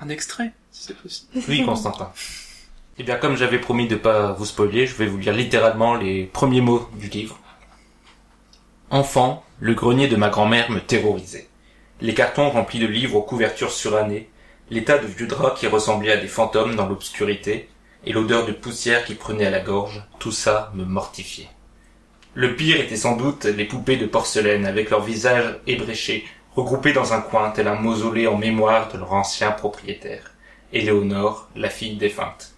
un 0.00 0.08
extrait, 0.08 0.52
si 0.70 0.84
c'est 0.84 0.96
possible. 0.96 1.28
Oui, 1.48 1.64
Constantin. 1.64 2.10
Eh 2.98 3.04
bien, 3.04 3.16
comme 3.16 3.36
j'avais 3.36 3.58
promis 3.58 3.86
de 3.88 3.94
pas 3.96 4.32
vous 4.32 4.44
spoiler, 4.46 4.86
je 4.86 4.94
vais 4.96 5.06
vous 5.06 5.18
lire 5.18 5.32
littéralement 5.32 5.94
les 5.94 6.24
premiers 6.24 6.60
mots 6.60 6.88
du 6.94 7.08
livre. 7.08 7.38
Enfant, 8.90 9.44
le 9.60 9.74
grenier 9.74 10.08
de 10.08 10.16
ma 10.16 10.30
grand-mère 10.30 10.70
me 10.70 10.80
terrorisait. 10.80 11.46
Les 12.00 12.14
cartons 12.14 12.48
remplis 12.48 12.78
de 12.78 12.86
livres 12.86 13.16
aux 13.16 13.22
couvertures 13.22 13.70
surannées, 13.70 14.30
les 14.70 14.82
tas 14.82 14.96
de 14.96 15.06
vieux 15.06 15.26
draps 15.26 15.60
qui 15.60 15.66
ressemblaient 15.66 16.12
à 16.12 16.16
des 16.16 16.26
fantômes 16.26 16.74
dans 16.74 16.86
l'obscurité, 16.86 17.68
et 18.06 18.14
l'odeur 18.14 18.46
de 18.46 18.52
poussière 18.52 19.04
qui 19.04 19.14
prenait 19.14 19.44
à 19.44 19.50
la 19.50 19.60
gorge, 19.60 20.02
tout 20.18 20.32
ça 20.32 20.72
me 20.74 20.86
mortifiait. 20.86 21.50
Le 22.32 22.56
pire 22.56 22.80
était 22.80 22.96
sans 22.96 23.14
doute 23.14 23.44
les 23.44 23.66
poupées 23.66 23.98
de 23.98 24.06
porcelaine 24.06 24.64
avec 24.64 24.88
leurs 24.88 25.04
visages 25.04 25.58
ébréchés, 25.66 26.24
regroupés 26.56 26.94
dans 26.94 27.12
un 27.12 27.20
coin 27.20 27.50
tel 27.50 27.68
un 27.68 27.74
mausolée 27.74 28.26
en 28.26 28.38
mémoire 28.38 28.90
de 28.90 28.96
leur 28.96 29.12
ancien 29.12 29.50
propriétaire. 29.50 30.32
Éléonore, 30.72 31.50
la 31.56 31.68
fille 31.68 31.96
défunte. 31.96 32.54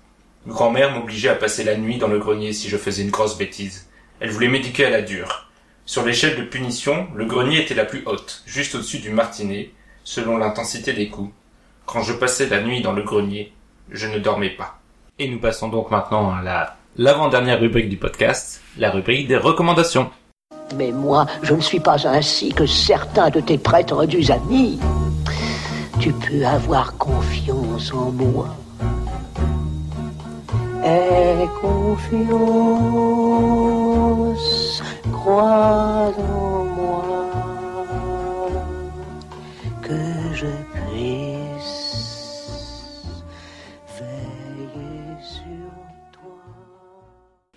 Grand-mère 0.47 0.93
m'obligeait 0.93 1.31
à 1.31 1.35
passer 1.35 1.65
la 1.65 1.77
nuit 1.77 1.99
dans 1.99 2.07
le 2.07 2.21
grenier 2.21 2.53
si 2.53 2.69
je 2.69 2.77
faisais 2.77 3.03
une 3.03 3.11
grosse 3.11 3.37
bêtise. 3.37 3.89
Elle 4.21 4.31
voulait 4.31 4.47
m'éduquer 4.47 4.85
à 4.85 4.91
la 4.91 5.03
dure. 5.03 5.50
Sur 5.91 6.05
l'échelle 6.05 6.37
de 6.37 6.45
punition, 6.45 7.09
le 7.17 7.25
grenier 7.25 7.63
était 7.63 7.75
la 7.75 7.85
plus 7.85 8.05
haute, 8.07 8.45
juste 8.47 8.77
au-dessus 8.77 9.01
du 9.01 9.11
martinet, 9.11 9.73
selon 10.05 10.39
l'intensité 10.39 10.93
des 10.93 11.09
coups. 11.09 11.33
Quand 11.85 12.05
je 12.05 12.13
passais 12.13 12.47
la 12.47 12.63
nuit 12.63 12.81
dans 12.81 12.93
le 12.93 13.03
grenier, 13.03 13.53
je 13.91 14.07
ne 14.07 14.21
dormais 14.21 14.51
pas. 14.51 14.79
Et 15.19 15.29
nous 15.29 15.41
passons 15.41 15.67
donc 15.67 15.91
maintenant 15.91 16.33
à 16.33 16.43
la 16.43 16.77
l'avant-dernière 16.97 17.59
rubrique 17.59 17.89
du 17.89 17.97
podcast, 17.97 18.63
la 18.79 18.93
rubrique 18.93 19.27
des 19.27 19.37
recommandations. 19.37 20.09
Mais 20.77 20.93
moi, 20.93 21.27
je 21.43 21.55
ne 21.55 21.61
suis 21.61 21.81
pas 21.81 22.07
ainsi 22.07 22.53
que 22.55 22.67
certains 22.67 23.31
de 23.31 23.41
tes 23.41 23.59
prétendus 23.59 24.31
amis. 24.31 24.79
Tu 25.99 26.13
peux 26.13 26.47
avoir 26.47 26.97
confiance 26.99 27.93
en 27.93 28.13
moi. 28.13 28.47
Aie 30.85 31.49
confiance, 31.61 32.31
crois 35.21 36.15
en 36.17 36.65
moi, 36.65 37.31
que 39.83 40.35
je 40.35 40.47
puisse 40.73 41.75
veiller 43.99 45.17
sur 45.21 45.43
toi. 46.13 46.39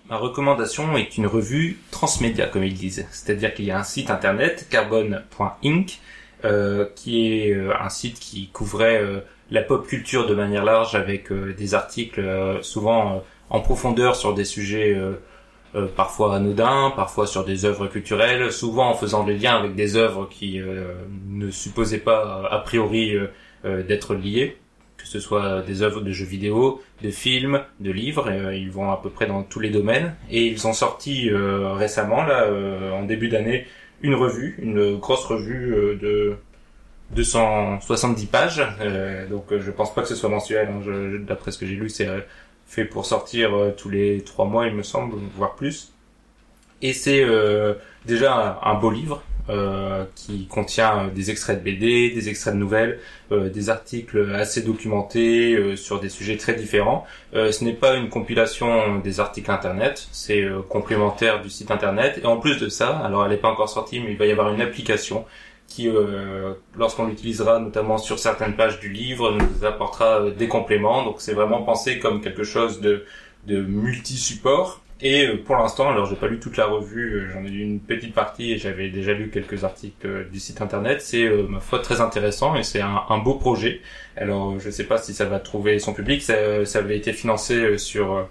Ma 0.09 0.18
recommandation 0.18 0.97
est 0.97 1.18
une 1.18 1.26
revue 1.26 1.80
transmédia, 1.89 2.47
comme 2.47 2.66
ils 2.66 2.74
disent. 2.74 3.07
C'est-à-dire 3.11 3.53
qu'il 3.53 3.66
y 3.66 3.72
a 3.72 3.80
un 3.80 3.84
site 3.84 4.09
internet, 4.09 4.68
carbone.inc, 4.70 5.99
euh, 6.43 6.86
qui 6.95 7.28
est 7.32 7.53
euh, 7.53 7.72
un 7.80 7.88
site 7.88 8.20
qui 8.20 8.49
couvrait 8.49 9.01
euh, 9.01 9.22
la 9.51 9.61
pop 9.61 9.88
culture 9.88 10.28
de 10.28 10.36
manière 10.36 10.66
large 10.66 10.95
avec 10.95 11.32
des 11.32 11.74
articles 11.76 12.22
souvent 12.61 13.24
en 13.49 13.59
profondeur 13.61 14.18
sur 14.18 14.34
des 14.34 14.45
sujets 14.45 14.97
euh, 15.76 15.88
parfois 15.88 16.36
anodins, 16.36 16.91
parfois 16.95 17.26
sur 17.28 17.43
des 17.45 17.65
œuvres 17.65 17.88
culturelles, 17.88 18.51
souvent 18.51 18.89
en 18.89 18.93
faisant 18.93 19.24
des 19.24 19.38
liens 19.38 19.55
avec 19.57 19.76
des 19.76 19.95
œuvres 19.95 20.28
qui 20.30 20.59
euh, 20.61 20.93
ne 21.30 21.49
supposaient 21.49 21.97
pas 21.99 22.47
a 22.49 22.59
priori 22.59 23.15
euh, 23.15 23.28
euh, 23.65 23.84
d'être 23.84 24.13
liées, 24.13 24.57
que 24.97 25.07
ce 25.07 25.19
soit 25.19 25.61
des 25.63 25.82
œuvres 25.82 26.01
de 26.01 26.11
jeux 26.11 26.26
vidéo, 26.26 26.82
de 27.01 27.09
films, 27.09 27.61
de 27.80 27.91
livres, 27.91 28.32
ils 28.53 28.71
vont 28.71 28.91
à 28.91 28.99
peu 29.01 29.09
près 29.09 29.26
dans 29.26 29.43
tous 29.43 29.59
les 29.59 29.69
domaines. 29.69 30.15
Et 30.32 30.45
ils 30.45 30.65
ont 30.67 30.74
sorti 30.74 31.30
récemment, 31.32 32.24
là, 32.24 32.47
en 32.93 33.03
début 33.03 33.28
d'année, 33.28 33.67
une 34.01 34.15
revue, 34.15 34.55
une 34.61 34.97
grosse 34.97 35.26
revue 35.26 35.97
de 36.01 36.38
270 37.15 38.26
pages. 38.28 38.65
Donc 39.30 39.47
je 39.57 39.71
pense 39.71 39.93
pas 39.93 40.03
que 40.03 40.07
ce 40.07 40.15
soit 40.15 40.30
mensuel. 40.30 40.69
hein. 40.69 41.19
D'après 41.28 41.51
ce 41.51 41.57
que 41.57 41.65
j'ai 41.65 41.76
lu, 41.76 41.89
c'est 41.89 42.07
fait 42.74 42.86
pour 42.86 43.05
sortir 43.05 43.55
euh, 43.55 43.71
tous 43.71 43.89
les 43.89 44.21
trois 44.24 44.45
mois, 44.45 44.67
il 44.67 44.74
me 44.76 44.84
semble, 44.84 45.15
voire 45.36 45.55
plus. 45.55 45.93
Et 46.84 46.91
c'est 46.91 47.24
euh, 47.24 47.76
déjà 48.05 48.59
un, 48.61 48.71
un 48.71 48.74
beau 48.76 48.91
livre 48.91 49.24
euh, 49.49 50.03
qui 50.15 50.47
contient 50.47 51.05
euh, 51.05 51.09
des 51.09 51.32
extraits 51.32 51.59
de 51.59 51.63
BD, 51.63 52.11
des 52.11 52.28
extraits 52.30 52.53
de 52.53 52.59
nouvelles, 52.59 52.99
des 53.32 53.71
articles 53.71 54.36
assez 54.36 54.61
documentés 54.61 55.76
sur 55.76 55.99
des 55.99 56.09
sujets 56.09 56.38
très 56.38 56.53
différents. 56.53 57.03
Ce 57.34 57.63
n'est 57.63 57.74
pas 57.74 57.95
une 57.95 58.09
compilation 58.09 58.99
des 58.99 59.19
articles 59.19 59.49
internet, 59.49 60.07
c'est 60.11 60.45
complémentaire 60.69 61.41
du 61.41 61.49
site 61.49 61.71
internet. 61.71 62.19
Et 62.21 62.28
en 62.28 62.38
plus 62.38 62.59
de 62.59 62.69
ça, 62.69 62.99
alors 62.99 63.26
elle 63.26 63.32
n'est 63.32 63.38
pas 63.38 63.49
encore 63.49 63.69
sortie, 63.69 63.99
mais 64.01 64.11
il 64.11 64.17
va 64.19 64.28
y 64.28 64.32
avoir 64.32 64.53
une 64.53 64.61
application 64.61 65.26
qui, 65.74 65.88
euh, 65.89 66.53
lorsqu'on 66.78 67.07
l'utilisera 67.07 67.59
notamment 67.59 67.97
sur 67.97 68.19
certaines 68.19 68.55
pages 68.55 68.80
du 68.80 68.89
livre, 68.89 69.32
nous 69.32 69.65
apportera 69.65 70.21
euh, 70.21 70.32
des 70.32 70.47
compléments. 70.47 71.03
Donc 71.03 71.15
c'est 71.19 71.34
vraiment 71.34 71.63
pensé 71.63 71.97
comme 71.99 72.21
quelque 72.21 72.43
chose 72.43 72.80
de, 72.80 73.05
de 73.47 73.61
multi-support. 73.61 74.82
Et 75.01 75.28
euh, 75.28 75.38
pour 75.43 75.55
l'instant, 75.55 75.89
alors 75.89 76.05
j'ai 76.05 76.15
pas 76.15 76.28
lu 76.28 76.39
toute 76.39 76.57
la 76.57 76.65
revue, 76.67 77.15
euh, 77.15 77.32
j'en 77.34 77.43
ai 77.43 77.49
lu 77.49 77.61
une 77.61 77.80
petite 77.80 78.13
partie 78.13 78.51
et 78.53 78.57
j'avais 78.59 78.89
déjà 78.89 79.13
lu 79.13 79.30
quelques 79.32 79.63
articles 79.63 80.30
du 80.32 80.39
site 80.39 80.61
internet. 80.61 81.01
C'est 81.01 81.24
euh, 81.26 81.47
ma 81.47 81.59
foi 81.59 81.80
très 81.80 82.01
intéressant 82.01 82.55
et 82.55 82.63
c'est 82.63 82.82
un, 82.82 83.17
beau 83.17 83.34
projet. 83.36 83.82
Alors 84.15 84.59
je 84.59 84.69
sais 84.69 84.86
pas 84.86 84.99
si 84.99 85.13
ça 85.15 85.26
va 85.26 85.39
trouver 85.39 85.80
son 85.80 85.93
public. 85.93 86.21
Ça, 86.21 86.65
ça 86.65 86.80
avait 86.80 86.97
été 86.97 87.13
financé 87.13 87.78
sur 87.80 88.13
euh, 88.13 88.24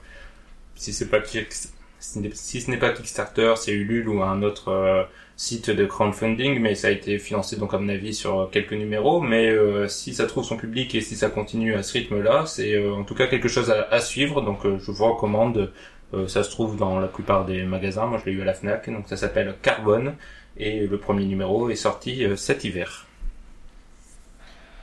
si 0.77 0.93
c'est 0.93 1.09
pas 1.11 1.21
si 1.25 2.61
ce 2.61 2.71
n'est- 2.71 2.79
pas 2.79 2.91
Kickstarter, 2.91 3.55
c'est 3.57 3.73
Ulule 3.73 4.09
ou 4.09 4.23
un 4.23 4.43
autre 4.43 5.09
site 5.37 5.71
de 5.71 5.85
crowdfunding, 5.87 6.59
mais 6.61 6.75
ça 6.75 6.89
a 6.89 6.91
été 6.91 7.19
financé 7.19 7.57
donc 7.57 7.75
à 7.75 7.79
mon 7.79 7.89
avis 7.89 8.15
sur 8.15 8.49
quelques 8.53 8.73
numéros. 8.75 9.21
Mais 9.21 9.51
euh, 9.51 9.89
si 9.89 10.15
ça 10.15 10.27
trouve 10.27 10.45
son 10.45 10.57
public 10.57 10.95
et 10.95 11.01
si 11.01 11.17
ça 11.17 11.29
continue 11.31 11.75
à 11.75 11.83
ce 11.83 11.95
rythme-là, 11.95 12.45
c'est 12.47 12.75
euh, 12.75 12.95
en 12.95 13.05
tout 13.05 13.15
cas 13.15 13.27
quelque 13.27 13.49
chose 13.49 13.71
à, 13.71 13.89
à 13.91 14.01
suivre. 14.01 14.43
Donc 14.43 14.65
euh, 14.67 14.79
je 14.79 14.91
vous 14.91 15.05
recommande. 15.13 15.73
Euh, 16.15 16.29
ça 16.29 16.43
se 16.45 16.51
trouve 16.51 16.77
dans 16.77 17.01
la 17.01 17.09
plupart 17.09 17.45
des 17.47 17.63
magasins. 17.65 18.07
Moi 18.07 18.21
je 18.25 18.31
l'ai 18.31 18.37
eu 18.37 18.43
à 18.43 18.45
la 18.45 18.55
Fnac. 18.55 18.89
Donc 18.91 19.05
ça 19.09 19.17
s'appelle 19.17 19.55
Carbone 19.63 20.15
et 20.59 20.87
le 20.87 20.99
premier 20.99 21.25
numéro 21.25 21.71
est 21.71 21.77
sorti 21.77 22.25
euh, 22.25 22.37
cet 22.37 22.65
hiver. 22.65 23.07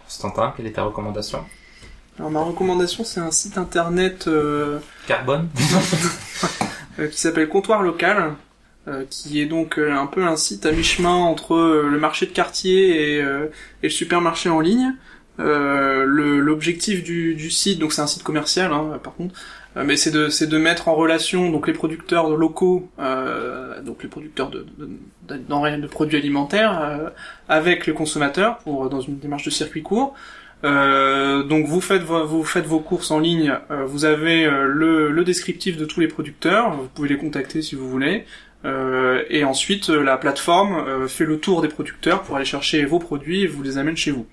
Constantin, 0.06 0.54
quelle 0.58 0.66
est 0.68 0.72
ta 0.74 0.84
recommandation? 0.84 1.46
Alors 2.18 2.32
ma 2.32 2.42
recommandation, 2.42 3.04
c'est 3.04 3.20
un 3.20 3.32
site 3.32 3.58
internet. 3.58 4.28
euh, 4.28 4.80
Carbone? 5.08 5.48
Qui 6.98 7.18
s'appelle 7.18 7.48
Comptoir 7.48 7.82
Local, 7.82 8.34
qui 9.10 9.42
est 9.42 9.46
donc 9.46 9.78
euh, 9.80 9.92
un 9.92 10.08
peu 10.08 10.24
un 10.24 10.36
site 10.36 10.66
à 10.66 10.72
mi-chemin 10.72 11.14
entre 11.16 11.56
euh, 11.56 11.88
le 11.90 12.00
marché 12.00 12.26
de 12.26 12.32
quartier 12.32 13.16
et, 13.16 13.22
euh, 13.22 13.46
et 13.84 13.88
le 13.88 13.90
supermarché 13.90 14.50
en 14.50 14.60
ligne. 14.60 14.94
Euh, 15.40 16.04
le- 16.06 16.40
L'objectif 16.40 17.02
du, 17.02 17.34
du 17.34 17.50
site, 17.50 17.80
donc 17.80 17.94
c'est 17.94 18.02
un 18.02 18.08
site 18.08 18.24
commercial 18.24 18.74
hein, 18.74 19.00
par 19.02 19.14
contre, 19.16 19.36
euh, 19.78 19.84
mais 19.86 19.96
c'est 19.96 20.12
de, 20.12 20.28
de 20.46 20.58
mettre 20.58 20.90
en 20.90 20.96
relation 20.96 21.50
donc 21.50 21.66
les 21.68 21.72
producteurs 21.74 22.30
locaux, 22.36 22.90
euh, 23.00 23.82
donc 23.82 24.04
les 24.04 24.10
producteurs 24.10 24.50
de, 24.50 24.66
de, 24.78 24.90
de, 25.30 25.82
de 25.82 25.88
produits 25.88 26.18
alimentaires, 26.18 26.82
euh, 26.82 27.10
avec 27.48 27.88
les 27.88 27.94
consommateurs 27.94 28.58
pour 28.60 28.90
dans 28.90 29.00
une 29.00 29.18
démarche 29.20 29.46
de 29.46 29.50
circuit 29.50 29.82
court. 29.84 30.14
Euh, 30.66 31.44
donc 31.44 31.68
vous 31.68 31.80
faites 31.80 32.02
vos, 32.04 32.26
vous 32.26 32.44
faites 32.44 32.66
vos 32.66 32.82
courses 32.82 33.12
en 33.12 33.20
ligne, 33.20 33.54
euh, 33.72 33.86
vous 33.86 34.04
avez 34.04 34.46
euh, 34.46 34.66
le, 34.66 35.10
le 35.10 35.24
descriptif 35.24 35.78
de 35.78 35.86
tous 35.86 36.02
les 36.02 36.10
producteurs, 36.10 36.72
vous 36.76 36.90
pouvez 36.94 37.08
les 37.08 37.18
contacter 37.18 37.62
si 37.62 37.76
vous 37.76 37.90
voulez, 37.90 38.26
euh, 38.66 39.24
et 39.30 39.44
ensuite 39.44 39.90
euh, 39.90 40.04
la 40.04 40.18
plateforme 40.18 40.76
euh, 40.76 41.08
fait 41.08 41.26
le 41.26 41.40
tour 41.40 41.62
des 41.62 41.70
producteurs 41.70 42.24
pour 42.24 42.36
aller 42.36 42.46
chercher 42.46 42.84
vos 42.86 43.00
produits 43.00 43.44
et 43.44 43.48
vous 43.48 43.64
les 43.64 43.78
amène 43.78 43.96
chez 43.96 44.12
vous. 44.12 44.26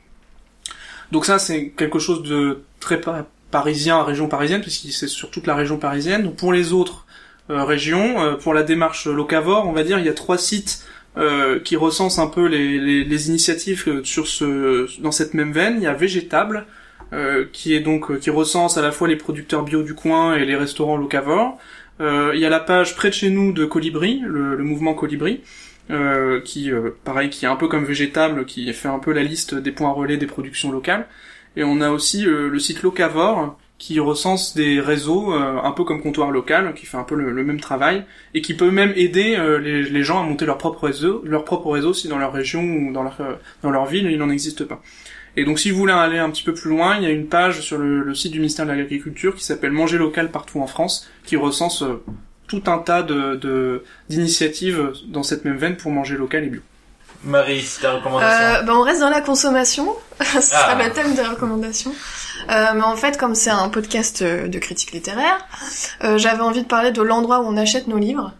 Donc 1.12 1.24
ça 1.24 1.38
c'est 1.38 1.68
quelque 1.70 1.98
chose 1.98 2.22
de 2.22 2.62
très 2.80 3.00
pa- 3.00 3.26
parisien, 3.50 4.02
région 4.02 4.26
parisienne, 4.28 4.60
puisque 4.60 4.90
c'est 4.92 5.06
sur 5.06 5.30
toute 5.30 5.46
la 5.46 5.54
région 5.54 5.78
parisienne. 5.78 6.24
Donc 6.24 6.36
pour 6.36 6.52
les 6.52 6.72
autres 6.72 7.06
euh, 7.50 7.62
régions, 7.64 8.20
euh, 8.22 8.34
pour 8.34 8.54
la 8.54 8.64
démarche 8.64 9.06
locavore, 9.06 9.68
on 9.68 9.72
va 9.72 9.84
dire, 9.84 9.98
il 10.00 10.04
y 10.04 10.08
a 10.08 10.14
trois 10.14 10.38
sites 10.38 10.84
euh, 11.16 11.60
qui 11.60 11.76
recensent 11.76 12.18
un 12.18 12.26
peu 12.26 12.46
les, 12.46 12.78
les, 12.80 13.04
les 13.04 13.28
initiatives 13.28 14.02
sur 14.02 14.26
ce 14.26 15.00
dans 15.00 15.12
cette 15.12 15.34
même 15.34 15.52
veine. 15.52 15.76
Il 15.76 15.84
y 15.84 15.86
a 15.86 15.94
Végétable, 15.94 16.66
qui 17.52 17.72
est 17.72 17.80
donc 17.80 18.18
qui 18.18 18.30
recense 18.30 18.76
à 18.76 18.82
la 18.82 18.90
fois 18.90 19.06
les 19.06 19.14
producteurs 19.14 19.62
bio 19.62 19.82
du 19.84 19.94
coin 19.94 20.34
et 20.34 20.44
les 20.44 20.56
restaurants 20.56 20.96
locavores. 20.96 21.56
Euh, 22.00 22.32
il 22.34 22.40
y 22.40 22.44
a 22.44 22.50
la 22.50 22.60
page 22.60 22.94
près 22.94 23.08
de 23.08 23.14
chez 23.14 23.30
nous 23.30 23.52
de 23.52 23.64
Colibri, 23.64 24.20
le, 24.26 24.56
mouvement 24.58 24.94
Colibri, 24.94 25.40
euh, 25.90 26.40
qui 26.40 26.70
euh, 26.70 26.90
pareil 27.04 27.30
qui 27.30 27.44
est 27.44 27.48
un 27.48 27.56
peu 27.56 27.68
comme 27.68 27.84
Végétable, 27.84 28.44
qui 28.44 28.72
fait 28.72 28.88
un 28.88 28.98
peu 28.98 29.12
la 29.12 29.22
liste 29.22 29.54
des 29.54 29.72
points 29.72 29.90
relais 29.90 30.16
des 30.16 30.26
productions 30.26 30.70
locales. 30.70 31.06
Et 31.56 31.64
on 31.64 31.80
a 31.80 31.90
aussi 31.90 32.22
le 32.22 32.58
site 32.58 32.82
Locavore 32.82 33.58
qui 33.78 33.98
recense 33.98 34.54
des 34.54 34.78
réseaux 34.78 35.32
un 35.32 35.72
peu 35.72 35.84
comme 35.84 36.02
comptoir 36.02 36.30
local, 36.30 36.74
qui 36.74 36.84
fait 36.84 36.98
un 36.98 37.02
peu 37.02 37.14
le, 37.14 37.44
même 37.44 37.60
travail 37.60 38.04
et 38.34 38.42
qui 38.42 38.52
peut 38.52 38.70
même 38.70 38.92
aider 38.94 39.38
les, 39.62 39.82
les 39.82 40.02
gens 40.02 40.20
à 40.20 40.22
monter 40.22 40.44
leur 40.44 40.58
propre 40.58 40.84
réseau, 40.84 41.22
leur 41.24 41.46
propre 41.46 41.70
réseau 41.70 41.94
si 41.94 42.08
dans 42.08 42.18
leur 42.18 42.34
région 42.34 42.62
ou 42.62 42.92
dans 42.92 43.02
leur 43.02 43.16
dans 43.62 43.70
leur 43.70 43.86
ville 43.86 44.10
il 44.10 44.18
n'en 44.18 44.28
existe 44.28 44.64
pas. 44.64 44.82
Et 45.36 45.44
donc 45.44 45.58
si 45.58 45.70
vous 45.70 45.76
voulez 45.78 45.92
aller 45.92 46.18
un 46.18 46.30
petit 46.30 46.42
peu 46.42 46.54
plus 46.54 46.70
loin, 46.70 46.96
il 46.96 47.02
y 47.02 47.06
a 47.06 47.10
une 47.10 47.26
page 47.26 47.60
sur 47.60 47.78
le, 47.78 48.02
le 48.02 48.14
site 48.14 48.32
du 48.32 48.38
ministère 48.38 48.64
de 48.66 48.72
l'Agriculture 48.72 49.34
qui 49.34 49.44
s'appelle 49.44 49.70
Manger 49.72 49.98
local 49.98 50.30
partout 50.30 50.60
en 50.60 50.66
France, 50.66 51.06
qui 51.24 51.36
recense 51.36 51.82
euh, 51.82 52.02
tout 52.48 52.62
un 52.66 52.78
tas 52.78 53.02
de 53.02 53.34
de- 53.36 53.82
d'initiatives 54.08 54.92
dans 55.08 55.22
cette 55.22 55.44
même 55.44 55.56
veine 55.58 55.76
pour 55.76 55.90
manger 55.90 56.16
local 56.16 56.44
et 56.44 56.48
bio. 56.48 56.60
Marie, 57.24 57.62
c'est 57.62 57.80
ta 57.82 57.92
recommandation 57.94 58.44
Euh, 58.46 58.62
ben 58.62 58.72
on 58.74 58.82
reste 58.82 59.00
dans 59.00 59.10
la 59.10 59.20
consommation, 59.20 59.94
ce 60.20 60.40
sera 60.40 60.68
Ah. 60.78 60.82
le 60.86 60.92
thème 60.92 61.14
des 61.14 61.22
recommandations. 61.22 61.92
Euh, 62.50 62.66
mais 62.74 62.82
en 62.82 62.94
fait, 62.94 63.16
comme 63.18 63.34
c'est 63.34 63.50
un 63.50 63.68
podcast 63.68 64.22
euh, 64.22 64.46
de 64.48 64.58
critique 64.58 64.92
littéraire, 64.92 65.38
euh, 66.04 66.18
j'avais 66.18 66.42
envie 66.42 66.62
de 66.62 66.68
parler 66.68 66.92
de 66.92 67.02
l'endroit 67.02 67.40
où 67.40 67.46
on 67.46 67.56
achète 67.56 67.88
nos 67.88 67.98
livres. 67.98 68.32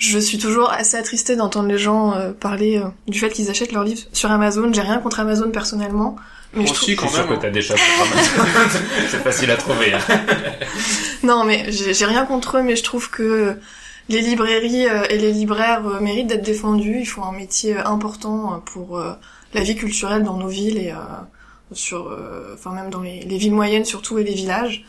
Je 0.00 0.18
suis 0.18 0.38
toujours 0.38 0.72
assez 0.72 0.96
attristée 0.96 1.36
d'entendre 1.36 1.68
les 1.68 1.78
gens 1.78 2.14
euh, 2.14 2.32
parler 2.32 2.78
euh, 2.78 2.88
du 3.06 3.18
fait 3.20 3.30
qu'ils 3.30 3.50
achètent 3.50 3.70
leurs 3.72 3.84
livres 3.84 4.02
sur 4.12 4.30
Amazon. 4.32 4.72
J'ai 4.72 4.80
rien 4.80 4.98
contre 4.98 5.20
Amazon 5.20 5.50
personnellement, 5.50 6.16
mais 6.54 6.64
je 6.66 6.72
quand 6.72 6.74
suis 6.80 6.96
sûr 6.96 7.10
même. 7.28 7.28
que 7.28 7.42
t'as 7.42 7.50
des 7.50 7.62
choses 7.62 7.76
sur 7.78 8.02
Amazon. 8.02 8.80
C'est 9.10 9.22
facile 9.22 9.50
à 9.52 9.56
trouver. 9.56 9.92
Hein. 9.94 10.00
Non, 11.22 11.44
mais 11.44 11.70
j'ai 11.70 12.06
rien 12.06 12.24
contre 12.24 12.56
eux, 12.56 12.62
mais 12.62 12.76
je 12.76 12.82
trouve 12.82 13.10
que 13.10 13.54
les 14.08 14.22
librairies 14.22 14.88
euh, 14.88 15.04
et 15.10 15.18
les 15.18 15.32
libraires 15.32 15.86
euh, 15.86 16.00
méritent 16.00 16.28
d'être 16.28 16.42
défendus. 16.44 17.00
Ils 17.00 17.06
font 17.06 17.22
un 17.24 17.32
métier 17.32 17.76
euh, 17.76 17.84
important 17.84 18.62
pour 18.64 18.98
euh, 18.98 19.12
la 19.52 19.60
vie 19.62 19.76
culturelle 19.76 20.24
dans 20.24 20.38
nos 20.38 20.48
villes 20.48 20.78
et 20.78 20.92
euh, 20.92 20.96
sur, 21.72 22.08
euh, 22.08 22.54
enfin 22.54 22.72
même 22.72 22.88
dans 22.90 23.02
les, 23.02 23.20
les 23.20 23.36
villes 23.36 23.52
moyennes 23.52 23.84
surtout 23.84 24.18
et 24.18 24.24
les 24.24 24.32
villages. 24.34 24.84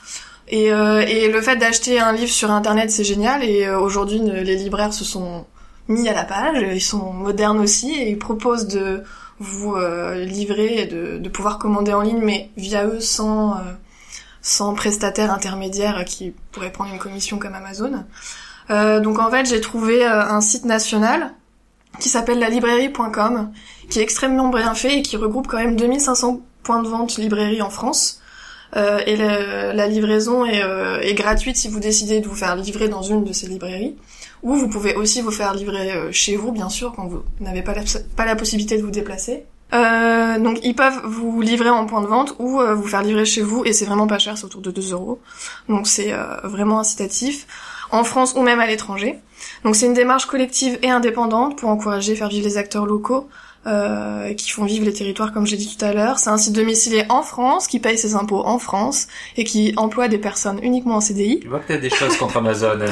Et, 0.52 0.72
euh, 0.72 1.02
et 1.02 1.32
le 1.32 1.42
fait 1.42 1.56
d'acheter 1.56 2.00
un 2.00 2.12
livre 2.12 2.32
sur 2.32 2.52
internet, 2.52 2.92
c'est 2.92 3.04
génial. 3.04 3.44
Et 3.44 3.66
euh, 3.66 3.80
aujourd'hui, 3.80 4.20
les 4.20 4.56
libraires 4.56 4.94
se 4.94 5.04
sont 5.04 5.46
mis 5.88 6.08
à 6.08 6.14
la 6.14 6.24
page. 6.24 6.64
Ils 6.74 6.82
sont 6.82 7.14
modernes 7.14 7.60
aussi 7.60 7.94
et 7.94 8.10
ils 8.10 8.20
proposent 8.20 8.68
de 8.68 9.04
vous 9.40 9.76
euh, 9.76 10.24
livrer 10.24 10.82
et 10.82 10.86
de, 10.86 11.18
de 11.18 11.30
pouvoir 11.30 11.58
commander 11.58 11.94
en 11.94 12.02
ligne, 12.02 12.22
mais 12.22 12.52
via 12.58 12.86
eux 12.86 13.00
sans 13.00 13.56
euh, 13.56 13.62
sans 14.42 14.74
prestataire 14.74 15.32
intermédiaire 15.32 16.04
qui 16.06 16.34
pourrait 16.52 16.72
prendre 16.72 16.92
une 16.92 17.00
commission 17.00 17.38
comme 17.38 17.54
Amazon. 17.54 18.06
Euh, 18.70 19.00
donc 19.00 19.20
en 19.20 19.30
fait, 19.30 19.46
j'ai 19.46 19.62
trouvé 19.62 20.06
euh, 20.06 20.24
un 20.24 20.42
site 20.42 20.66
national 20.66 21.34
qui 22.00 22.10
s'appelle 22.10 22.40
la 22.40 22.50
librairie.com, 22.50 23.52
qui 23.90 24.00
est 24.00 24.04
extrêmement 24.04 24.50
bien 24.50 24.74
fait 24.74 25.00
et 25.00 25.02
qui 25.02 25.18
regroupe 25.18 25.48
quand 25.48 25.58
même 25.58 25.76
2500 25.76 26.42
points 26.64 26.82
de 26.82 26.88
vente 26.88 27.18
librairie 27.18 27.62
en 27.62 27.70
France. 27.70 28.21
Euh, 28.76 29.00
et 29.06 29.16
le- 29.18 29.74
la 29.74 29.88
livraison 29.88 30.46
est, 30.46 30.64
euh, 30.64 31.00
est 31.02 31.14
gratuite 31.14 31.58
si 31.58 31.68
vous 31.68 31.80
décidez 31.80 32.22
de 32.22 32.28
vous 32.28 32.36
faire 32.36 32.56
livrer 32.56 32.88
dans 32.88 33.02
une 33.02 33.24
de 33.24 33.34
ces 33.34 33.48
librairies. 33.48 33.96
Ou 34.44 34.56
vous 34.56 34.70
pouvez 34.70 34.96
aussi 34.96 35.22
vous 35.22 35.32
faire 35.32 35.54
livrer 35.54 35.92
euh, 35.92 36.12
chez 36.12 36.36
vous, 36.36 36.52
bien 36.52 36.70
sûr, 36.70 36.94
quand 36.96 37.08
vous 37.08 37.22
n'avez 37.42 37.62
pas 37.62 37.74
la, 37.76 38.26
la 38.26 38.36
possibilité 38.36 38.78
de 38.78 38.84
vous 38.84 38.92
déplacer. 38.92 39.44
Euh, 39.74 40.38
donc 40.40 40.60
ils 40.64 40.76
peuvent 40.76 41.02
vous 41.06 41.40
livrer 41.42 41.70
en 41.70 41.86
point 41.86 42.02
de 42.02 42.08
vente 42.08 42.36
ou 42.40 42.60
vous 42.60 42.88
faire 42.88 43.04
livrer 43.04 43.24
chez 43.24 43.42
vous 43.42 43.64
et 43.64 43.72
c'est 43.72 43.86
vraiment 43.86 44.06
pas 44.06 44.20
cher, 44.20 44.38
c'est 44.38 44.44
autour 44.44 44.60
de 44.62 44.70
2 44.70 44.92
euros. 44.92 45.20
Donc 45.70 45.88
c'est 45.88 46.14
vraiment 46.44 46.82
incitatif 46.82 47.48
en 47.92 48.04
France 48.04 48.34
ou 48.36 48.42
même 48.42 48.60
à 48.60 48.68
l'étranger. 48.68 49.18
Donc 49.64 49.78
c'est 49.78 49.86
une 49.86 49.94
démarche 49.94 50.26
collective 50.26 50.78
et 50.82 50.90
indépendante 50.90 51.58
pour 51.58 51.70
encourager, 51.70 52.16
faire 52.18 52.28
vivre 52.28 52.46
les 52.46 52.58
acteurs 52.58 52.86
locaux 52.86 53.30
euh, 53.68 54.34
qui 54.34 54.50
font 54.50 54.66
vivre 54.66 54.86
les 54.86 54.94
territoires 54.94 55.32
comme 55.32 55.46
j'ai 55.46 55.58
dit 55.58 55.76
tout 55.76 55.86
à 55.86 55.94
l'heure. 55.94 56.20
C'est 56.20 56.30
un 56.30 56.38
site 56.38 56.54
domicilié 56.54 57.06
en 57.10 57.24
France 57.24 57.68
qui 57.68 57.80
paye 57.80 57.98
ses 57.98 58.16
impôts 58.16 58.46
en 58.46 58.60
France 58.60 59.08
et 59.38 59.44
qui 59.44 59.74
emploie 59.78 60.08
des 60.08 60.18
personnes 60.18 60.60
uniquement 60.64 60.96
en 60.96 61.02
CDI. 61.02 61.40
Tu 61.42 61.48
vois 61.48 61.60
que 61.60 61.68
t'as 61.68 61.78
des 61.78 61.90
choses 61.90 62.18
contre 62.18 62.38
Amazon. 62.38 62.80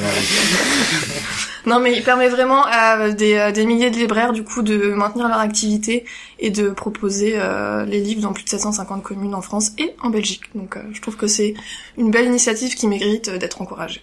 Non, 1.65 1.80
mais 1.80 1.93
il 1.95 2.03
permet 2.03 2.30
vraiment 2.30 2.63
à 2.65 3.11
des, 3.11 3.51
des 3.53 3.65
milliers 3.65 3.91
de 3.91 3.97
libraires 3.97 4.32
du 4.32 4.43
coup 4.43 4.61
de 4.61 4.91
maintenir 4.93 5.28
leur 5.28 5.39
activité 5.39 6.05
et 6.39 6.49
de 6.49 6.70
proposer 6.70 7.34
euh, 7.36 7.86
les 7.86 7.99
livres 7.99 8.22
dans 8.22 8.34
plus 8.34 8.43
de 8.43 8.49
750 8.49 9.03
communes 9.03 9.36
en 9.36 9.41
France 9.41 9.72
et 9.78 9.93
en 10.01 10.09
Belgique. 10.09 10.43
Donc 10.55 10.78
euh, 10.78 10.82
je 10.93 11.01
trouve 11.01 11.17
que 11.17 11.28
c'est 11.28 11.53
une 11.97 12.11
belle 12.11 12.26
initiative 12.26 12.76
qui 12.76 12.88
mérite 12.88 13.30
euh, 13.30 13.38
d'être 13.38 13.61
encouragée. 13.61 14.01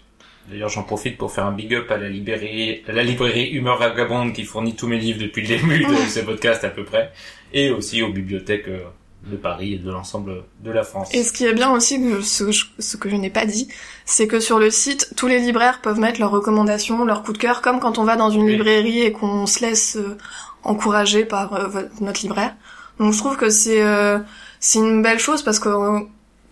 D'ailleurs, 0.49 0.69
j'en 0.69 0.85
profite 0.85 1.19
pour 1.19 1.33
faire 1.33 1.47
un 1.47 1.53
big 1.53 1.75
up 1.75 1.91
à 1.91 1.97
la 1.97 2.09
librairie, 2.09 2.83
à 2.89 2.93
la 2.93 3.03
librairie 3.03 3.49
Humeur 3.51 3.79
Vagabonde 3.79 4.33
qui 4.33 4.45
fournit 4.45 4.77
tous 4.77 4.87
mes 4.87 4.99
livres 4.99 5.21
depuis 5.21 5.43
le 5.43 5.49
début 5.49 5.85
de 5.85 5.95
ce 6.09 6.21
podcast 6.21 6.63
à 6.65 6.69
peu 6.71 6.85
près, 6.85 7.11
et 7.53 7.71
aussi 7.71 8.03
aux 8.03 8.13
bibliothèques 8.13 8.69
euh, 8.69 8.85
de 9.27 9.37
Paris 9.37 9.75
et 9.75 9.79
de 9.79 9.91
l'ensemble 9.91 10.45
de 10.63 10.71
la 10.71 10.85
France. 10.85 11.13
Et 11.13 11.25
ce 11.25 11.33
qui 11.33 11.45
est 11.47 11.53
bien 11.53 11.73
aussi, 11.73 12.01
ce, 12.23 12.45
que 12.45 12.53
je- 12.53 12.67
ce 12.79 12.97
que 12.97 13.09
je 13.09 13.17
n'ai 13.17 13.31
pas 13.31 13.45
dit, 13.45 13.67
c'est 14.05 14.29
que 14.29 14.39
sur 14.39 14.61
le 14.61 14.71
site, 14.71 15.13
tous 15.17 15.27
les 15.27 15.41
libraires 15.41 15.81
peuvent 15.81 15.99
mettre 15.99 16.21
leurs 16.21 16.31
recommandations, 16.31 17.05
leurs 17.05 17.25
coups 17.25 17.39
de 17.39 17.43
cœur, 17.43 17.61
comme 17.61 17.81
quand 17.81 17.99
on 17.99 18.05
va 18.05 18.15
dans 18.15 18.31
une 18.31 18.45
Oui. 18.45 18.53
librairie 18.53 19.01
et 19.03 19.11
qu'on 19.11 19.47
se 19.47 19.61
laisse 19.63 19.97
euh, 19.97 20.17
encourager 20.63 21.25
par 21.25 21.55
euh, 21.55 21.83
notre 22.01 22.23
libraire. 22.23 22.55
Donc 23.01 23.13
je 23.13 23.19
trouve 23.19 23.37
que 23.37 23.51
c'est 23.51 23.83
euh, 23.83 24.19
c'est 24.61 24.79
une 24.79 25.03
belle 25.03 25.19
chose 25.19 25.43
parce 25.43 25.59
que 25.59 25.69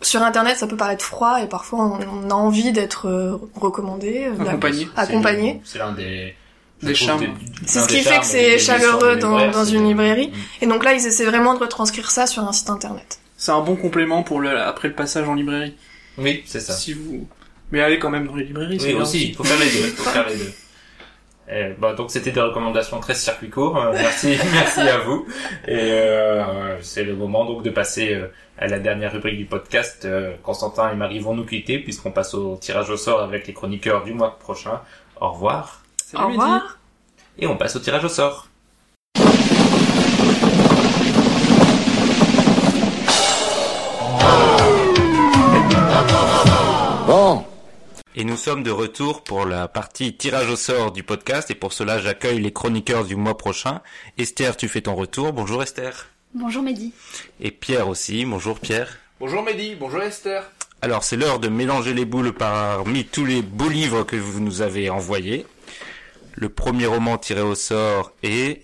sur 0.06 0.22
internet 0.22 0.56
ça 0.56 0.66
peut 0.66 0.76
paraître 0.76 1.04
froid 1.04 1.42
et 1.42 1.46
parfois 1.46 1.80
on, 1.80 2.26
on 2.26 2.30
a 2.30 2.34
envie 2.34 2.72
d'être 2.72 3.08
euh, 3.08 3.36
recommandé, 3.54 4.26
euh, 4.28 4.42
Accompagné. 4.46 4.88
C'est 4.94 5.00
accompagné. 5.00 5.60
C'est 5.64 5.78
l'un 5.78 5.92
des... 5.92 6.34
Des 6.82 6.94
charmes. 6.94 7.24
C'est 7.64 7.80
ce 7.80 7.88
qui 7.88 8.00
fait 8.00 8.18
que 8.20 8.26
c'est 8.26 8.58
chaleureux 8.58 9.16
dans- 9.16 9.30
libraires, 9.38 9.52
dans 9.52 9.64
une 9.64 9.88
librairie. 9.88 10.28
Mm. 10.28 10.64
Et 10.64 10.66
donc 10.66 10.84
là 10.84 10.92
ils 10.92 11.06
essaient 11.06 11.24
vraiment 11.24 11.54
de 11.54 11.60
retranscrire 11.60 12.10
ça 12.10 12.26
sur 12.26 12.42
un 12.42 12.52
site 12.52 12.68
internet. 12.68 13.18
C'est 13.38 13.52
un 13.52 13.60
bon 13.60 13.76
complément 13.76 14.22
pour 14.22 14.40
le 14.40 14.58
après 14.60 14.88
le 14.88 14.94
passage 14.94 15.26
en 15.28 15.34
librairie. 15.34 15.74
Oui, 16.18 16.42
c'est 16.46 16.60
ça. 16.60 16.74
Si 16.74 16.92
vous 16.92 17.26
mais 17.72 17.80
allez 17.80 17.98
quand 17.98 18.10
même 18.10 18.26
dans 18.26 18.34
les 18.36 18.44
librairies, 18.44 18.78
c'est 18.78 18.94
Oui, 18.94 19.00
aussi, 19.00 19.28
il 19.30 19.34
faut 19.34 19.44
faire 19.44 19.58
les 19.58 19.70
deux. 19.70 19.88
Faut 19.96 20.10
faire 20.10 20.28
les 20.28 20.36
deux. 20.36 20.52
Euh, 21.50 21.74
bah, 21.78 21.92
donc 21.92 22.10
c'était 22.10 22.30
des 22.30 22.40
recommandations 22.40 23.00
très 23.00 23.14
circuit 23.14 23.50
court. 23.50 23.76
Euh, 23.76 23.92
merci, 23.92 24.36
merci 24.52 24.80
à 24.80 24.98
vous. 24.98 25.26
Et 25.68 25.92
euh, 25.92 26.80
c'est 26.82 27.04
le 27.04 27.14
moment 27.14 27.44
donc 27.44 27.62
de 27.62 27.70
passer 27.70 28.14
euh, 28.14 28.28
à 28.58 28.66
la 28.66 28.78
dernière 28.78 29.12
rubrique 29.12 29.36
du 29.36 29.44
podcast. 29.44 30.04
Euh, 30.04 30.34
Constantin 30.42 30.90
et 30.90 30.96
Marie 30.96 31.18
vont 31.18 31.34
nous 31.34 31.44
quitter 31.44 31.78
puisqu'on 31.78 32.10
passe 32.10 32.34
au 32.34 32.56
tirage 32.56 32.90
au 32.90 32.96
sort 32.96 33.20
avec 33.20 33.46
les 33.46 33.52
chroniqueurs 33.52 34.04
du 34.04 34.14
mois 34.14 34.38
prochain. 34.38 34.80
Au 35.20 35.32
revoir. 35.32 35.82
Au 36.14 36.28
revoir. 36.28 36.78
Et 37.38 37.46
on 37.46 37.56
passe 37.56 37.76
au 37.76 37.80
tirage 37.80 38.04
au 38.04 38.08
sort. 38.08 38.48
Et 48.16 48.22
nous 48.22 48.36
sommes 48.36 48.62
de 48.62 48.70
retour 48.70 49.24
pour 49.24 49.44
la 49.44 49.66
partie 49.66 50.16
tirage 50.16 50.48
au 50.48 50.54
sort 50.54 50.92
du 50.92 51.02
podcast 51.02 51.50
et 51.50 51.56
pour 51.56 51.72
cela 51.72 51.98
j'accueille 51.98 52.40
les 52.40 52.52
chroniqueurs 52.52 53.04
du 53.04 53.16
mois 53.16 53.36
prochain. 53.36 53.80
Esther, 54.18 54.56
tu 54.56 54.68
fais 54.68 54.82
ton 54.82 54.94
retour. 54.94 55.32
Bonjour 55.32 55.64
Esther. 55.64 56.10
Bonjour 56.32 56.62
Mehdi. 56.62 56.92
Et 57.40 57.50
Pierre 57.50 57.88
aussi. 57.88 58.24
Bonjour 58.24 58.60
Pierre. 58.60 58.98
Bonjour 59.18 59.42
Mehdi, 59.42 59.74
bonjour 59.74 60.00
Esther. 60.00 60.48
Alors 60.80 61.02
c'est 61.02 61.16
l'heure 61.16 61.40
de 61.40 61.48
mélanger 61.48 61.92
les 61.92 62.04
boules 62.04 62.32
parmi 62.32 63.04
tous 63.04 63.24
les 63.24 63.42
beaux 63.42 63.68
livres 63.68 64.04
que 64.04 64.14
vous 64.14 64.38
nous 64.38 64.62
avez 64.62 64.90
envoyés. 64.90 65.44
Le 66.36 66.48
premier 66.48 66.86
roman 66.86 67.18
tiré 67.18 67.40
au 67.40 67.56
sort 67.56 68.12
est 68.22 68.62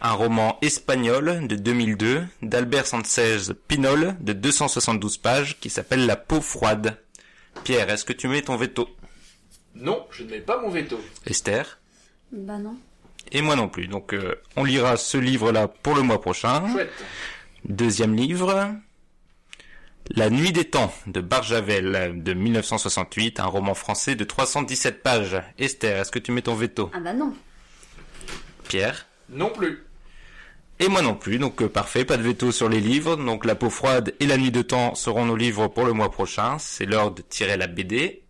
un 0.00 0.12
roman 0.12 0.56
espagnol 0.62 1.46
de 1.46 1.56
2002 1.56 2.24
d'Albert 2.40 2.86
Sanchez 2.86 3.52
Pinol 3.66 4.16
de 4.20 4.32
272 4.32 5.18
pages 5.18 5.58
qui 5.60 5.68
s'appelle 5.68 6.06
La 6.06 6.16
peau 6.16 6.40
froide. 6.40 6.96
Pierre, 7.64 7.90
est-ce 7.90 8.04
que 8.04 8.12
tu 8.12 8.28
mets 8.28 8.42
ton 8.42 8.56
veto? 8.56 8.88
Non, 9.74 10.06
je 10.10 10.24
ne 10.24 10.30
mets 10.30 10.40
pas 10.40 10.60
mon 10.60 10.70
veto. 10.70 11.00
Esther? 11.26 11.78
Bah 12.32 12.58
non. 12.58 12.76
Et 13.32 13.42
moi 13.42 13.56
non 13.56 13.68
plus. 13.68 13.86
Donc 13.88 14.14
euh, 14.14 14.34
on 14.56 14.64
lira 14.64 14.96
ce 14.96 15.18
livre-là 15.18 15.68
pour 15.68 15.94
le 15.94 16.02
mois 16.02 16.20
prochain. 16.20 16.70
Chouette. 16.72 16.90
Deuxième 17.64 18.14
livre, 18.14 18.72
La 20.10 20.30
Nuit 20.30 20.52
des 20.52 20.64
Temps 20.64 20.92
de 21.06 21.20
Barjavel 21.20 22.22
de 22.22 22.32
1968, 22.34 23.40
un 23.40 23.46
roman 23.46 23.74
français 23.74 24.14
de 24.14 24.24
317 24.24 25.02
pages. 25.02 25.42
Esther, 25.58 25.98
est-ce 26.00 26.10
que 26.10 26.18
tu 26.18 26.32
mets 26.32 26.42
ton 26.42 26.54
veto? 26.54 26.90
Ah 26.94 27.00
bah 27.00 27.12
non. 27.12 27.34
Pierre? 28.68 29.06
Non 29.28 29.50
plus. 29.50 29.84
Et 30.80 30.88
moi 30.88 31.02
non 31.02 31.14
plus, 31.16 31.38
donc 31.38 31.60
euh, 31.62 31.68
parfait, 31.68 32.04
pas 32.04 32.16
de 32.16 32.22
veto 32.22 32.52
sur 32.52 32.68
les 32.68 32.80
livres. 32.80 33.16
Donc 33.16 33.44
La 33.44 33.54
peau 33.56 33.68
froide 33.70 34.14
et 34.20 34.26
La 34.26 34.36
Nuit 34.36 34.52
de 34.52 34.62
Temps 34.62 34.94
seront 34.94 35.24
nos 35.24 35.34
livres 35.36 35.68
pour 35.68 35.84
le 35.84 35.92
mois 35.92 36.10
prochain. 36.10 36.56
C'est 36.58 36.86
l'heure 36.86 37.10
de 37.10 37.22
tirer 37.22 37.56
la 37.56 37.66
BD. 37.66 38.22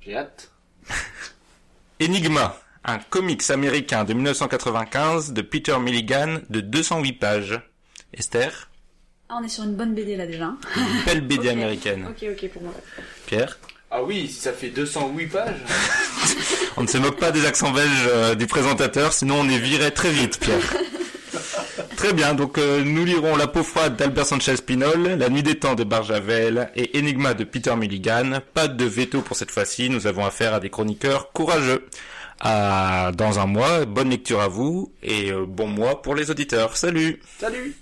J'ai 0.00 0.16
hâte. 0.16 0.50
Enigma, 2.02 2.58
un 2.84 2.98
comics 2.98 3.48
américain 3.50 4.04
de 4.04 4.12
1995 4.14 5.32
de 5.32 5.42
Peter 5.42 5.78
Milligan 5.78 6.40
de 6.50 6.60
208 6.60 7.12
pages. 7.14 7.60
Esther, 8.12 8.68
Ah, 9.28 9.38
on 9.40 9.44
est 9.44 9.48
sur 9.48 9.64
une 9.64 9.76
bonne 9.76 9.94
BD 9.94 10.16
là 10.16 10.26
déjà. 10.26 10.52
une 10.76 11.04
belle 11.06 11.20
BD 11.22 11.48
américaine. 11.50 12.06
Ok, 12.10 12.26
ok 12.30 12.50
pour 12.50 12.62
moi. 12.62 12.72
Pierre 13.26 13.58
Ah 13.90 14.02
oui, 14.02 14.28
si 14.28 14.40
ça 14.40 14.52
fait 14.52 14.70
208 14.70 15.26
pages. 15.28 15.60
On 16.76 16.82
ne 16.82 16.86
se 16.88 16.98
moque 16.98 17.18
pas 17.18 17.30
des 17.30 17.44
accents 17.46 17.72
belges 17.72 18.06
euh, 18.08 18.34
du 18.34 18.46
présentateur, 18.46 19.12
sinon 19.12 19.40
on 19.40 19.48
est 19.48 19.58
viré 19.58 19.90
très 19.92 20.10
vite, 20.10 20.38
Pierre. 20.38 20.60
Très 22.00 22.14
bien, 22.14 22.32
donc 22.32 22.56
euh, 22.56 22.82
nous 22.82 23.04
lirons 23.04 23.36
La 23.36 23.46
peau 23.46 23.62
froide 23.62 23.94
d'Albert 23.94 24.24
Sanchez 24.24 24.54
Pinol, 24.66 25.02
La 25.18 25.28
nuit 25.28 25.42
des 25.42 25.56
temps 25.58 25.74
de 25.74 25.84
Barjavel 25.84 26.70
et 26.74 26.98
Enigma 26.98 27.34
de 27.34 27.44
Peter 27.44 27.76
Milligan. 27.76 28.40
Pas 28.54 28.68
de 28.68 28.84
veto 28.86 29.20
pour 29.20 29.36
cette 29.36 29.50
fois-ci, 29.50 29.90
nous 29.90 30.06
avons 30.06 30.24
affaire 30.24 30.54
à 30.54 30.60
des 30.60 30.70
chroniqueurs 30.70 31.30
courageux. 31.32 31.84
À 32.40 33.12
dans 33.14 33.38
un 33.38 33.44
mois, 33.44 33.84
bonne 33.84 34.08
lecture 34.08 34.40
à 34.40 34.48
vous 34.48 34.94
et 35.02 35.30
euh, 35.30 35.44
bon 35.46 35.66
mois 35.66 36.00
pour 36.00 36.14
les 36.14 36.30
auditeurs. 36.30 36.78
Salut 36.78 37.20
Salut 37.38 37.76